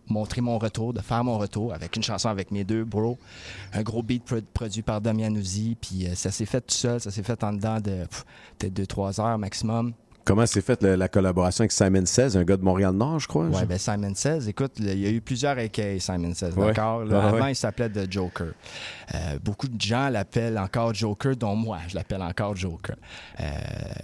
montrer 0.10 0.42
mon 0.42 0.58
retour, 0.60 0.94
de 0.94 1.02
faire 1.02 1.24
mon 1.24 1.38
retour 1.38 1.74
avec 1.74 1.96
une 1.96 2.04
chanson 2.04 2.28
avec 2.30 2.52
mes 2.52 2.64
deux 2.64 2.84
bros, 2.84 3.18
un 3.74 3.84
gros 3.84 4.04
beat 4.04 4.24
pro- 4.24 4.42
produit 4.54 4.82
par 4.82 5.00
Damian 5.00 5.34
puis 5.80 6.08
euh, 6.08 6.16
ça 6.16 6.30
s'est 6.32 6.46
fait 6.46 6.62
tout 6.62 6.74
seul, 6.76 7.00
ça 7.00 7.10
s'est 7.12 7.24
fait 7.24 7.42
en 7.44 7.54
dedans 7.54 7.80
de 7.80 8.06
peut-être 8.58 8.74
2-3 8.96 9.22
heures 9.22 9.38
maximum. 9.38 9.94
Comment 10.26 10.46
s'est 10.46 10.62
faite 10.62 10.84
la 10.84 11.10
collaboration 11.10 11.64
avec 11.64 11.74
Simon 11.74 12.06
16, 12.06 12.38
un 12.38 12.44
gars 12.46 12.56
de 12.56 12.64
Montréal-Nord, 12.64 13.20
je 13.20 13.28
crois? 13.28 13.48
Ouais, 13.48 13.66
ben 13.66 13.78
Simon 13.78 14.14
Says, 14.16 14.48
écoute, 14.48 14.72
il 14.80 14.98
y 14.98 15.06
a 15.06 15.10
eu 15.10 15.20
plusieurs 15.20 15.58
AKA 15.58 16.00
Simon 16.00 16.34
Says, 16.34 16.54
Ouais. 16.56 16.68
d'accord? 16.68 17.02
Avant, 17.02 17.42
ouais. 17.42 17.52
il 17.52 17.56
s'appelait 17.56 17.90
The 17.90 18.10
Joker. 18.10 18.54
Euh, 19.14 19.38
beaucoup 19.44 19.68
de 19.68 19.80
gens 19.80 20.08
l'appellent 20.08 20.58
encore 20.58 20.94
Joker, 20.94 21.36
dont 21.36 21.58
moi, 21.58 21.80
je 21.90 21.96
l'appelle 21.96 22.22
encore 22.22 22.56
Joker. 22.56 22.96
Euh, 23.42 23.44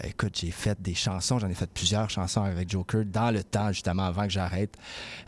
écoute, 0.03 0.37
j'ai 0.41 0.51
fait 0.51 0.79
des 0.81 0.93
chansons, 0.93 1.39
j'en 1.39 1.47
ai 1.49 1.53
fait 1.53 1.69
plusieurs 1.71 2.09
chansons 2.09 2.43
avec 2.43 2.69
Joker 2.69 3.05
dans 3.05 3.31
le 3.31 3.41
temps, 3.41 3.71
justement, 3.71 4.03
avant 4.03 4.23
que 4.23 4.31
j'arrête. 4.31 4.75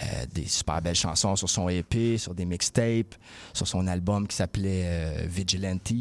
Euh, 0.03 0.05
des 0.34 0.45
super 0.47 0.81
belles 0.81 0.95
chansons 0.95 1.38
sur 1.38 1.49
son 1.49 1.69
EP, 1.69 2.18
sur 2.18 2.34
des 2.34 2.43
mixtapes, 2.45 3.15
sur 3.53 3.65
son 3.65 3.88
album 3.88 4.27
qui 4.27 4.35
s'appelait 4.35 5.26
Vigilante. 5.26 5.93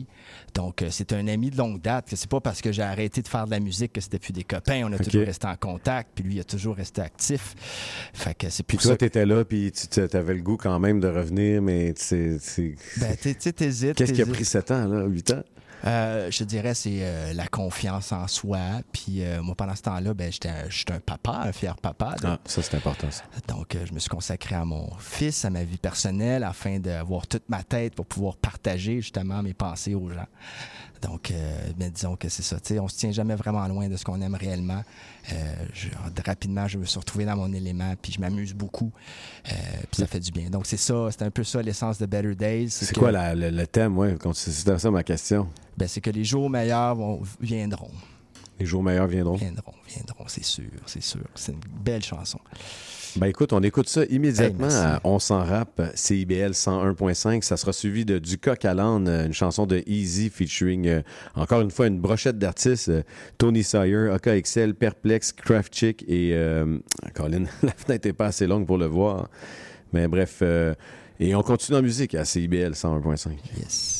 Donc, 0.55 0.83
euh, 0.83 0.89
c'est 0.91 1.13
un 1.13 1.27
ami 1.29 1.51
de 1.51 1.57
longue 1.57 1.81
date. 1.81 2.09
que 2.11 2.17
C'est 2.17 2.29
pas 2.31 2.41
parce 2.41 2.61
que 2.61 2.73
j'ai 2.73 2.83
arrêté 2.83 3.23
de 3.23 3.29
faire 3.29 3.47
de 3.47 3.51
la 3.51 3.61
musique 3.61 3.93
que 3.93 4.01
c'était 4.01 4.19
plus 4.19 4.33
des 4.33 4.45
copains. 4.45 4.83
On 4.85 4.93
a 4.93 4.99
toujours 4.99 5.23
resté 5.27 5.47
en 5.47 5.57
contact, 5.57 6.11
puis 6.15 6.25
lui, 6.25 6.35
il 6.37 6.41
a 6.41 6.45
toujours 6.45 6.77
resté 6.77 7.01
actif. 7.03 7.55
Fait 8.15 8.35
que 8.35 8.49
c'est 8.51 8.63
Puis 8.63 8.79
toi, 8.79 8.97
tu 8.97 9.05
étais 9.05 9.27
là, 9.27 9.45
puis 9.45 9.73
tu 9.73 10.01
avais 10.01 10.35
le 10.35 10.43
goût 10.43 10.57
quand 10.57 10.79
même 10.79 11.01
de 11.01 11.09
revenir, 11.09 11.63
mais 11.63 11.93
tu 11.95 12.03
sais, 12.05 12.37
c'est- 12.41 12.75
Ben, 12.99 13.17
tu 13.21 13.35
sais, 13.39 13.53
t'hésites. 13.53 13.95
Qu'est-ce 13.97 14.13
qui 14.13 14.23
a 14.23 14.27
pris 14.27 14.45
7 14.45 14.71
ans, 14.71 14.87
là, 14.87 15.05
8 15.07 15.31
ans? 15.33 15.43
Euh, 15.85 16.31
je 16.31 16.39
te 16.39 16.45
dirais, 16.45 16.75
c'est 16.75 16.99
euh, 17.01 17.33
la 17.33 17.47
confiance 17.47 18.13
en 18.13 18.27
soi. 18.29 18.59
Puis 18.93 19.25
euh, 19.25 19.43
moi, 19.43 19.55
pendant 19.55 19.75
ce 19.75 19.83
temps-là, 19.83 20.15
ben, 20.15 20.31
j'étais 20.31 20.49
un, 20.49 20.69
j'étais 20.69 20.93
un 20.93 21.01
papa, 21.01 21.43
un 21.45 21.53
fier 21.53 21.77
papa. 21.77 22.17
Ah, 22.25 22.39
ça, 22.45 22.63
c'est 22.63 22.77
important, 22.77 23.11
ça. 23.11 23.25
Donc, 23.49 23.75
euh, 23.75 23.85
je 23.87 23.93
me 23.93 23.99
suis 23.99 24.11
consacré 24.11 24.55
à 24.55 24.65
mon 24.65 24.89
fils, 24.99 25.45
à 25.45 25.51
ma 25.51 25.65
vie 25.65 25.79
personnelle, 25.79 26.45
afin 26.45 26.79
d'avoir 26.79 27.27
toute 27.27 27.49
ma 27.49 27.63
tête 27.63 27.95
pour 27.95 28.07
pouvoir 28.07 28.37
partager 28.37 29.01
justement 29.01 29.43
mes 29.43 29.55
pensées 29.55 29.95
aux 29.95 30.11
gens. 30.11 30.27
Donc, 31.03 31.31
euh, 31.31 31.71
ben, 31.77 31.91
disons 31.91 32.17
que 32.17 32.29
c'est 32.29 32.43
ça. 32.43 32.61
tu 32.61 32.75
sais, 32.75 32.81
On 32.81 32.89
se 32.89 32.97
tient 32.97 33.11
jamais 33.11 33.35
vraiment 33.35 33.67
loin 33.69 33.89
de 33.89 33.97
ce 33.97 34.05
qu'on 34.05 34.21
aime 34.21 34.35
réellement. 34.35 34.83
Euh, 35.33 35.55
je- 35.73 35.89
rapidement, 36.27 36.67
je 36.69 36.79
me 36.79 36.85
suis 36.85 36.99
retrouvé 36.99 37.25
dans 37.25 37.37
mon 37.37 37.53
élément, 37.53 37.95
puis 38.01 38.13
je 38.13 38.21
m'amuse 38.21 38.55
beaucoup. 38.55 38.93
Euh, 39.49 39.53
puis 39.91 40.01
ça 40.01 40.07
fait 40.07 40.21
du 40.21 40.31
bien. 40.31 40.51
Donc, 40.51 40.67
c'est 40.67 40.77
ça. 40.77 41.09
C'est 41.11 41.23
un 41.23 41.31
peu 41.31 41.45
ça 41.45 41.63
l'essence 41.63 41.99
de 41.99 42.07
Better 42.07 42.35
Days. 42.35 42.71
C'est 42.71 42.93
que- 42.95 42.99
quoi 42.99 43.13
la- 43.13 43.35
le, 43.35 43.51
le 43.51 43.67
thème, 43.67 43.97
ouais? 43.99 44.17
C'était 44.35 44.79
ça 44.79 44.91
ma 44.91 45.03
question. 45.03 45.49
Ben, 45.77 45.89
c'est 45.89 46.01
que 46.01 46.11
les 46.11 46.25
jours 46.25 46.51
meilleurs 46.51 46.95
vont, 46.95 47.23
viendront. 47.41 47.91
Les 48.59 48.67
jours 48.67 48.83
meilleurs 48.83 49.07
viendront. 49.07 49.37
Viendront, 49.37 49.73
viendront, 49.89 50.25
c'est 50.27 50.45
sûr, 50.45 50.65
c'est 50.85 51.03
sûr. 51.03 51.23
C'est 51.35 51.53
une 51.53 51.61
belle 51.83 52.03
chanson. 52.03 52.39
Ben 53.17 53.27
écoute, 53.27 53.53
on 53.53 53.61
écoute 53.63 53.89
ça 53.89 54.05
immédiatement 54.05 54.67
Hey, 54.69 54.73
merci. 54.75 54.77
à 54.87 55.01
On 55.05 55.19
s'en 55.19 55.45
rappe, 55.45 55.83
CIBL 55.95 56.53
101.5. 56.53 57.43
Ça 57.43 57.57
sera 57.57 57.73
suivi 57.73 58.05
de 58.05 58.19
Du 58.19 58.39
coq 58.39 58.65
à 58.65 58.73
l'âne, 58.75 59.09
une 59.09 59.33
chanson 59.33 59.67
de 59.67 59.83
Easy 59.87 60.31
featuring, 60.31 60.87
euh, 60.87 61.03
encore 61.35 61.61
une 61.61 61.71
fois, 61.71 61.87
une 61.89 62.01
brochette 62.01 62.39
d'artistes. 62.39 62.89
euh, 62.89 63.03
Tony 63.39 63.65
Sawyer, 63.65 64.11
AKXL, 64.15 64.75
Perplex, 64.75 65.33
Craft 65.33 65.75
Chick 65.75 66.05
et... 66.09 66.31
euh, 66.35 66.79
Colin, 67.15 67.45
la 67.63 67.73
fenêtre 67.73 68.07
n'est 68.07 68.13
pas 68.13 68.27
assez 68.27 68.47
longue 68.47 68.67
pour 68.67 68.79
le 68.79 68.87
voir. 68.87 69.29
Mais 69.93 70.07
bref, 70.07 70.39
euh, 70.43 70.75
et 71.19 71.35
on 71.35 71.43
continue 71.43 71.79
en 71.79 71.83
musique 71.83 72.15
à 72.15 72.25
CIBL 72.25 72.73
101.5. 72.73 73.31
Yes. 73.59 74.00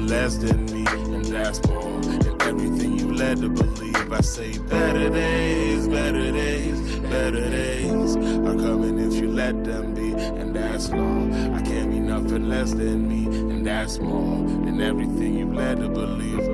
Less 0.00 0.36
than 0.36 0.64
me, 0.66 0.84
and 1.14 1.24
that's 1.24 1.66
more 1.68 2.00
than 2.00 2.40
everything 2.42 2.98
you 2.98 3.14
led 3.14 3.38
to 3.38 3.48
believe. 3.48 4.12
I 4.12 4.20
say 4.20 4.58
better 4.58 5.10
days, 5.10 5.88
better 5.88 6.30
days, 6.32 6.98
better 7.00 7.50
days 7.50 8.16
are 8.16 8.54
coming 8.54 8.98
if 8.98 9.14
you 9.20 9.30
let 9.30 9.64
them 9.64 9.94
be, 9.94 10.12
and 10.12 10.54
that's 10.54 10.90
all. 10.90 11.34
I 11.54 11.62
can't 11.62 11.90
be 11.90 12.00
nothing 12.00 12.48
less 12.48 12.72
than 12.72 13.08
me, 13.08 13.26
and 13.26 13.66
that's 13.66 13.98
more 13.98 14.46
than 14.46 14.80
everything 14.80 15.38
you 15.38 15.52
led 15.52 15.78
to 15.78 15.88
believe. 15.88 16.44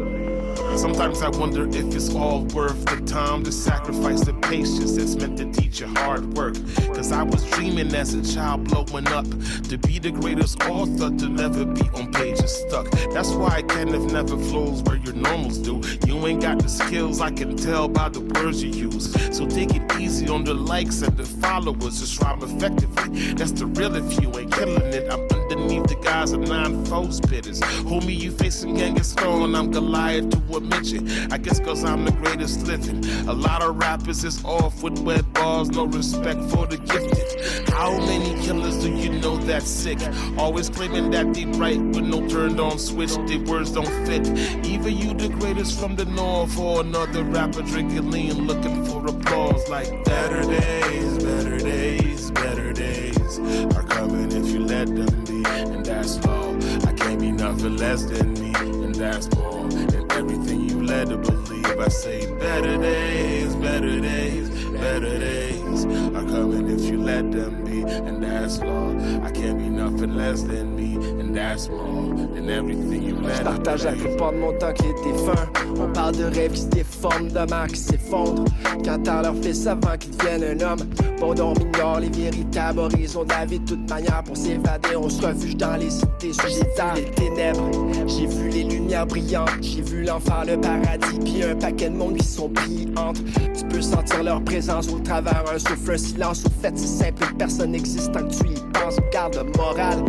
Sometimes 0.79 1.23
I 1.23 1.29
wonder 1.29 1.69
if 1.69 1.95
it's 1.95 2.15
all 2.15 2.45
worth 2.47 2.85
the 2.87 3.01
time 3.05 3.43
to 3.45 3.53
sacrifice 3.53 4.23
patience 4.53 4.97
that's 4.97 5.17
meant 5.17 5.39
to 5.39 5.51
teach 5.51 5.81
you 5.81 5.87
hard 5.87 6.35
work. 6.35 6.55
Cause 6.95 7.11
I 7.11 7.23
was 7.23 7.43
dreaming 7.53 7.95
as 7.95 8.13
a 8.13 8.23
child 8.35 8.65
blowing 8.69 9.09
up 9.09 9.25
to 9.71 9.79
be 9.79 9.99
the 9.99 10.11
greatest 10.11 10.63
author 10.65 11.09
to 11.09 11.29
never 11.31 11.65
be 11.65 11.89
on 11.95 12.13
pages 12.13 12.55
stuck. 12.55 12.91
That's 13.15 13.31
why 13.31 13.49
I 13.57 13.63
kind 13.63 13.95
of 13.95 14.13
never 14.13 14.37
flows 14.37 14.83
where 14.83 14.97
your 14.97 15.15
normals 15.15 15.57
do. 15.57 15.81
You 16.07 16.27
ain't 16.27 16.43
got 16.43 16.59
the 16.59 16.69
skills, 16.69 17.23
I 17.23 17.31
can 17.31 17.57
tell 17.57 17.89
by 17.89 18.11
the 18.11 18.21
words 18.21 18.63
you 18.63 18.69
use. 18.69 19.07
So 19.35 19.47
take 19.47 19.75
it 19.75 19.91
easy 19.99 20.29
on 20.29 20.45
the 20.45 20.53
likes 20.53 21.01
and 21.01 21.17
the 21.17 21.25
followers, 21.25 22.01
just 22.01 22.21
rhyme 22.21 22.43
effectively. 22.43 23.33
That's 23.33 23.53
the 23.53 23.65
real 23.65 23.97
if 23.97 24.21
you 24.21 24.39
ain't 24.39 24.53
killing 24.53 24.93
it. 24.93 25.11
I'm 25.11 25.32
the 25.81 25.97
guys 26.03 26.33
of 26.33 26.41
nine 26.41 26.85
foe 26.85 27.07
spitters. 27.07 27.61
Homie, 27.85 28.19
you 28.19 28.31
facing 28.31 28.77
Genghis 28.77 29.09
Stone, 29.09 29.55
I'm 29.55 29.71
Goliath 29.71 30.31
to 30.31 30.57
a 30.57 30.61
midget. 30.61 31.33
I 31.33 31.39
guess 31.39 31.61
cause 31.61 31.85
I'm 31.85 32.05
the 32.05 32.13
greatest 32.13 32.67
living. 32.67 33.05
A 33.29 33.33
lot 33.33 33.63
of 33.63 33.77
rappers 33.77 34.25
is 34.25 34.45
off 34.45 34.83
with 34.83 34.99
wet 35.01 35.31
balls, 35.33 35.71
no 35.71 35.85
respect 35.85 36.41
for 36.51 36.67
the 36.67 36.77
gifted. 36.77 37.69
How 37.71 37.97
many 37.99 38.41
killers 38.43 38.77
do 38.83 38.95
you 38.95 39.11
know 39.21 39.37
that's 39.39 39.71
sick? 39.71 39.99
Always 40.37 40.69
claiming 40.69 41.11
that 41.13 41.33
they 41.33 41.47
right 41.47 41.81
with 41.81 42.05
no 42.05 42.29
turned 42.29 42.61
on 42.61 42.79
switch, 42.79 43.15
their 43.27 43.41
words 43.41 43.71
don't 43.71 43.87
fit. 44.07 44.27
Even 44.67 44.97
you 44.97 45.15
the 45.15 45.29
greatest 45.29 45.79
from 45.81 45.97
the 45.97 46.05
north 46.05 46.59
or 46.59 46.81
another 46.81 47.25
rapper 47.25 47.63
drinking 47.63 48.11
lean 48.11 48.47
looking 48.47 48.85
for 48.85 49.07
applause 49.07 49.69
like 49.69 50.05
better 50.05 50.43
days, 50.43 51.23
better 51.23 51.59
days, 51.59 52.31
better 52.31 52.73
days 52.73 53.39
are 53.39 53.83
coming 53.85 54.31
if 54.33 54.49
you 54.49 54.61
let 54.61 54.87
them 54.89 55.25
be, 55.25 55.43
and 55.71 55.85
that's 55.87 56.25
all. 56.27 56.57
I 56.87 56.93
can't 56.93 57.21
be 57.21 57.33
nothing 57.33 57.77
less 57.77 58.05
than 58.05 58.35
me, 58.35 58.53
and 58.55 58.95
that's 58.95 59.35
more 59.37 59.69
than 59.69 60.11
everything 60.13 60.69
you 60.69 60.83
led 60.85 61.09
to 61.11 61.17
believe. 61.17 61.79
I 61.79 61.89
say 61.89 62.33
better 62.39 62.77
days, 62.79 63.55
better 63.57 64.01
days, 64.01 64.49
better 64.83 65.17
days 65.17 65.85
are 66.17 66.27
coming 66.35 66.69
if 66.69 66.91
you 66.91 67.01
let 67.01 67.31
them 67.31 67.65
be, 67.65 67.83
and 67.83 68.23
that's. 68.23 68.59
I 68.61 69.31
can't 69.31 69.59
be 69.59 69.69
nothing 69.69 70.17
less 70.17 70.43
than 70.43 70.75
me, 70.75 70.97
and 71.21 71.35
that's 71.35 71.69
more 71.69 72.15
than 72.35 72.51
everything 72.51 73.03
you 73.03 73.17
Je 73.23 73.43
partage 73.43 73.85
la 73.85 73.93
plupart 73.93 74.33
de 74.33 74.39
mon 74.39 74.53
temps 74.59 74.73
qui 74.73 74.87
est 74.87 75.05
défunt. 75.05 75.47
On 75.79 75.93
parle 75.93 76.17
de 76.17 76.25
rêves 76.25 76.53
qui 76.53 76.63
se 76.63 76.67
déforment, 76.67 77.29
de 77.29 77.51
mères 77.51 77.69
qui 77.69 77.79
s'effondrent. 77.79 78.45
Quand 78.85 79.09
à 79.09 79.23
leur 79.23 79.37
fils 79.37 79.67
avant 79.67 79.97
qu'ils 79.97 80.17
deviennent 80.17 80.61
un 80.61 80.73
homme. 80.73 80.81
Bon, 81.21 81.35
on 81.41 81.55
ignore 81.55 82.01
les 82.01 82.09
véritables 82.09 82.81
horizons 82.81 83.25
de 83.25 83.31
la 83.31 83.45
vie 83.45 83.61
de 83.61 83.65
toute 83.65 83.89
manière. 83.89 84.23
Pour 84.25 84.37
s'évader, 84.37 84.97
on 84.97 85.09
se 85.09 85.25
refuge 85.25 85.57
dans 85.57 85.77
les 85.77 85.91
cités 85.91 86.33
suicidaires, 86.33 86.95
les 86.97 87.11
ténèbres. 87.13 87.71
J'ai 88.09 88.27
vu 88.27 88.49
les 88.49 88.65
lumières 88.65 89.07
brillantes, 89.07 89.51
j'ai 89.61 89.83
vu 89.83 90.03
l'enfer, 90.03 90.45
le 90.47 90.61
paradis, 90.61 91.19
puis 91.25 91.45
un 91.45 91.55
paquet 91.55 91.91
de 91.91 91.97
monde 91.97 92.17
qui 92.17 92.27
sont 92.27 92.49
pris 92.49 92.89
entre. 92.97 93.23
Tu 93.57 93.65
peux 93.67 93.81
sentir 93.81 94.25
leur 94.25 94.43
présence 94.43 94.72
au 94.81 94.99
travers 95.01 95.45
un 95.53 95.59
souffle, 95.59 95.93
un 95.93 95.99
silence. 95.99 96.45
Au 96.47 96.63
fait, 96.63 96.73
c'est 96.77 97.05
simple, 97.05 97.35
personne 97.39 97.73
n'existe 97.73 98.13
tant 98.13 98.27
que 98.27 98.33
tu 98.33 98.49
y 98.51 98.73
penses. 98.73 98.97
Garde 99.13 99.35
le 99.37 99.45
moral, 99.57 100.05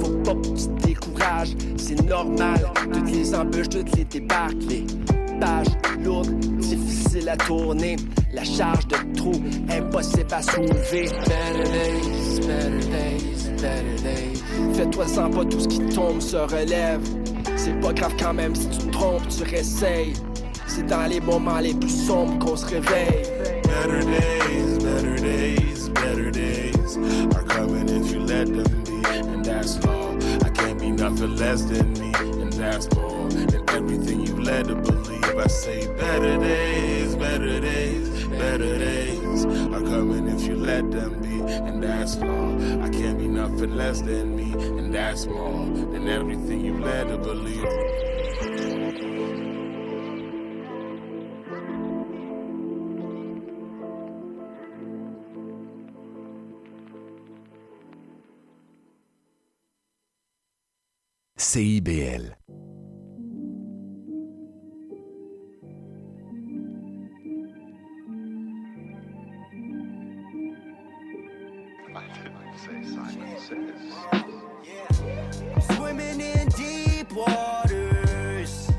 faut 0.00 0.16
pas 0.24 0.34
que 0.34 0.48
tu 0.48 0.66
te 0.66 0.86
décourages, 0.86 1.54
c'est 1.76 2.02
normal. 2.08 2.72
Toutes 2.92 3.10
les 3.10 3.34
embûches, 3.34 3.68
toutes 3.68 3.96
les 3.96 4.04
débarques, 4.04 4.62
les 4.68 4.86
pages 5.38 5.68
lourdes, 6.02 6.38
difficiles 6.58 7.28
à 7.28 7.36
tourner. 7.36 7.96
La 8.32 8.44
charge 8.44 8.86
de 8.88 8.96
trop, 9.14 9.32
impossible 9.70 10.32
à 10.32 10.42
soulever. 10.42 11.08
Better 11.26 11.64
days, 11.70 12.40
better 12.40 12.80
days, 12.90 13.50
better 13.60 14.02
days. 14.02 14.42
Fais-toi 14.74 15.06
sans 15.06 15.30
pas 15.30 15.44
tout 15.44 15.60
ce 15.60 15.68
qui 15.68 15.80
tombe 15.94 16.20
se 16.20 16.36
relève. 16.36 17.00
C'est 17.56 17.78
pas 17.80 17.92
grave 17.92 18.14
quand 18.18 18.34
même 18.34 18.54
si 18.54 18.68
tu 18.68 18.78
te 18.78 18.90
trompes, 18.90 19.28
tu 19.28 19.42
réessayes. 19.42 20.12
C'est 20.66 20.86
dans 20.86 21.06
les 21.08 21.20
moments 21.20 21.58
les 21.58 21.74
plus 21.74 22.06
sombres 22.06 22.38
qu'on 22.38 22.56
se 22.56 22.66
réveille. 22.66 23.22
Better 23.78 24.02
days, 24.02 24.82
better 24.82 25.16
days, 25.16 25.88
better 25.90 26.30
days 26.32 26.96
are 27.36 27.44
coming 27.44 27.88
if 27.88 28.10
you 28.10 28.18
let 28.18 28.48
them 28.48 28.82
be, 28.82 29.08
and 29.08 29.44
that's 29.44 29.78
law. 29.84 30.16
I 30.44 30.50
can't 30.50 30.80
be 30.80 30.90
nothing 30.90 31.36
less 31.36 31.62
than 31.62 31.92
me, 31.92 32.12
and 32.42 32.52
that's 32.52 32.92
more 32.96 33.28
than 33.30 33.70
everything 33.70 34.26
you 34.26 34.34
led 34.42 34.66
to 34.66 34.74
believe. 34.74 35.38
I 35.38 35.46
say 35.46 35.86
better 35.94 36.38
days, 36.38 37.14
better 37.14 37.60
days, 37.60 38.26
better 38.26 38.78
days 38.78 39.44
are 39.46 39.86
coming 39.92 40.26
if 40.26 40.42
you 40.42 40.56
let 40.56 40.90
them 40.90 41.22
be, 41.22 41.40
and 41.40 41.80
that's 41.80 42.16
law. 42.16 42.82
I 42.82 42.88
can't 42.88 43.16
be 43.16 43.28
nothing 43.28 43.76
less 43.76 44.00
than 44.00 44.34
me, 44.34 44.54
and 44.76 44.92
that's 44.92 45.26
more 45.26 45.66
than 45.92 46.08
everything 46.08 46.64
you've 46.64 46.80
led 46.80 47.06
to 47.10 47.16
believe. 47.16 48.07
CIBL. 61.38 62.34
Swimming 75.76 76.20
in 76.20 76.48
deep 76.48 77.12
waters, 77.12 78.72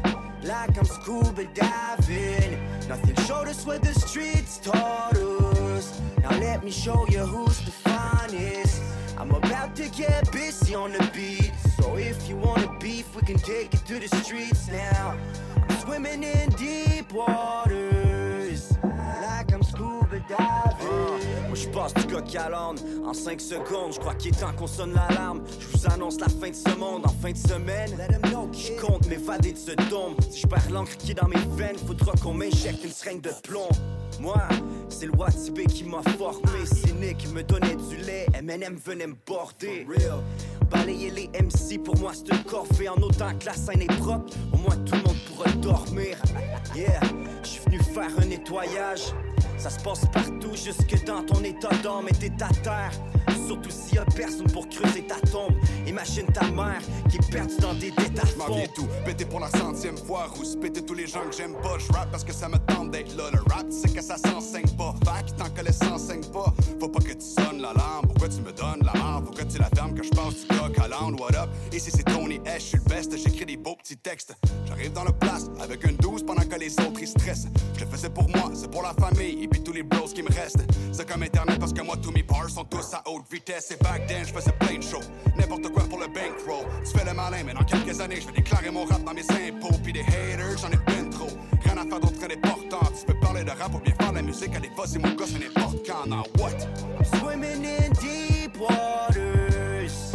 like 0.44 0.78
I'm 0.78 0.84
scuba 0.84 1.46
diving. 1.54 2.60
Nothing 2.90 3.16
showed 3.26 3.48
us 3.48 3.66
what 3.66 3.82
the 3.82 3.94
streets 3.94 4.58
taught 4.58 5.16
us. 5.16 6.02
Now 6.22 6.38
let 6.38 6.66
me 6.66 6.72
show 6.72 7.08
you 7.08 7.20
who's 7.20 7.62
the 7.62 7.72
finest. 7.72 8.82
I'm 9.20 9.32
about 9.32 9.76
to 9.76 9.90
get 9.90 10.32
busy 10.32 10.74
on 10.76 10.94
the 10.94 11.04
beat, 11.14 11.52
so 11.78 11.98
if 11.98 12.30
you 12.30 12.38
wanna 12.38 12.72
beef, 12.80 13.14
we 13.16 13.22
can 13.22 13.38
take 13.38 13.74
it 13.74 13.86
to 13.86 14.00
the 14.00 14.08
streets 14.24 14.70
now. 14.70 15.18
I'm 15.56 15.78
swimming 15.82 16.24
in 16.24 16.50
deep 16.52 17.12
waters, 17.12 18.78
like 18.82 19.52
I'm 19.52 19.62
scuba 19.62 20.22
diving. 20.30 21.20
Moi 21.48 21.56
je 21.56 21.68
passe 21.68 21.94
du 21.96 22.06
coq 22.08 22.34
à 22.36 22.50
l'âne 22.50 22.78
en 23.06 23.14
5 23.14 23.42
secondes. 23.42 23.94
Je 23.94 24.00
crois 24.00 24.16
qu'il 24.16 24.34
est 24.34 24.40
temps 24.40 24.54
qu'on 24.54 24.68
sonne 24.68 24.94
l'alarme. 24.94 25.42
Je 25.60 25.68
vous 25.68 25.86
annonce 25.88 26.20
la 26.22 26.30
fin 26.30 26.50
de 26.52 26.56
ce 26.56 26.78
monde 26.78 27.06
en 27.06 27.14
fin 27.22 27.32
de 27.32 27.38
semaine. 27.38 27.92
Je 28.54 28.80
compte 28.80 29.06
m'évader 29.08 29.52
de 29.52 29.58
ce 29.58 29.72
dôme. 29.90 30.16
Si 30.30 30.42
je 30.42 30.48
perds 30.48 30.72
l'encre 30.72 30.96
qui 30.98 31.12
est 31.12 31.16
dans 31.16 31.28
mes 31.28 31.44
veines, 31.58 31.78
faudra 31.78 32.14
qu'on 32.24 32.34
m'injecte 32.34 32.86
une 32.86 32.92
seringue 32.92 33.22
de 33.22 33.32
plomb. 33.44 33.68
Moi, 34.20 34.42
c'est 34.90 35.06
le 35.06 35.14
Watibé 35.16 35.66
qui 35.66 35.84
m'a 35.84 36.02
formé. 36.18 36.66
Cynique 36.66 37.28
me 37.34 37.44
donnait 37.44 37.76
du 37.76 37.98
lait. 37.98 38.28
MNM 38.42 38.76
venait 38.76 39.08
me 39.08 39.16
border. 39.26 39.86
Balayer 40.70 41.10
les 41.10 41.28
MC 41.30 41.84
pour 41.84 41.98
moi 41.98 42.12
c'est 42.14 42.32
une 42.32 42.44
corvée. 42.44 42.90
En 42.90 43.02
autant 43.02 43.36
que 43.40 43.46
la 43.46 43.54
scène 43.54 43.82
est 43.82 43.98
propre, 43.98 44.32
au 44.54 44.58
moins 44.58 44.76
tout 44.86 44.96
le 44.96 45.02
monde 45.02 45.18
pourra 45.28 45.50
dormir. 45.54 46.18
Yeah, 46.76 47.00
je 47.44 47.48
suis 47.48 47.62
venu 47.66 47.80
faire 47.80 48.12
un 48.22 48.26
nettoyage. 48.26 49.14
Ça 49.58 49.70
se 49.70 49.80
passe 49.84 50.06
partout, 50.14 50.56
jusque 50.56 51.04
dans 51.06 51.24
ton 51.24 51.44
état 51.44 51.70
d'âme 51.84 52.08
et 52.08 52.14
t'es 52.14 52.32
à 52.44 52.50
terre. 52.64 52.92
Surtout 53.50 53.72
s'il 53.72 53.96
y 53.96 53.98
a 53.98 54.06
personne 54.06 54.46
pour 54.52 54.70
creuser 54.70 55.02
ta 55.08 55.16
tombe. 55.22 55.56
Imagine 55.88 56.28
ta 56.28 56.52
mère 56.52 56.82
qui 57.10 57.18
est 57.18 57.32
perdue 57.32 57.58
dans 57.58 57.74
des 57.74 57.90
détails. 57.90 58.36
M'en 58.38 58.46
tout, 58.76 58.88
péter 59.04 59.26
pour 59.26 59.40
la 59.40 59.50
centième 59.50 59.98
fois, 59.98 60.28
rousse, 60.28 60.56
péter 60.56 60.86
tous 60.86 60.94
les 60.94 61.08
gens 61.08 61.28
que 61.28 61.36
j'aime 61.36 61.54
pas. 61.54 61.80
Je 61.80 61.92
rap 61.92 62.12
parce 62.12 62.24
que 62.24 62.32
ça 62.32 62.48
me 62.48 62.60
tente 62.60 62.92
d'être 62.92 63.18
là. 63.18 63.24
Le 63.34 63.40
rap, 63.52 63.66
c'est 63.72 63.92
que 63.92 64.04
ça 64.04 64.18
s'enseigne 64.18 64.70
pas. 64.78 64.94
Que 65.00 65.32
tant 65.32 65.50
que 65.50 65.66
les 65.66 65.72
s'enseigne 65.72 66.24
pas, 66.26 66.54
faut 66.80 66.90
pas 66.90 67.00
que 67.00 67.14
tu 67.14 67.26
sonnes 67.26 67.60
l'alarme. 67.60 68.06
Pourquoi 68.06 68.30
tu 68.30 68.40
me 68.42 68.52
donnes 68.52 68.84
la? 68.84 69.20
Faut 69.26 69.32
que 69.32 69.42
tu 69.42 69.58
la 69.58 69.70
fermes, 69.76 69.96
que 69.96 70.04
je 70.04 70.12
passe 70.12 70.36
du 70.42 70.46
coq 70.56 70.78
à 70.78 70.88
l'âne. 70.88 71.20
What 71.20 71.36
up? 71.36 71.50
Ici 71.74 71.90
c'est 71.90 72.04
Tony 72.04 72.40
S, 72.46 72.62
je 72.62 72.68
suis 72.68 72.78
le 72.78 72.84
best, 72.84 73.18
j'écris 73.18 73.48
des 73.48 73.58
beaux 73.58 73.76
petits 73.78 73.98
textes. 73.98 74.36
J'arrive 74.68 74.94
dans 74.94 75.06
le 75.06 75.12
place 75.12 75.50
avec 75.60 75.84
un 75.88 75.94
12 75.94 76.24
pendant 76.24 76.44
que 76.44 76.56
les 76.56 76.80
autres 76.82 77.02
ils 77.02 77.08
stressent. 77.08 77.48
Je 77.74 77.84
le 77.84 77.90
faisais 77.90 78.12
pour 78.12 78.30
moi, 78.30 78.52
c'est 78.54 78.70
pour 78.70 78.84
la 78.84 78.94
famille 78.94 79.44
et 79.44 79.48
puis 79.48 79.64
tous 79.64 79.74
les 79.74 79.82
bros 79.82 80.06
qui 80.06 80.22
me 80.22 80.30
restent. 80.30 80.64
C'est 80.92 81.10
comme 81.10 81.24
internet 81.24 81.60
parce 81.60 81.74
que 81.74 81.82
moi 81.82 81.96
tous 81.98 82.12
mes 82.12 82.22
bars 82.24 82.50
sont 82.50 82.66
tous 82.66 82.94
à 82.94 83.02
haute 83.08 83.24
vitesse. 83.32 83.39
Et 83.48 83.84
back 83.84 84.06
then, 84.08 84.26
je 84.26 84.34
faisais 84.34 84.52
plein 84.60 84.78
de 84.78 84.84
shows. 84.84 85.02
N'importe 85.38 85.70
quoi 85.70 85.84
pour 85.84 86.00
le 86.00 86.08
bankroll. 86.08 86.66
Tu 86.86 86.98
fais 86.98 87.06
le 87.06 87.14
malin, 87.14 87.44
mais 87.46 87.54
dans 87.54 87.64
quelques 87.64 88.00
années, 88.00 88.20
je 88.22 88.28
vais 88.28 88.34
déclarer 88.34 88.70
mon 88.70 88.86
rap 88.86 89.04
dans 89.04 89.14
mes 89.14 89.22
impôts. 89.22 89.78
Puis 89.84 89.94
des 89.94 90.02
haters, 90.02 90.58
j'en 90.58 90.70
ai 90.70 90.78
ben 90.86 91.10
trop. 91.10 91.30
Rien 91.64 91.78
à 91.78 91.86
faire 91.88 92.00
d'autre 92.00 92.28
d'important. 92.28 92.92
Tu 93.00 93.06
peux 93.06 93.20
parler 93.20 93.44
de 93.44 93.52
rap 93.52 93.74
ou 93.74 93.80
bien 93.80 93.94
faire 93.96 94.12
la 94.12 94.22
musique. 94.22 94.52
Fois, 94.76 94.86
c'est 94.88 95.00
mon 95.00 95.14
gars, 95.16 95.26
c'est 95.26 95.40
n'importe 95.40 95.78
quand. 95.88 96.06
Now 96.08 96.24
what? 96.38 96.60
Swimming 97.18 97.66
in 97.66 97.92
deep 97.94 98.58
waters, 98.60 100.14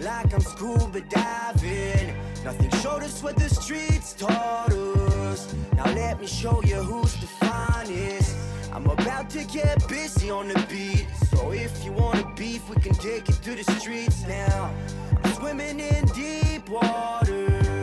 like 0.00 0.32
I'm 0.32 0.40
scuba 0.40 1.00
diving. 1.08 2.14
Nothing 2.44 2.70
showed 2.82 3.02
us 3.02 3.22
what 3.22 3.36
the 3.36 3.48
streets 3.48 4.14
taught 4.14 4.72
us. 4.72 5.54
Now 5.76 5.92
let 5.94 6.20
me 6.20 6.26
show 6.26 6.60
you 6.64 6.82
who's 6.82 7.14
the 7.20 7.28
finest. 7.38 8.51
I'm 8.74 8.86
about 8.86 9.28
to 9.30 9.44
get 9.44 9.86
busy 9.86 10.30
on 10.30 10.48
the 10.48 10.54
beat, 10.68 11.06
so 11.30 11.52
if 11.52 11.84
you 11.84 11.92
wanna 11.92 12.24
beef, 12.34 12.66
we 12.70 12.76
can 12.76 12.94
take 12.94 13.28
it 13.28 13.42
to 13.42 13.54
the 13.54 13.64
streets 13.78 14.26
now. 14.26 14.72
I'm 15.22 15.32
swimming 15.34 15.78
in 15.78 16.06
deep 16.06 16.70
waters, 16.70 17.81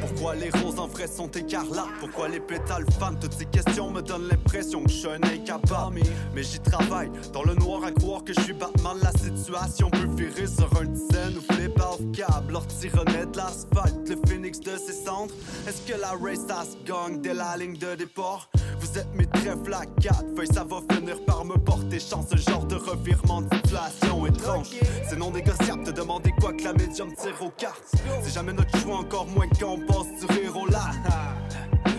Pourquoi 0.00 0.34
les 0.34 0.50
roses 0.50 0.78
en 0.78 0.86
vrai 0.86 1.06
sont 1.06 1.28
écarlates 1.28 1.92
Pourquoi 2.00 2.28
les 2.28 2.40
pétales 2.40 2.84
fanent 2.98 3.18
Toutes 3.20 3.32
ces 3.32 3.46
questions 3.46 3.90
me 3.90 4.02
donnent 4.02 4.28
l'impression 4.28 4.82
que 4.82 4.90
je 4.90 4.96
suis 4.96 5.08
un 5.08 5.22
incapable 5.22 6.00
Mais 6.34 6.42
j'y 6.42 6.60
travaille, 6.60 7.10
dans 7.32 7.44
le 7.44 7.54
noir 7.54 7.84
à 7.84 7.92
croire 7.92 8.24
que 8.24 8.32
je 8.32 8.40
suis 8.40 8.52
Batman. 8.52 8.96
La 9.02 9.12
situation 9.12 9.90
peut 9.90 10.08
virer 10.16 10.46
sur 10.46 10.70
un 10.80 10.86
dizaine 10.86 11.36
ou 11.36 11.52
flip 11.52 11.78
off 11.80 12.00
câble. 12.12 12.52
Leur 12.52 12.66
tironnet 12.66 13.26
de 13.26 13.36
l'asphalte, 13.36 14.08
le 14.08 14.16
phoenix 14.26 14.60
de 14.60 14.76
ses 14.76 14.92
cendres. 14.92 15.34
Est-ce 15.68 15.82
que 15.90 15.98
la 15.98 16.10
race 16.10 16.46
ça 16.46 16.64
se 16.64 17.18
dès 17.18 17.34
la 17.34 17.56
ligne 17.56 17.76
de 17.76 17.94
départ? 17.94 18.48
Vous 18.78 18.98
êtes 18.98 19.14
mes 19.14 19.26
trèfles 19.26 19.72
à 19.72 19.86
quatre 20.00 20.26
feuilles 20.36 20.52
Ça 20.52 20.64
va 20.64 20.80
finir 20.94 21.24
par 21.24 21.44
me 21.44 21.56
porter 21.56 21.98
chance. 21.98 22.26
Ce 22.30 22.36
genre 22.36 22.64
de 22.64 22.76
revirement 22.76 23.42
de 23.42 23.54
situation 23.54 24.26
étrange. 24.26 24.70
C'est 25.08 25.16
non 25.16 25.30
négociable, 25.30 25.84
te 25.84 25.90
demander 25.90 26.32
quoi 26.40 26.52
que 26.52 26.64
la 26.64 26.72
médium 26.72 27.12
tire 27.14 27.40
aux 27.40 27.50
cartes 27.50 27.94
C'est 28.24 28.32
jamais 28.32 28.54
notre 28.54 28.76
choix, 28.78 28.96
encore 28.96 29.26
moins 29.26 29.46
quand 29.60 29.72
on 29.74 29.80
passe 29.80 30.18
du 30.18 30.26
rire 30.34 30.56
au 30.56 30.66
là 30.66 30.90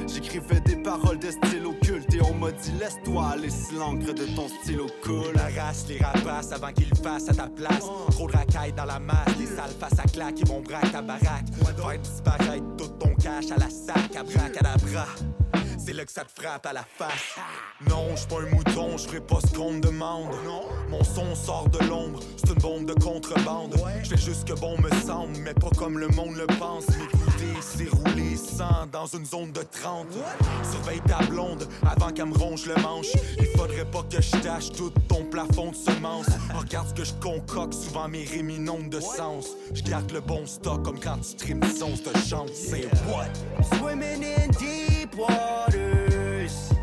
J'écrivais 0.07 0.59
des 0.61 0.75
paroles 0.77 1.19
de 1.19 1.29
style 1.29 1.65
occulte 1.67 2.11
Et 2.15 2.21
on 2.23 2.33
m'a 2.33 2.51
dit 2.51 2.71
laisse-toi 2.79 3.27
aller 3.33 3.49
si 3.51 3.75
l'encre 3.75 4.11
de 4.11 4.25
ton 4.35 4.47
stylo 4.47 4.87
cool 5.03 5.35
La 5.35 5.63
race 5.63 5.85
les 5.87 5.99
rapaces 5.99 6.51
avant 6.51 6.71
qu'ils 6.71 6.89
le 6.89 6.95
fassent 6.95 7.29
à 7.29 7.33
ta 7.35 7.47
place. 7.47 7.85
Trop 8.09 8.27
de 8.27 8.35
racailles 8.35 8.73
dans 8.73 8.85
la 8.85 8.97
masse, 8.97 9.37
les 9.39 9.45
sales 9.45 9.75
face 9.79 9.99
à 9.99 10.03
claque, 10.03 10.39
ils 10.39 10.47
vont 10.47 10.61
braquer 10.61 10.89
ta 10.89 11.03
baraque. 11.03 11.45
Faire 11.53 11.99
disparaître 11.99 12.75
tout 12.75 12.87
ton 12.99 13.13
cash 13.15 13.51
à 13.51 13.59
la 13.59 13.69
sac, 13.69 14.15
à 14.15 14.23
braque 14.23 14.57
à 14.57 14.63
la 14.63 14.77
bras. 14.77 15.64
C'est 15.77 15.93
là 15.93 16.05
que 16.05 16.11
ça 16.11 16.23
te 16.23 16.41
frappe 16.41 16.65
à 16.65 16.73
la 16.73 16.83
face. 16.83 17.35
Non, 17.89 18.15
je 18.15 18.25
pas 18.27 18.41
un 18.41 18.49
mouton, 18.49 18.97
je 18.97 19.07
ferai 19.07 19.19
pas 19.19 19.39
ce 19.41 19.55
qu'on 19.55 19.73
me 19.73 19.81
demande. 19.81 20.29
Mon 20.89 21.03
son 21.03 21.35
sort 21.35 21.69
de 21.69 21.79
l'ombre, 21.85 22.19
c'est 22.37 22.53
une 22.53 22.61
bombe 22.61 22.85
de 22.85 22.93
contrebande. 22.93 23.75
Je 24.03 24.09
fais 24.09 24.17
juste 24.17 24.47
que 24.47 24.53
bon 24.53 24.77
me 24.79 24.89
semble, 25.05 25.37
mais 25.39 25.53
pas 25.53 25.69
comme 25.77 25.99
le 25.99 26.07
monde 26.09 26.35
le 26.35 26.47
pense. 26.57 26.87
M'écouter, 26.89 27.59
c'est 27.61 27.89
rouler 27.89 28.35
sans 28.35 28.87
dans 28.91 29.05
une 29.05 29.25
zone 29.25 29.51
de 29.51 29.61
30. 29.61 30.07
Surveille 30.71 31.01
ta 31.07 31.19
blonde 31.25 31.67
avant 31.85 32.11
qu'elle 32.11 32.27
me 32.27 32.37
ronge 32.37 32.65
le 32.65 32.75
manche. 32.81 33.11
Il 33.39 33.47
faudrait 33.57 33.85
pas 33.85 34.03
que 34.03 34.21
je 34.21 34.31
tâche 34.37 34.71
tout 34.71 34.91
ton 35.07 35.25
plafond 35.25 35.71
de 35.71 35.75
semences. 35.75 36.29
Regarde 36.53 36.89
ce 36.89 36.93
que 36.93 37.03
je 37.03 37.13
concocte, 37.13 37.73
souvent 37.73 38.07
mes 38.07 38.23
inondent 38.23 38.89
de 38.89 38.99
sens. 38.99 39.49
Je 39.73 39.81
garde 39.83 40.11
le 40.11 40.21
bon 40.21 40.45
stock 40.45 40.83
comme 40.83 40.99
quand 40.99 41.17
tu 41.17 41.35
trimes 41.35 41.61
le 41.61 41.69
son, 41.69 41.91
te 41.91 42.17
chante. 42.17 42.49
C'est 42.53 42.85
what? 43.07 43.27
Swimming 43.77 44.23
in 44.23 44.47
deep 44.59 44.94
waters, 45.15 46.73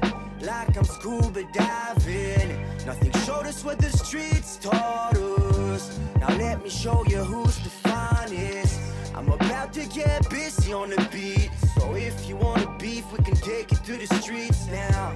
like 0.41 0.77
I'm 0.77 0.85
scuba 0.85 1.45
diving. 1.53 2.59
Nothing 2.87 3.13
showed 3.25 3.47
us 3.47 3.65
what 3.65 3.79
the 3.79 3.91
streets 3.91 4.57
taught 4.57 5.17
us. 5.17 5.99
Now 6.19 6.35
let 6.37 6.63
me 6.63 6.71
show 6.71 7.05
you 7.07 7.19
who's 7.19 7.59
the 7.59 7.71
finest. 7.71 8.81
I'm 9.15 9.29
about 9.29 9.73
to 9.75 9.87
get 9.87 10.29
busy 10.31 10.73
on 10.73 10.91
the 10.91 11.09
beat, 11.13 11.51
so 11.77 11.95
if 11.95 12.29
you 12.29 12.37
wanna 12.37 12.75
beef, 12.79 13.05
we 13.13 13.23
can 13.25 13.37
take 13.37 13.71
it 13.73 13.85
to 13.85 13.97
the 13.97 14.07
streets 14.21 14.67
now. 14.67 15.15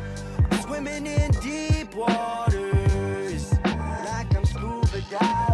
I'm 0.51 0.61
swimming 0.61 1.07
in 1.07 1.31
deep 1.43 1.95
waters, 1.95 3.53
like 3.65 4.37
I'm 4.37 4.45
scuba 4.45 5.01
diving. 5.11 5.46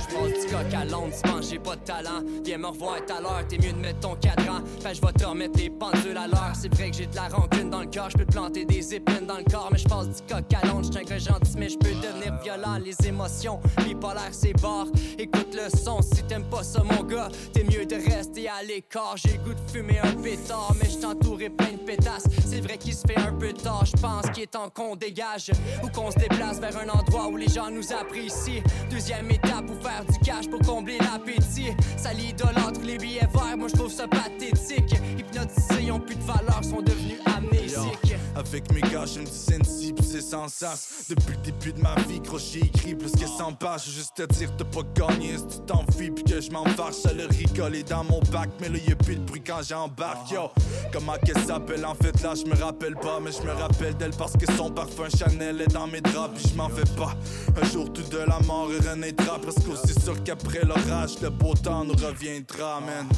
Coq 0.62 0.74
à 0.74 0.84
Londres, 0.84 1.14
j'ai 1.40 1.58
pas 1.58 1.76
de 1.76 1.80
talent. 1.80 2.22
Viens 2.44 2.58
me 2.58 2.66
revoir 2.66 2.94
à 2.94 3.20
l'heure, 3.20 3.44
t'es 3.48 3.58
mieux 3.58 3.72
de 3.72 3.78
mettre 3.78 4.00
ton 4.00 4.14
cadran. 4.16 4.60
Fait 4.80 4.94
je 4.94 5.00
vais 5.00 5.12
te 5.12 5.24
remettre 5.24 5.58
les 5.58 5.70
pendules 5.70 6.16
à 6.16 6.26
l'heure. 6.26 6.52
C'est 6.54 6.72
vrai 6.74 6.90
que 6.90 6.96
j'ai 6.96 7.06
de 7.06 7.16
la 7.16 7.28
rancune 7.28 7.70
dans 7.70 7.80
le 7.80 7.86
cœur, 7.86 8.10
je 8.10 8.18
peux 8.18 8.24
te 8.24 8.32
planter 8.32 8.64
des 8.64 8.94
épines 8.94 9.26
dans 9.26 9.38
le 9.38 9.44
corps, 9.44 9.68
mais 9.72 9.78
je 9.78 9.88
passe 9.88 10.08
du 10.08 10.22
coq 10.22 10.44
à 10.54 10.66
l'onde. 10.66 10.84
J'suis 10.84 10.98
un 10.98 11.02
gars 11.02 11.18
gentil, 11.18 11.52
mais 11.58 11.68
je 11.68 11.78
peux 11.78 11.90
devenir 11.90 12.34
violent. 12.42 12.78
Les 12.84 12.96
émotions, 13.06 13.60
bipolaire, 13.84 14.30
c'est 14.32 14.52
barre. 14.60 14.86
Écoute 15.18 15.54
le 15.54 15.68
son, 15.76 16.00
si 16.02 16.22
t'aimes 16.24 16.48
pas 16.48 16.62
ça, 16.62 16.82
mon 16.82 17.02
gars, 17.04 17.28
t'es 17.52 17.64
mieux 17.64 17.86
de 17.86 17.96
rester 17.96 18.48
à 18.48 18.62
l'écart. 18.62 19.16
J'ai 19.16 19.38
goût 19.38 19.54
de 19.54 19.70
fumer 19.70 19.98
un 20.00 20.14
pétard, 20.22 20.74
mais 20.80 20.88
je 20.88 20.98
t'entourerai 20.98 21.50
plein 21.50 21.72
de 21.72 21.84
pétasses. 21.84 22.26
C'est 22.46 22.60
vrai 22.60 22.78
qu'il 22.78 22.94
se 22.94 23.06
fait 23.06 23.18
un 23.18 23.32
peu 23.32 23.52
tard, 23.52 23.84
je 23.84 24.00
qu'il 24.32 24.44
est 24.44 24.46
temps 24.48 24.70
qu'on 24.70 24.96
dégage 24.96 25.50
ou 25.82 25.88
qu'on 25.88 26.10
se 26.10 26.18
déplace 26.18 26.58
vers 26.58 26.76
un 26.76 26.88
endroit 26.88 27.28
où 27.28 27.36
les 27.36 27.48
gens 27.48 27.70
nous 27.70 27.92
apprécient. 27.92 28.62
Deuxième 28.90 29.30
étape 29.30 29.66
pour 29.66 29.80
faire 29.82 30.04
du 30.04 30.18
cash 30.20 30.48
pour 30.48 30.60
combler 30.60 30.98
l'appétit. 30.98 31.72
Ça 31.96 32.12
l'idolâtre 32.12 32.80
les 32.82 32.98
billets 32.98 33.28
verts, 33.32 33.56
moi 33.56 33.68
je 33.68 33.74
trouve 33.76 33.92
ça 33.92 34.08
pathétique. 34.08 34.94
Hypnotisés, 35.18 35.90
ont 35.90 36.00
plus 36.00 36.16
de 36.16 36.22
valeur, 36.22 36.60
sont 36.62 36.82
devenus 36.82 37.18
amnésiques. 37.36 38.16
Avec 38.34 38.72
mes 38.72 38.80
gars, 38.80 39.04
je 39.06 39.20
me 39.20 39.26
dis 39.26 39.92
c'est 40.02 40.20
sans 40.20 40.48
sens. 40.48 41.06
Depuis 41.08 41.36
le 41.36 41.42
début 41.42 41.72
de 41.72 41.80
ma 41.80 41.94
vie, 42.08 42.20
gros, 42.20 42.38
j'ai 42.38 42.60
écrit 42.60 42.94
plus 42.94 43.12
que 43.12 43.26
100 43.26 43.54
pages. 43.54 43.84
Juste 43.88 44.14
te 44.16 44.22
dire, 44.34 44.50
t'as 44.56 44.64
pas 44.64 44.82
gagné 44.94 45.36
si 45.38 45.46
tu 45.46 45.64
t'enfuis, 45.66 46.10
puis 46.10 46.24
que 46.24 46.40
je 46.40 46.50
m'en 46.50 46.64
fâche. 46.64 46.94
Ça 46.94 47.12
le 47.12 47.26
rigoler 47.26 47.82
dans 47.82 48.04
mon 48.04 48.20
bac, 48.30 48.50
mais 48.60 48.68
là, 48.68 48.78
y'a 48.86 48.94
plus 48.94 49.16
de 49.16 49.24
bruit 49.24 49.42
quand 49.42 49.62
j'embarque. 49.62 50.30
Yo, 50.30 50.50
comment 50.92 51.14
qu'elle 51.24 51.42
s'appelle? 51.44 51.84
En 51.86 51.94
fait 51.94 52.20
là, 52.22 52.34
je 52.34 52.44
me 52.48 52.54
rappelle 52.54 52.94
pas, 52.94 53.20
mais 53.20 53.32
je 53.32 53.42
me 53.42 53.52
rappelle 53.52 53.96
d'elle 53.96 54.12
parce 54.22 54.36
que 54.36 54.52
son 54.52 54.70
parfum 54.70 55.08
Chanel 55.08 55.62
est 55.62 55.72
dans 55.72 55.88
mes 55.88 56.00
draps, 56.00 56.40
puis 56.40 56.52
je 56.52 56.56
m'en 56.56 56.68
fais 56.68 56.88
pas. 56.96 57.12
Un 57.60 57.68
jour, 57.70 57.92
tout 57.92 58.04
de 58.04 58.18
la 58.18 58.38
mort 58.46 58.68
renaîtra, 58.68 59.36
presque 59.40 59.68
aussi 59.68 60.00
sûr 60.00 60.22
qu'après 60.22 60.64
l'orage, 60.64 61.20
le 61.20 61.28
beau 61.28 61.54
temps 61.54 61.84
nous 61.84 61.94
reviendra, 61.94 62.80
man. 62.80 63.08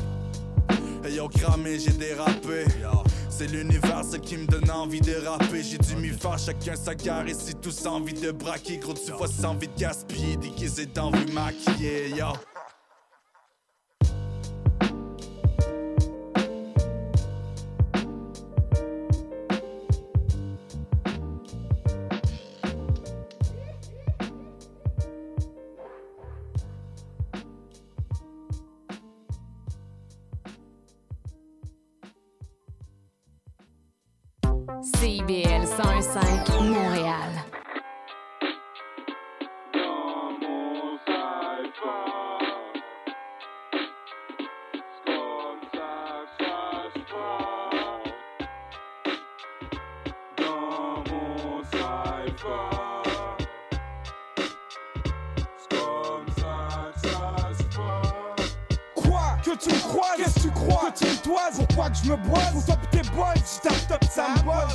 Yo, 1.13 1.29
cramé, 1.29 1.79
j'ai 1.79 1.91
dérapé. 1.91 2.65
C'est 3.29 3.49
l'univers 3.49 4.03
ce 4.11 4.17
qui 4.17 4.39
me 4.39 4.47
donne 4.47 4.71
envie 4.71 5.03
de 5.03 5.17
rapper. 5.27 5.63
J'ai 5.63 5.77
dû 5.77 5.95
m'y 5.97 6.09
faire 6.09 6.39
chacun 6.39 6.75
sa 6.75 6.95
gare 6.95 7.29
et 7.29 7.35
si 7.35 7.55
tous 7.55 7.85
envie 7.85 8.15
de 8.15 8.31
braquer. 8.31 8.79
Gros, 8.79 8.95
tu 8.95 9.13
vois 9.13 9.29
sans 9.29 9.51
envie 9.51 9.69
de 9.69 9.79
gaspiller, 9.79 10.39
déguisé 10.39 10.87
d'envie 10.87 11.31
maquillée, 11.33 12.15
yo. 12.17 12.29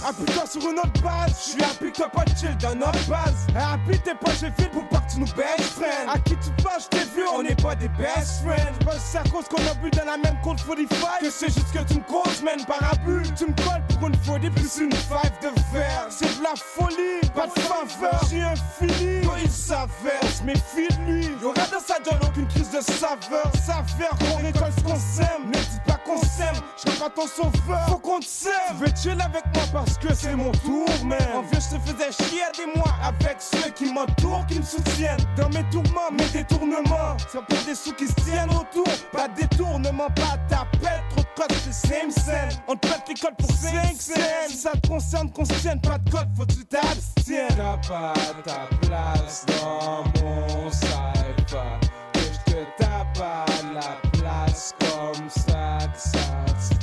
Appuie-toi 0.07 0.45
sur 0.45 0.61
une 0.69 0.79
autre 0.79 1.01
base 1.03 1.33
Je 1.45 1.51
suis 1.51 1.63
happy 1.63 1.91
que 1.91 2.09
pas 2.09 2.23
de 2.25 2.37
chill 2.37 2.55
dans 2.57 2.75
notre 2.75 3.05
base. 3.07 3.47
Happy 3.55 3.99
t'es 3.99 4.15
pas 4.15 4.31
j'ai 4.39 4.49
vite 4.57 4.71
pour 4.71 4.87
pas 4.89 4.99
que 4.99 5.13
tu 5.13 5.19
nous 5.19 5.25
best 5.35 5.61
friends. 5.77 6.09
À 6.11 6.17
qui 6.19 6.35
tu 6.37 6.49
je 6.79 6.87
t'ai 6.87 7.03
vu 7.15 7.23
On 7.33 7.43
n'est 7.43 7.55
pas 7.55 7.75
des 7.75 7.89
best 7.89 8.41
friends. 8.43 8.73
Pas 8.85 8.97
c'est 8.99 9.17
à 9.17 9.23
cause 9.23 9.45
qu'on 9.49 9.61
a 9.67 9.73
bu 9.75 9.89
dans 9.91 10.05
la 10.05 10.17
même 10.17 10.37
compte 10.43 10.63
45 10.65 11.19
Que 11.21 11.29
c'est 11.29 11.47
juste 11.47 11.71
que 11.71 11.83
tu 11.91 11.99
me 11.99 12.03
causes 12.03 12.41
man 12.43 12.63
par 12.65 12.79
abus. 12.91 13.23
Tu 13.37 13.45
me 13.45 13.53
colles 13.55 13.83
pour 13.99 14.07
une 14.07 14.15
fois 14.15 14.39
des 14.39 14.49
plus 14.49 14.77
une 14.79 14.93
five 14.93 15.33
de 15.41 15.49
verre. 15.73 16.07
C'est 16.09 16.37
de 16.39 16.43
la 16.43 16.55
folie 16.55 17.19
Pas 17.35 17.47
de 17.47 17.59
faveur. 17.59 18.21
J'ai 18.29 18.41
un 18.41 18.55
feeling 18.79 19.23
Yo, 19.23 19.31
il 19.43 19.51
s'avère. 19.51 20.21
Je 20.37 20.43
méfie 20.43 20.87
de 20.89 21.11
lui 21.11 21.29
Y'aura 21.41 21.65
dans 21.71 21.79
sa 21.79 21.99
donne 21.99 22.19
aucune 22.27 22.47
crise 22.47 22.71
de 22.71 22.81
saveur. 22.81 23.51
Saveur 23.65 24.17
qu'on 24.19 24.37
récolte 24.43 24.73
ce 24.77 24.83
qu'on 24.83 24.99
sème 24.99 25.45
Ne 25.47 25.53
dis 25.53 25.81
pas 25.85 25.99
qu'on 26.05 26.21
s'aime 26.21 26.55
Je 26.85 26.91
pas 26.99 27.09
ton 27.09 27.27
sauveur. 27.27 27.87
Faut 27.89 27.97
qu'on 27.97 28.19
te 28.19 28.25
sème 28.25 28.51
Tu 28.69 28.75
veux 28.75 28.95
chill 28.95 29.21
avec 29.21 29.43
moi 29.53 29.63
parce 29.73 29.97
que 29.99 30.13
c'est 30.13 30.35
mon 30.35 30.51
tour 30.51 30.87
man. 31.05 31.19
En 31.35 31.41
vieux 31.41 31.59
je 31.59 31.75
te 31.75 31.81
faisais 31.81 32.11
chier 32.11 32.43
des 32.57 32.79
mois 32.79 32.95
Avec 33.03 33.37
ceux 33.39 33.69
qui 33.71 33.91
m'entourent 33.91 34.45
Qui 34.47 34.59
me 34.59 34.63
soutiennent. 34.63 35.19
Dans 35.37 35.49
mes 35.49 35.63
tourments 35.69 36.11
mes 36.11 36.27
détournements. 36.29 37.17
C'est 37.31 37.43
pour 37.43 37.65
des 37.65 37.75
sous 37.75 37.93
qui 37.93 38.07
se 38.07 38.13
tiennent 38.13 38.49
autour. 38.49 38.85
Pas 39.11 39.27
de 39.27 39.41
détournement 39.41 40.07
Pas 40.15 40.37
pète 40.79 41.03
Trop 41.09 41.21
de 41.21 41.27
codes 41.35 41.57
c'est 41.63 41.87
same 41.87 42.11
scène 42.11 42.49
On 42.67 42.75
te 42.75 42.87
pète 42.87 43.03
les 43.07 43.15
codes 43.15 43.35
pour 43.37 43.51
5 43.51 44.01
cents 44.01 44.13
Si 44.47 44.57
ça 44.57 44.71
te 44.71 44.87
concerne 44.87 45.31
qu'on 45.31 45.45
se 45.45 45.53
tienne 45.53 45.81
Pas 45.81 45.97
de 45.97 46.09
code 46.09 46.27
faut 46.35 46.45
que 46.45 46.53
tu 46.53 46.65
t'abstiennes. 46.65 47.47
T'as 47.49 47.77
pas 47.87 48.13
ta 48.43 48.87
place 48.87 49.45
dans 49.47 50.03
mon 50.21 50.71
cypher 50.71 51.79
Que 52.13 52.19
je 52.19 52.53
te 52.53 52.59
tape 52.77 53.21
à 53.21 53.45
la 53.73 54.19
place 54.19 54.73
comme 54.79 55.29
ça 55.29 55.77
que 55.93 55.99
ça 55.99 56.78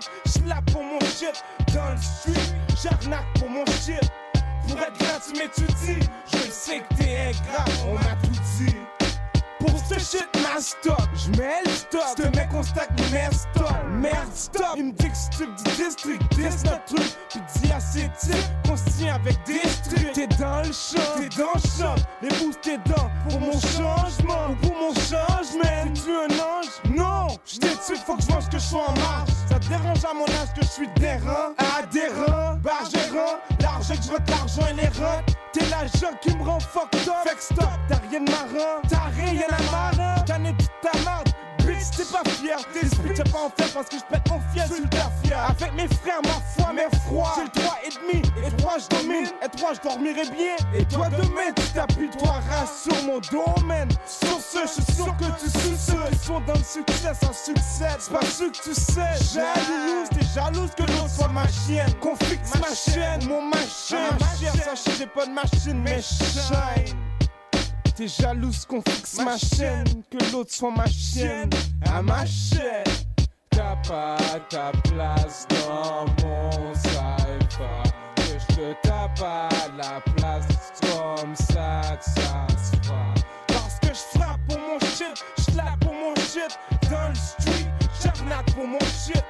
shit. 0.00 0.10
Je 0.26 0.72
pour 0.72 0.82
mon 0.82 1.00
shit. 1.00 1.44
Dans 1.74 1.90
le 1.90 1.96
street 2.00 2.54
J'arnaque 2.82 3.26
pour 3.38 3.50
mon 3.50 3.64
shit. 3.66 4.10
Pour 4.68 4.78
être 4.78 4.98
gratuit 4.98 5.34
mais 5.36 5.48
tu 5.54 5.62
dis 5.62 6.06
Je 6.32 6.50
sais 6.50 6.80
que 6.80 6.94
t'es 6.94 7.16
ingrat. 7.28 7.64
On 7.86 7.94
m'a 7.94 8.27
ce 9.98 10.18
shit, 10.18 10.28
ma 10.42 10.60
stop, 10.60 11.08
j'mets 11.14 11.62
le 12.18 12.30
mec, 12.36 12.48
on 12.54 12.62
stack, 12.62 12.90
merde 13.12 13.32
stop. 13.32 13.72
Merde 13.90 14.34
stop. 14.34 14.74
Il 14.76 14.84
me 14.86 14.92
dit 14.92 15.08
que 15.08 15.36
truc 15.36 15.48
du 15.56 15.64
district, 15.76 16.22
dis 16.32 16.42
notre 16.42 16.84
truc. 16.84 17.16
Puis 17.30 17.40
dis 17.54 17.72
à 17.72 17.80
ces 17.80 18.10
types 18.18 18.36
qu'on 18.66 18.76
se 18.76 18.84
tient 18.98 19.14
avec 19.14 19.36
des. 19.46 19.60
T'es 20.12 20.26
dans 20.38 20.58
le 20.58 20.72
champ, 20.72 21.00
t'es 21.16 21.28
dans 21.36 21.52
le 21.54 21.60
champ. 21.60 21.94
Les 22.22 22.28
boosts 22.28 22.60
tes 22.60 22.78
dents 22.78 23.10
pour 23.28 23.40
mon 23.40 23.52
changement. 23.52 24.50
Ou 24.50 24.54
pour 24.56 24.74
mon 24.74 24.94
changement. 24.94 25.62
Es-tu 25.84 26.10
un 26.10 26.34
ange? 26.38 26.96
Non, 26.96 27.28
j't'ai 27.46 27.74
dessus, 27.74 27.96
faut 28.04 28.16
que 28.16 28.22
je 28.22 28.32
mange 28.32 28.48
que 28.48 28.58
je 28.58 28.64
sois 28.64 28.88
en 28.88 28.94
marche. 28.94 29.30
Ça 29.48 29.58
te 29.58 29.68
dérange 29.68 30.04
à 30.04 30.14
mon 30.14 30.24
âge 30.24 30.52
que 30.54 30.62
je 30.62 30.70
suis 30.70 30.88
terrain. 30.94 31.54
Adhérent, 31.78 32.56
bargérant. 32.62 33.38
L'argent 33.60 33.94
que 33.94 34.02
je 34.02 34.08
vote 34.08 34.28
l'argent 34.28 34.62
reins. 35.00 35.22
T'es 35.52 35.64
l'agent 35.70 36.14
qui 36.20 36.36
me 36.36 36.42
rend 36.42 36.60
fucked 36.60 37.08
up. 37.08 37.14
Fait 37.24 37.40
stop, 37.40 37.68
t'as 37.88 38.00
rien 38.10 38.20
de 38.20 38.30
marin. 38.30 38.82
T'as 38.88 39.10
rien 39.16 39.46
à 39.50 39.70
marin. 39.70 40.14
T'en 40.26 40.44
es 40.44 40.52
toute 40.52 40.70
ta 40.82 40.98
marde. 41.04 41.28
Bitch, 41.58 41.90
t'es 41.96 42.04
pas 42.04 42.28
fier. 42.30 42.58
T'es 42.72 42.86
speech, 42.86 43.30
pas 43.30 43.38
en 43.38 43.50
faire 43.50 43.72
parce 43.74 43.88
que 43.88 43.96
je 43.96 44.04
pète 44.04 44.30
mon 44.30 44.40
fier. 44.52 44.66
Le 44.68 45.28
fier. 45.28 45.38
Avec 45.48 45.74
mes 45.74 45.88
frères, 45.88 46.20
ma 46.24 46.40
foi, 46.56 46.72
mes 46.72 46.88
froids. 47.00 47.32
J'ai 47.36 47.44
le 47.44 47.50
3 47.50 47.78
et 47.84 48.12
demi. 48.12 48.22
Et 48.46 48.56
3, 48.56 48.76
je 48.78 48.96
domine. 48.96 49.26
Et 49.42 49.56
3, 49.56 49.74
je 49.74 49.80
dormirai 49.80 50.24
bien. 50.30 50.56
Et 50.74 50.84
toi, 50.84 51.08
demain, 51.08 51.52
tu 51.56 51.62
t'appuies, 51.72 52.10
toi, 52.10 52.40
race 52.50 52.84
sur 52.84 53.02
mon 53.04 53.20
domaine. 53.20 53.88
Sur 54.06 54.40
ce, 54.40 54.62
je 54.62 54.82
suis 54.82 54.94
sûr 54.94 55.14
que 55.16 55.24
tu 55.40 55.50
suis 55.58 55.76
ceux 55.76 56.10
qui 56.10 56.18
sont 56.26 56.40
dans 56.40 56.54
le 56.54 56.64
succès 56.64 57.12
sans 57.20 57.32
succès. 57.32 57.88
C'est 57.98 58.12
pas 58.12 58.24
ce 58.24 58.44
que 58.44 58.62
tu 58.62 58.74
sais. 58.74 59.34
Jalouse, 59.34 60.08
t'es 60.10 60.26
jalouse 60.34 60.70
que 60.76 60.82
l'autre 60.82 61.10
soit 61.10 61.28
ma 61.28 61.46
chienne. 61.48 61.92
Fixe 62.68 62.88
ma 62.88 62.94
chaîne, 62.94 63.28
mon 63.28 63.42
machin. 63.42 64.16
Ma 64.20 64.36
chère, 64.36 64.64
sachez, 64.64 64.98
j'ai 64.98 65.06
pas 65.06 65.26
de 65.26 65.32
machine, 65.32 65.82
mais 65.82 66.00
shine. 66.02 66.96
T'es 67.96 68.08
jalouse 68.08 68.64
qu'on 68.64 68.80
fixe 68.82 69.18
ma 69.18 69.36
chaîne, 69.36 70.02
que 70.10 70.32
l'autre 70.32 70.52
soit 70.52 70.70
ma 70.70 70.86
chienne, 70.86 71.50
à 71.92 72.02
ma 72.02 72.24
chaîne. 72.26 72.84
T'as 73.50 73.76
pas 73.88 74.16
ta 74.48 74.70
place 74.84 75.46
dans 75.48 76.06
mon 76.22 76.74
cypher, 76.74 77.82
que 78.16 78.22
je 78.22 78.54
te 78.54 78.86
tape 78.86 79.20
à 79.22 79.48
la 79.76 80.00
place, 80.16 80.46
comme 80.80 81.34
ça 81.34 81.96
que 81.98 82.04
ça 82.04 82.46
se 82.56 82.86
fera. 82.86 83.14
Parce 83.48 83.78
que 83.80 83.88
je 83.88 84.18
frappe 84.18 84.40
pour 84.48 84.58
mon 84.58 84.78
shit, 84.80 85.24
je 85.38 85.84
pour 85.84 85.94
mon 85.94 86.14
shit, 86.16 86.58
dans 86.88 87.08
le 87.08 87.14
street, 87.14 87.66
j'arnaque 88.00 88.54
pour 88.54 88.66
mon 88.66 88.78
shit. 88.78 89.24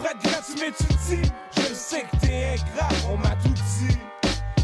Gratuit, 0.00 0.54
mais 0.60 0.72
tu 0.76 0.84
dis, 1.08 1.30
je 1.56 1.74
sais 1.74 2.02
que 2.02 2.26
t'es 2.26 2.54
ingrat, 2.54 2.88
on 3.10 3.16
m'a 3.16 3.34
tout 3.42 3.48
dit. 3.48 3.98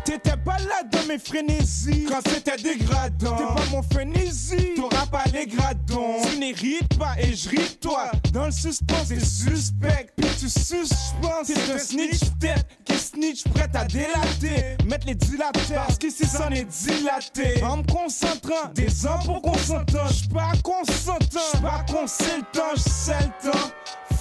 T'étais 0.05 0.36
pas 0.36 0.59
là 0.59 0.82
dans 0.93 1.02
mes 1.09 1.19
frénésies. 1.19 2.06
Quand 2.09 2.20
c'était 2.28 2.62
dégradant. 2.62 3.36
T'es 3.36 3.44
pas 3.44 3.66
mon 3.70 3.82
frénésie. 3.82 4.74
T'auras 4.77 5.06
pas 5.06 5.24
les 5.32 5.47
gradons. 5.47 6.23
Tu 6.31 6.39
n'hérites 6.39 6.98
pas 6.98 7.15
et 7.19 7.35
je 7.35 7.48
ris 7.48 7.78
toi. 7.81 8.11
Dans 8.32 8.47
le 8.47 8.52
suspense 8.52 9.09
t'es 9.09 9.20
suspect. 9.20 10.11
Puis 10.15 10.28
tu 10.39 10.48
suces 10.51 10.93
j'pense 11.23 11.47
T'es 11.47 11.73
un 11.73 11.78
snitch 11.78 12.20
tête. 12.39 12.66
Qui 12.85 12.98
snitch 12.98 13.44
prête 13.48 13.74
à 13.74 13.85
délater, 13.86 14.77
mettre 14.86 15.06
les 15.06 15.15
dilateurs, 15.15 15.86
parce 15.86 15.98
qu'ici 15.98 16.27
c'en 16.27 16.51
est 16.51 16.65
dilaté. 16.65 17.62
En 17.62 17.78
me 17.78 17.82
concentrant, 17.85 18.70
des 18.74 19.06
ans 19.06 19.19
pour 19.24 19.40
qu'on 19.40 19.56
s'entende. 19.56 20.11
J'suis 20.11 20.28
pas 20.28 20.52
consentant, 20.62 21.40
j'suis 21.51 21.62
pas 21.62 21.85
consultant, 21.90 22.74
j'sais 22.77 23.19
le 23.20 23.51
temps. 23.51 23.70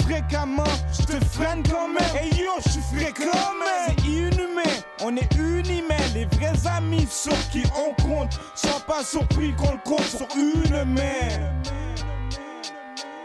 Fréquemment, 0.04 0.64
j'te 0.92 1.24
freine 1.32 1.64
quand 1.64 1.88
même. 1.88 2.16
Hey 2.16 2.30
yo, 2.36 2.52
j'suis 2.66 2.82
fréquent 2.94 3.54
même. 3.60 3.96
C'est 3.98 4.06
inhumain, 4.06 4.76
on 5.02 5.16
est 5.16 5.36
unimé. 5.36 5.96
Les 6.14 6.26
vrais 6.26 6.68
amis 6.76 7.08
sur 7.10 7.38
qui 7.52 7.64
on 7.76 7.94
compte, 8.04 8.38
sois 8.54 8.82
pas 8.86 9.04
surpris 9.04 9.54
qu'on 9.54 9.72
le 9.72 9.80
compte 9.84 10.04
sur 10.04 10.28
une 10.36 10.84
main. 10.86 11.52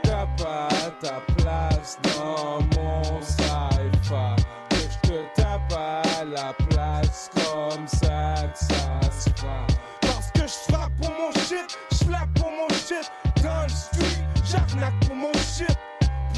T'as 0.03 0.27
pas 0.43 0.69
ta 1.03 1.21
place 1.37 1.99
dans 2.03 2.61
mon 2.77 3.03
cypher. 3.23 4.37
Que 4.71 4.77
j'te 4.77 5.35
tape 5.35 5.73
à 5.73 6.25
la 6.25 6.55
place 6.71 7.31
comme 7.35 7.87
ça 7.87 8.35
que 8.53 8.59
ça 8.59 9.11
se 9.11 9.31
fait. 9.31 9.77
Parce 10.01 10.31
que 10.33 10.47
j'frappe 10.47 10.93
pour 11.01 11.11
mon 11.11 11.33
shit, 11.33 11.77
j'flappe 11.93 12.33
pour 12.35 12.51
mon 12.51 12.69
shit. 12.69 13.11
Dans 13.43 13.63
le 13.65 13.69
street, 13.69 14.25
j'arnaque 14.45 14.99
pour 15.07 15.17
mon 15.17 15.33
shit. 15.33 15.77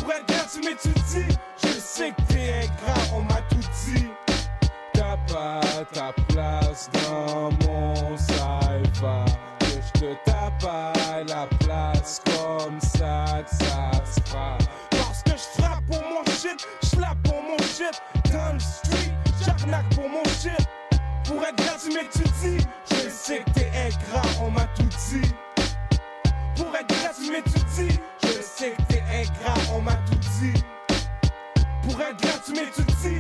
Bien, 0.07 0.45
tu 0.53 0.61
m'étudies. 0.61 1.37
Je 1.63 1.79
sais 1.79 2.11
que 2.11 2.33
t'es 2.33 2.53
ingrat, 2.63 3.03
on 3.15 3.23
m'a 3.23 3.41
tout 3.49 3.57
dit. 3.87 4.07
T'as 4.93 5.17
pas 5.33 5.61
ta 5.93 6.13
place 6.29 6.91
dans 6.93 7.51
mon 7.67 8.17
cypher. 8.17 9.25
Que 9.61 9.67
j'te 9.67 10.17
tape 10.25 10.65
à 10.65 11.23
la 11.25 11.47
place 11.61 12.21
comme 12.25 12.81
ça 12.81 13.25
ça 13.47 13.91
se. 14.05 14.21
Parce 14.91 15.23
que 15.23 15.33
j'frappe 15.33 15.85
pour 15.87 16.03
mon 16.03 16.25
shit, 16.33 16.67
j'flappe 16.83 17.23
pour 17.25 17.43
mon 17.43 17.59
shit. 17.59 18.03
Dans 18.33 18.53
le 18.55 18.61
street, 18.61 19.13
j'arnaque 19.45 19.89
pour 19.95 20.09
mon 20.09 20.25
shit. 20.25 20.67
Pour 21.25 21.43
être 21.45 21.57
bien, 21.57 21.77
tu 21.83 21.89
m'étudies. 21.95 22.67
Je 22.91 23.09
sais 23.09 23.39
que 23.41 23.51
t'es 23.51 23.71
ingrat, 23.77 24.29
on 24.43 24.51
m'a 24.51 24.67
tout 24.75 24.83
dit. 24.83 25.33
Pour 26.57 26.75
être 26.75 26.89
bien, 26.89 27.11
tu 27.17 27.31
m'étudies. 27.31 28.01
Je 28.23 28.43
sais 28.43 28.71
que 28.73 28.90
on 29.75 29.83
m'a 29.83 29.95
tout 29.95 30.17
dit. 30.41 30.63
Pour 31.83 32.01
être 32.01 32.17
bien, 32.21 32.33
tu 32.45 32.53
m'étudies. 32.53 33.20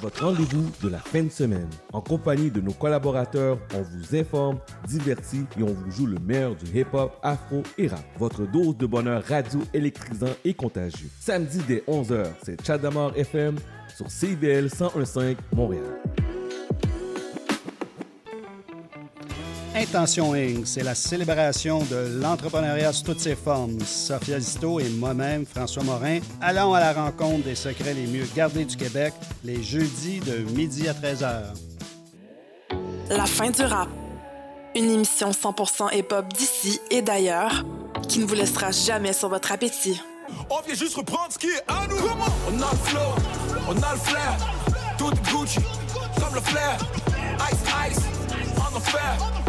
Votre 0.00 0.24
rendez-vous 0.26 0.70
de 0.82 0.88
la 0.88 0.98
fin 0.98 1.22
de 1.22 1.28
semaine. 1.28 1.68
En 1.92 2.00
compagnie 2.00 2.50
de 2.50 2.60
nos 2.60 2.72
collaborateurs, 2.72 3.58
on 3.74 3.82
vous 3.82 4.16
informe, 4.16 4.58
divertit 4.86 5.44
et 5.58 5.62
on 5.62 5.72
vous 5.72 5.90
joue 5.90 6.06
le 6.06 6.18
meilleur 6.18 6.56
du 6.56 6.78
hip-hop, 6.78 7.18
afro 7.22 7.62
et 7.78 7.88
rap. 7.88 8.04
Votre 8.18 8.46
dose 8.46 8.76
de 8.76 8.86
bonheur 8.86 9.22
radio 9.24 9.60
électrisant 9.74 10.34
et 10.44 10.54
contagieux. 10.54 11.08
Samedi 11.20 11.60
dès 11.66 11.84
11h, 11.88 12.26
c'est 12.42 12.64
Chadamar 12.64 13.16
FM 13.16 13.56
sur 13.94 14.10
CIBL 14.10 14.68
1015 14.68 15.36
Montréal. 15.54 15.82
Intention 19.74 20.34
Inc., 20.34 20.66
c'est 20.66 20.82
la 20.82 20.94
célébration 20.94 21.82
de 21.84 22.20
l'entrepreneuriat 22.20 22.92
sous 22.92 23.04
toutes 23.04 23.20
ses 23.20 23.34
formes. 23.34 23.80
Sophia 23.80 24.38
Zito 24.38 24.78
et 24.80 24.88
moi-même, 24.90 25.46
François 25.46 25.82
Morin, 25.82 26.18
allons 26.42 26.74
à 26.74 26.80
la 26.80 26.92
rencontre 26.92 27.44
des 27.44 27.54
secrets 27.54 27.94
les 27.94 28.06
mieux 28.06 28.26
gardés 28.36 28.66
du 28.66 28.76
Québec 28.76 29.14
les 29.44 29.62
jeudis 29.62 30.20
de 30.20 30.38
midi 30.52 30.88
à 30.88 30.92
13h. 30.92 31.54
La 33.08 33.24
fin 33.24 33.50
du 33.50 33.62
rap. 33.62 33.88
Une 34.74 34.90
émission 34.90 35.30
100% 35.30 35.96
hip-hop 35.96 36.26
d'ici 36.34 36.80
et 36.90 37.00
d'ailleurs 37.00 37.64
qui 38.08 38.18
ne 38.18 38.26
vous 38.26 38.34
laissera 38.34 38.70
jamais 38.72 39.14
sur 39.14 39.30
votre 39.30 39.52
appétit. 39.52 40.00
On 40.50 40.60
vient 40.66 40.74
juste 40.74 40.96
reprendre 40.96 41.32
ce 41.32 41.38
qui 41.38 41.46
est 41.46 41.64
à 41.66 41.86
nous. 41.88 41.96
On 41.96 42.60
a 42.60 42.70
le 42.70 42.78
flow, 42.78 43.00
on 43.68 43.82
a 43.82 43.92
le 43.92 43.98
flair. 43.98 44.36
Tout 44.98 45.10
Gucci, 45.30 45.60
comme 46.20 46.34
le 46.34 46.40
flair. 46.40 46.76
Ice, 47.50 47.90
ice, 47.90 48.00
on 48.56 48.76
enfer. 48.76 49.41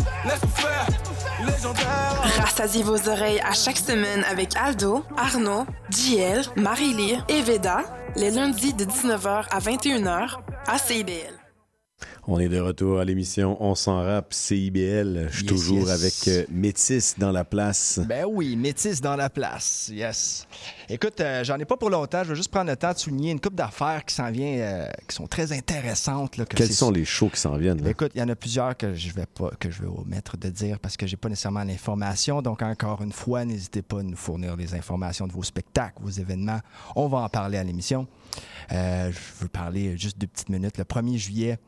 Rassasiez 2.39 2.83
vos 2.83 3.09
oreilles 3.09 3.41
à 3.41 3.53
chaque 3.53 3.77
semaine 3.77 4.23
avec 4.29 4.55
Aldo, 4.55 5.03
Arnaud, 5.17 5.65
JL, 5.89 6.41
Marie-Lee 6.55 7.19
et 7.27 7.41
Veda, 7.41 7.81
les 8.15 8.31
lundis 8.31 8.73
de 8.73 8.85
19h 8.85 9.45
à 9.51 9.59
21h 9.59 10.37
à 10.67 10.77
CIBL. 10.77 11.42
On 12.25 12.39
est 12.39 12.47
de 12.47 12.57
retour 12.57 12.99
à 12.99 13.03
l'émission 13.05 13.57
On 13.59 13.75
s'en 13.75 14.01
rap 14.01 14.33
CIBL. 14.33 15.27
Je 15.29 15.35
suis 15.37 15.45
toujours 15.45 15.89
yes. 15.89 15.89
avec 15.89 16.27
euh, 16.29 16.45
Métis 16.49 17.15
dans 17.17 17.33
la 17.33 17.43
place. 17.43 17.99
Ben 18.07 18.25
oui, 18.25 18.55
métis 18.55 19.01
dans 19.01 19.17
la 19.17 19.29
place, 19.29 19.89
yes. 19.93 20.47
Écoute, 20.87 21.19
euh, 21.19 21.43
j'en 21.43 21.57
ai 21.59 21.65
pas 21.65 21.75
pour 21.75 21.89
longtemps. 21.89 22.23
Je 22.23 22.29
vais 22.29 22.35
juste 22.35 22.49
prendre 22.49 22.69
le 22.69 22.77
temps 22.77 22.93
de 22.93 22.97
souligner 22.97 23.31
une 23.31 23.41
coupe 23.41 23.55
d'affaires 23.55 24.05
qui 24.05 24.15
s'en 24.15 24.31
vient, 24.31 24.57
euh, 24.57 24.87
qui 25.05 25.15
sont 25.15 25.27
très 25.27 25.51
intéressantes. 25.51 26.37
là, 26.37 26.45
que 26.45 26.55
Quels 26.55 26.71
sont 26.71 26.91
les 26.91 27.03
shows 27.03 27.27
qui 27.27 27.41
s'en 27.41 27.57
viennent? 27.57 27.83
là? 27.83 27.89
Écoute, 27.89 28.13
il 28.15 28.19
y 28.19 28.23
en 28.23 28.29
a 28.29 28.35
plusieurs 28.37 28.77
que 28.77 28.93
je 28.93 29.11
vais 29.11 29.25
pas 29.25 29.49
que 29.59 29.69
je 29.69 29.81
vais 29.81 29.89
omettre 29.89 30.37
de 30.37 30.47
dire 30.47 30.79
parce 30.79 30.95
que 30.95 31.05
j'ai 31.05 31.17
pas 31.17 31.27
nécessairement 31.27 31.65
l'information. 31.65 32.41
Donc 32.41 32.61
encore 32.61 33.01
une 33.01 33.11
fois, 33.11 33.43
n'hésitez 33.43 33.81
pas 33.81 33.99
à 33.99 34.03
nous 34.03 34.15
fournir 34.15 34.55
les 34.55 34.73
informations 34.75 35.27
de 35.27 35.33
vos 35.33 35.43
spectacles, 35.43 36.01
vos 36.01 36.09
événements. 36.09 36.61
On 36.95 37.09
va 37.09 37.17
en 37.17 37.29
parler 37.29 37.57
à 37.57 37.65
l'émission. 37.65 38.07
Je 38.69 39.41
veux 39.41 39.49
parler 39.49 39.97
juste 39.97 40.17
deux 40.17 40.27
petites 40.27 40.49
minutes. 40.49 40.77
Le 40.77 40.85
1er 40.85 41.17
juillet, 41.17 41.59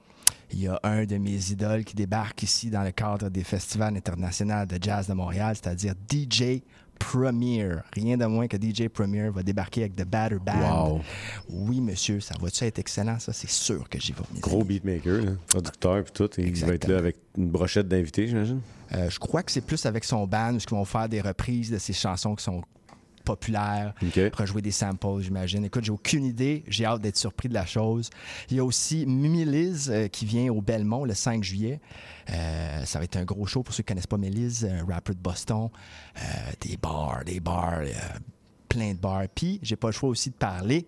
il 0.52 0.62
y 0.62 0.68
a 0.68 0.80
un 0.84 1.06
de 1.06 1.18
mes 1.18 1.52
idoles 1.52 1.84
qui 1.84 1.96
débarque 1.96 2.44
ici 2.44 2.70
dans 2.70 2.84
le 2.84 2.92
cadre 2.92 3.30
des 3.30 3.44
festivals 3.44 3.96
internationaux 3.96 4.66
de 4.66 4.78
jazz 4.82 5.08
de 5.08 5.14
Montréal, 5.14 5.56
c'est-à-dire 5.56 5.94
DJ 6.10 6.62
Premier. 7.00 7.70
Rien 7.94 8.18
de 8.18 8.26
moins 8.26 8.48
que 8.48 8.58
DJ 8.58 8.88
Premier 8.88 9.30
va 9.30 9.44
débarquer 9.44 9.82
avec 9.82 9.96
The 9.96 10.06
Batter 10.06 10.38
Band. 10.40 10.94
Wow. 10.94 11.02
Oui, 11.50 11.82
monsieur, 11.82 12.20
ça 12.20 12.36
va-tu 12.40 12.64
être 12.64 12.80
excellent, 12.80 13.20
ça? 13.20 13.34
C'est 13.34 13.50
sûr 13.50 13.88
que 13.90 14.00
j'y 14.00 14.14
vais. 14.14 14.22
Gros 14.40 14.64
beatmaker, 14.64 15.22
là, 15.22 15.32
producteur 15.48 16.04
puis 16.04 16.14
tout. 16.14 16.30
Et 16.40 16.48
il 16.48 16.66
va 16.66 16.74
être 16.74 16.88
là 16.88 16.98
avec 16.98 17.18
une 17.38 17.50
brochette 17.50 17.88
d'invités, 17.88 18.28
j'imagine? 18.28 18.62
Euh, 18.94 19.10
je 19.10 19.20
crois 19.20 19.44
que 19.44 19.52
c'est 19.52 19.66
plus 19.66 19.86
avec 19.86 20.04
son 20.04 20.26
band 20.28 20.54
où 20.54 20.58
ils 20.58 20.70
vont 20.70 20.86
faire 20.86 21.10
des 21.10 21.22
reprises 21.22 21.72
de 21.72 21.78
ses 21.78 21.94
chansons 21.94 22.36
qui 22.36 22.44
sont 22.44 22.62
populaires, 23.26 23.94
rejouer 24.34 24.62
des 24.62 24.72
samples, 24.72 25.20
j'imagine. 25.20 25.66
Écoute, 25.66 25.84
j'ai 25.84 25.92
aucune 25.92 26.24
idée. 26.24 26.64
J'ai 26.68 26.86
hâte 26.86 27.02
d'être 27.02 27.18
surpris 27.18 27.50
de 27.50 27.54
la 27.54 27.66
chose. 27.66 28.10
Il 28.50 28.58
y 28.58 28.60
a 28.60 28.64
aussi 28.64 29.06
Mélise 29.06 29.92
euh, 29.92 30.08
qui 30.08 30.26
vient 30.26 30.52
au 30.52 30.62
Belmont 30.62 31.04
le 31.04 31.14
5 31.14 31.44
juillet. 31.44 31.82
Euh, 32.30 32.86
ça 32.86 33.00
va 33.00 33.06
être 33.06 33.18
un 33.18 33.26
gros 33.26 33.46
show 33.46 33.64
pour 33.64 33.74
ceux 33.74 33.84
qui 33.84 33.92
ne 33.92 33.96
connaissent 33.96 34.08
pas 34.08 34.18
Mélise, 34.18 34.66
un 34.66 34.86
rapper 34.86 35.14
de 35.14 35.20
Boston. 35.20 35.70
Euh, 36.18 36.22
des 36.62 36.78
bars, 36.78 37.24
des 37.26 37.40
bars, 37.40 37.82
euh, 37.82 37.92
plein 38.70 38.94
de 38.94 39.00
bars. 39.00 39.26
Puis, 39.34 39.60
j'ai 39.62 39.76
pas 39.76 39.88
le 39.88 39.94
choix 39.94 40.10
aussi 40.10 40.30
de 40.30 40.36
parler 40.36 40.86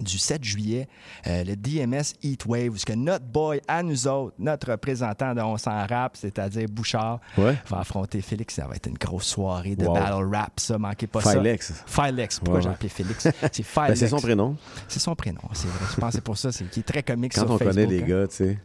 du 0.00 0.18
7 0.18 0.42
juillet, 0.44 0.88
euh, 1.26 1.44
le 1.44 1.56
DMS 1.56 2.14
Heatwave, 2.22 2.70
où 2.72 2.76
ce 2.76 2.84
que 2.86 2.92
notre 2.92 3.24
boy 3.24 3.60
à 3.68 3.82
nous 3.82 4.06
autres, 4.08 4.34
notre 4.38 4.70
représentant 4.72 5.34
de 5.34 5.40
On 5.40 5.56
s'en 5.56 5.86
rap, 5.86 6.16
c'est-à-dire 6.16 6.66
Bouchard, 6.70 7.20
Ouais. 7.38 7.56
va 7.68 7.78
affronter 7.80 8.20
Félix. 8.20 8.54
Ça 8.54 8.66
va 8.66 8.74
être 8.76 8.86
une 8.88 8.98
grosse 8.98 9.26
soirée 9.26 9.76
de 9.76 9.84
Wow. 9.86 9.94
battle 9.94 10.34
rap, 10.36 10.52
ça, 10.60 10.78
manquez 10.78 11.06
pas 11.06 11.20
Filex. 11.20 11.72
ça. 11.72 12.04
Filex. 12.06 12.38
Pourquoi 12.38 12.54
Ouais, 12.56 12.62
j'ai 12.62 12.68
appelé 12.70 12.88
Félix? 12.88 13.28
C'est 13.52 13.62
Filex. 13.62 13.88
Ben, 13.88 13.94
c'est 13.96 14.08
son 14.08 14.20
prénom. 14.20 14.56
C'est 14.88 14.98
son 15.00 15.14
prénom, 15.14 15.40
c'est 15.52 15.68
vrai. 15.68 15.86
Je 15.94 15.96
pense 16.00 16.08
que 16.10 16.14
c'est 16.16 16.20
pour 16.24 16.36
ça, 16.38 16.52
c'est 16.52 16.64
qu'il 16.70 16.80
est 16.80 16.84
très 16.84 17.02
comique 17.02 17.34
Quand 17.34 17.42
sur 17.42 17.50
on 17.50 17.58
Facebook. 17.58 17.74
connaît 17.74 17.86
les 17.86 18.02
hein. 18.02 18.06
gars, 18.06 18.26
tu 18.28 18.36
sais. 18.36 18.58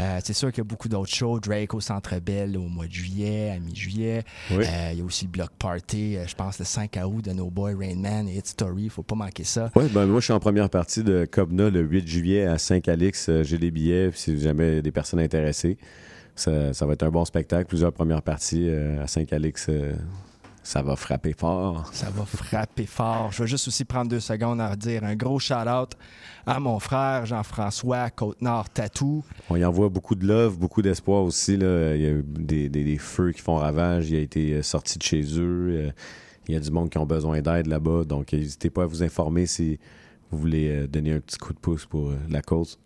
Euh, 0.00 0.20
c'est 0.24 0.32
sûr 0.32 0.50
qu'il 0.50 0.58
y 0.58 0.66
a 0.66 0.68
beaucoup 0.68 0.88
d'autres 0.88 1.12
shows. 1.12 1.40
Drake 1.40 1.74
au 1.74 1.80
Centre 1.80 2.18
Bell 2.18 2.56
au 2.56 2.68
mois 2.68 2.86
de 2.86 2.92
juillet, 2.92 3.50
à 3.50 3.58
mi-juillet. 3.58 4.24
Oui. 4.50 4.64
Euh, 4.64 4.90
il 4.92 4.98
y 4.98 5.02
a 5.02 5.04
aussi 5.04 5.26
le 5.26 5.30
Block 5.30 5.50
Party, 5.58 6.16
euh, 6.16 6.26
je 6.26 6.34
pense, 6.34 6.58
le 6.58 6.64
5 6.64 6.98
août 7.04 7.24
de 7.24 7.32
No 7.32 7.50
Boy, 7.50 7.74
Rain 7.74 7.96
Man 7.96 8.28
et 8.28 8.36
Hit 8.36 8.46
Story. 8.46 8.88
faut 8.88 9.02
pas 9.02 9.14
manquer 9.14 9.44
ça. 9.44 9.70
Oui, 9.76 9.84
ben 9.92 10.06
moi, 10.06 10.20
je 10.20 10.24
suis 10.24 10.32
en 10.32 10.40
première 10.40 10.70
partie 10.70 11.02
de 11.02 11.26
Cobna 11.30 11.70
le 11.70 11.80
8 11.80 12.08
juillet 12.08 12.44
à 12.44 12.58
Saint-Calix. 12.58 13.30
J'ai 13.42 13.58
des 13.58 13.70
billets, 13.70 14.10
si 14.14 14.38
jamais 14.40 14.82
des 14.82 14.92
personnes 14.92 15.20
intéressées. 15.20 15.78
Ça, 16.36 16.72
ça 16.72 16.86
va 16.86 16.94
être 16.94 17.04
un 17.04 17.10
bon 17.10 17.24
spectacle. 17.24 17.66
Plusieurs 17.66 17.92
premières 17.92 18.22
parties 18.22 18.68
à 18.68 19.06
Saint-Calix. 19.06 19.70
Ça 20.64 20.82
va 20.82 20.96
frapper 20.96 21.34
fort. 21.38 21.88
Ça 21.92 22.08
va 22.10 22.24
frapper 22.24 22.86
fort. 22.86 23.30
Je 23.32 23.42
vais 23.42 23.48
juste 23.48 23.68
aussi 23.68 23.84
prendre 23.84 24.10
deux 24.10 24.18
secondes 24.18 24.60
à 24.60 24.74
dire 24.74 25.04
un 25.04 25.14
gros 25.14 25.38
shout-out 25.38 25.92
à 26.46 26.58
mon 26.58 26.78
frère 26.80 27.26
Jean-François 27.26 28.10
Côte-Nord 28.10 28.70
Tatou. 28.70 29.22
On 29.50 29.56
y 29.56 29.64
envoie 29.64 29.88
beaucoup 29.90 30.14
de 30.14 30.26
love, 30.26 30.58
beaucoup 30.58 30.82
d'espoir 30.82 31.22
aussi. 31.22 31.56
Là. 31.58 31.94
Il 31.94 32.02
y 32.02 32.06
a 32.06 32.10
eu 32.10 32.24
des, 32.26 32.68
des- 32.68 32.82
des 32.82 32.98
feux 32.98 33.30
qui 33.32 33.40
font 33.42 33.56
ravage. 33.56 34.10
Il 34.10 34.16
a 34.16 34.20
été 34.20 34.54
euh, 34.54 34.62
sorti 34.62 34.98
de 34.98 35.02
chez 35.04 35.22
eux. 35.38 35.68
Euh, 35.70 35.90
Il 36.48 36.54
y 36.54 36.56
a 36.56 36.60
du 36.60 36.70
monde 36.70 36.88
qui 36.90 36.98
ont 36.98 37.06
besoin 37.06 37.40
d'aide 37.42 37.66
là-bas. 37.66 38.04
Donc, 38.04 38.32
n'hésitez 38.32 38.70
pas 38.70 38.82
à 38.84 38.86
vous 38.86 39.02
informer 39.02 39.46
si 39.46 39.78
vous 40.30 40.38
voulez 40.38 40.68
euh, 40.70 40.86
donner 40.86 41.12
un 41.12 41.20
petit 41.20 41.38
coup 41.38 41.52
de 41.52 41.58
pouce 41.58 41.84
pour 41.86 42.10
la 42.30 42.40
cause. 42.42 42.78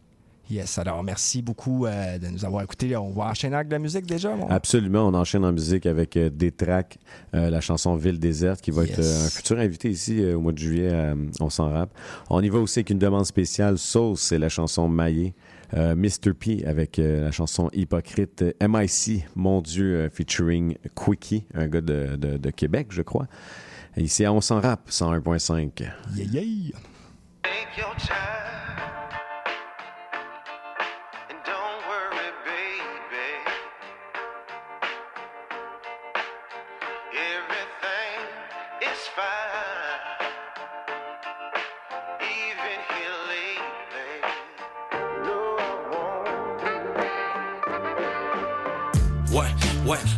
Yes, 0.51 0.79
alors 0.79 1.03
merci 1.05 1.43
beaucoup 1.43 1.85
euh, 1.85 2.17
de 2.19 2.29
nous 2.29 2.45
avoir 2.45 2.63
écoutés. 2.63 2.97
On 2.97 3.11
va 3.11 3.25
enchaîner 3.27 3.55
avec 3.57 3.69
de 3.69 3.73
la 3.75 3.79
musique 3.79 4.07
déjà. 4.07 4.35
mon- 4.35 4.49
Absolument. 4.49 5.07
On 5.09 5.13
enchaîne 5.15 5.45
en 5.45 5.53
musique 5.53 5.85
avec 5.85 6.17
euh, 6.17 6.31
des 6.31 6.53
tracks, 6.53 6.97
euh, 7.35 7.51
la 7.51 7.61
chanson 7.61 7.97
Ville 7.97 8.19
déserte, 8.19 8.63
qui 8.63 8.71
va 8.71 8.85
être 8.85 8.97
Yes. 8.99 9.23
euh, 9.23 9.27
un 9.27 9.31
futur 9.31 9.59
invité 9.59 9.91
ici 9.91 10.23
euh, 10.23 10.37
au 10.37 10.41
mois 10.41 10.53
de 10.53 10.59
juillet. 10.59 10.89
à, 10.89 10.93
euh, 11.13 11.15
on 11.41 11.51
s'en 11.51 11.71
rappe. 11.71 11.91
On 12.31 12.41
y 12.43 12.49
va 12.49 12.59
aussi 12.61 12.79
avec 12.79 12.89
une 12.91 12.99
demande 12.99 13.27
spéciale. 13.27 13.77
Sauce, 13.77 14.23
c'est 14.23 14.39
la 14.39 14.49
chanson 14.49 14.89
Maillé. 14.89 15.35
Euh, 15.75 15.95
Mr. 15.95 16.33
P 16.33 16.65
avec 16.67 16.99
euh, 16.99 17.25
la 17.25 17.31
chanson 17.31 17.69
Hypocrite. 17.75 18.41
Euh, 18.41 18.53
MIC, 18.69 19.27
Mon 19.37 19.61
Dieu, 19.61 19.97
euh, 19.97 20.09
featuring 20.11 20.77
Quickie, 20.97 21.45
un 21.53 21.69
gars 21.69 21.83
de, 21.83 22.17
de- 22.17 22.39
de 22.39 22.51
Québec, 22.51 22.87
je 22.89 23.03
crois. 23.03 23.27
Et 23.99 24.03
ici 24.05 24.25
à 24.25 24.33
On 24.33 24.41
s'en 24.41 24.61
rappe, 24.63 24.89
101.5. 24.89 25.83
Yeah, 26.17 26.25
yeah. 26.43 26.73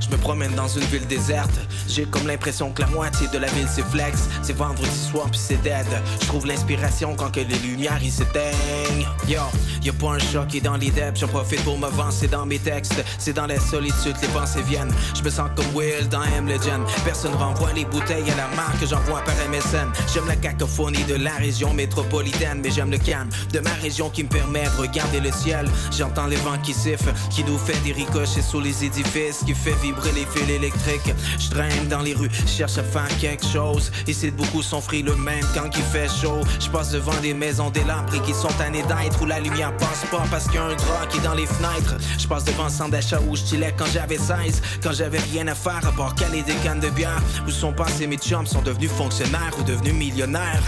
Je 0.01 0.09
me 0.11 0.17
dans 0.61 0.69
une 0.69 0.85
ville 0.85 1.07
déserte. 1.07 1.59
J'ai 1.89 2.05
comme 2.05 2.27
l'impression 2.27 2.71
que 2.71 2.83
la 2.83 2.89
moitié 2.89 3.27
de 3.29 3.39
la 3.39 3.47
ville 3.49 3.67
c'est 3.75 3.87
flex. 3.87 4.29
C'est 4.43 4.57
vendredi 4.57 4.99
soir 5.11 5.27
puis 5.31 5.41
c'est 5.43 5.63
dead. 5.63 5.87
Je 6.21 6.27
trouve 6.27 6.47
l'inspiration 6.47 7.15
quand 7.17 7.31
que 7.31 7.41
les 7.41 7.59
lumières 7.61 8.01
ils 8.03 8.13
s'éteignent. 8.13 9.07
Yo, 9.27 9.41
y 9.83 9.89
a 9.89 9.93
pas 9.95 10.13
un 10.13 10.19
chat 10.19 10.45
qui 10.47 10.59
est 10.59 10.61
dans 10.61 10.77
les. 10.77 10.93
J'en 11.15 11.29
profite 11.29 11.63
pour 11.65 11.79
m'avancer 11.79 12.29
dans 12.29 12.45
mes 12.45 12.59
textes. 12.59 13.03
C'est 13.19 13.33
dans 13.33 13.47
la 13.47 13.59
solitude 13.59 14.17
les 14.21 14.29
pensées 14.29 14.61
viennent. 14.63 14.93
Je 15.17 15.23
me 15.23 15.31
sens 15.31 15.49
comme 15.57 15.75
Will 15.75 16.09
dans 16.11 16.23
M 16.37 16.47
Legend. 16.47 16.83
Personne 17.07 17.35
renvoie 17.35 17.73
les 17.73 17.87
bouteilles 17.87 18.31
à 18.31 18.37
la 18.37 18.49
marque 18.55 18.81
que 18.81 18.87
j'envoie 18.87 19.23
par 19.23 19.35
MSN. 19.49 19.89
J'aime 20.13 20.27
la 20.27 20.37
cacophonie 20.37 21.05
de 21.05 21.15
la 21.15 21.33
région 21.37 21.73
métropolitaine, 21.73 22.61
mais 22.63 22.71
j'aime 22.71 22.91
le 22.91 22.99
calme 22.99 23.31
de 23.53 23.61
ma 23.61 23.73
région 23.81 24.11
qui 24.11 24.25
me 24.25 24.29
permet 24.29 24.65
de 24.65 24.81
regarder 24.83 25.21
le 25.21 25.33
ciel. 25.33 25.67
J'entends 25.97 26.27
les 26.27 26.37
vents 26.37 26.59
qui 26.63 26.75
sifflent, 26.75 27.15
qui 27.31 27.45
nous 27.45 27.57
fait 27.57 27.81
des 27.83 27.93
ricochets 27.93 28.43
sous 28.43 28.61
les 28.61 28.85
édifices, 28.85 29.43
qui 29.47 29.55
fait 29.55 29.77
vibrer 29.83 30.13
les 30.13 30.27
fils 30.27 30.50
électriques. 30.55 31.15
Je 31.39 31.51
traîne 31.51 31.89
dans 31.89 32.03
les 32.03 32.15
rues, 32.15 32.31
cherche 32.47 32.79
à 32.79 32.83
faire 32.83 33.09
quelque 33.19 33.47
chose. 33.47 33.91
Ici, 34.07 34.31
beaucoup 34.31 34.63
sont 34.63 34.81
frileux 34.81 35.17
même 35.17 35.45
quand 35.55 35.69
il 35.77 35.83
fait 35.83 36.09
chaud. 36.09 36.41
Je 36.61 36.69
passe 36.69 36.91
devant 36.91 37.19
des 37.21 37.35
maisons 37.35 37.71
délabrées 37.71 38.21
qui 38.21 38.35
sont 38.35 38.53
tannées 38.59 38.83
d'être 38.83 39.21
où 39.23 39.27
la 39.27 39.41
lumière 39.41 39.77
passe 39.77 40.05
pas 40.11 40.23
parce 40.31 40.45
qu'il 40.45 40.57
y 40.57 40.59
a 40.59 40.65
un 40.65 40.75
drap 40.75 41.07
qui 41.09 41.19
est 41.19 41.23
dans 41.23 41.35
les 41.35 41.47
fenêtres. 41.47 41.97
Je 42.19 42.27
passe 42.27 42.45
devant 42.45 42.65
le 42.65 42.71
centre 42.71 42.91
d'achat 42.91 43.21
où 43.21 43.37
je 43.37 43.43
quand 43.77 43.87
j'avais 43.93 44.19
16, 44.19 44.63
quand 44.83 44.93
j'avais 44.93 45.19
rien 45.19 45.47
à 45.49 45.55
faire 45.55 45.87
à 45.87 45.93
part 45.93 46.15
caler 46.15 46.43
des 46.43 46.55
cannes 46.65 46.81
de 46.81 46.89
bière. 46.89 47.21
Où 47.47 47.51
sont 47.51 47.73
passés 47.73 48.07
mes 48.07 48.17
chums, 48.17 48.47
sont 48.47 48.63
devenus 48.63 48.91
fonctionnaires 48.91 49.53
ou 49.59 49.63
devenus 49.63 49.95
millionnaires? 49.95 50.63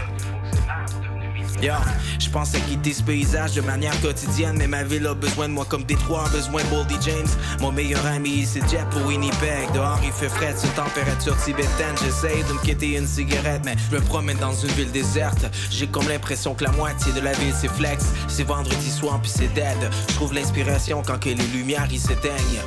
Yo, 1.62 1.74
je 2.18 2.28
pense 2.28 2.56
à 2.56 2.59
quitter 2.59 2.93
ce 2.93 3.05
paysage 3.05 3.55
de 3.55 3.60
manière 3.60 3.98
quotidienne, 4.01 4.56
mais 4.59 4.66
ma 4.66 4.82
ville 4.82 5.06
a 5.06 5.14
besoin 5.14 5.48
de 5.48 5.52
moi 5.52 5.64
comme 5.64 5.84
Détroit 5.84 6.24
a 6.26 6.28
besoin 6.30 6.60
de 6.60 6.68
Boldy 6.68 6.97
James. 7.02 7.28
Mon 7.60 7.70
meilleur 7.70 8.05
ami, 8.05 8.44
c'est 8.44 8.68
Jet 8.68 8.84
pour 8.90 9.06
Winnipeg. 9.06 9.70
Dehors, 9.72 10.01
il 10.02 10.10
fait 10.10 10.28
frais, 10.28 10.55
c'est 10.56 10.74
température 10.74 11.36
tibétaine. 11.36 11.94
J'essaye 12.02 12.43
de 12.43 12.55
me 12.55 12.59
quitter 12.62 12.97
une 12.98 13.06
cigarette, 13.06 13.62
mais 13.64 13.76
je 13.89 13.97
me 13.97 14.01
promène 14.02 14.39
dans 14.39 14.52
une 14.52 14.70
ville 14.70 14.90
déserte. 14.90 15.47
J'ai 15.70 15.86
comme 15.86 16.09
l'impression 16.09 16.52
que 16.56 16.64
la 16.64 16.72
moitié 16.72 17.12
de 17.12 17.20
la 17.20 17.32
ville 17.34 17.55
c'est 17.56 17.70
flex. 17.70 18.06
C'est 18.26 18.43
vendredi 18.43 18.90
soir, 18.90 19.20
puis 19.22 19.30
c'est 19.32 19.55
dead. 19.55 19.89
Je 20.09 20.14
trouve 20.16 20.34
l'inspiration 20.34 21.05
quand 21.06 21.20
que 21.20 21.28
les 21.28 21.47
lumières 21.55 21.86
ils 21.93 22.01
s'éteignent. 22.01 22.62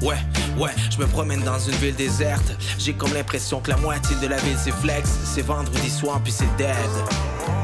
Ouais, 0.00 0.18
ouais, 0.56 0.70
je 0.92 0.98
me 0.98 1.08
promène 1.08 1.42
dans 1.42 1.58
une 1.58 1.74
ville 1.74 1.96
déserte. 1.96 2.52
J'ai 2.78 2.92
comme 2.92 3.12
l'impression 3.14 3.58
que 3.58 3.70
la 3.70 3.76
moitié 3.78 4.14
de 4.22 4.28
la 4.28 4.36
ville 4.36 4.58
c'est 4.62 4.74
flex. 4.74 5.10
C'est 5.24 5.42
vendredi 5.42 5.90
soir, 5.90 6.20
puis 6.22 6.32
c'est 6.32 6.56
dead. 6.56 7.58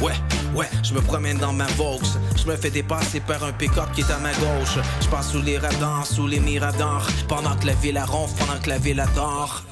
Ouais, 0.00 0.14
ouais, 0.54 0.68
je 0.82 0.94
me 0.94 1.00
promène 1.00 1.36
dans 1.36 1.52
ma 1.52 1.66
Vaux. 1.76 2.00
Je 2.36 2.46
me 2.46 2.56
fais 2.56 2.70
dépasser 2.70 3.20
par 3.20 3.44
un 3.44 3.52
pick-up 3.52 3.92
qui 3.94 4.00
est 4.00 4.10
à 4.10 4.18
ma 4.18 4.32
gauche. 4.32 4.78
Je 5.02 5.08
passe 5.08 5.32
sous 5.32 5.42
les 5.42 5.58
radars, 5.58 6.06
sous 6.06 6.26
les 6.26 6.40
miradors. 6.40 7.06
Pendant 7.28 7.54
que 7.56 7.66
la 7.66 7.74
ville 7.74 7.98
a 7.98 8.06
ronfle, 8.06 8.34
pendant 8.38 8.58
que 8.60 8.70
la 8.70 8.78
ville 8.78 9.00
adore. 9.00 9.62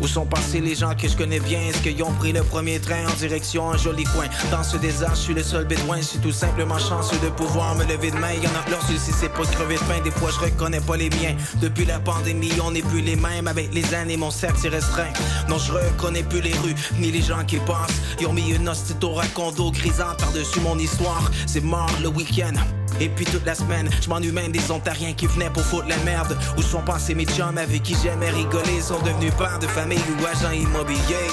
Où 0.00 0.06
sont 0.08 0.24
passés 0.24 0.60
les 0.60 0.74
gens 0.74 0.94
que 0.94 1.08
je 1.08 1.16
connais 1.16 1.40
bien? 1.40 1.60
Est-ce 1.60 1.78
qu'ils 1.82 2.02
ont 2.02 2.12
pris 2.12 2.32
le 2.32 2.42
premier 2.42 2.80
train 2.80 3.06
en 3.06 3.14
direction 3.18 3.70
un 3.70 3.76
joli 3.76 4.04
coin? 4.04 4.26
Dans 4.50 4.62
ce 4.62 4.76
désastre, 4.78 5.16
je 5.16 5.20
suis 5.20 5.34
le 5.34 5.42
seul 5.42 5.66
bédouin. 5.66 5.98
Je 5.98 6.06
suis 6.06 6.18
tout 6.18 6.32
simplement 6.32 6.78
chanceux 6.78 7.18
de 7.18 7.28
pouvoir 7.28 7.74
me 7.74 7.84
lever 7.84 8.10
de 8.10 8.16
main. 8.16 8.32
Y'en 8.32 8.50
a 8.50 8.70
leur 8.70 8.82
souci, 8.82 9.12
c'est 9.12 9.28
pas 9.28 9.44
crever 9.44 9.74
de 9.74 9.80
faim. 9.80 10.00
Des 10.02 10.10
fois, 10.10 10.30
je 10.30 10.40
reconnais 10.40 10.80
pas 10.80 10.96
les 10.96 11.10
miens. 11.10 11.36
Depuis 11.60 11.84
la 11.84 12.00
pandémie, 12.00 12.52
on 12.64 12.70
n'est 12.70 12.82
plus 12.82 13.02
les 13.02 13.16
mêmes. 13.16 13.46
Avec 13.46 13.74
les 13.74 13.94
années, 13.94 14.16
mon 14.16 14.30
cercle 14.30 14.58
s'est 14.58 14.68
restreint. 14.68 15.12
Non, 15.48 15.58
je 15.58 15.72
reconnais 15.72 16.22
plus 16.22 16.40
les 16.40 16.54
rues, 16.54 16.74
ni 16.98 17.10
les 17.10 17.22
gens 17.22 17.44
qui 17.44 17.58
passent. 17.58 18.00
Ils 18.20 18.26
ont 18.26 18.32
mis 18.32 18.50
une 18.50 18.68
hostie 18.68 18.94
au 19.02 19.12
racondo 19.12 19.70
grisant 19.70 20.14
par-dessus 20.18 20.60
mon 20.60 20.78
histoire. 20.78 21.30
C'est 21.46 21.62
mort 21.62 21.90
le 22.02 22.08
week-end. 22.08 22.54
Et 23.00 23.08
puis 23.08 23.24
toute 23.24 23.46
la 23.46 23.54
semaine, 23.54 23.88
je 24.02 24.08
m'ennuie 24.08 24.30
même 24.30 24.52
des 24.52 24.70
Ontariens 24.70 25.14
qui 25.14 25.26
venaient 25.26 25.50
pour 25.50 25.62
foutre 25.62 25.88
la 25.88 25.96
merde. 25.98 26.36
Où 26.58 26.62
sont 26.62 26.82
passés 26.82 27.14
mes 27.14 27.24
chums 27.24 27.56
avec 27.56 27.82
qui 27.82 27.96
j'aimais 28.02 28.30
rigoler? 28.30 28.80
Sont 28.80 29.00
devenus 29.00 29.32
pères 29.34 29.58
de 29.58 29.66
famille 29.66 29.98
ou 30.20 30.26
agents 30.26 30.52
immobiliers. 30.52 31.30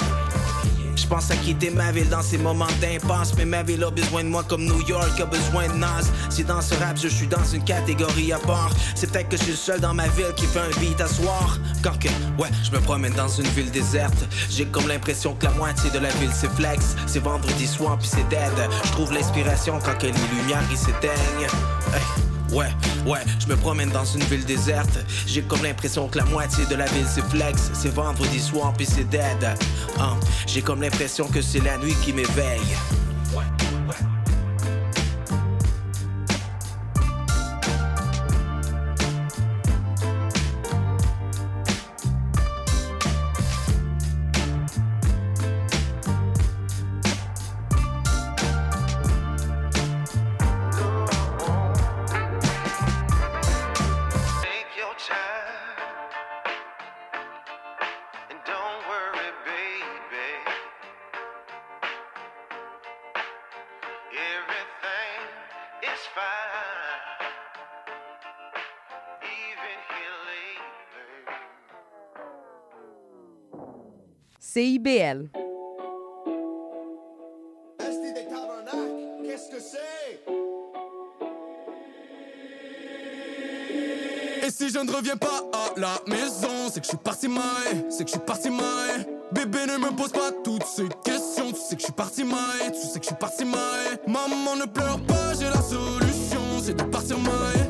Je 1.00 1.06
pense 1.06 1.30
à 1.30 1.36
quitter 1.36 1.70
ma 1.70 1.92
ville 1.92 2.08
dans 2.08 2.22
ces 2.22 2.38
moments 2.38 2.66
d'impasse. 2.80 3.32
Mais 3.36 3.44
ma 3.44 3.62
ville 3.62 3.84
a 3.84 3.90
besoin 3.90 4.24
de 4.24 4.28
moi 4.28 4.42
comme 4.42 4.64
New 4.64 4.82
York 4.86 5.20
a 5.20 5.26
besoin 5.26 5.68
de 5.68 5.74
Nas. 5.74 6.10
Si 6.28 6.42
dans 6.42 6.60
ce 6.60 6.74
rap 6.74 6.98
je 7.00 7.08
suis 7.08 7.28
dans 7.28 7.44
une 7.44 7.62
catégorie 7.62 8.32
à 8.32 8.38
part 8.38 8.70
C'est 8.94 9.10
peut-être 9.10 9.28
que 9.28 9.36
je 9.36 9.42
suis 9.42 9.52
le 9.52 9.56
seul 9.56 9.80
dans 9.80 9.94
ma 9.94 10.08
ville 10.08 10.32
qui 10.36 10.46
fait 10.46 10.60
un 10.60 10.80
beat 10.80 11.00
à 11.00 11.06
soir. 11.06 11.58
Quand 11.82 11.98
que, 11.98 12.08
ouais, 12.40 12.48
je 12.64 12.72
me 12.72 12.80
promène 12.80 13.14
dans 13.14 13.28
une 13.28 13.46
ville 13.48 13.70
déserte. 13.70 14.26
J'ai 14.50 14.66
comme 14.66 14.88
l'impression 14.88 15.34
que 15.34 15.44
la 15.44 15.52
moitié 15.52 15.90
de 15.90 15.98
la 15.98 16.10
ville 16.10 16.32
c'est 16.34 16.50
flex. 16.52 16.96
C'est 17.06 17.22
vendredi 17.22 17.66
soir 17.66 17.96
puis 17.98 18.08
c'est 18.08 18.28
dead. 18.28 18.52
Je 18.84 18.90
trouve 18.90 19.12
l'inspiration 19.12 19.78
quand 19.84 19.96
que 19.98 20.06
les 20.06 20.12
lumières 20.12 20.64
ils 20.70 20.76
s'éteignent. 20.76 22.27
Ouais, 22.52 22.68
ouais, 23.06 23.20
je 23.38 23.46
me 23.46 23.56
promène 23.56 23.90
dans 23.90 24.04
une 24.04 24.22
ville 24.24 24.44
déserte. 24.44 24.98
J'ai 25.26 25.42
comme 25.42 25.62
l'impression 25.62 26.08
que 26.08 26.18
la 26.18 26.24
moitié 26.24 26.64
de 26.66 26.74
la 26.76 26.86
ville 26.86 27.06
c'est 27.06 27.24
flex. 27.24 27.70
C'est 27.74 27.92
vendredi 27.92 28.40
soir 28.40 28.72
puis 28.76 28.86
c'est 28.86 29.08
dead. 29.08 29.56
Hein, 30.00 30.16
J'ai 30.46 30.62
comme 30.62 30.80
l'impression 30.80 31.28
que 31.28 31.42
c'est 31.42 31.62
la 31.62 31.76
nuit 31.78 31.94
qui 32.02 32.12
m'éveille. 32.12 32.76
Et 84.44 84.50
si 84.50 84.68
je 84.70 84.78
ne 84.78 84.90
reviens 84.90 85.16
pas 85.16 85.44
à 85.52 85.78
la 85.78 86.00
maison, 86.06 86.68
c'est 86.72 86.80
que 86.80 86.86
je 86.86 86.88
suis 86.88 86.96
parti 86.96 87.28
mal, 87.28 87.44
c'est 87.88 88.04
que 88.04 88.10
je 88.10 88.16
suis 88.16 88.26
parti 88.26 88.50
mal. 88.50 89.06
Bébé 89.30 89.66
ne 89.66 89.76
me 89.76 89.94
pose 89.94 90.10
pas 90.10 90.32
toutes 90.42 90.64
ces 90.64 90.88
questions, 91.04 91.52
tu 91.52 91.60
sais 91.60 91.74
que 91.76 91.80
je 91.80 91.84
suis 91.84 91.92
parti 91.92 92.24
mal, 92.24 92.72
tu 92.72 92.86
sais 92.86 92.98
que 92.98 93.04
je 93.04 93.08
suis 93.08 93.14
parti 93.14 93.44
mal. 93.44 94.00
Maman 94.06 94.56
ne 94.56 94.64
pleure 94.64 94.98
pas, 95.06 95.34
j'ai 95.38 95.44
la 95.44 95.62
solution, 95.62 96.40
c'est 96.62 96.74
de 96.74 96.82
partir 96.82 97.18
mal. 97.18 97.67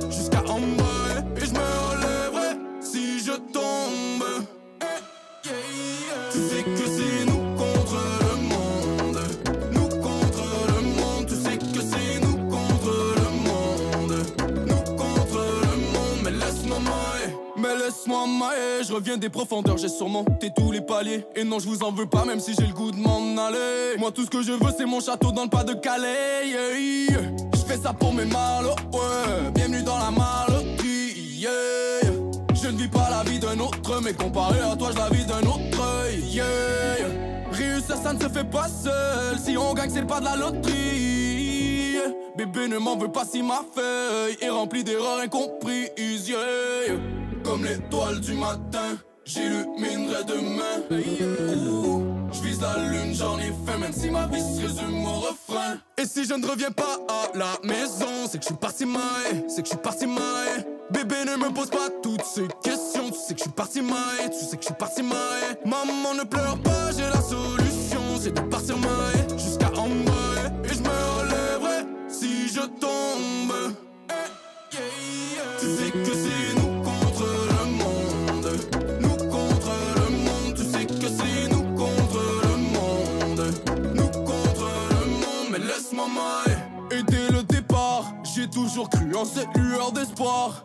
Laisse-moi 17.89 18.27
mailler. 18.27 18.85
Je 18.86 18.93
reviens 18.93 19.16
des 19.16 19.31
profondeurs, 19.31 19.78
j'ai 19.78 19.89
surmonté 19.89 20.51
tous 20.55 20.70
les 20.70 20.81
paliers. 20.81 21.24
Et 21.35 21.44
non, 21.44 21.59
je 21.59 21.66
vous 21.66 21.82
en 21.82 21.90
veux 21.90 22.06
pas, 22.06 22.24
même 22.24 22.40
si 22.40 22.55
j'ai 22.55 22.66
le 22.66 22.74
goût 22.74 22.90
de 22.90 22.97
m'en 22.97 23.36
aller. 23.47 23.97
Moi, 23.98 24.10
tout 24.12 24.24
ce 24.24 24.31
que 24.31 24.43
je 24.43 24.52
veux, 24.52 24.73
c'est 24.77 24.85
mon 24.85 25.01
château 25.01 25.32
dans 25.32 25.44
le 25.44 25.48
pas 25.48 25.65
de 25.65 25.73
Calais. 25.74 26.47
yeah, 26.47 26.78
yeah. 26.78 27.20
Je 27.55 27.60
fais 27.60 27.78
ça 27.78 27.93
pour 27.93 28.12
mes 28.12 28.27
malheurs, 28.27 28.77
ouais. 28.93 29.51
Bienvenue 29.55 29.82
dans 29.82 29.98
la 29.98 30.10
maloterie, 30.10 31.15
yeah. 31.39 31.51
Je 32.55 32.69
ne 32.69 32.77
vis 32.77 32.89
pas 32.89 33.09
la 33.10 33.23
vie 33.31 33.39
d'un 33.39 33.59
autre, 33.59 34.01
mais 34.02 34.12
comparé 34.12 34.60
à 34.60 34.77
toi, 34.77 34.90
je 34.93 34.98
la 34.98 35.09
vis 35.09 35.24
d'un 35.24 35.40
autre, 35.48 36.10
yeah. 36.31 36.44
Réussir, 37.52 37.97
ça 37.97 38.12
ne 38.12 38.20
se 38.20 38.28
fait 38.28 38.44
pas 38.44 38.69
seul. 38.69 39.39
Si 39.43 39.56
on 39.56 39.73
gagne, 39.73 39.90
c'est 39.90 40.06
pas 40.06 40.20
de 40.20 40.27
la 40.27 40.36
loterie. 40.36 41.97
Bébé 42.36 42.69
ne 42.69 42.78
m'en 42.78 42.97
veut 42.97 43.10
pas 43.10 43.24
si 43.24 43.43
ma 43.43 43.62
feuille 43.74 44.36
est 44.40 44.51
remplie 44.51 44.85
d'erreurs 44.85 45.20
incomprises, 45.20 46.28
yeah. 46.28 46.39
Comme 47.48 47.64
l'étoile 47.64 48.20
du 48.20 48.34
matin, 48.34 48.98
j'illuminerai 49.24 50.22
demain. 50.24 50.84
Je 52.30 52.42
vise 52.42 52.60
la 52.60 52.76
lune, 52.76 53.14
j'en 53.14 53.38
ai 53.38 53.50
faim, 53.64 53.78
même 53.80 53.92
si 53.92 54.10
ma 54.10 54.26
vie 54.26 54.42
se 54.42 54.60
résume 54.60 55.06
au 55.06 55.20
refrain. 55.20 55.78
Et 55.96 56.04
si 56.04 56.26
je 56.26 56.34
ne 56.34 56.46
reviens 56.46 56.70
pas 56.70 56.98
à 57.08 57.38
la 57.38 57.58
maison, 57.64 58.28
c'est 58.30 58.36
que 58.36 58.44
je 58.44 58.48
suis 58.48 58.54
parti 58.54 58.84
maille, 58.84 59.46
c'est 59.48 59.62
que 59.62 59.68
je 59.68 59.72
suis 59.72 59.82
parti 59.82 60.06
maille. 60.06 60.66
Bébé 60.90 61.24
ne 61.24 61.36
me 61.36 61.50
pose 61.50 61.70
pas 61.70 61.88
toutes 62.02 62.22
ces 62.22 62.46
questions, 62.62 63.08
tu 63.10 63.18
sais 63.18 63.32
que 63.32 63.38
je 63.38 63.44
suis 63.44 63.52
parti 63.52 63.80
maille, 63.80 64.28
tu 64.30 64.44
sais 64.44 64.56
que 64.58 64.62
je 64.62 64.66
suis 64.66 64.74
parti 64.74 65.02
maille. 65.02 65.56
Maman 65.64 66.14
ne 66.18 66.24
pleure 66.24 66.58
pas, 66.58 66.92
j'ai 66.94 67.08
la 67.08 67.22
solution, 67.22 68.02
c'est 68.20 68.34
de 68.34 68.42
partir 68.42 68.76
maille 68.76 69.38
jusqu'à 69.38 69.70
bas. 69.70 69.84
Et 70.64 70.74
je 70.74 70.80
me 70.80 70.98
relèverai 71.18 71.86
si 72.08 72.48
je 72.48 72.60
tombe. 72.60 73.74
Eh. 74.10 74.78
Tu 75.60 75.66
sais 75.66 75.90
que 75.92 76.12
c'est 76.12 76.38
j'ai 88.48 88.60
toujours 88.60 88.88
cru 88.88 89.14
en 89.14 89.24
cette 89.24 89.56
lueur 89.56 89.92
d'espoir. 89.92 90.62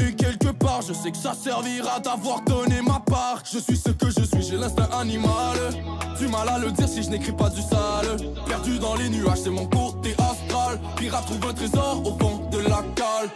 Et 0.00 0.14
quelque 0.14 0.48
part, 0.48 0.82
je 0.82 0.92
sais 0.92 1.10
que 1.10 1.16
ça 1.16 1.32
servira 1.34 2.00
d'avoir 2.00 2.40
donné 2.42 2.80
ma 2.82 3.00
part. 3.00 3.42
Je 3.44 3.58
suis 3.58 3.76
ce 3.76 3.90
que 3.90 4.10
je 4.10 4.24
suis, 4.24 4.42
j'ai 4.42 4.56
l'instinct 4.56 4.88
animal. 4.92 5.56
Du 6.18 6.26
mal 6.28 6.48
à 6.48 6.58
le 6.58 6.70
dire 6.72 6.88
si 6.88 7.02
je 7.02 7.10
n'écris 7.10 7.32
pas 7.32 7.50
du 7.50 7.60
sale. 7.62 8.16
Perdu 8.46 8.78
dans 8.78 8.94
les 8.94 9.08
nuages, 9.08 9.40
c'est 9.44 9.50
mon 9.50 9.66
côté 9.66 10.14
astral. 10.18 10.80
Pirate 10.96 11.24
trouve 11.26 11.50
un 11.50 11.54
trésor 11.54 12.02
au 12.04 12.18
fond 12.18 12.48
de 12.50 12.58
la 12.58 12.82
cale. 12.94 13.30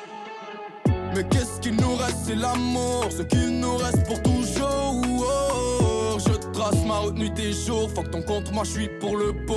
Mais 1.15 1.25
qu'est-ce 1.25 1.61
qu'il 1.61 1.77
nous 1.77 1.97
reste, 1.97 2.19
c'est 2.27 2.37
l'amour, 2.37 3.09
ce 3.17 3.23
qu'il 3.23 3.61
nous 3.61 3.77
reste 3.77 4.07
pour 4.07 4.23
toujours. 4.23 4.95
Oh, 5.21 6.19
je 6.19 6.35
trace 6.53 6.85
ma 6.87 6.99
route 6.99 7.17
nuit 7.17 7.33
et 7.39 7.53
jour, 7.53 7.89
fuck 7.95 8.11
ton 8.11 8.23
compte, 8.23 8.53
moi 8.53 8.65
je 8.65 8.71
suis 8.71 8.89
pour 9.01 9.17
le 9.17 9.33
beau. 9.33 9.55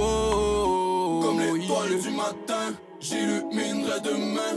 Oh, 0.00 1.20
Comme 1.22 1.40
l'étoile 1.40 2.00
du 2.00 2.10
matin, 2.10 2.74
j'illuminerai 3.08 4.00
demain. 4.00 4.52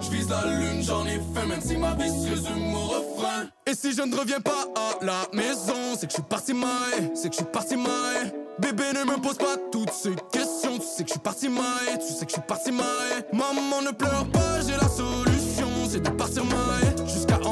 Je 0.00 0.10
vise 0.10 0.28
la 0.28 0.44
lune, 0.46 0.82
j'en 0.82 1.04
ai 1.06 1.20
faim, 1.34 1.46
même 1.46 1.60
si 1.60 1.76
ma 1.76 1.94
vie 1.94 2.08
se 2.08 2.28
résume 2.30 2.74
au 2.74 2.86
refrain. 2.86 3.46
Et 3.66 3.74
si 3.74 3.92
je 3.92 4.02
ne 4.02 4.16
reviens 4.16 4.40
pas 4.40 4.66
à 4.74 5.04
la 5.04 5.26
maison, 5.32 5.96
c'est 5.98 6.06
que 6.06 6.12
je 6.12 6.16
suis 6.16 6.22
parti 6.22 6.54
maille, 6.54 7.10
c'est 7.14 7.28
que 7.28 7.34
je 7.34 7.42
suis 7.42 7.52
parti 7.52 7.76
maille. 7.76 8.32
Bébé 8.58 8.84
ne 8.94 9.04
me 9.04 9.20
pose 9.20 9.36
pas 9.36 9.56
toutes 9.70 9.92
ces 9.92 10.14
questions, 10.32 10.78
tu 10.78 10.86
sais 10.86 11.02
que 11.04 11.08
je 11.08 11.12
suis 11.12 11.20
parti 11.20 11.48
maille, 11.48 11.98
tu 12.00 12.12
sais 12.12 12.24
que 12.24 12.30
je 12.30 12.34
suis 12.34 12.48
parti 12.48 12.72
maille. 12.72 13.22
Maman 13.32 13.82
ne 13.82 13.90
pleure 13.92 14.26
pas, 14.32 14.60
j'ai 14.66 14.72
la 14.76 14.88
solution, 14.88 15.68
c'est 15.88 16.00
de 16.02 16.10
partir 16.10 16.44
maille 16.44 17.06
jusqu'à 17.06 17.36
bas. 17.38 17.48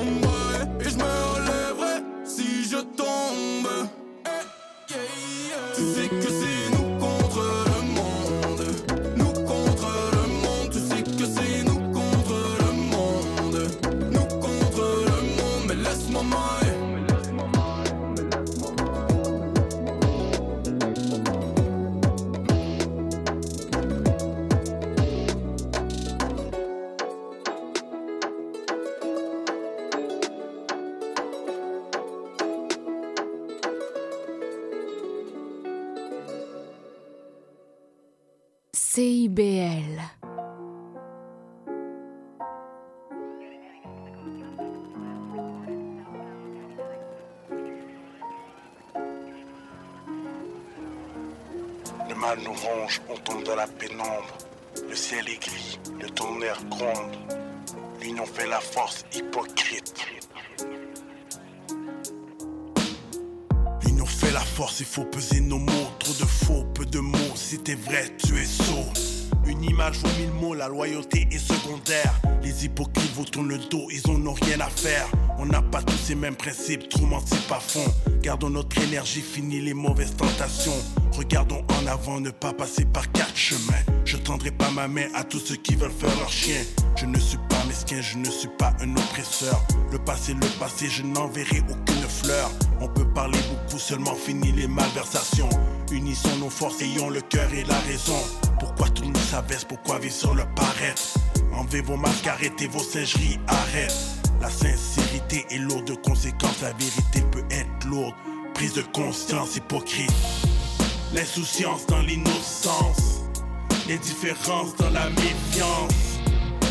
Et 0.80 0.88
je 0.88 0.96
me 0.96 1.04
relèverai 1.34 2.02
si 2.24 2.64
je 2.64 2.78
tombe. 2.78 3.68
Eh, 4.24 4.92
yeah, 4.92 5.02
yeah. 5.48 5.74
Tu 5.76 5.82
sais 5.94 6.08
que 6.08 6.28
c'est 6.40 6.45
CIBL. 38.96 40.00
Le 52.08 52.14
mal 52.14 52.38
nous 52.42 52.54
ronge, 52.54 53.02
on 53.10 53.16
tombe 53.16 53.42
dans 53.44 53.54
la 53.54 53.66
pénombre. 53.66 54.08
Le 54.88 54.94
ciel 54.94 55.28
est 55.28 55.42
gris, 55.42 55.78
le 56.00 56.08
tonnerre 56.08 56.64
gronde. 56.70 57.16
L'union 58.00 58.24
fait 58.24 58.46
la 58.46 58.60
force, 58.60 59.04
hypocrite. 59.14 59.94
La 64.32 64.40
force, 64.40 64.80
il 64.80 64.86
faut 64.86 65.04
peser 65.04 65.40
nos 65.40 65.58
mots. 65.58 65.90
Trop 65.98 66.12
de 66.12 66.26
faux, 66.26 66.64
peu 66.74 66.84
de 66.86 66.98
mots. 66.98 67.34
Si 67.34 67.58
t'es 67.58 67.74
vrai, 67.74 68.12
tu 68.24 68.36
es 68.38 68.44
sot. 68.44 68.92
Une 69.46 69.62
image 69.62 69.98
vaut 69.98 70.08
mille 70.18 70.32
mots, 70.32 70.54
la 70.54 70.68
loyauté 70.68 71.28
est 71.30 71.38
secondaire. 71.38 72.12
Les 72.42 72.64
hypocrites 72.64 73.12
vous 73.14 73.24
tournent 73.24 73.48
le 73.48 73.58
dos, 73.58 73.88
ils 73.90 74.10
en 74.10 74.26
ont 74.26 74.34
rien 74.34 74.60
à 74.60 74.68
faire. 74.68 75.06
On 75.38 75.46
n'a 75.46 75.62
pas 75.62 75.82
tous 75.82 75.96
ces 75.96 76.14
mêmes 76.14 76.36
principes, 76.36 76.88
trop 76.88 77.06
menti 77.06 77.36
pas 77.48 77.60
fond. 77.60 77.84
Gardons 78.26 78.50
notre 78.50 78.76
énergie, 78.82 79.20
fini 79.20 79.60
les 79.60 79.72
mauvaises 79.72 80.16
tentations. 80.16 80.74
Regardons 81.12 81.64
en 81.80 81.86
avant, 81.86 82.18
ne 82.18 82.30
pas 82.30 82.52
passer 82.52 82.84
par 82.84 83.12
quatre 83.12 83.36
chemins. 83.36 83.84
Je 84.04 84.16
tendrai 84.16 84.50
pas 84.50 84.68
ma 84.72 84.88
main 84.88 85.06
à 85.14 85.22
tous 85.22 85.38
ceux 85.38 85.54
qui 85.54 85.76
veulent 85.76 85.92
faire 85.92 86.10
leur 86.18 86.28
chien. 86.28 86.60
Je 86.96 87.06
ne 87.06 87.20
suis 87.20 87.38
pas 87.48 87.64
mesquin, 87.68 88.00
je 88.00 88.18
ne 88.18 88.28
suis 88.28 88.48
pas 88.58 88.72
un 88.80 88.90
oppresseur. 88.96 89.64
Le 89.92 89.98
passé, 90.00 90.34
le 90.34 90.58
passé, 90.58 90.88
je 90.88 91.04
n'enverrai 91.04 91.62
aucune 91.70 92.08
fleur. 92.08 92.50
On 92.80 92.88
peut 92.88 93.06
parler 93.14 93.38
beaucoup, 93.48 93.78
seulement 93.78 94.16
fini 94.16 94.50
les 94.50 94.66
malversations. 94.66 95.48
Unissons 95.92 96.36
nos 96.40 96.50
forces, 96.50 96.82
ayons 96.82 97.10
le 97.10 97.20
cœur 97.20 97.54
et 97.54 97.62
la 97.62 97.78
raison. 97.78 98.18
Pourquoi 98.58 98.88
tourner 98.88 99.20
sa 99.20 99.40
veste, 99.42 99.68
pourquoi 99.68 100.00
vivre 100.00 100.12
sur 100.12 100.34
le 100.34 100.42
paraître 100.56 101.14
Enlevez 101.52 101.82
vos 101.82 101.96
masques, 101.96 102.26
arrêtez 102.26 102.66
vos 102.66 102.82
singeries, 102.82 103.38
arrête. 103.46 104.15
La 104.40 104.50
sincérité 104.50 105.46
est 105.50 105.58
lourde 105.58 105.86
de 105.86 105.94
conséquences, 105.94 106.60
la 106.60 106.72
vérité 106.72 107.22
peut 107.32 107.44
être 107.50 107.86
lourde. 107.86 108.14
Prise 108.54 108.74
de 108.74 108.82
conscience 108.82 109.56
hypocrite. 109.56 110.12
L'insouciance 111.14 111.86
dans 111.86 112.00
l'innocence. 112.02 113.22
Les 113.88 113.98
différences 113.98 114.76
dans 114.76 114.90
la 114.90 115.08
méfiance. 115.10 116.20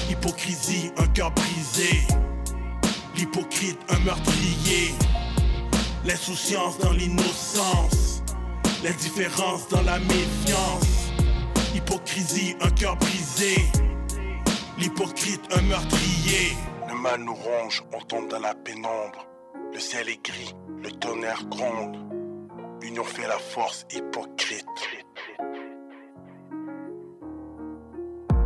Hypocrisie, 0.09 0.91
un 0.97 1.07
cœur 1.07 1.31
brisé. 1.31 2.01
L'hypocrite, 3.15 3.79
un 3.89 3.99
meurtrier. 3.99 4.93
L'insouciance 6.05 6.77
dans 6.79 6.91
l'innocence. 6.91 8.21
Les 8.83 8.93
différences 8.93 9.67
dans 9.69 9.81
la 9.81 9.99
méfiance. 9.99 11.11
Hypocrisie, 11.73 12.55
un 12.61 12.69
cœur 12.69 12.95
brisé. 12.97 13.65
L'hypocrite, 14.77 15.41
un 15.55 15.61
meurtrier. 15.61 16.55
Nous 17.18 17.34
ronge, 17.34 17.82
on 17.94 18.02
tombe 18.02 18.27
dans 18.27 18.40
la 18.40 18.53
pénombre. 18.53 19.26
Le 19.73 19.80
ciel 19.80 20.10
est 20.10 20.22
gris, 20.22 20.53
le 20.84 20.91
tonnerre 20.91 21.45
gronde. 21.45 21.98
L'union 22.82 23.06
fait 23.06 23.26
la 23.26 23.38
force, 23.38 23.86
hypocrite. 23.90 24.65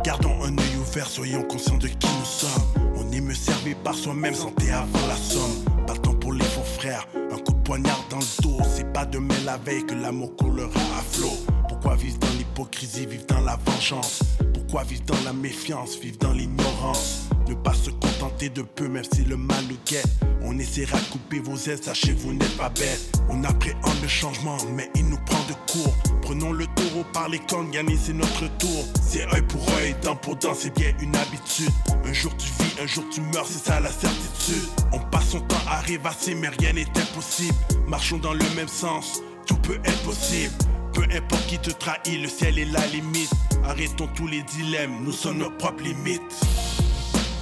Gardons 0.04 0.44
un 0.44 0.56
œil 0.56 0.84
faire, 0.84 1.08
soyons 1.08 1.42
conscients 1.42 1.78
de 1.78 1.88
qui 1.88 2.06
nous 2.18 2.24
sommes. 2.24 2.92
On 2.96 3.10
est 3.10 3.20
mieux 3.20 3.34
servi 3.34 3.74
par 3.74 3.94
soi-même, 3.94 4.34
santé 4.34 4.70
avant 4.70 5.06
la 5.08 5.16
somme. 5.16 5.64
Pas 5.86 5.94
le 5.94 6.00
temps 6.00 6.14
pour 6.14 6.32
les 6.32 6.44
faux 6.44 6.62
frères, 6.62 7.08
un 7.14 7.38
coup 7.38 7.52
de 7.52 7.62
poignard 7.62 8.04
dans 8.08 8.18
le 8.18 8.42
dos. 8.42 8.58
C'est 8.72 8.92
pas 8.92 9.04
demain 9.04 9.34
la 9.44 9.56
veille 9.56 9.84
que 9.84 9.94
l'amour 9.94 10.36
coulera 10.36 10.80
à 10.96 11.02
flot. 11.02 11.36
Pourquoi 11.68 11.96
vivre 11.96 12.18
dans 12.18 12.30
l'hypocrisie, 12.38 13.06
vivre 13.06 13.26
dans 13.26 13.40
la 13.40 13.56
vengeance? 13.56 14.22
Pourquoi 14.54 14.84
vivre 14.84 15.04
dans 15.06 15.22
la 15.24 15.32
méfiance, 15.32 15.98
vivre 15.98 16.18
dans 16.18 16.32
l'ignorance? 16.32 17.29
Ne 17.50 17.56
pas 17.56 17.74
se 17.74 17.90
contenter 17.90 18.48
de 18.48 18.62
peu, 18.62 18.86
même 18.86 19.02
si 19.12 19.24
le 19.24 19.36
mal 19.36 19.64
nous 19.68 19.76
guette. 19.84 20.06
On 20.42 20.56
essaiera 20.56 20.96
de 20.96 21.04
couper 21.06 21.40
vos 21.40 21.56
ailes, 21.56 21.82
sachez 21.82 22.12
vous 22.12 22.32
n'êtes 22.32 22.56
pas 22.56 22.68
bête. 22.68 23.10
On 23.28 23.42
appréhende 23.42 24.00
le 24.00 24.06
changement, 24.06 24.56
mais 24.76 24.88
il 24.94 25.08
nous 25.08 25.18
prend 25.26 25.44
de 25.48 25.54
court. 25.72 25.92
Prenons 26.22 26.52
le 26.52 26.64
taureau 26.76 27.04
par 27.12 27.28
les 27.28 27.40
cornes, 27.40 27.68
gagner 27.72 27.98
c'est 28.00 28.12
notre 28.12 28.46
tour. 28.58 28.84
C'est 29.02 29.26
œil 29.34 29.42
pour 29.48 29.68
œil, 29.78 29.96
dent 30.00 30.14
pour 30.14 30.36
dent, 30.36 30.54
c'est 30.54 30.72
bien 30.76 30.92
une 31.00 31.16
habitude. 31.16 31.72
Un 32.04 32.12
jour 32.12 32.32
tu 32.36 32.46
vis, 32.62 32.80
un 32.80 32.86
jour 32.86 33.04
tu 33.10 33.20
meurs, 33.20 33.46
c'est 33.48 33.66
ça 33.66 33.80
la 33.80 33.90
certitude. 33.90 34.68
On 34.92 35.00
passe 35.00 35.30
son 35.30 35.40
temps 35.40 35.56
à 35.68 35.80
rêvasser, 35.80 36.36
mais 36.36 36.50
rien 36.50 36.74
n'est 36.74 36.86
impossible. 36.96 37.56
Marchons 37.88 38.18
dans 38.18 38.34
le 38.34 38.44
même 38.54 38.68
sens, 38.68 39.22
tout 39.46 39.56
peut 39.56 39.80
être 39.84 40.02
possible. 40.02 40.54
Peu 40.92 41.02
importe 41.02 41.46
qui 41.48 41.58
te 41.58 41.70
trahit, 41.70 42.22
le 42.22 42.28
ciel 42.28 42.60
est 42.60 42.70
la 42.70 42.86
limite. 42.86 43.32
Arrêtons 43.64 44.08
tous 44.14 44.28
les 44.28 44.44
dilemmes, 44.44 45.02
nous 45.02 45.12
sommes 45.12 45.38
nos 45.38 45.50
propres 45.50 45.82
limites. 45.82 46.79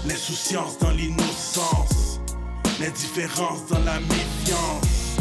L'insouciance 0.09 0.79
dans 0.79 0.91
l'innocence, 0.91 2.21
l'indifférence 2.81 3.67
dans 3.67 3.81
la 3.81 4.01
méfiance. 4.01 5.19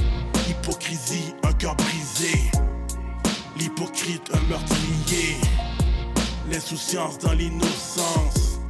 Hypocrisie, 0.49 1.33
un 1.43 1.51
cœur 1.51 1.75
brisé. 1.75 2.39
L'hypocrite, 3.57 4.31
un 4.33 4.39
meurtrier. 4.47 5.35
L'insouciance 6.49 7.19
dans 7.19 7.33
l'innocence, 7.33 8.61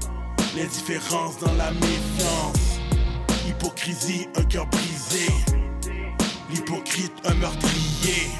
l'indifférence 0.56 1.38
dans 1.38 1.53
la 1.53 1.69
méfiance. 1.69 2.80
Hypocrisie, 3.48 4.27
un 4.38 4.44
cœur 4.45 4.65
brisé. 4.65 5.31
L'hypocrite, 6.49 7.14
un 7.26 7.35
meurtrier. 7.35 8.31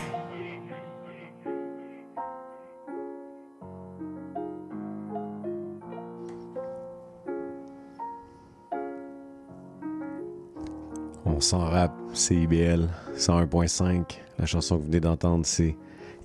On 11.38 11.40
s'en 11.40 11.60
rappe, 11.60 11.94
CIBL 12.14 12.90
101.5. 13.16 14.18
La 14.40 14.48
chanson 14.48 14.76
que 14.76 14.82
vous 14.82 14.88
venez 14.88 15.00
d'entendre, 15.00 15.46
c'est 15.46 15.78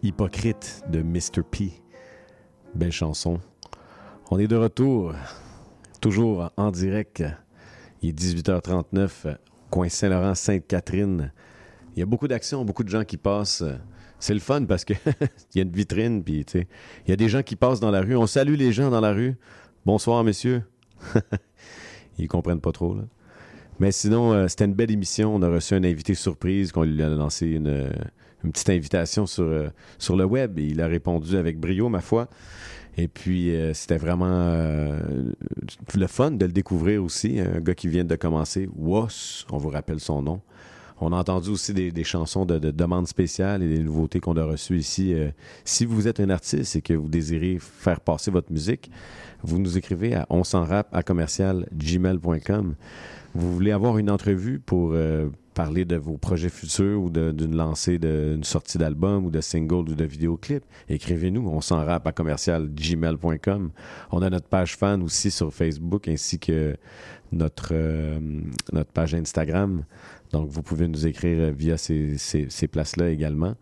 Hypocrite 0.03 0.83
de 0.89 1.03
Mr. 1.03 1.43
P. 1.51 1.71
Belle 2.75 2.93
chanson. 2.93 3.39
On 4.31 4.39
est 4.39 4.49
de 4.49 4.57
retour, 4.57 5.13
toujours 6.01 6.51
en 6.57 6.71
direct. 6.71 7.23
Il 8.01 8.09
est 8.09 8.19
18h39, 8.19 9.37
coin 9.69 9.91
Saint-Laurent, 9.91 10.35
Sainte-Catherine. 10.35 11.31
Il 11.95 12.01
y 12.01 12.03
a 12.03 12.07
beaucoup 12.07 12.27
d'actions, 12.27 12.65
beaucoup 12.65 12.83
de 12.83 12.89
gens 12.89 13.05
qui 13.05 13.19
passent. 13.19 13.65
C'est 14.19 14.33
le 14.33 14.41
fun 14.41 14.65
parce 14.65 14.87
qu'il 14.87 14.97
y 15.55 15.59
a 15.59 15.63
une 15.63 15.73
vitrine, 15.73 16.25
puis 16.25 16.47
il 16.55 16.67
y 17.11 17.13
a 17.13 17.17
des 17.17 17.29
gens 17.29 17.43
qui 17.43 17.55
passent 17.55 17.81
dans 17.81 17.91
la 17.91 18.01
rue. 18.01 18.17
On 18.17 18.27
salue 18.27 18.55
les 18.55 18.73
gens 18.73 18.89
dans 18.89 19.03
la 19.03 19.13
rue. 19.13 19.37
Bonsoir, 19.85 20.25
messieurs. 20.25 20.63
Ils 22.19 22.29
comprennent 22.29 22.63
pas 22.63 22.73
trop, 22.73 22.95
là. 22.95 23.03
Mais 23.83 23.91
sinon, 23.91 24.33
euh, 24.33 24.47
c'était 24.47 24.67
une 24.67 24.75
belle 24.75 24.93
émission. 24.93 25.35
On 25.35 25.43
a 25.43 25.49
reçu 25.49 25.75
un 25.75 25.83
invité 25.83 26.15
surprise 26.15 26.71
qu'on 26.71 26.85
lui 26.85 27.03
a 27.03 27.09
lancé 27.09 27.49
une, 27.49 27.67
euh, 27.67 27.91
petite 28.45 28.71
invitation 28.71 29.27
sur, 29.27 29.43
euh, 29.43 29.71
sur 29.99 30.17
le 30.17 30.25
web 30.25 30.57
et 30.61 30.67
il 30.67 30.81
a 30.81 30.87
répondu 30.87 31.37
avec 31.37 31.59
brio, 31.59 31.89
ma 31.89 32.01
foi. 32.01 32.29
Et 32.97 33.09
puis, 33.09 33.53
c'était 33.73 33.97
vraiment 33.97 34.53
le 35.95 36.07
fun 36.07 36.31
de 36.31 36.45
le 36.45 36.53
découvrir 36.53 37.03
aussi. 37.03 37.41
Un 37.41 37.59
gars 37.61 37.75
qui 37.75 37.89
vient 37.89 38.05
de 38.05 38.15
commencer, 38.17 38.69
Woss, 38.77 39.47
on 39.51 39.57
vous 39.57 39.71
rappelle 39.71 39.99
son 39.99 40.21
nom. 40.21 40.43
On 41.01 41.11
a 41.13 41.17
entendu 41.17 41.49
aussi 41.49 41.73
des, 41.73 42.05
chansons 42.05 42.45
de, 42.45 42.59
de 42.59 42.71
demande 42.71 43.09
spéciale 43.09 43.63
et 43.63 43.69
des 43.69 43.83
nouveautés 43.83 44.21
qu'on 44.21 44.37
a 44.37 44.45
reçues 44.45 44.77
ici. 44.77 45.15
Si 45.65 45.87
vous 45.87 46.07
êtes 46.07 46.21
un 46.21 46.29
artiste 46.29 46.77
et 46.77 46.83
que 46.83 46.93
vous 46.93 47.09
désirez 47.09 47.57
faire 47.59 47.99
passer 47.99 48.31
votre 48.31 48.53
musique, 48.53 48.91
vous 49.43 49.59
nous 49.59 49.79
écrivez 49.79 50.15
à 50.15 50.27
on 50.29 50.43
à 50.43 51.03
commercial 51.03 51.67
gmail.com. 51.73 52.75
Vous 53.35 53.53
voulez 53.53 53.71
avoir 53.73 53.97
une 53.99 54.11
entrevue 54.11 54.59
pour 54.59 54.91
euh, 54.93 55.29
parler 55.55 55.85
de 55.85 55.97
vos 55.97 56.19
projets 56.19 56.49
futurs 56.51 57.01
ou 57.03 57.11
d'une 57.11 57.57
lancée 57.57 57.99
d'une 57.99 58.45
sortie 58.45 58.77
d'album 58.79 59.25
ou 59.27 59.31
de 59.31 59.41
single 59.41 59.89
ou 59.91 59.95
de 59.95 60.05
vidéoclip, 60.05 60.63
écrivez-nous. 60.89 61.47
On 61.49 61.61
s'en 61.61 61.85
rap 61.85 62.07
à 62.07 62.13
commercial 62.13 62.69
gmail.com. 62.69 63.71
On 64.11 64.23
a 64.23 64.31
notre 64.31 64.49
page 64.49 64.77
fan 64.77 65.03
aussi 65.03 65.31
sur 65.31 65.53
Facebook 65.53 66.09
ainsi 66.09 66.39
que 66.39 66.77
notre, 67.33 67.71
euh, 67.73 68.19
notre 68.73 68.91
page 68.93 69.15
Instagram. 69.15 69.85
Donc, 70.33 70.49
vous 70.51 70.63
pouvez 70.63 70.89
nous 70.89 71.07
écrire 71.07 71.53
via 71.53 71.77
ces, 71.79 72.19
ces- 72.19 72.49
ces 72.51 72.69
places-là 72.69 73.09
également. 73.11 73.55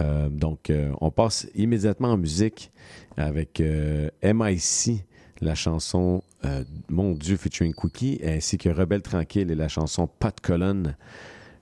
Euh, 0.00 0.28
donc, 0.28 0.70
euh, 0.70 0.92
on 1.00 1.10
passe 1.10 1.48
immédiatement 1.56 2.12
en 2.12 2.16
musique 2.16 2.70
avec 3.16 3.60
euh, 3.60 4.08
MIC, 4.22 5.04
la 5.40 5.54
chanson 5.54 6.22
euh, 6.44 6.64
Mon 6.88 7.12
Dieu 7.12 7.36
featuring 7.36 7.74
Cookie, 7.74 8.20
ainsi 8.24 8.58
que 8.58 8.68
Rebelle 8.68 9.02
Tranquille 9.02 9.50
et 9.50 9.54
la 9.54 9.68
chanson 9.68 10.06
Pas 10.06 10.30
de 10.30 10.40
colonne, 10.40 10.96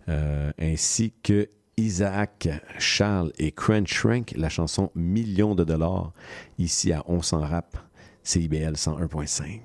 euh, 0.09 0.53
ainsi 0.59 1.13
que 1.23 1.49
Isaac, 1.77 2.49
Charles 2.79 3.33
et 3.39 3.53
Crunch 3.53 3.93
Shrank, 3.93 4.33
la 4.37 4.49
chanson 4.49 4.91
Millions 4.95 5.55
de 5.55 5.65
dollars, 5.65 6.13
ici 6.59 6.93
à 6.93 7.03
On 7.07 7.21
s'en 7.21 7.41
rap, 7.41 7.77
CIBL 8.23 8.75
101.5. 8.75 9.61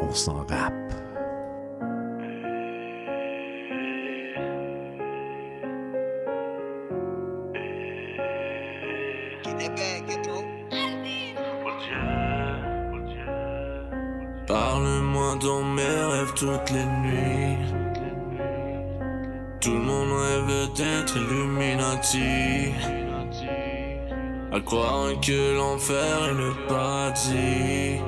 On 0.00 0.14
s'en 0.14 0.44
rappe. 0.46 1.07
À 24.52 24.60
croire 24.60 25.20
que 25.20 25.56
l'enfer 25.56 26.28
est 26.30 26.34
le 26.34 26.52
paradis. 26.68 28.00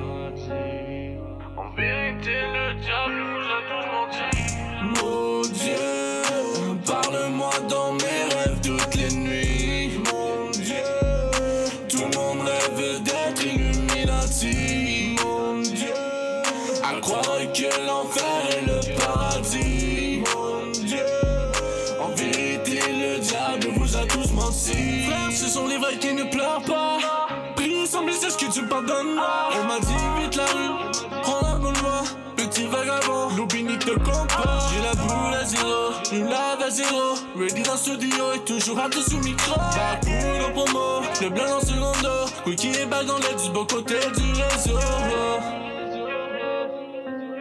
Dans 37.71 37.77
le 37.77 37.79
studio 37.79 38.33
et 38.35 38.39
toujours 38.41 38.79
à 38.79 38.91
sous 38.91 39.19
micro. 39.19 39.59
Backwood 39.59 40.43
au 40.49 40.53
pommeau, 40.53 41.03
le 41.21 41.29
blanc 41.29 41.61
ce 41.61 41.75
dos. 41.75 42.31
Cookie 42.45 42.73
et 42.81 42.87
balle 42.87 43.07
dans 43.07 43.19
l'air 43.19 43.37
du 43.37 43.51
bon 43.51 43.65
côté 43.65 43.95
du 43.95 44.33
réseau. 44.33 44.79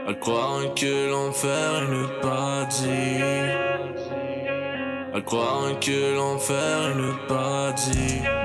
À 0.07 0.14
croire 0.14 0.73
que 0.76 1.10
l'enfer 1.10 1.76
est 1.77 1.91
le 1.91 2.07
paradis. 2.22 3.22
À 5.14 5.22
croire 5.22 5.80
que 5.80 6.15
l'enfer 6.15 6.91
est 6.91 6.95
le 6.95 7.27
paradis. 7.27 8.39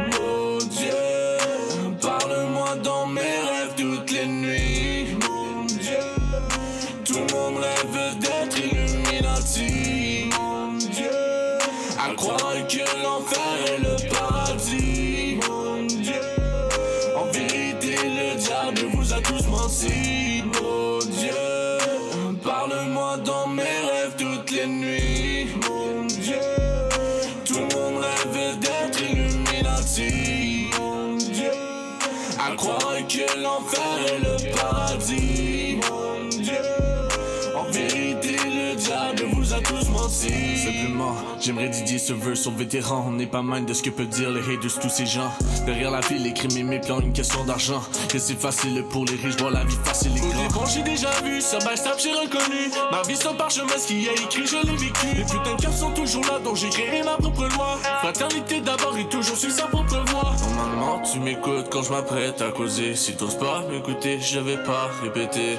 Dédier 41.69 41.99
ce 41.99 42.13
verse 42.13 42.41
sur 42.41 42.51
vétéran. 42.51 43.07
On 43.09 43.13
n'est 43.13 43.27
pas 43.27 43.43
mal 43.43 43.65
de 43.65 43.73
ce 43.73 43.83
que 43.83 43.91
peuvent 43.91 44.09
dire 44.09 44.31
les 44.31 44.41
haters, 44.41 44.79
tous 44.81 44.89
ces 44.91 45.07
gens. 45.07 45.31
Derrière 45.65 45.91
la 45.91 46.01
vie, 46.01 46.19
les 46.19 46.33
crimes 46.33 46.57
et 46.59 46.63
mes 46.63 46.79
plans, 46.79 47.01
une 47.01 47.13
question 47.13 47.43
d'argent. 47.45 47.83
Que 48.09 48.19
c'est 48.19 48.39
facile 48.39 48.85
pour 48.91 49.05
les 49.07 49.15
riches, 49.15 49.37
voir 49.39 49.51
la 49.51 49.65
vie 49.65 49.77
facile 49.83 50.13
Au 50.23 50.53
grands. 50.53 50.67
j'ai 50.67 50.83
déjà 50.83 51.11
vu, 51.25 51.41
ça 51.41 51.59
backstab, 51.61 51.95
j'ai 51.99 52.13
reconnu. 52.13 52.71
Ma 52.93 53.03
vie 53.03 53.19
un 53.29 53.35
parchemin, 53.35 53.79
ce 53.79 53.87
qui 53.87 54.07
est 54.07 54.13
écrit, 54.13 54.47
je 54.47 54.67
l'ai 54.67 54.77
vécu. 54.77 55.07
Les 55.17 55.25
putains 55.25 55.55
de 55.57 55.63
cœurs 55.63 55.73
sont 55.73 55.91
toujours 55.93 56.23
là, 56.25 56.39
donc 56.39 56.57
j'ai 56.57 56.69
créé 56.69 57.03
ma 57.03 57.17
propre 57.17 57.49
loi. 57.57 57.79
Fraternité 58.01 58.61
d'abord 58.61 58.97
et 58.99 59.09
toujours 59.09 59.37
sur 59.37 59.51
sa 59.51 59.67
propre 59.67 60.05
voie. 60.11 60.37
Normalement, 60.57 61.01
tu 61.01 61.19
m'écoutes 61.19 61.69
quand 61.71 61.83
je 61.83 61.91
m'apprête 61.91 62.43
à 62.43 62.51
causer. 62.51 62.95
Si 62.95 63.17
t'oses 63.17 63.39
pas 63.39 63.65
m'écouter, 63.71 64.21
je 64.21 64.39
vais 64.39 64.63
pas 64.63 64.91
répéter. 65.03 65.59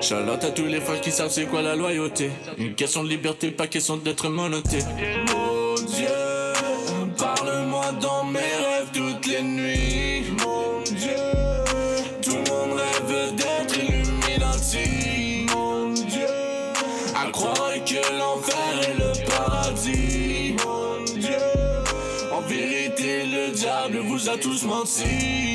Charlotte 0.00 0.44
à 0.44 0.50
tous 0.50 0.66
les 0.66 0.80
frères 0.80 1.00
qui 1.00 1.10
savent 1.10 1.30
c'est 1.30 1.46
quoi 1.46 1.60
la 1.60 1.74
loyauté. 1.74 2.30
Une 2.56 2.74
question 2.74 3.02
de 3.02 3.08
liberté, 3.08 3.50
pas 3.50 3.66
question 3.66 3.96
d'être 3.96 4.28
monoté. 4.28 4.78
Mon 5.32 5.74
Dieu, 5.74 6.06
parle-moi 7.16 7.92
dans 8.00 8.24
mes 8.24 8.38
rêves 8.38 8.90
toutes 8.92 9.26
les 9.26 9.42
nuits. 9.42 10.24
Mon 10.40 10.82
Dieu, 10.84 11.16
tout 12.22 12.30
le 12.30 12.50
monde 12.50 12.78
rêve 12.78 13.34
d'être 13.34 13.76
Illuminati. 13.76 15.46
Mon 15.52 15.92
Dieu, 15.92 16.26
à 17.16 17.30
croire 17.30 17.72
que 17.84 18.18
l'enfer 18.18 18.88
est 18.88 18.98
le 18.98 19.26
paradis. 19.26 20.54
Mon 20.64 21.04
Dieu, 21.20 21.36
en 22.32 22.40
vérité, 22.42 23.24
le 23.26 23.52
diable 23.52 23.98
vous 23.98 24.28
a 24.28 24.36
tous 24.38 24.62
menti. 24.64 25.47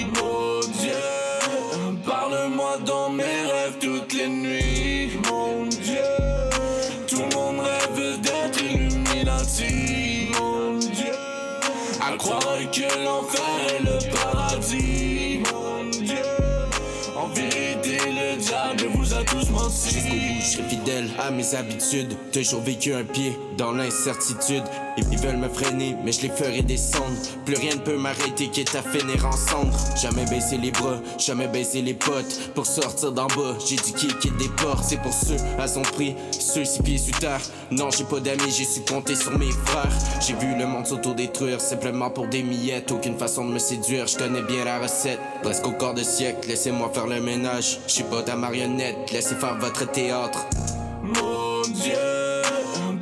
L'enfer 13.04 13.42
est 13.70 13.84
le 13.84 13.98
paradis. 14.12 15.42
Mon 15.52 15.90
Dieu, 15.90 16.16
en 17.16 17.28
vérité, 17.28 18.00
le 18.12 18.38
diable 18.38 18.86
vous 18.94 19.14
a 19.14 19.24
tous 19.24 19.50
menti. 19.50 20.33
Serai 20.54 20.70
fidèle 20.70 21.10
à 21.18 21.32
mes 21.32 21.56
habitudes. 21.56 22.16
Toujours 22.32 22.62
vécu 22.62 22.94
un 22.94 23.04
pied 23.04 23.36
dans 23.58 23.72
l'incertitude. 23.72 24.64
Ils, 24.98 25.18
veulent 25.18 25.38
me 25.38 25.50
freiner, 25.50 25.96
mais 26.04 26.12
je 26.12 26.22
les 26.22 26.30
ferai 26.30 26.62
descendre. 26.62 27.18
Plus 27.46 27.56
rien 27.56 27.74
ne 27.76 27.80
peut 27.80 27.98
m'arrêter, 27.98 28.50
quitte 28.50 28.76
à 28.76 28.84
finir 28.84 29.26
en. 29.26 29.34
Jamais 30.00 30.26
baisser 30.26 30.58
les 30.58 30.70
bras, 30.70 31.00
jamais 31.18 31.48
baisser 31.48 31.82
les 31.82 31.96
potes. 31.96 32.52
Pour 32.54 32.68
sortir 32.68 33.12
d'en 33.12 33.26
bas, 33.28 33.58
j'ai 33.68 33.78
dû 33.78 33.94
kicker 33.94 34.30
des 34.38 34.50
portes. 34.50 34.84
C'est 34.88 35.02
pour 35.02 35.14
ceux 35.14 35.38
à 35.58 35.68
son 35.68 35.82
prix, 35.82 36.16
ceux 36.32 36.66
six 36.66 36.84
pieds 36.84 37.00
sur 37.00 37.18
terre. 37.18 37.42
Non, 37.72 37.90
j'ai 37.90 38.04
pas 38.04 38.20
d'amis, 38.20 38.52
j'ai 38.56 38.66
su 38.66 38.82
compter 38.82 39.16
sur 39.16 39.36
mes 39.38 39.50
frères. 39.66 39.98
J'ai 40.22 40.36
vu 40.36 40.56
le 40.56 40.68
monde 40.68 40.86
s'autodétruire 40.86 41.60
simplement 41.62 42.12
pour 42.12 42.28
des 42.28 42.44
miettes. 42.44 42.92
Aucune 42.92 43.18
façon 43.18 43.46
de 43.46 43.54
me 43.54 43.60
séduire, 43.60 44.06
je 44.06 44.18
connais 44.18 44.44
bien 44.44 44.66
la 44.66 44.78
recette. 44.78 45.20
Presque 45.42 45.66
au 45.66 45.72
quart 45.72 45.96
de 45.96 46.04
siècle, 46.04 46.48
laissez-moi 46.48 46.92
faire 46.94 47.08
le 47.08 47.20
ménage. 47.20 47.80
Je 47.88 47.94
suis 47.94 48.04
pas 48.04 48.22
ta 48.22 48.36
marionnette, 48.36 49.12
laissez 49.12 49.36
faire 49.36 49.58
votre 49.58 49.92
théâtre. 49.92 50.43
Mon 51.04 51.62
Dieu, 51.62 52.42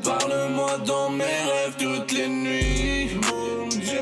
parle-moi 0.03 0.77
dans 0.85 1.09
mes 1.09 1.23
rêves 1.23 1.75
toutes 1.79 2.11
les 2.11 2.27
nuits. 2.27 3.09
Mon 3.29 3.67
Dieu, 3.67 4.01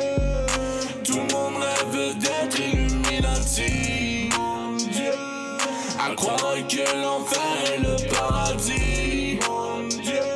tout 1.03 1.20
monde 1.34 1.56
rêve 1.61 2.18
d'être 2.18 2.60
Illuminati. 2.60 4.30
Mon 4.38 4.76
Dieu, 4.78 5.14
à 5.99 6.16
croire 6.16 6.56
que 6.68 7.02
l'enfer 7.02 7.41
est 7.74 7.80
le 7.80 7.95
paradis. 8.14 9.40
Mon 9.48 9.88
Dieu, 9.88 10.28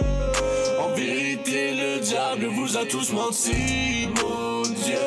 en 0.79 0.89
vérité, 0.95 1.73
le 1.75 1.99
diable 1.99 2.45
vous 2.47 2.77
a 2.77 2.85
tous 2.85 3.11
menti. 3.13 4.07
Mon 4.21 4.61
Dieu, 4.63 4.97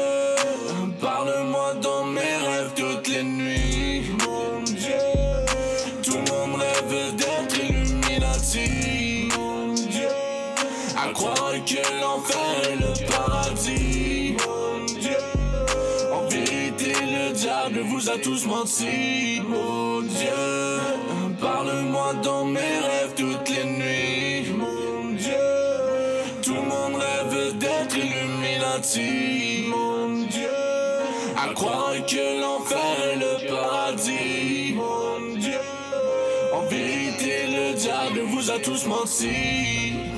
parle-moi 1.00 1.74
dans 1.82 2.04
mes 2.04 2.20
rêves 2.20 2.72
toutes 2.76 3.08
les 3.08 3.22
nuits. 3.22 3.55
Que 11.66 12.00
l'enfer 12.00 12.38
est 12.70 12.76
le 12.76 13.06
paradis. 13.10 14.36
Mon 14.46 14.84
Dieu, 14.84 15.18
en 16.12 16.28
vérité, 16.28 16.92
le 17.02 17.32
diable 17.32 17.80
vous 17.80 18.08
a 18.08 18.18
tous 18.18 18.46
menti. 18.46 19.42
Mon 19.48 20.02
Dieu, 20.02 20.78
parle-moi 21.40 22.14
dans 22.22 22.44
mes 22.44 22.60
rêves 22.60 23.14
toutes 23.16 23.48
les 23.50 23.64
nuits. 23.64 24.52
Mon 24.56 25.12
Dieu, 25.14 25.46
tout 26.42 26.54
le 26.54 26.62
monde 26.62 27.02
rêve 27.02 27.58
d'être 27.58 27.96
Illuminati. 27.96 29.64
Mon 29.68 30.24
Dieu, 30.26 30.56
à 31.36 31.52
croire 31.52 31.94
que 32.06 32.40
l'enfer 32.40 32.94
est 33.12 33.16
le 33.16 33.48
paradis. 33.48 34.74
Mon 34.74 35.36
Dieu, 35.36 35.60
en 36.54 36.62
vérité, 36.66 37.48
le 37.48 37.74
diable 37.74 38.20
vous 38.20 38.50
a 38.52 38.58
tous 38.60 38.86
menti. 38.86 40.15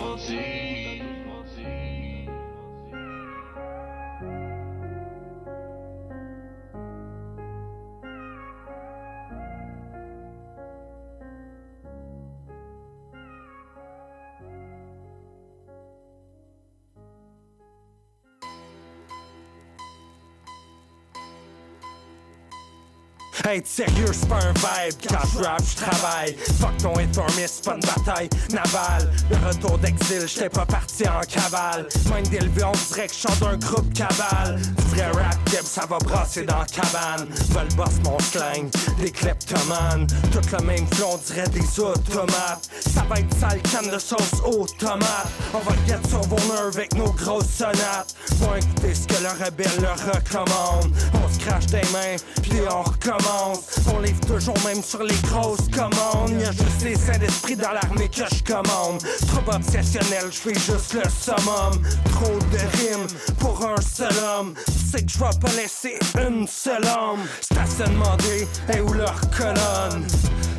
Être 23.51 23.67
sérieux, 23.67 24.13
c'est 24.13 24.29
pas 24.29 24.37
un 24.37 24.53
vibe. 24.53 24.95
Quand 25.09 25.27
je 25.33 25.43
rap, 25.43 25.63
je 25.65 25.77
travaille. 25.77 26.37
Fuck 26.61 26.77
ton 26.77 26.93
miss, 27.41 27.55
c'est 27.55 27.65
pas 27.65 27.77
une 27.77 27.81
bataille 27.81 28.29
navale. 28.51 29.11
Le 29.31 29.49
retour 29.49 29.79
d'exil, 29.79 30.29
j'étais 30.29 30.51
pas 30.51 30.67
parti 30.67 31.05
en 31.09 31.21
cavale. 31.21 31.89
Même 32.13 32.27
d'élevé, 32.27 32.63
on 32.65 32.73
dirait 32.73 33.07
que 33.07 33.15
je 33.15 33.21
chante 33.21 33.41
d'un 33.41 33.57
groupe 33.57 33.91
cabale. 33.95 34.61
Vrai 34.89 35.07
rap, 35.13 35.39
Gib, 35.49 35.63
ça 35.63 35.87
va 35.87 35.97
brasser 35.99 36.43
dans 36.45 36.59
la 36.59 36.67
cabane. 36.67 37.27
Vol 37.51 37.69
boss, 37.75 37.95
mon 38.05 38.19
slang, 38.19 38.69
des 39.01 39.11
kleptomanes. 39.11 40.07
Tout 40.31 40.57
le 40.59 40.65
même 40.65 40.87
flow, 40.93 41.13
on 41.13 41.17
dirait 41.17 41.49
des 41.49 41.81
automates. 41.81 42.69
Ça 42.81 43.07
va 43.09 43.19
être 43.19 43.35
sale 43.39 43.63
canne 43.63 43.91
de 43.91 43.99
sauce 43.99 44.43
aux 44.45 44.67
tomates. 44.79 45.29
On 45.55 45.59
va 45.59 45.75
get 45.87 46.07
sur 46.07 46.21
vos 46.21 46.37
nerfs 46.53 46.75
avec 46.75 46.95
nos 46.95 47.13
grosses 47.13 47.49
sonates. 47.49 48.15
Faut 48.41 48.55
écouter 48.55 48.95
ce 48.95 49.07
que 49.07 49.23
le 49.23 49.43
rebelle 49.43 49.81
leur 49.81 49.97
recommande. 49.97 50.93
On 51.15 51.33
se 51.33 51.39
crache 51.39 51.67
des 51.67 51.89
mains, 51.93 52.17
puis 52.43 52.61
on 52.71 52.83
On 53.95 54.01
livre 54.01 54.21
toujours 54.27 54.57
même 54.65 54.83
sur 54.83 55.03
les 55.03 55.15
grosses 55.23 55.69
commandes. 55.73 56.41
Y'a 56.41 56.53
juste 56.53 56.83
les 56.83 56.97
saints 56.97 57.19
d'esprit 57.19 57.57
dans 57.57 57.73
l'armée 57.73 58.09
que 58.09 58.25
je 58.25 58.43
commande. 58.43 59.03
Trop 59.27 59.55
obsessionnel, 59.55 60.25
je 60.31 60.39
fais 60.39 60.55
juste 60.55 60.95
le 60.95 61.03
summum. 61.09 61.83
Trop 62.13 62.39
de 62.39 62.59
rimes 62.79 63.07
pour 63.39 63.65
un 63.67 63.81
seul 63.81 64.13
homme. 64.25 64.55
C'est 64.91 65.07
que 65.07 65.13
je 65.13 65.19
vais 65.19 65.39
pas 65.41 65.53
laisser 65.57 65.99
une 66.27 66.47
seule 66.47 66.85
homme. 66.85 67.21
C'est 67.41 67.59
à 67.59 68.77
et 68.77 68.81
où 68.81 68.93
leur 68.93 69.21
colonne? 69.31 70.07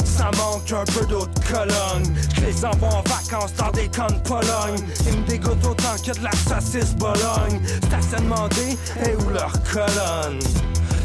Ça 0.03 0.31
manque 0.37 0.71
un 0.71 0.85
peu 0.85 1.05
d'autres 1.05 1.41
colonnes. 1.51 2.15
Je 2.35 2.41
les 2.45 2.65
envoie 2.65 2.89
en 2.89 3.03
vacances 3.03 3.53
dans 3.57 3.71
des 3.71 3.87
camps 3.87 4.07
de 4.07 4.19
Pologne. 4.27 4.85
Ils 5.07 5.17
me 5.17 5.27
dégoûtent 5.27 5.65
autant 5.65 5.95
que 6.05 6.17
de 6.17 6.23
la 6.23 6.31
saucisse 6.31 6.93
Bologne. 6.95 7.61
C'est 7.91 8.15
à 8.15 9.09
et 9.09 9.15
où 9.15 9.29
leur 9.29 9.53
colonne? 9.71 10.39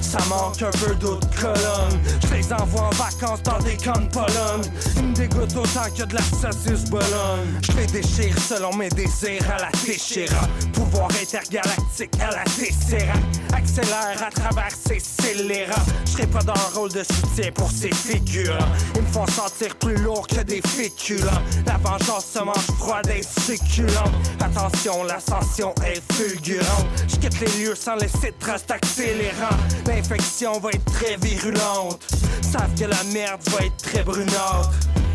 Ça 0.04 0.18
manque 0.28 0.62
un 0.62 0.70
peu 0.70 0.94
d'autres 0.94 1.28
colonnes. 1.40 2.00
Je 2.28 2.34
les 2.34 2.52
envoie 2.52 2.82
en 2.82 2.90
vacances 2.90 3.42
dans 3.42 3.58
des 3.58 3.76
camps 3.76 3.98
de 3.98 4.08
Pologne. 4.08 4.70
Ils 4.96 5.02
me 5.08 5.14
dégoûtent 5.14 5.56
autant 5.56 5.90
que 5.96 6.04
de 6.04 6.14
la 6.14 6.22
saucisse 6.22 6.88
Bologne. 6.88 7.60
Je 7.62 7.72
les 7.72 7.86
déchire 7.86 8.38
selon 8.38 8.72
mes 8.76 8.90
désirs 8.90 9.42
à 9.50 9.62
la 9.62 9.70
Téchéra. 9.84 10.46
Pouvoir 10.72 11.08
intergalactique 11.20 12.12
à 12.20 12.30
la 12.30 12.44
Tessera. 12.44 13.18
Accélère 13.56 14.22
à 14.24 14.30
travers 14.30 14.70
ces 14.70 15.00
scélérats. 15.00 15.82
Je 16.04 16.10
serai 16.12 16.26
pas 16.26 16.42
dans 16.42 16.52
un 16.52 16.78
rôle 16.78 16.92
de 16.92 17.02
soutien 17.02 17.50
pour 17.52 17.70
ces 17.70 17.92
figures. 17.92 18.58
Ils 18.94 19.02
me 19.02 19.06
font 19.06 19.26
sentir 19.26 19.74
plus 19.76 19.96
lourd 19.96 20.26
que 20.26 20.42
des 20.42 20.60
féculents. 20.60 21.42
La 21.66 21.76
vengeance 21.78 22.26
se 22.26 22.38
mange 22.40 22.66
froide 22.78 23.10
et 23.10 23.22
succulente. 23.22 24.12
Attention, 24.40 25.02
l'ascension 25.04 25.74
est 25.84 26.00
fulgurante. 26.12 26.86
Je 27.08 27.16
quitte 27.16 27.40
les 27.40 27.64
lieux 27.64 27.74
sans 27.74 27.96
laisser 27.96 28.30
de 28.30 28.38
traces 28.38 28.66
accélérant. 28.68 29.56
L'infection 29.94 30.58
va 30.58 30.70
être 30.70 30.84
très 30.86 31.16
virulente. 31.16 32.02
Savent 32.42 32.74
que 32.76 32.84
la 32.84 33.04
merde 33.12 33.40
va 33.50 33.64
être 33.64 33.76
très 33.76 34.02
brunante. 34.02 34.70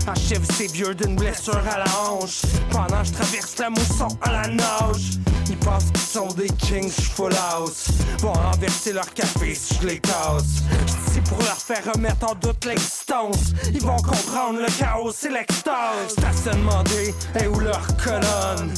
Achève 0.08 0.42
ces 0.56 0.68
vieux 0.68 0.96
d'une 0.96 1.18
blessure 1.18 1.62
à 1.70 1.80
la 1.80 1.86
hanche. 2.00 2.42
Pendant 2.72 3.04
je 3.04 3.12
traverse 3.12 3.58
la 3.58 3.70
mousson 3.70 4.08
à 4.22 4.32
la 4.32 4.48
nage. 4.48 5.20
Ils 5.50 5.58
pensent 5.58 5.92
qu'ils 5.92 6.00
sont 6.00 6.30
des 6.30 6.48
kings, 6.48 6.90
full 6.90 7.34
house. 7.52 7.88
Vont 8.20 8.32
renverser 8.32 8.94
leur 8.94 9.14
café 9.14 9.54
si 9.54 9.76
je 9.82 9.88
les 9.88 10.00
casse. 10.00 10.64
J'suis 11.10 11.22
pour 11.22 11.40
leur 11.40 11.58
faire 11.58 11.84
remettre 11.94 12.32
en 12.32 12.36
doute 12.36 12.64
l'existence. 12.64 13.54
Ils 13.74 13.82
vont 13.82 13.98
comprendre 13.98 14.60
le 14.62 14.80
chaos 14.80 15.12
et 15.12 15.30
l'extase. 15.30 16.12
Stationnement 16.18 16.84
des 16.84 17.14
et 17.44 17.48
où 17.48 17.60
leur 17.60 17.86
colonne? 17.98 18.74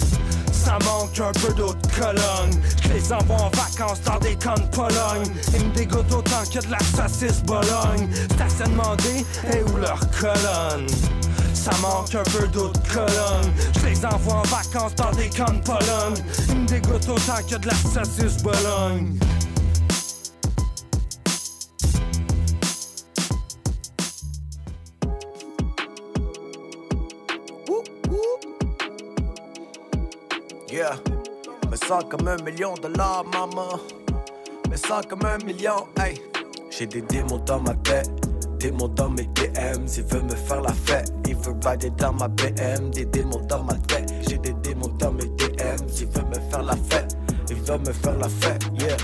Ça 0.63 0.77
manque 0.85 1.19
un 1.19 1.31
peu 1.39 1.53
d'autres 1.53 1.89
colonnes. 1.99 2.61
Je 2.83 2.89
les 2.93 3.13
envoie 3.13 3.37
en 3.37 3.49
vacances 3.49 4.01
dans 4.05 4.19
des 4.19 4.35
camps 4.35 4.53
de 4.53 4.75
Pologne. 4.75 5.27
Ils 5.55 5.65
me 5.65 5.73
dégoûtent 5.73 6.13
autant 6.13 6.43
que 6.53 6.65
de 6.65 6.71
la 6.71 6.79
saucisse 6.79 7.41
Bologne. 7.43 8.07
Stationnement 8.35 8.95
des 8.97 9.25
et 9.57 9.63
où 9.63 9.77
leur 9.77 9.99
colonne? 10.11 10.87
Ça 11.53 11.71
manque 11.81 12.13
un 12.15 12.23
peu 12.23 12.47
d'autres 12.47 12.81
colonnes. 12.93 13.51
Je 13.79 13.87
les 13.87 14.05
envoie 14.05 14.35
en 14.35 14.43
vacances 14.43 14.95
dans 14.95 15.11
des 15.11 15.29
camps 15.29 15.51
de 15.51 15.61
Pologne. 15.63 16.23
Ils 16.49 16.55
me 16.55 16.67
dégoûtent 16.67 17.09
autant 17.09 17.41
que 17.49 17.55
de 17.55 17.67
la 17.67 17.75
saucisse 17.75 18.41
Bologne. 18.43 19.17
Yeah, 30.81 30.97
me 31.69 31.75
sens 31.75 32.05
comme 32.09 32.27
un 32.27 32.41
million 32.41 32.73
de 32.73 32.87
dollars, 32.87 33.23
maman. 33.25 33.79
Me 34.67 34.75
sens 34.75 35.05
comme 35.07 35.23
un 35.23 35.37
million, 35.45 35.85
hey. 35.99 36.19
J'ai 36.71 36.87
des 36.87 37.03
démons 37.03 37.37
dans 37.45 37.59
ma 37.59 37.75
tête, 37.75 38.09
démons 38.57 38.87
dans 38.87 39.11
mes 39.11 39.25
DM. 39.25 39.85
S'il 39.85 40.05
veut 40.05 40.23
me 40.23 40.33
faire 40.33 40.61
la 40.61 40.73
fête, 40.73 41.13
il 41.27 41.35
veut 41.35 41.53
rider 41.63 41.91
dans 41.91 42.13
ma 42.13 42.27
BM. 42.27 42.89
Des 42.89 43.05
démons 43.05 43.45
dans 43.47 43.63
ma 43.63 43.75
tête, 43.75 44.11
j'ai 44.27 44.39
des 44.39 44.53
démons 44.53 44.87
dans 44.97 45.11
mes 45.11 45.27
DM. 45.27 45.87
S'il 45.87 46.07
veut 46.07 46.25
me 46.25 46.49
faire 46.49 46.63
la 46.63 46.75
fête, 46.89 47.15
il 47.47 47.57
veut 47.57 47.77
me 47.77 47.93
faire 47.93 48.17
la 48.17 48.29
fête, 48.29 48.63
yeah. 48.79 48.97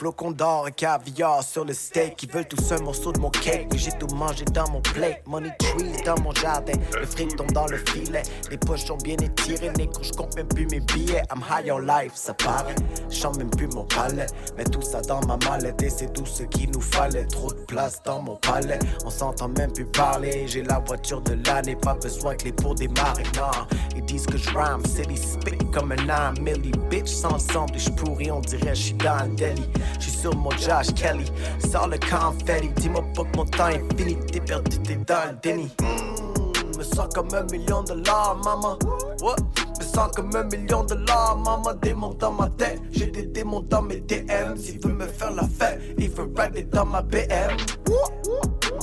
Flocons 0.00 0.30
d'or 0.30 0.66
et 0.66 0.72
caviar 0.72 1.42
sur 1.42 1.62
le 1.62 1.74
steak. 1.74 2.22
Ils 2.22 2.30
veulent 2.32 2.48
tous 2.48 2.72
un 2.72 2.78
morceau 2.78 3.12
de 3.12 3.20
mon 3.20 3.28
cake. 3.28 3.68
J'ai 3.76 3.92
tout 3.92 4.06
mangé 4.14 4.46
dans 4.46 4.66
mon 4.70 4.80
plate. 4.80 5.20
Money 5.26 5.54
trees 5.58 6.02
dans 6.06 6.18
mon 6.22 6.32
jardin. 6.32 6.72
Le 6.98 7.04
fric 7.04 7.36
tombe 7.36 7.52
dans 7.52 7.66
le 7.66 7.76
filet. 7.76 8.22
Les 8.50 8.56
poches 8.56 8.86
sont 8.86 8.96
bien 8.96 9.16
étirées. 9.18 9.68
Négro, 9.76 10.02
je 10.02 10.12
compte 10.12 10.34
même 10.36 10.48
plus 10.48 10.66
mes 10.68 10.80
billets. 10.80 11.22
I'm 11.30 11.42
high 11.50 11.70
on 11.70 11.80
life, 11.80 12.12
ça 12.14 12.32
paraît. 12.32 12.74
J'chante 13.10 13.36
même 13.36 13.50
plus 13.50 13.66
mon 13.66 13.84
palais. 13.84 14.24
Mais 14.56 14.64
tout 14.64 14.80
ça 14.80 15.02
dans 15.02 15.20
ma 15.26 15.36
mallette. 15.36 15.82
Et 15.82 15.90
c'est 15.90 16.10
tout 16.14 16.24
ce 16.24 16.44
qu'il 16.44 16.70
nous 16.70 16.80
fallait. 16.80 17.26
Trop 17.26 17.52
de 17.52 17.60
place 17.66 18.02
dans 18.02 18.22
mon 18.22 18.36
palais. 18.36 18.78
On 19.04 19.10
s'entend 19.10 19.48
même 19.48 19.70
plus 19.70 19.84
parler. 19.84 20.48
J'ai 20.48 20.62
la 20.62 20.78
voiture 20.78 21.20
de 21.20 21.36
l'année. 21.46 21.76
Pas 21.76 21.92
besoin 21.92 22.36
que 22.36 22.44
les 22.44 22.52
pour 22.52 22.74
démarrer. 22.74 23.24
Non, 23.36 23.66
ils 23.94 24.04
disent 24.06 24.24
que 24.24 24.38
je 24.38 24.48
rhyme. 24.48 24.82
City 24.86 25.18
spit 25.18 25.58
comme 25.74 25.92
un 25.92 26.08
âme. 26.08 26.36
Millie 26.40 26.72
bitch 26.88 27.22
ensemble. 27.22 27.76
Et 27.76 27.80
j'pourris, 27.80 28.30
on 28.30 28.40
dirait 28.40 28.74
j'suis 28.74 28.94
dans 28.94 29.26
le. 29.26 29.89
J'suis 29.98 30.12
sur 30.12 30.36
mon 30.36 30.50
Josh 30.52 30.92
Kelly. 30.94 31.30
Sors 31.70 31.88
le 31.88 31.98
confetti. 31.98 32.68
Dis-moi 32.76 33.04
pas 33.14 33.24
que 33.24 33.36
mon 33.36 33.44
temps 33.44 33.68
est 33.68 33.84
fini. 33.96 34.16
T'es 34.32 34.40
perdu, 34.40 34.78
t'es 34.78 34.96
dans 34.96 35.30
le 35.30 35.36
déni. 35.42 35.70
Mm, 35.80 36.78
me 36.78 36.84
sens 36.84 37.08
comme 37.14 37.28
un 37.34 37.42
million 37.52 37.82
de 37.82 37.88
dollars, 37.88 38.36
maman. 38.44 38.78
What? 39.20 39.36
Me 39.78 39.84
sens 39.84 40.10
comme 40.14 40.34
un 40.34 40.44
million 40.44 40.84
de 40.84 40.94
dollars, 40.94 41.36
maman. 41.38 41.74
Démons 41.82 42.14
dans 42.18 42.32
ma 42.32 42.48
tête. 42.50 42.80
J'ai 42.92 43.06
des 43.06 43.26
démons 43.26 43.60
dans 43.68 43.82
mes 43.82 44.00
DM. 44.00 44.56
S'il 44.56 44.80
veut 44.80 44.92
me 44.92 45.06
faire 45.06 45.32
la 45.32 45.44
fête, 45.44 45.80
il 45.98 46.10
veut 46.10 46.30
rider 46.36 46.62
dans 46.64 46.86
ma 46.86 47.02
BM. 47.02 47.56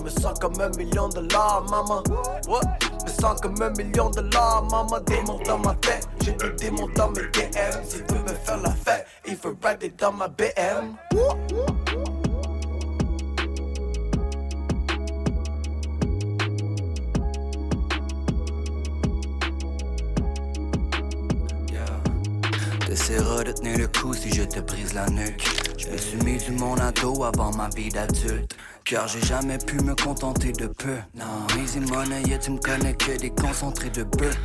Me 0.04 0.10
sens 0.10 0.38
comme 0.40 0.60
un 0.60 0.70
million 0.78 1.10
de 1.10 1.16
dollars, 1.16 1.66
maman. 1.70 2.04
What? 2.48 2.97
Me 3.08 3.22
sens 3.22 3.40
comme 3.40 3.62
un 3.62 3.70
million 3.70 4.10
de 4.10 4.20
dollars, 4.20 4.64
maman. 4.70 5.00
Démons 5.06 5.40
dans 5.46 5.60
ma 5.60 5.74
tête. 5.76 6.10
J'ai 6.22 6.34
des 6.34 6.50
démons 6.58 6.90
dans 6.94 7.10
mes 7.12 7.22
DM. 7.22 7.84
S'il 7.88 8.04
veut 8.04 8.22
me 8.22 8.34
faire 8.34 8.58
la 8.58 8.72
fête, 8.72 9.08
il 9.26 9.36
veut 9.38 9.56
rider 9.64 9.94
dans 9.98 10.12
ma 10.12 10.28
BM. 10.28 10.98
T'essaieras 23.08 23.44
de 23.46 23.54
tenir 23.54 23.78
le 23.78 23.88
coup 23.88 24.14
si 24.14 24.30
je 24.36 24.44
te 24.44 24.60
brise 24.60 24.94
la 24.94 25.08
nuque. 25.10 25.42
Je 25.78 25.88
me 25.88 25.96
suis 25.96 26.18
mis 26.26 26.38
du 26.40 26.52
monde 26.52 26.82
à 26.82 26.92
dos 26.92 27.24
avant 27.24 27.56
ma 27.56 27.70
vie 27.70 27.88
d'adulte. 27.88 28.54
Car 28.84 29.08
j'ai 29.08 29.22
jamais 29.22 29.58
pu 29.58 29.78
me 29.78 29.96
contenter 29.96 30.52
de 30.52 30.68
peu. 30.68 30.98
Non, 31.16 31.48
easy 31.64 31.80
money, 31.80 32.22
yeah, 32.24 32.38
tu 32.38 32.52
me 32.52 32.60
connais 32.60 32.94
que 32.96 33.18
des 33.18 33.30
concentrés 33.30 33.92
de 33.92 34.04
bœuf. 34.04 34.38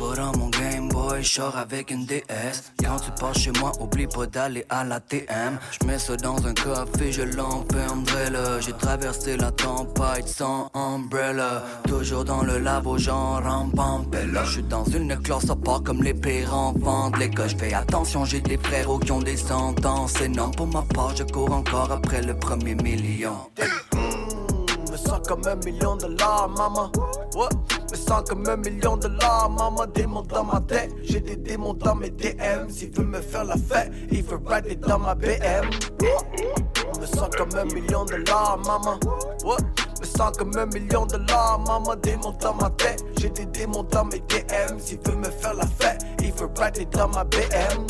Mon 0.00 0.48
Game 0.50 0.88
Boy, 0.88 1.24
sors 1.24 1.56
avec 1.56 1.90
une 1.90 2.04
DS. 2.06 2.72
Quand 2.80 2.98
tu 3.00 3.10
passes 3.20 3.38
chez 3.38 3.50
moi, 3.58 3.72
oublie 3.80 4.06
pas 4.06 4.26
d'aller 4.26 4.64
à 4.68 4.84
la 4.84 5.00
TM. 5.00 5.58
Je 5.72 5.86
mets 5.86 5.98
ça 5.98 6.14
dans 6.16 6.36
un 6.46 6.54
café, 6.54 7.10
je 7.10 7.22
l'enfermerai 7.22 8.30
là. 8.30 8.60
J'ai 8.60 8.72
traversé 8.74 9.36
la 9.36 9.50
tempête 9.50 10.28
sans 10.28 10.70
umbrella. 10.72 11.64
Toujours 11.88 12.24
dans 12.24 12.42
le 12.42 12.58
labo, 12.58 12.96
genre 12.96 13.42
en 13.44 13.68
Pampella. 13.70 14.44
Je 14.44 14.52
suis 14.52 14.62
dans 14.62 14.84
une 14.84 15.16
classe 15.16 15.50
à 15.50 15.56
part 15.56 15.82
comme 15.82 16.02
les 16.04 16.14
pires 16.14 16.54
enfants 16.54 17.10
de 17.10 17.18
l'école. 17.18 17.48
Je 17.48 17.56
fais 17.56 17.74
attention, 17.74 18.24
j'ai 18.24 18.40
des 18.40 18.56
frérots 18.56 19.00
qui 19.00 19.10
ont 19.10 19.22
des 19.22 19.36
sentences 19.36 20.20
énormes. 20.20 20.54
Pour 20.54 20.68
ma 20.68 20.82
part, 20.82 21.16
je 21.16 21.24
cours 21.24 21.52
encore 21.52 21.90
après 21.90 22.22
le 22.22 22.34
premier 22.38 22.76
million. 22.76 23.36
Sens 25.08 25.26
comme 25.26 25.46
un 25.46 25.56
million 25.64 25.96
de 25.96 26.02
dollars, 26.02 26.50
maman. 26.50 26.92
What? 27.34 27.48
Me 27.90 27.96
sens 27.96 28.28
comme 28.28 28.46
un 28.46 28.58
million 28.58 28.98
de 28.98 29.08
dollars, 29.08 29.48
maman. 29.48 29.86
Démons 29.94 30.20
dans 30.20 30.44
ma 30.44 30.60
tête, 30.60 30.90
j'ai 31.02 31.20
des 31.20 31.36
démons 31.36 31.72
dans 31.72 31.94
mes 31.94 32.10
DM. 32.10 32.68
S'il 32.68 32.90
veut 32.90 33.04
me 33.04 33.18
faire 33.22 33.44
la 33.44 33.56
fête, 33.56 33.90
il 34.10 34.22
veut 34.22 34.38
rider 34.44 34.76
dans 34.76 34.98
ma 34.98 35.14
BM. 35.14 35.70
Me 37.00 37.06
sens 37.06 37.30
comme 37.38 37.56
un 37.56 37.64
million 37.74 38.04
de 38.04 38.18
dollars, 38.18 38.58
maman. 38.66 39.00
What? 39.44 39.62
Me 39.98 40.04
sens 40.04 40.36
comme 40.36 40.54
un 40.58 40.66
million 40.66 41.06
de 41.06 41.16
dollars, 41.16 41.60
maman. 41.66 41.96
Démons 41.96 42.34
dans 42.42 42.54
ma 42.56 42.68
tête, 42.68 43.02
j'ai 43.18 43.30
des 43.30 43.46
démons 43.46 43.84
dans 43.84 44.04
mes 44.04 44.20
DM. 44.20 44.78
S'il 44.78 44.98
veut 45.06 45.16
me 45.16 45.30
faire 45.30 45.54
la 45.54 45.66
fête, 45.66 46.04
il 46.20 46.32
veut 46.32 46.50
rider 46.54 46.84
dans 46.84 47.08
ma 47.08 47.24
BM. 47.24 47.86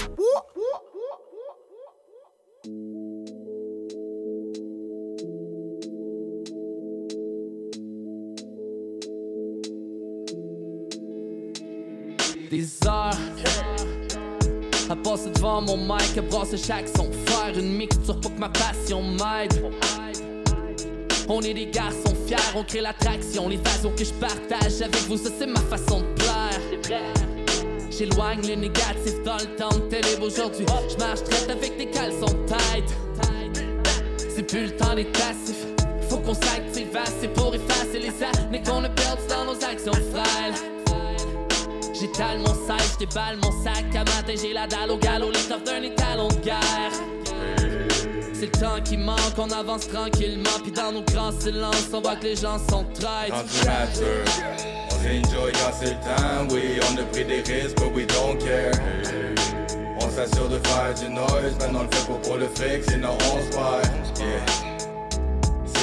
Des 12.50 12.66
heures 12.86 13.10
à 14.90 14.96
passer 14.96 15.30
devant 15.30 15.60
mon 15.60 15.76
mic, 15.76 16.16
à 16.16 16.22
brasser 16.22 16.56
chaque 16.56 16.88
son, 16.88 17.10
faire 17.26 17.58
une 17.58 17.76
mixture 17.76 18.18
pour 18.20 18.34
que 18.34 18.40
ma 18.40 18.48
passion 18.48 19.02
m'aide. 19.02 19.62
On 21.28 21.42
est 21.42 21.52
des 21.52 21.66
garçons 21.66 22.14
fiers, 22.26 22.36
on 22.54 22.64
crée 22.64 22.80
l'attraction, 22.80 23.48
l'évasion 23.48 23.92
que 23.94 24.04
je 24.04 24.12
partage 24.14 24.80
avec 24.80 25.02
vous, 25.08 25.18
ça 25.18 25.30
c'est 25.38 25.46
ma 25.46 25.60
façon 25.60 26.00
de 26.00 26.14
plaire. 26.82 27.12
J'éloigne 27.90 28.46
le 28.46 28.54
négatif 28.54 29.22
dans 29.24 29.36
le 29.36 29.56
temps 29.56 29.76
de 29.76 29.88
télé 29.88 30.16
aujourd'hui. 30.22 30.64
Je 30.88 30.96
marche 30.96 31.24
traite 31.24 31.50
avec 31.50 31.76
des 31.76 31.90
caleçons 31.90 32.26
de 32.26 32.46
tête. 32.46 32.94
C'est 34.34 34.44
plus 34.44 34.66
le 34.66 34.76
temps 34.76 34.94
d'être 34.94 35.12
passif. 35.12 35.66
Faut 36.08 36.18
qu'on 36.18 36.34
s'active 36.34 36.96
assez 36.96 37.28
pour 37.28 37.54
effacer 37.54 37.98
les 37.98 38.22
années 38.22 38.62
qu'on 38.62 38.84
a 38.84 38.88
perdu 38.88 39.22
dans 39.28 39.44
nos 39.44 39.64
actions 39.64 39.92
frêles. 39.92 40.67
J'étale 42.18 42.38
mon 42.38 42.66
sac, 42.66 42.82
j'déballe 42.94 43.38
mon 43.44 43.52
sac 43.62 43.94
à 43.94 43.98
matin, 44.00 44.34
j'ai 44.34 44.52
la 44.52 44.66
dalle 44.66 44.90
au 44.90 44.96
galop, 44.96 45.30
l'étoffe 45.30 45.62
d'un 45.62 45.82
étalon 45.84 46.26
de 46.26 46.34
guerre. 46.44 46.90
C'est 48.32 48.46
le 48.46 48.60
temps 48.60 48.82
qui 48.84 48.96
manque, 48.96 49.38
on 49.38 49.48
avance 49.52 49.86
tranquillement, 49.86 50.58
puis 50.64 50.72
dans 50.72 50.90
nos 50.90 51.02
grands 51.02 51.30
silences, 51.30 51.88
on 51.92 52.00
voit 52.00 52.16
que 52.16 52.24
les 52.24 52.34
gens 52.34 52.58
sont. 52.58 52.84
Antimatter. 52.88 54.24
On 54.90 54.94
s'enjoy 54.96 55.52
c'est 55.78 55.90
le 55.90 55.90
temps, 55.92 56.48
oui, 56.50 56.80
on 56.90 57.00
a 57.00 57.04
pris 57.04 57.24
des 57.24 57.36
risques, 57.36 57.76
but 57.76 57.94
we 57.94 58.04
don't 58.06 58.36
care. 58.38 58.72
On 60.00 60.10
s'assure 60.10 60.48
de 60.48 60.58
faire 60.66 60.94
du 60.94 61.14
noise, 61.14 61.56
maintenant 61.60 61.80
on 61.80 61.82
le 61.84 61.88
fait 61.92 62.12
pas 62.12 62.18
pour 62.18 62.36
le 62.36 62.48
fric, 62.48 62.82
sinon 62.90 63.16
on 63.32 63.40
se 63.44 63.56
perd. 63.56 64.18
Yeah. 64.18 64.77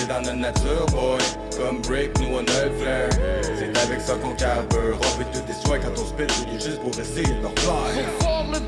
C'est 0.05 0.13
dans 0.13 0.21
notre 0.21 0.37
nature, 0.37 0.85
boy. 0.91 1.17
Comme 1.57 1.81
Brick, 1.81 2.11
nous 2.19 2.35
on 2.35 2.39
a 2.39 2.65
le 2.65 2.71
flair. 2.77 3.09
C'est 3.41 3.75
avec 3.75 4.01
ça 4.01 4.13
qu'on 4.15 4.35
carbure. 4.35 4.99
On 4.99 5.17
peut 5.17 5.25
tout 5.33 5.41
détruire 5.47 5.81
quand 5.81 5.99
on 5.99 6.05
spit, 6.05 6.27
tout 6.27 6.63
juste 6.63 6.79
pour 6.79 6.91
essayer 6.99 7.33
de 7.33 7.41
leur 7.41 7.51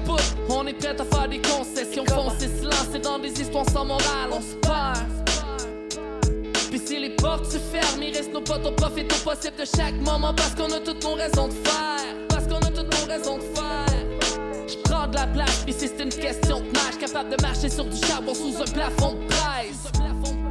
bout, 0.06 0.18
on 0.50 0.66
est 0.66 0.74
prêt 0.74 0.96
à 1.00 1.06
faire 1.06 1.28
des 1.28 1.40
concessions. 1.42 2.06
Foncer, 2.06 2.48
se 2.48 2.64
lancer 2.64 3.00
dans 3.04 3.20
des 3.20 3.40
histoires 3.40 3.70
sans 3.72 3.86
morale, 3.86 4.32
on 4.32 4.42
se 4.42 4.56
perd. 4.56 5.06
Puis 6.72 6.82
si 6.84 7.00
les 7.00 7.12
portes 7.12 7.46
se 7.46 7.60
ferment, 7.60 8.02
il 8.02 8.16
reste 8.16 8.34
nos 8.34 8.42
potes, 8.42 8.66
on 8.66 8.74
profite 8.74 9.14
au 9.14 9.30
possible 9.30 9.58
de 9.60 9.66
chaque 9.66 9.96
moment 9.96 10.34
parce 10.34 10.56
qu'on 10.56 10.74
a 10.74 10.80
toutes 10.80 11.04
nos 11.04 11.14
raisons 11.14 11.50
de 11.50 11.54
faire. 11.54 12.16
Parce 12.30 12.46
qu'on 12.46 12.58
a 12.58 12.72
toutes 12.72 13.00
nos 13.00 13.14
raisons 13.14 13.38
de 13.38 13.44
faire. 13.44 13.86
Je 14.68 14.76
prends 14.90 15.08
de 15.08 15.16
la 15.16 15.28
place, 15.28 15.62
puis 15.66 15.74
si 15.74 15.88
c'est 15.88 16.04
une 16.04 16.10
question 16.10 16.62
de 16.62 16.72
marche, 16.72 16.98
capable 17.00 17.30
de 17.30 17.42
marcher 17.44 17.70
sur 17.70 17.86
du 17.86 17.98
charbon 18.08 18.34
sous 18.34 18.60
un 18.60 18.66
plafond 18.66 19.14
de 19.14 19.28
presse. 19.28 20.47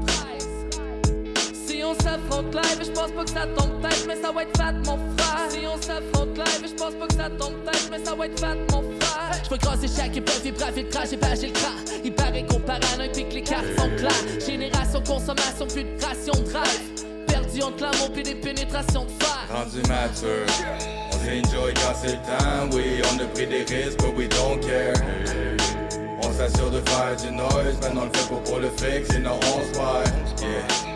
On 1.88 1.94
s'affronte 1.94 2.52
live, 2.52 2.84
je 2.84 2.90
pense 2.90 3.12
pas 3.12 3.22
que 3.22 3.30
ça 3.30 3.46
tombe 3.56 3.80
mais 4.08 4.16
ça 4.20 4.32
va 4.32 4.42
être 4.42 4.56
fat, 4.56 4.72
mon 4.72 4.98
frère. 5.16 5.50
Si 5.50 5.60
on 5.66 5.80
s'affronte 5.80 6.36
live, 6.36 6.68
je 6.68 6.74
pense 6.74 6.94
pas 6.94 7.06
que 7.06 7.14
ça 7.14 7.30
tombe 7.30 7.54
mais 7.90 8.04
ça 8.04 8.14
va 8.16 8.26
être 8.26 8.40
fat, 8.40 8.56
mon 8.72 8.82
frère. 8.98 9.42
Je 9.48 9.56
crosser 9.56 9.88
chaque 9.88 10.16
épreuve, 10.16 10.42
vibra, 10.42 10.66
crash 10.90 11.12
et 11.12 11.46
le 11.46 11.52
cra. 11.52 11.70
Il 12.04 12.12
paraît 12.12 12.44
qu'on 12.44 12.58
paranoïe, 12.58 13.10
puis 13.12 13.28
que 13.28 13.34
les 13.34 13.42
cartes 13.42 13.66
sont 13.78 13.90
claires. 13.96 14.40
Génération, 14.44 15.00
consommation, 15.06 15.66
plus 15.66 15.84
de 15.84 16.04
ration, 16.04 16.32
drive. 16.50 17.26
Perdu 17.28 17.62
entre 17.62 17.82
l'amour, 17.82 18.10
puis 18.12 18.22
des 18.24 18.34
pénétrations 18.34 19.04
de 19.04 19.10
fer. 19.22 19.46
Rendu 19.52 19.78
mature, 19.88 20.46
on 21.12 21.18
s'enjoy 21.18 21.74
quand 21.74 21.94
c'est 22.02 22.12
le 22.12 22.22
temps. 22.26 22.76
Oui, 22.76 23.00
on 23.12 23.22
a 23.22 23.26
pris 23.26 23.46
des 23.46 23.62
risques, 23.62 23.98
but 23.98 24.16
we 24.16 24.28
don't 24.28 24.58
care. 24.60 24.94
On 26.22 26.32
s'assure 26.32 26.70
de 26.70 26.80
faire 26.90 27.16
du 27.16 27.30
noise, 27.30 27.78
maintenant 27.80 28.02
on 28.02 28.04
le 28.06 28.10
fait 28.12 28.28
pas 28.28 28.40
pour 28.44 28.58
le 28.58 28.70
fric, 28.70 29.06
sinon 29.12 29.38
on 29.40 29.62
se 29.62 29.78
perd. 29.78 30.40
Yeah. 30.40 30.95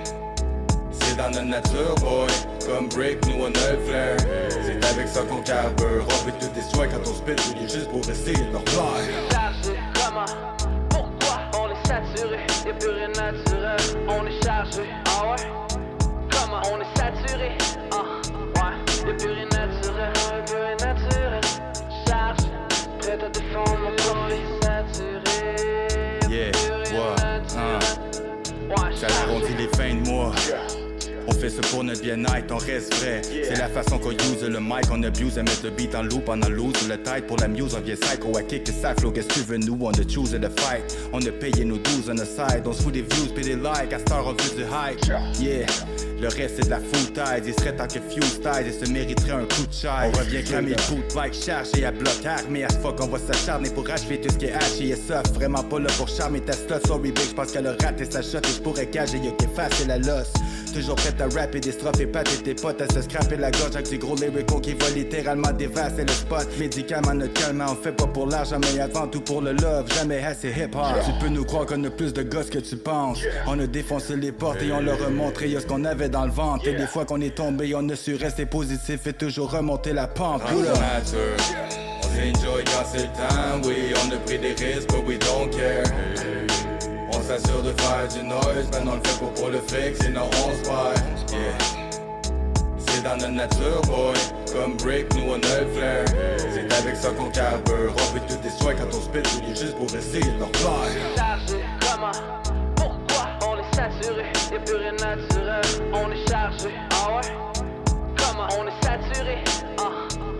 Dans 1.21 1.29
notre 1.33 1.45
nature, 1.45 1.95
boy. 1.97 2.29
Comme 2.67 2.89
Brick, 2.89 3.19
nous 3.27 3.45
on 3.45 3.49
a 3.49 3.73
le 3.73 3.79
flair. 3.85 4.17
C'est 4.49 4.83
avec 4.83 5.07
ça 5.07 5.21
qu'on 5.21 5.43
carbure. 5.43 6.07
On 6.09 6.25
peut 6.25 6.33
tout 6.41 6.49
destroy 6.55 6.89
quand 6.89 7.01
on 7.03 7.15
spit, 7.15 7.37
tout 7.37 7.61
juste 7.61 7.91
pour 7.91 8.01
essayer 8.09 8.43
de 8.47 8.53
leur 8.53 8.65
plaire. 8.65 8.81
Comment 9.93 10.25
Pourquoi 10.89 11.43
On 11.61 11.69
est 11.69 11.87
saturé, 11.87 12.39
y'a 12.65 12.73
plus 12.73 12.89
rien 12.89 13.09
naturel? 13.09 13.77
On 14.09 14.27
est 14.27 14.43
chargé, 14.43 14.85
ah 15.09 15.33
ouais? 15.33 15.77
Comment 16.31 16.63
On 16.73 16.81
est 16.81 16.99
saturé, 16.99 17.53
fait 31.41 31.49
ça 31.49 31.63
pour 31.71 31.83
notre 31.83 32.03
bien-être, 32.03 32.53
on 32.53 32.59
reste 32.59 32.95
vrai. 32.97 33.23
C'est 33.25 33.59
la 33.59 33.69
façon 33.69 33.99
qu'on 33.99 34.11
use 34.11 34.43
le 34.43 34.61
mic, 34.61 34.85
on 34.93 35.03
abuse 35.03 35.39
à 35.39 35.43
mettre 35.43 35.65
le 35.65 35.71
beat 35.71 35.95
en 35.95 36.03
loop, 36.03 36.25
on 36.29 36.43
en 36.43 36.49
lose 36.49 36.87
le 36.87 36.99
tête 36.99 37.27
pour 37.27 37.39
la 37.39 37.49
muse, 37.49 37.75
on 37.75 37.81
vient 37.81 37.97
psycho 37.97 38.37
à 38.37 38.43
kick 38.43 38.69
ça 38.69 38.95
flow, 38.95 39.11
qu'est-ce 39.11 39.29
que 39.29 39.55
tu 39.55 39.59
nous, 39.59 39.79
on 39.81 39.91
a 39.91 40.09
choose 40.09 40.33
the 40.33 40.61
fight. 40.61 40.97
On 41.13 41.21
a 41.21 41.31
payé 41.31 41.65
nos 41.65 41.79
12 41.79 42.11
on 42.11 42.15
the 42.15 42.27
side, 42.27 42.67
on 42.67 42.73
se 42.73 42.83
fout 42.83 42.93
des 42.93 43.03
views 43.03 43.33
pis 43.35 43.43
des 43.43 43.57
likes, 43.57 43.93
à 43.93 43.99
star 43.99 44.27
on 44.27 44.33
veut 44.33 44.57
du 44.57 44.63
hype. 44.63 45.41
Yeah. 45.41 45.67
Le 46.21 46.29
reste 46.29 46.57
c'est 46.57 46.67
de 46.67 46.71
la 46.71 46.81
foutaise, 46.81 47.45
il 47.47 47.55
serait 47.55 47.75
tant 47.75 47.87
que 47.87 48.01
fuse 48.01 48.41
ties 48.41 48.69
et 48.69 48.85
se 48.85 48.91
mériterait 48.93 49.33
un 49.33 49.45
coup 49.45 49.67
de 49.67 49.73
chaise. 49.73 50.13
On 50.13 50.19
revient 50.19 50.45
cramer 50.45 50.71
le 50.73 50.95
boot 50.95 51.15
bike 51.15 51.33
chargé 51.33 51.87
à 51.87 51.93
bloc 51.93 52.27
armé 52.27 52.65
à 52.65 52.69
ce 52.69 52.77
fuck 52.77 53.01
on 53.01 53.07
va 53.07 53.19
s'acharner 53.19 53.71
pour 53.71 53.89
achever 53.89 54.21
tout 54.21 54.31
ce 54.31 54.37
qui 54.37 54.45
est 54.45 54.53
haché 54.53 54.89
et 54.89 54.97
soft. 54.97 55.35
Vraiment 55.35 55.63
pas 55.63 55.79
là 55.79 55.89
pour 55.97 56.09
charmer 56.09 56.41
ta 56.41 56.53
slut, 56.53 56.87
sorry 56.87 57.13
bitch, 57.13 57.35
parce 57.35 57.53
qu'elle 57.53 57.67
a 57.67 57.75
raté 57.83 58.05
sa 58.11 58.21
shot 58.21 58.39
et 58.45 58.53
je 58.55 58.61
pourrais 58.61 58.87
cager, 58.87 59.17
y'a 59.17 59.31
qu'effacer 59.31 59.87
la 59.87 59.97
losse. 59.97 60.33
Toujours 60.73 60.95
prête 60.95 61.21
à 61.21 61.25
rapper 61.25 61.61
des 61.61 61.73
strophes 61.73 62.01
et 62.01 62.07
pâter 62.07 62.37
tes 62.43 62.55
potes 62.55 62.81
à 62.81 62.87
se 62.93 63.03
scraper 63.03 63.37
la 63.37 63.51
gorge 63.51 63.75
avec 63.75 63.89
du 63.89 63.99
gros 63.99 64.15
lyrical 64.15 64.61
qui 64.61 64.75
va 64.75 64.89
littéralement 64.91 65.53
dévasser 65.53 66.05
le 66.05 66.13
spot. 66.13 66.47
Médicament 66.59 67.15
notre 67.15 67.33
calme, 67.33 67.65
on 67.69 67.75
fait 67.75 67.93
pas 67.93 68.07
pour 68.07 68.27
l'argent 68.27 68.59
mais 68.61 68.81
avant 68.81 69.09
tout 69.09 69.21
pour 69.21 69.41
le 69.41 69.53
love, 69.53 69.93
jamais 69.95 70.25
assez 70.25 70.49
hip 70.49 70.75
hop. 70.75 70.87
Tu 71.05 71.13
peux 71.21 71.29
nous 71.29 71.45
croire 71.45 71.67
qu'on 71.67 71.83
a 71.85 71.91
plus 71.91 72.13
de 72.13 72.23
gosses 72.23 72.51
que 72.51 72.59
tu 72.59 72.77
penses. 72.77 73.19
On 73.47 73.59
a 73.59 73.67
défoncé 73.67 74.17
les 74.17 74.33
portes 74.33 74.63
et 74.63 74.73
on 74.73 74.81
leur 74.81 75.05
a 75.05 75.11
montré 75.11 75.51
ce 75.59 75.67
qu'on 75.67 75.85
avait 75.85 76.09
dans 76.09 76.25
le 76.25 76.31
ventre. 76.33 76.67
Et 76.69 76.75
des 76.75 76.87
fois 76.87 77.05
qu'on 77.05 77.21
est 77.21 77.35
tombé, 77.35 77.75
on 77.75 77.89
a 77.89 77.97
su 77.97 78.15
rester 78.15 78.47
positif 78.47 79.07
et 79.07 79.13
toujours 79.13 79.51
remonter 79.51 79.93
la 79.93 80.07
pente. 80.07 80.43
On 80.43 80.65
s'enjoy 82.35 82.65
quand 82.65 82.85
c'est 82.93 82.99
le 82.99 83.05
temps, 83.05 83.61
oui, 83.65 83.93
on 84.05 84.15
a 84.15 84.19
pris 84.19 84.39
des 84.39 84.53
risques, 84.53 84.89
but 84.89 85.07
we 85.07 85.19
don't 85.19 85.51
care. 85.51 86.50
On 87.13 87.23
s'assure 87.23 87.63
de 87.63 87.73
faire 87.81 88.09
du 88.09 88.23
noise, 88.23 88.69
maintenant 88.73 88.93
on 88.93 88.97
le 88.97 89.03
fait 89.05 89.21
pas 89.21 89.41
pour 89.41 89.49
le 89.51 89.59
fric, 89.59 89.97
sinon 90.03 90.29
on 90.47 90.53
se. 90.53 90.71
C'est 92.79 93.03
dans 93.03 93.17
notre 93.17 93.29
nature, 93.33 93.81
boy. 93.87 94.15
Comme 94.53 94.77
Brick, 94.77 95.15
nous 95.15 95.33
on 95.33 95.35
a 95.35 95.61
le 95.61 95.67
flair. 95.75 96.05
C'est 96.39 96.73
avec 96.73 96.97
ça 96.97 97.11
qu'on 97.11 97.31
carbure. 97.31 97.93
On 97.93 98.13
peut 98.13 98.21
tout 98.29 98.41
destroy 98.43 98.75
quand 98.75 98.89
on 98.89 99.01
spit, 99.01 99.23
tout 99.23 99.45
juste 99.49 99.77
pour 99.77 99.87
essayer 99.95 100.25
de 100.33 100.39
leur 100.39 100.51
comment? 101.81 102.13
Pourquoi 102.77 103.29
On 103.47 103.59
est 103.59 103.75
saturé, 103.75 104.27
y'a 104.53 104.59
plus 104.61 104.77
rien 104.77 104.93
naturel. 104.93 105.63
On 105.93 106.11
est 106.11 106.29
chargé, 106.29 106.71
ah 106.91 107.17
ouais? 107.17 107.33
Comment 108.17 108.49
On 108.59 108.67
est 108.67 108.85
saturé, 108.85 109.39
ah 109.79 109.83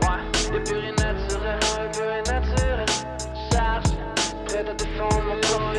ouais 0.03 0.55
Y'a 0.55 0.61
plus 0.61 0.79
rien 0.79 0.93
naturel, 0.93 1.59
y'a 1.79 1.89
plus 1.89 2.03
rien 2.03 2.41
naturel. 2.41 2.87
Chargé, 3.53 3.97
prêt 4.47 4.65
à 4.69 4.75
défendre 4.75 5.23
mon 5.25 5.41
corps, 5.41 5.73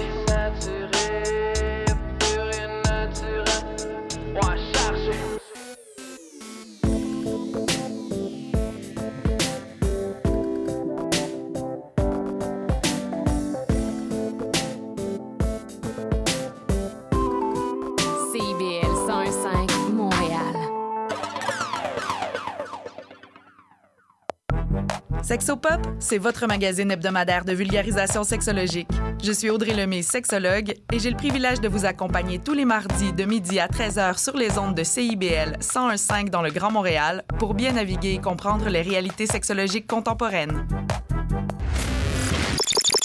Sexopop, 25.32 25.80
c'est 26.00 26.18
votre 26.18 26.46
magazine 26.46 26.92
hebdomadaire 26.92 27.46
de 27.46 27.54
vulgarisation 27.54 28.26
sexologique. 28.26 28.90
Je 29.24 29.32
suis 29.32 29.50
Audrey 29.50 29.74
Lemay, 29.74 30.02
sexologue, 30.02 30.74
et 30.92 31.00
j'ai 31.00 31.10
le 31.10 31.16
privilège 31.16 31.62
de 31.62 31.70
vous 31.70 31.86
accompagner 31.86 32.38
tous 32.38 32.54
les 32.54 32.66
mardis 32.66 33.14
de 33.14 33.24
midi 33.24 33.58
à 33.58 33.68
13h 33.68 34.22
sur 34.22 34.36
les 34.36 34.58
ondes 34.58 34.76
de 34.76 34.84
CIBL 34.84 35.60
101.5 35.62 36.28
dans 36.28 36.42
le 36.42 36.52
Grand 36.52 36.70
Montréal 36.70 37.24
pour 37.40 37.54
bien 37.54 37.72
naviguer 37.72 38.16
et 38.16 38.18
comprendre 38.20 38.68
les 38.68 38.82
réalités 38.82 39.26
sexologiques 39.26 39.88
contemporaines. 39.88 40.68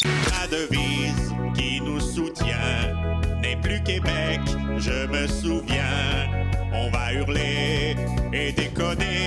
La 0.03 0.49
devise 0.49 1.33
qui 1.55 1.81
nous 1.81 2.01
soutient 2.01 2.93
n'est 3.41 3.61
plus 3.61 3.81
Québec, 3.85 4.41
je 4.79 5.07
me 5.07 5.29
souviens. 5.29 6.27
On 6.73 6.91
va 6.91 7.13
hurler 7.13 7.95
et 8.33 8.51
déconner 8.51 9.26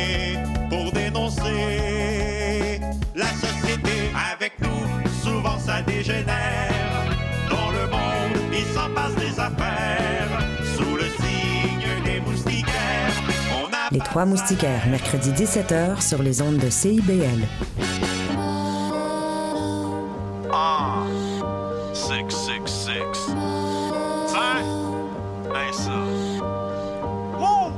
ça 5.80 5.92
dégénère. 5.92 7.08
Dans 7.50 7.72
le 7.72 7.88
monde, 7.88 8.54
il 8.54 8.66
s'en 8.66 8.90
passe 8.94 9.16
des 9.16 9.40
affaires. 9.40 10.40
Sous 10.76 10.96
le 10.96 11.06
signe 11.20 12.04
des 12.04 12.20
moustiquaires, 12.20 13.14
on 13.52 13.66
a 13.68 13.90
Les 13.92 14.00
Trois 14.00 14.26
Moustiquaires, 14.26 14.88
mercredi 14.88 15.32
17h 15.32 16.02
sur 16.02 16.22
les 16.22 16.42
ondes 16.42 16.58
de 16.58 16.70
CIBL. 16.70 17.48
Ah, 20.52 21.04
666. 21.94 22.94
Tiens, 24.28 24.64
ben 25.52 25.74
ça. 25.74 25.92
Woo! 27.40 27.72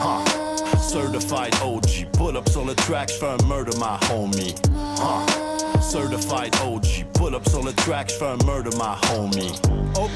Huh. 0.00 0.24
Certified 0.78 1.54
OG, 1.64 2.06
pull 2.12 2.36
up 2.36 2.48
sur 2.48 2.64
le 2.64 2.74
track, 2.74 3.10
j'fais 3.10 3.26
un 3.26 3.46
murder 3.46 3.76
my 3.78 3.98
homie. 4.10 4.54
Huh. 4.96 5.47
Certified 5.88 6.54
OG, 6.66 7.06
pull 7.14 7.34
up 7.34 7.48
sur 7.48 7.62
le 7.62 7.72
track, 7.72 8.10
j'fais 8.10 8.26
un 8.26 8.36
murder 8.44 8.68
my 8.76 8.94
homie. 9.16 9.58
Ok, 9.96 10.10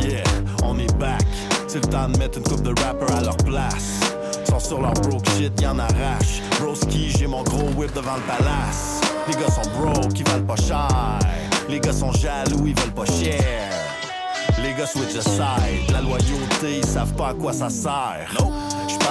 yeah, 0.00 0.22
on 0.62 0.78
est 0.78 0.96
back. 0.98 1.26
C'est 1.66 1.84
le 1.84 1.90
temps 1.90 2.08
de 2.08 2.16
mettre 2.16 2.38
une 2.38 2.44
coupe 2.44 2.62
de 2.62 2.68
rappers 2.80 3.10
à 3.16 3.22
leur 3.22 3.36
place. 3.38 3.98
Sont 4.48 4.60
sur 4.60 4.80
leur 4.80 4.92
broke 4.92 5.28
shit, 5.30 5.60
y'en 5.60 5.80
arrache. 5.80 6.40
Broski, 6.60 7.10
j'ai 7.10 7.26
mon 7.26 7.42
gros 7.42 7.70
whip 7.76 7.92
devant 7.92 8.14
le 8.14 8.22
palace. 8.22 9.00
Les 9.26 9.34
gars 9.34 9.50
sont 9.50 9.68
broke, 9.80 10.16
ils 10.16 10.28
valent 10.28 10.46
pas 10.46 10.54
cher. 10.54 11.18
Les 11.68 11.80
gars 11.80 11.92
sont 11.92 12.12
jaloux, 12.12 12.64
ils 12.64 12.78
veulent 12.78 12.94
pas 12.94 13.06
cher. 13.06 13.42
Les 14.62 14.74
gars 14.74 14.86
switch 14.86 15.12
de 15.12 15.22
side. 15.22 15.90
La 15.90 16.02
loyauté, 16.02 16.78
ils 16.78 16.86
savent 16.86 17.14
pas 17.14 17.30
à 17.30 17.34
quoi 17.34 17.52
ça 17.52 17.68
sert. 17.68 18.36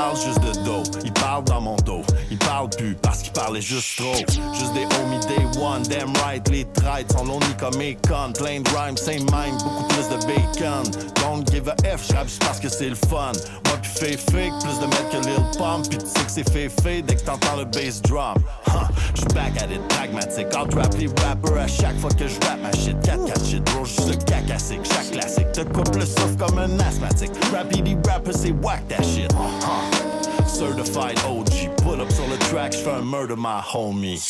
Parle 0.02 0.18
juste 0.18 0.42
de 0.42 0.66
dos. 0.66 0.84
Ils 1.04 1.14
parlent 1.14 1.44
dans 1.44 1.62
mon 1.62 1.76
dos. 1.78 2.02
Ils 2.32 2.38
parlent 2.38 2.70
plus 2.70 2.96
parce 2.96 3.22
qu'ils 3.22 3.34
parlaient 3.34 3.62
juste 3.62 3.98
trop. 3.98 4.16
Juste 4.16 4.74
des 4.74 4.86
homies 4.98 5.20
day 5.28 5.60
one, 5.60 5.84
damn 5.84 6.12
right. 6.26 6.48
Les 6.50 6.66
trades 6.74 7.12
sont 7.12 7.26
lonely 7.26 7.54
comme 7.60 7.80
Akon. 7.80 8.34
Plein 8.34 8.62
de 8.62 8.70
rhymes, 8.70 8.98
same 8.98 9.26
mind, 9.32 9.62
beaucoup 9.64 9.86
plus 9.90 10.08
de 10.10 10.18
bacon. 10.26 10.84
Don't 11.22 11.46
give 11.52 11.68
a 11.68 11.76
F, 11.86 12.08
j'rappe 12.10 12.28
juste 12.28 12.44
parce 12.44 12.60
que 12.60 12.68
c'est 12.68 12.90
le 12.90 12.96
fun. 12.96 13.32
Moi 13.66 13.78
pis 13.82 13.90
fake 13.90 14.20
fake, 14.32 14.54
plus 14.62 14.80
de 14.80 14.86
mètres 14.88 15.10
que 15.12 15.28
Lil 15.28 15.58
Pump. 15.58 15.88
Pis 15.90 15.98
tu 15.98 16.06
sais 16.06 16.26
que 16.26 16.32
c'est 16.32 16.50
fait 16.50 16.70
fait 16.82 17.02
dès 17.02 17.16
que 17.16 17.22
t'entends 17.22 17.58
le 17.58 17.66
bass 17.66 18.02
drum. 18.02 18.36
Huh, 18.68 18.88
j'suis 19.14 19.26
back 19.34 19.62
at 19.62 19.72
it, 19.72 19.88
pragmatique. 19.90 20.48
Out 20.58 20.74
rap 20.74 20.94
les 20.98 21.08
rappers 21.08 21.58
à 21.58 21.68
chaque 21.68 21.98
fois 22.00 22.10
que 22.12 22.28
j'rappe 22.28 22.62
ma 22.62 22.72
shit. 22.74 22.98
4-4 23.04 23.50
shit, 23.50 23.64
bro, 23.72 23.86
j'suis 23.86 24.10
le 24.10 24.16
cacassique. 24.16 24.82
Chaque 24.84 25.12
classique 25.12 25.52
te 25.52 25.62
coupe 25.62 25.96
le 25.96 26.06
souffle 26.06 26.36
comme 26.38 26.58
un 26.58 26.80
asthmatique. 26.80 27.32
Rapidity 27.54 27.98
rapper, 28.08 28.34
c'est 28.34 28.52
whack 28.52 28.88
that 28.88 29.04
shit. 29.04 29.32
Certified 30.48 31.18
OG, 31.28 31.70
up 32.02 32.12
sur 32.12 32.28
le 32.28 32.38
track, 32.38 32.74
j'fais 32.74 32.92
un 32.92 33.02
murder 33.02 33.36
my 33.38 33.62
homie. 33.74 34.22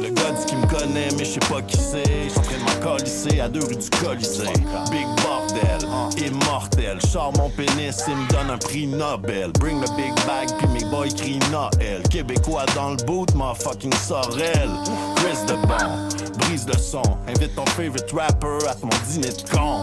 Le 0.00 0.08
gars 0.10 0.32
dit 0.32 0.46
qu'il 0.46 0.58
me 0.58 0.66
connaît, 0.66 1.08
mais 1.16 1.24
j'sais 1.24 1.40
pas 1.40 1.62
qui 1.62 1.76
c'est. 1.76 2.28
J'suis 2.28 2.38
en 2.38 2.80
train 2.80 3.44
à 3.44 3.48
deux 3.48 3.64
rues 3.64 3.76
du 3.76 3.90
Colisée. 3.90 4.44
Big 4.90 5.06
bordel, 5.22 5.88
immortel. 6.18 6.86
Nobel. 6.86 7.00
Sors 7.10 7.32
mon 7.36 7.50
pénis, 7.50 8.02
il 8.08 8.16
me 8.16 8.28
donne 8.28 8.50
un 8.50 8.58
prix 8.58 8.86
Nobel. 8.86 9.50
Bring 9.58 9.80
the 9.80 9.90
big 9.96 10.14
bag, 10.26 10.48
puis 10.58 10.68
mes 10.68 10.84
boys 10.90 11.08
crient 11.16 11.38
Noël. 11.50 12.02
Québécois 12.10 12.66
dans 12.74 12.90
le 12.90 12.96
boot, 13.04 13.30
fucking 13.60 13.92
Sorel. 13.94 14.70
Chris 15.16 15.38
de 15.46 15.54
bon, 15.66 16.38
brise 16.38 16.66
le 16.66 16.78
son. 16.78 17.02
Invite 17.28 17.54
ton 17.54 17.66
favorite 17.66 18.10
rapper 18.12 18.66
à 18.68 18.74
ton 18.74 18.88
dîner 19.08 19.28
de 19.28 19.50
con. 19.50 19.82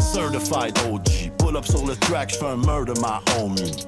Certified 0.00 0.76
OG, 0.90 1.30
pull 1.38 1.56
up 1.56 1.64
sur 1.64 1.86
le 1.86 1.96
track, 1.96 2.30
j'fais 2.30 2.46
un 2.46 2.56
murder 2.56 2.94
my 3.00 3.20
homie. 3.36 3.84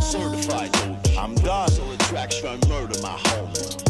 Certified 0.00 0.70
OG, 0.76 0.97
I'm 1.18 1.34
done. 1.42 1.68
Sur 1.68 1.84
le 1.86 1.96
track, 1.96 2.30
j'fais 2.30 2.46
un 2.46 2.68
murder 2.68 3.00
my 3.02 3.08
homie. 3.08 3.87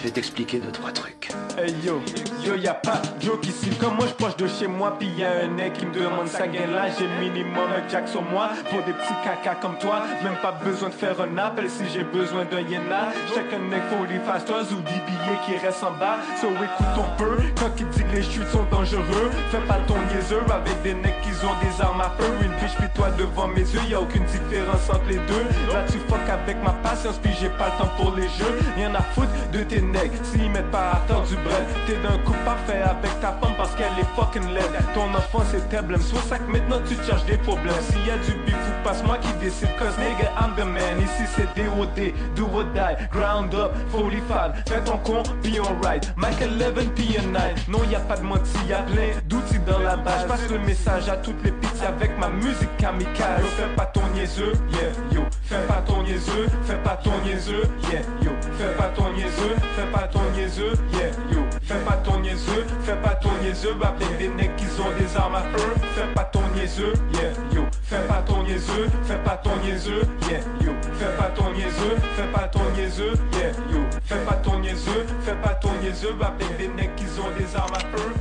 Je 0.00 0.06
vais 0.06 0.12
t'expliquer 0.12 0.60
deux, 0.60 0.72
trois 0.72 0.92
trucs. 0.92 1.28
Hey 1.58 1.74
yo, 1.84 2.00
yo 2.42 2.54
y'a 2.54 2.72
pas 2.72 3.02
de 3.18 3.26
joke 3.26 3.46
ici 3.46 3.68
Comme 3.78 3.96
moi 3.96 4.06
je 4.08 4.14
proche 4.14 4.36
de 4.36 4.46
chez 4.46 4.66
moi. 4.66 4.96
Puis 4.98 5.08
y'a 5.18 5.44
un 5.44 5.48
nec 5.48 5.74
qui 5.74 5.84
me 5.84 5.92
demande 5.92 6.26
sa 6.26 6.46
gain 6.46 6.66
là 6.68 6.86
J'ai 6.96 7.06
minimum 7.20 7.68
un 7.76 7.86
jack 7.86 8.08
sur 8.08 8.22
moi 8.22 8.50
Pour 8.70 8.82
des 8.84 8.92
petits 8.92 9.12
caca 9.22 9.56
comme 9.56 9.76
toi. 9.78 10.04
Même 10.24 10.36
pas 10.40 10.52
besoin 10.52 10.88
de 10.88 10.94
faire 10.94 11.20
un 11.20 11.36
appel 11.36 11.68
Si 11.68 11.84
j'ai 11.92 12.04
besoin 12.04 12.46
d'un 12.46 12.62
yéna. 12.62 13.12
Check 13.34 13.52
un 13.52 13.68
nec 13.68 13.82
pour 13.90 14.06
les 14.06 14.20
fasters 14.20 14.72
Ou 14.72 14.76
des 14.76 15.00
billets 15.04 15.40
qui 15.44 15.58
restent 15.58 15.84
en 15.84 15.90
bas. 15.92 16.16
So 16.40 16.48
écoute 16.48 16.86
ton 16.94 17.04
peu. 17.18 17.36
Quand 17.58 17.70
il 17.78 17.88
dit 17.88 18.04
que 18.04 18.16
les 18.16 18.22
chutes 18.22 18.48
sont 18.48 18.64
dangereux 18.70 19.30
Fais 19.50 19.66
pas 19.68 19.80
ton 19.86 19.98
niaiseux 20.14 20.40
Avec 20.50 20.80
des 20.82 20.94
necks 20.94 21.20
qui 21.20 21.30
ont 21.44 21.58
des 21.60 21.82
armes 21.82 22.00
à 22.00 22.10
feu. 22.18 22.30
Une 22.42 22.52
biche 22.52 22.76
puis 22.78 22.88
toi 22.94 23.10
devant 23.18 23.48
mes 23.48 23.60
yeux 23.60 23.80
Y'a 23.90 24.00
aucune 24.00 24.24
différence 24.24 24.88
entre 24.88 25.08
les 25.08 25.18
deux. 25.18 25.44
Là 25.74 25.84
tu 25.90 25.98
fuck 26.08 26.26
avec 26.26 26.56
ma 26.62 26.72
patience 26.82 27.18
Puis 27.18 27.32
j'ai 27.38 27.50
pas 27.50 27.66
le 27.76 27.84
temps 27.84 27.90
pour 27.98 28.14
les 28.16 28.28
jeux. 28.38 28.58
Rien 28.76 28.94
à 28.94 29.02
foutre 29.02 29.28
de 29.52 29.62
tes 29.64 29.82
necks 29.90 30.12
S'ils 30.22 30.50
mettent 30.50 30.70
pas 30.70 30.92
à 30.92 30.96
temps 31.06 31.22
du 31.22 31.36
bread 31.36 31.66
T'es 31.86 31.96
d'un 31.96 32.18
coup 32.18 32.34
parfait 32.44 32.82
avec 32.82 33.20
ta 33.20 33.32
femme 33.32 33.54
parce 33.56 33.74
qu'elle 33.74 33.98
est 33.98 34.08
fucking 34.16 34.48
laide. 34.54 34.76
Ton 34.94 35.12
enfance 35.14 35.54
est 35.54 35.82
blême 35.82 36.00
Soit 36.00 36.22
ça 36.22 36.38
que 36.38 36.50
maintenant 36.50 36.80
tu 36.86 36.94
cherches 37.06 37.24
des 37.24 37.36
problèmes. 37.38 37.74
S'il 37.90 38.06
y 38.06 38.10
a 38.10 38.16
du 38.18 38.32
bif 38.44 38.54
ou 38.54 38.84
passe 38.84 39.02
moi 39.04 39.18
qui 39.18 39.32
décide. 39.34 39.68
Cause 39.78 39.96
nigga 39.98 40.30
I'm 40.40 40.54
the 40.56 40.64
man. 40.64 41.00
Ici 41.00 41.24
c'est 41.34 41.54
D.O.D. 41.54 42.14
Do 42.36 42.46
or 42.54 42.64
die. 42.74 42.96
Ground 43.10 43.54
up, 43.54 43.72
fully 43.90 44.20
fan 44.28 44.52
Fais 44.66 44.80
ton 44.84 44.98
con, 44.98 45.22
be 45.42 45.58
alright. 45.58 46.12
Mike 46.16 46.42
11 46.42 46.90
puis 46.94 47.16
un 47.18 47.30
9 47.30 47.68
Non 47.68 47.80
y 47.90 47.94
a 47.94 48.00
pas 48.00 48.16
de 48.16 48.22
menti, 48.22 48.58
y'a 48.68 48.82
plein 48.82 49.10
d'outils 49.28 49.60
dans 49.66 49.78
la 49.78 49.96
base. 49.96 50.26
Passe 50.26 50.48
le 50.50 50.58
message 50.60 51.08
à 51.08 51.16
toutes 51.16 51.42
les 51.44 51.52
pizzas 51.52 51.88
avec 51.88 52.18
ma 52.18 52.28
musique 52.28 52.76
kamikaze. 52.78 53.40
Yo 53.40 53.46
fais 53.56 53.74
pas 53.76 53.86
ton 53.86 54.02
niaiseux, 54.14 54.52
yeah 54.72 55.16
yo. 55.16 55.22
Fais 55.42 55.66
pas 55.66 55.82
ton 55.86 56.02
niaiseux, 56.02 56.46
fais 56.64 56.76
pas 56.76 56.98
ton 57.02 57.12
niaiseux, 57.24 57.62
yeah 57.90 58.00
yo. 58.22 58.30
Fais 58.58 58.74
pas 58.76 58.90
ton 58.94 59.12
niaiseux, 59.12 59.56
fais 59.80 59.92
pas 59.92 60.08
ton 60.08 60.30
niaiseux, 60.32 60.72
yeah 60.92 61.10
yo 61.32 61.40
Fais 61.62 61.78
pas 61.84 61.96
ton 62.04 62.20
niaiseux, 62.20 62.66
fais 62.82 62.96
pas 62.96 63.14
ton 63.14 63.30
niaiseux 63.42 63.74
Avec 63.82 64.18
des 64.18 64.28
necks 64.28 64.56
qui 64.56 64.66
ont 64.80 64.98
des 64.98 65.16
armes 65.16 65.36
à 65.36 65.42
feu 65.42 65.74
Fais 65.94 66.14
pas 66.14 66.24
ton 66.24 66.42
niaiseux, 66.54 66.92
yeah 67.14 67.32
yo 67.54 67.62
Fais 67.82 68.06
pas 68.08 68.22
ton 68.26 68.42
niaiseux, 68.42 68.88
fais 69.04 69.16
pas 69.16 69.36
ton 69.36 69.56
niaiseux, 69.62 70.02
yeah 70.28 70.40
yo 70.60 70.72
Fais 70.98 71.16
pas 71.16 71.30
ton 71.34 71.52
niaiseux, 71.52 71.96
fais 72.16 72.26
pas 72.32 72.48
ton 72.48 72.70
niaiseux, 72.76 73.14
yeah 73.34 73.50
yo 73.72 73.80
Fais 74.04 74.24
pas 74.26 74.34
ton 74.34 74.58
niaiseux, 74.58 75.06
fais 75.24 75.34
pas 75.36 75.54
ton 75.54 75.72
niaiseux 75.82 76.14
Avec 76.20 76.56
des 76.58 76.68
necks 76.68 76.96
qui 76.96 77.04
ont 77.20 77.30
des 77.38 77.56
armes 77.56 77.74
à 77.74 77.80
feu 77.80 78.12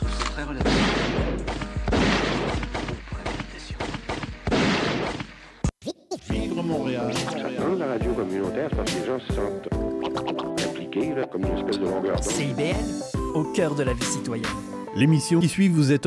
C'est 0.00 0.32
très 0.32 0.42
relatif. 0.42 0.97
Vivre 6.30 6.62
Montréal. 6.62 7.12
Dans 7.58 7.74
la 7.74 7.86
radio 7.86 8.12
communautaire, 8.14 8.68
c'est 8.70 8.76
parce 8.76 8.92
que 8.92 8.98
les 8.98 9.06
gens 9.06 9.18
se 9.20 9.32
sentent 9.34 9.68
impliqués, 10.66 11.14
là, 11.14 11.26
comme 11.26 11.42
une 11.44 11.58
espèce 11.58 11.78
de 11.78 11.84
longueur 11.84 12.16
d'onde. 12.16 12.24
CIBL, 12.24 12.74
au 13.34 13.44
cœur 13.52 13.74
de 13.74 13.82
la 13.82 13.92
vie 13.92 14.04
citoyenne. 14.04 14.46
L'émission 14.96 15.38
qui 15.38 15.48
suit 15.48 15.68
vous 15.68 15.92
est 15.92 16.06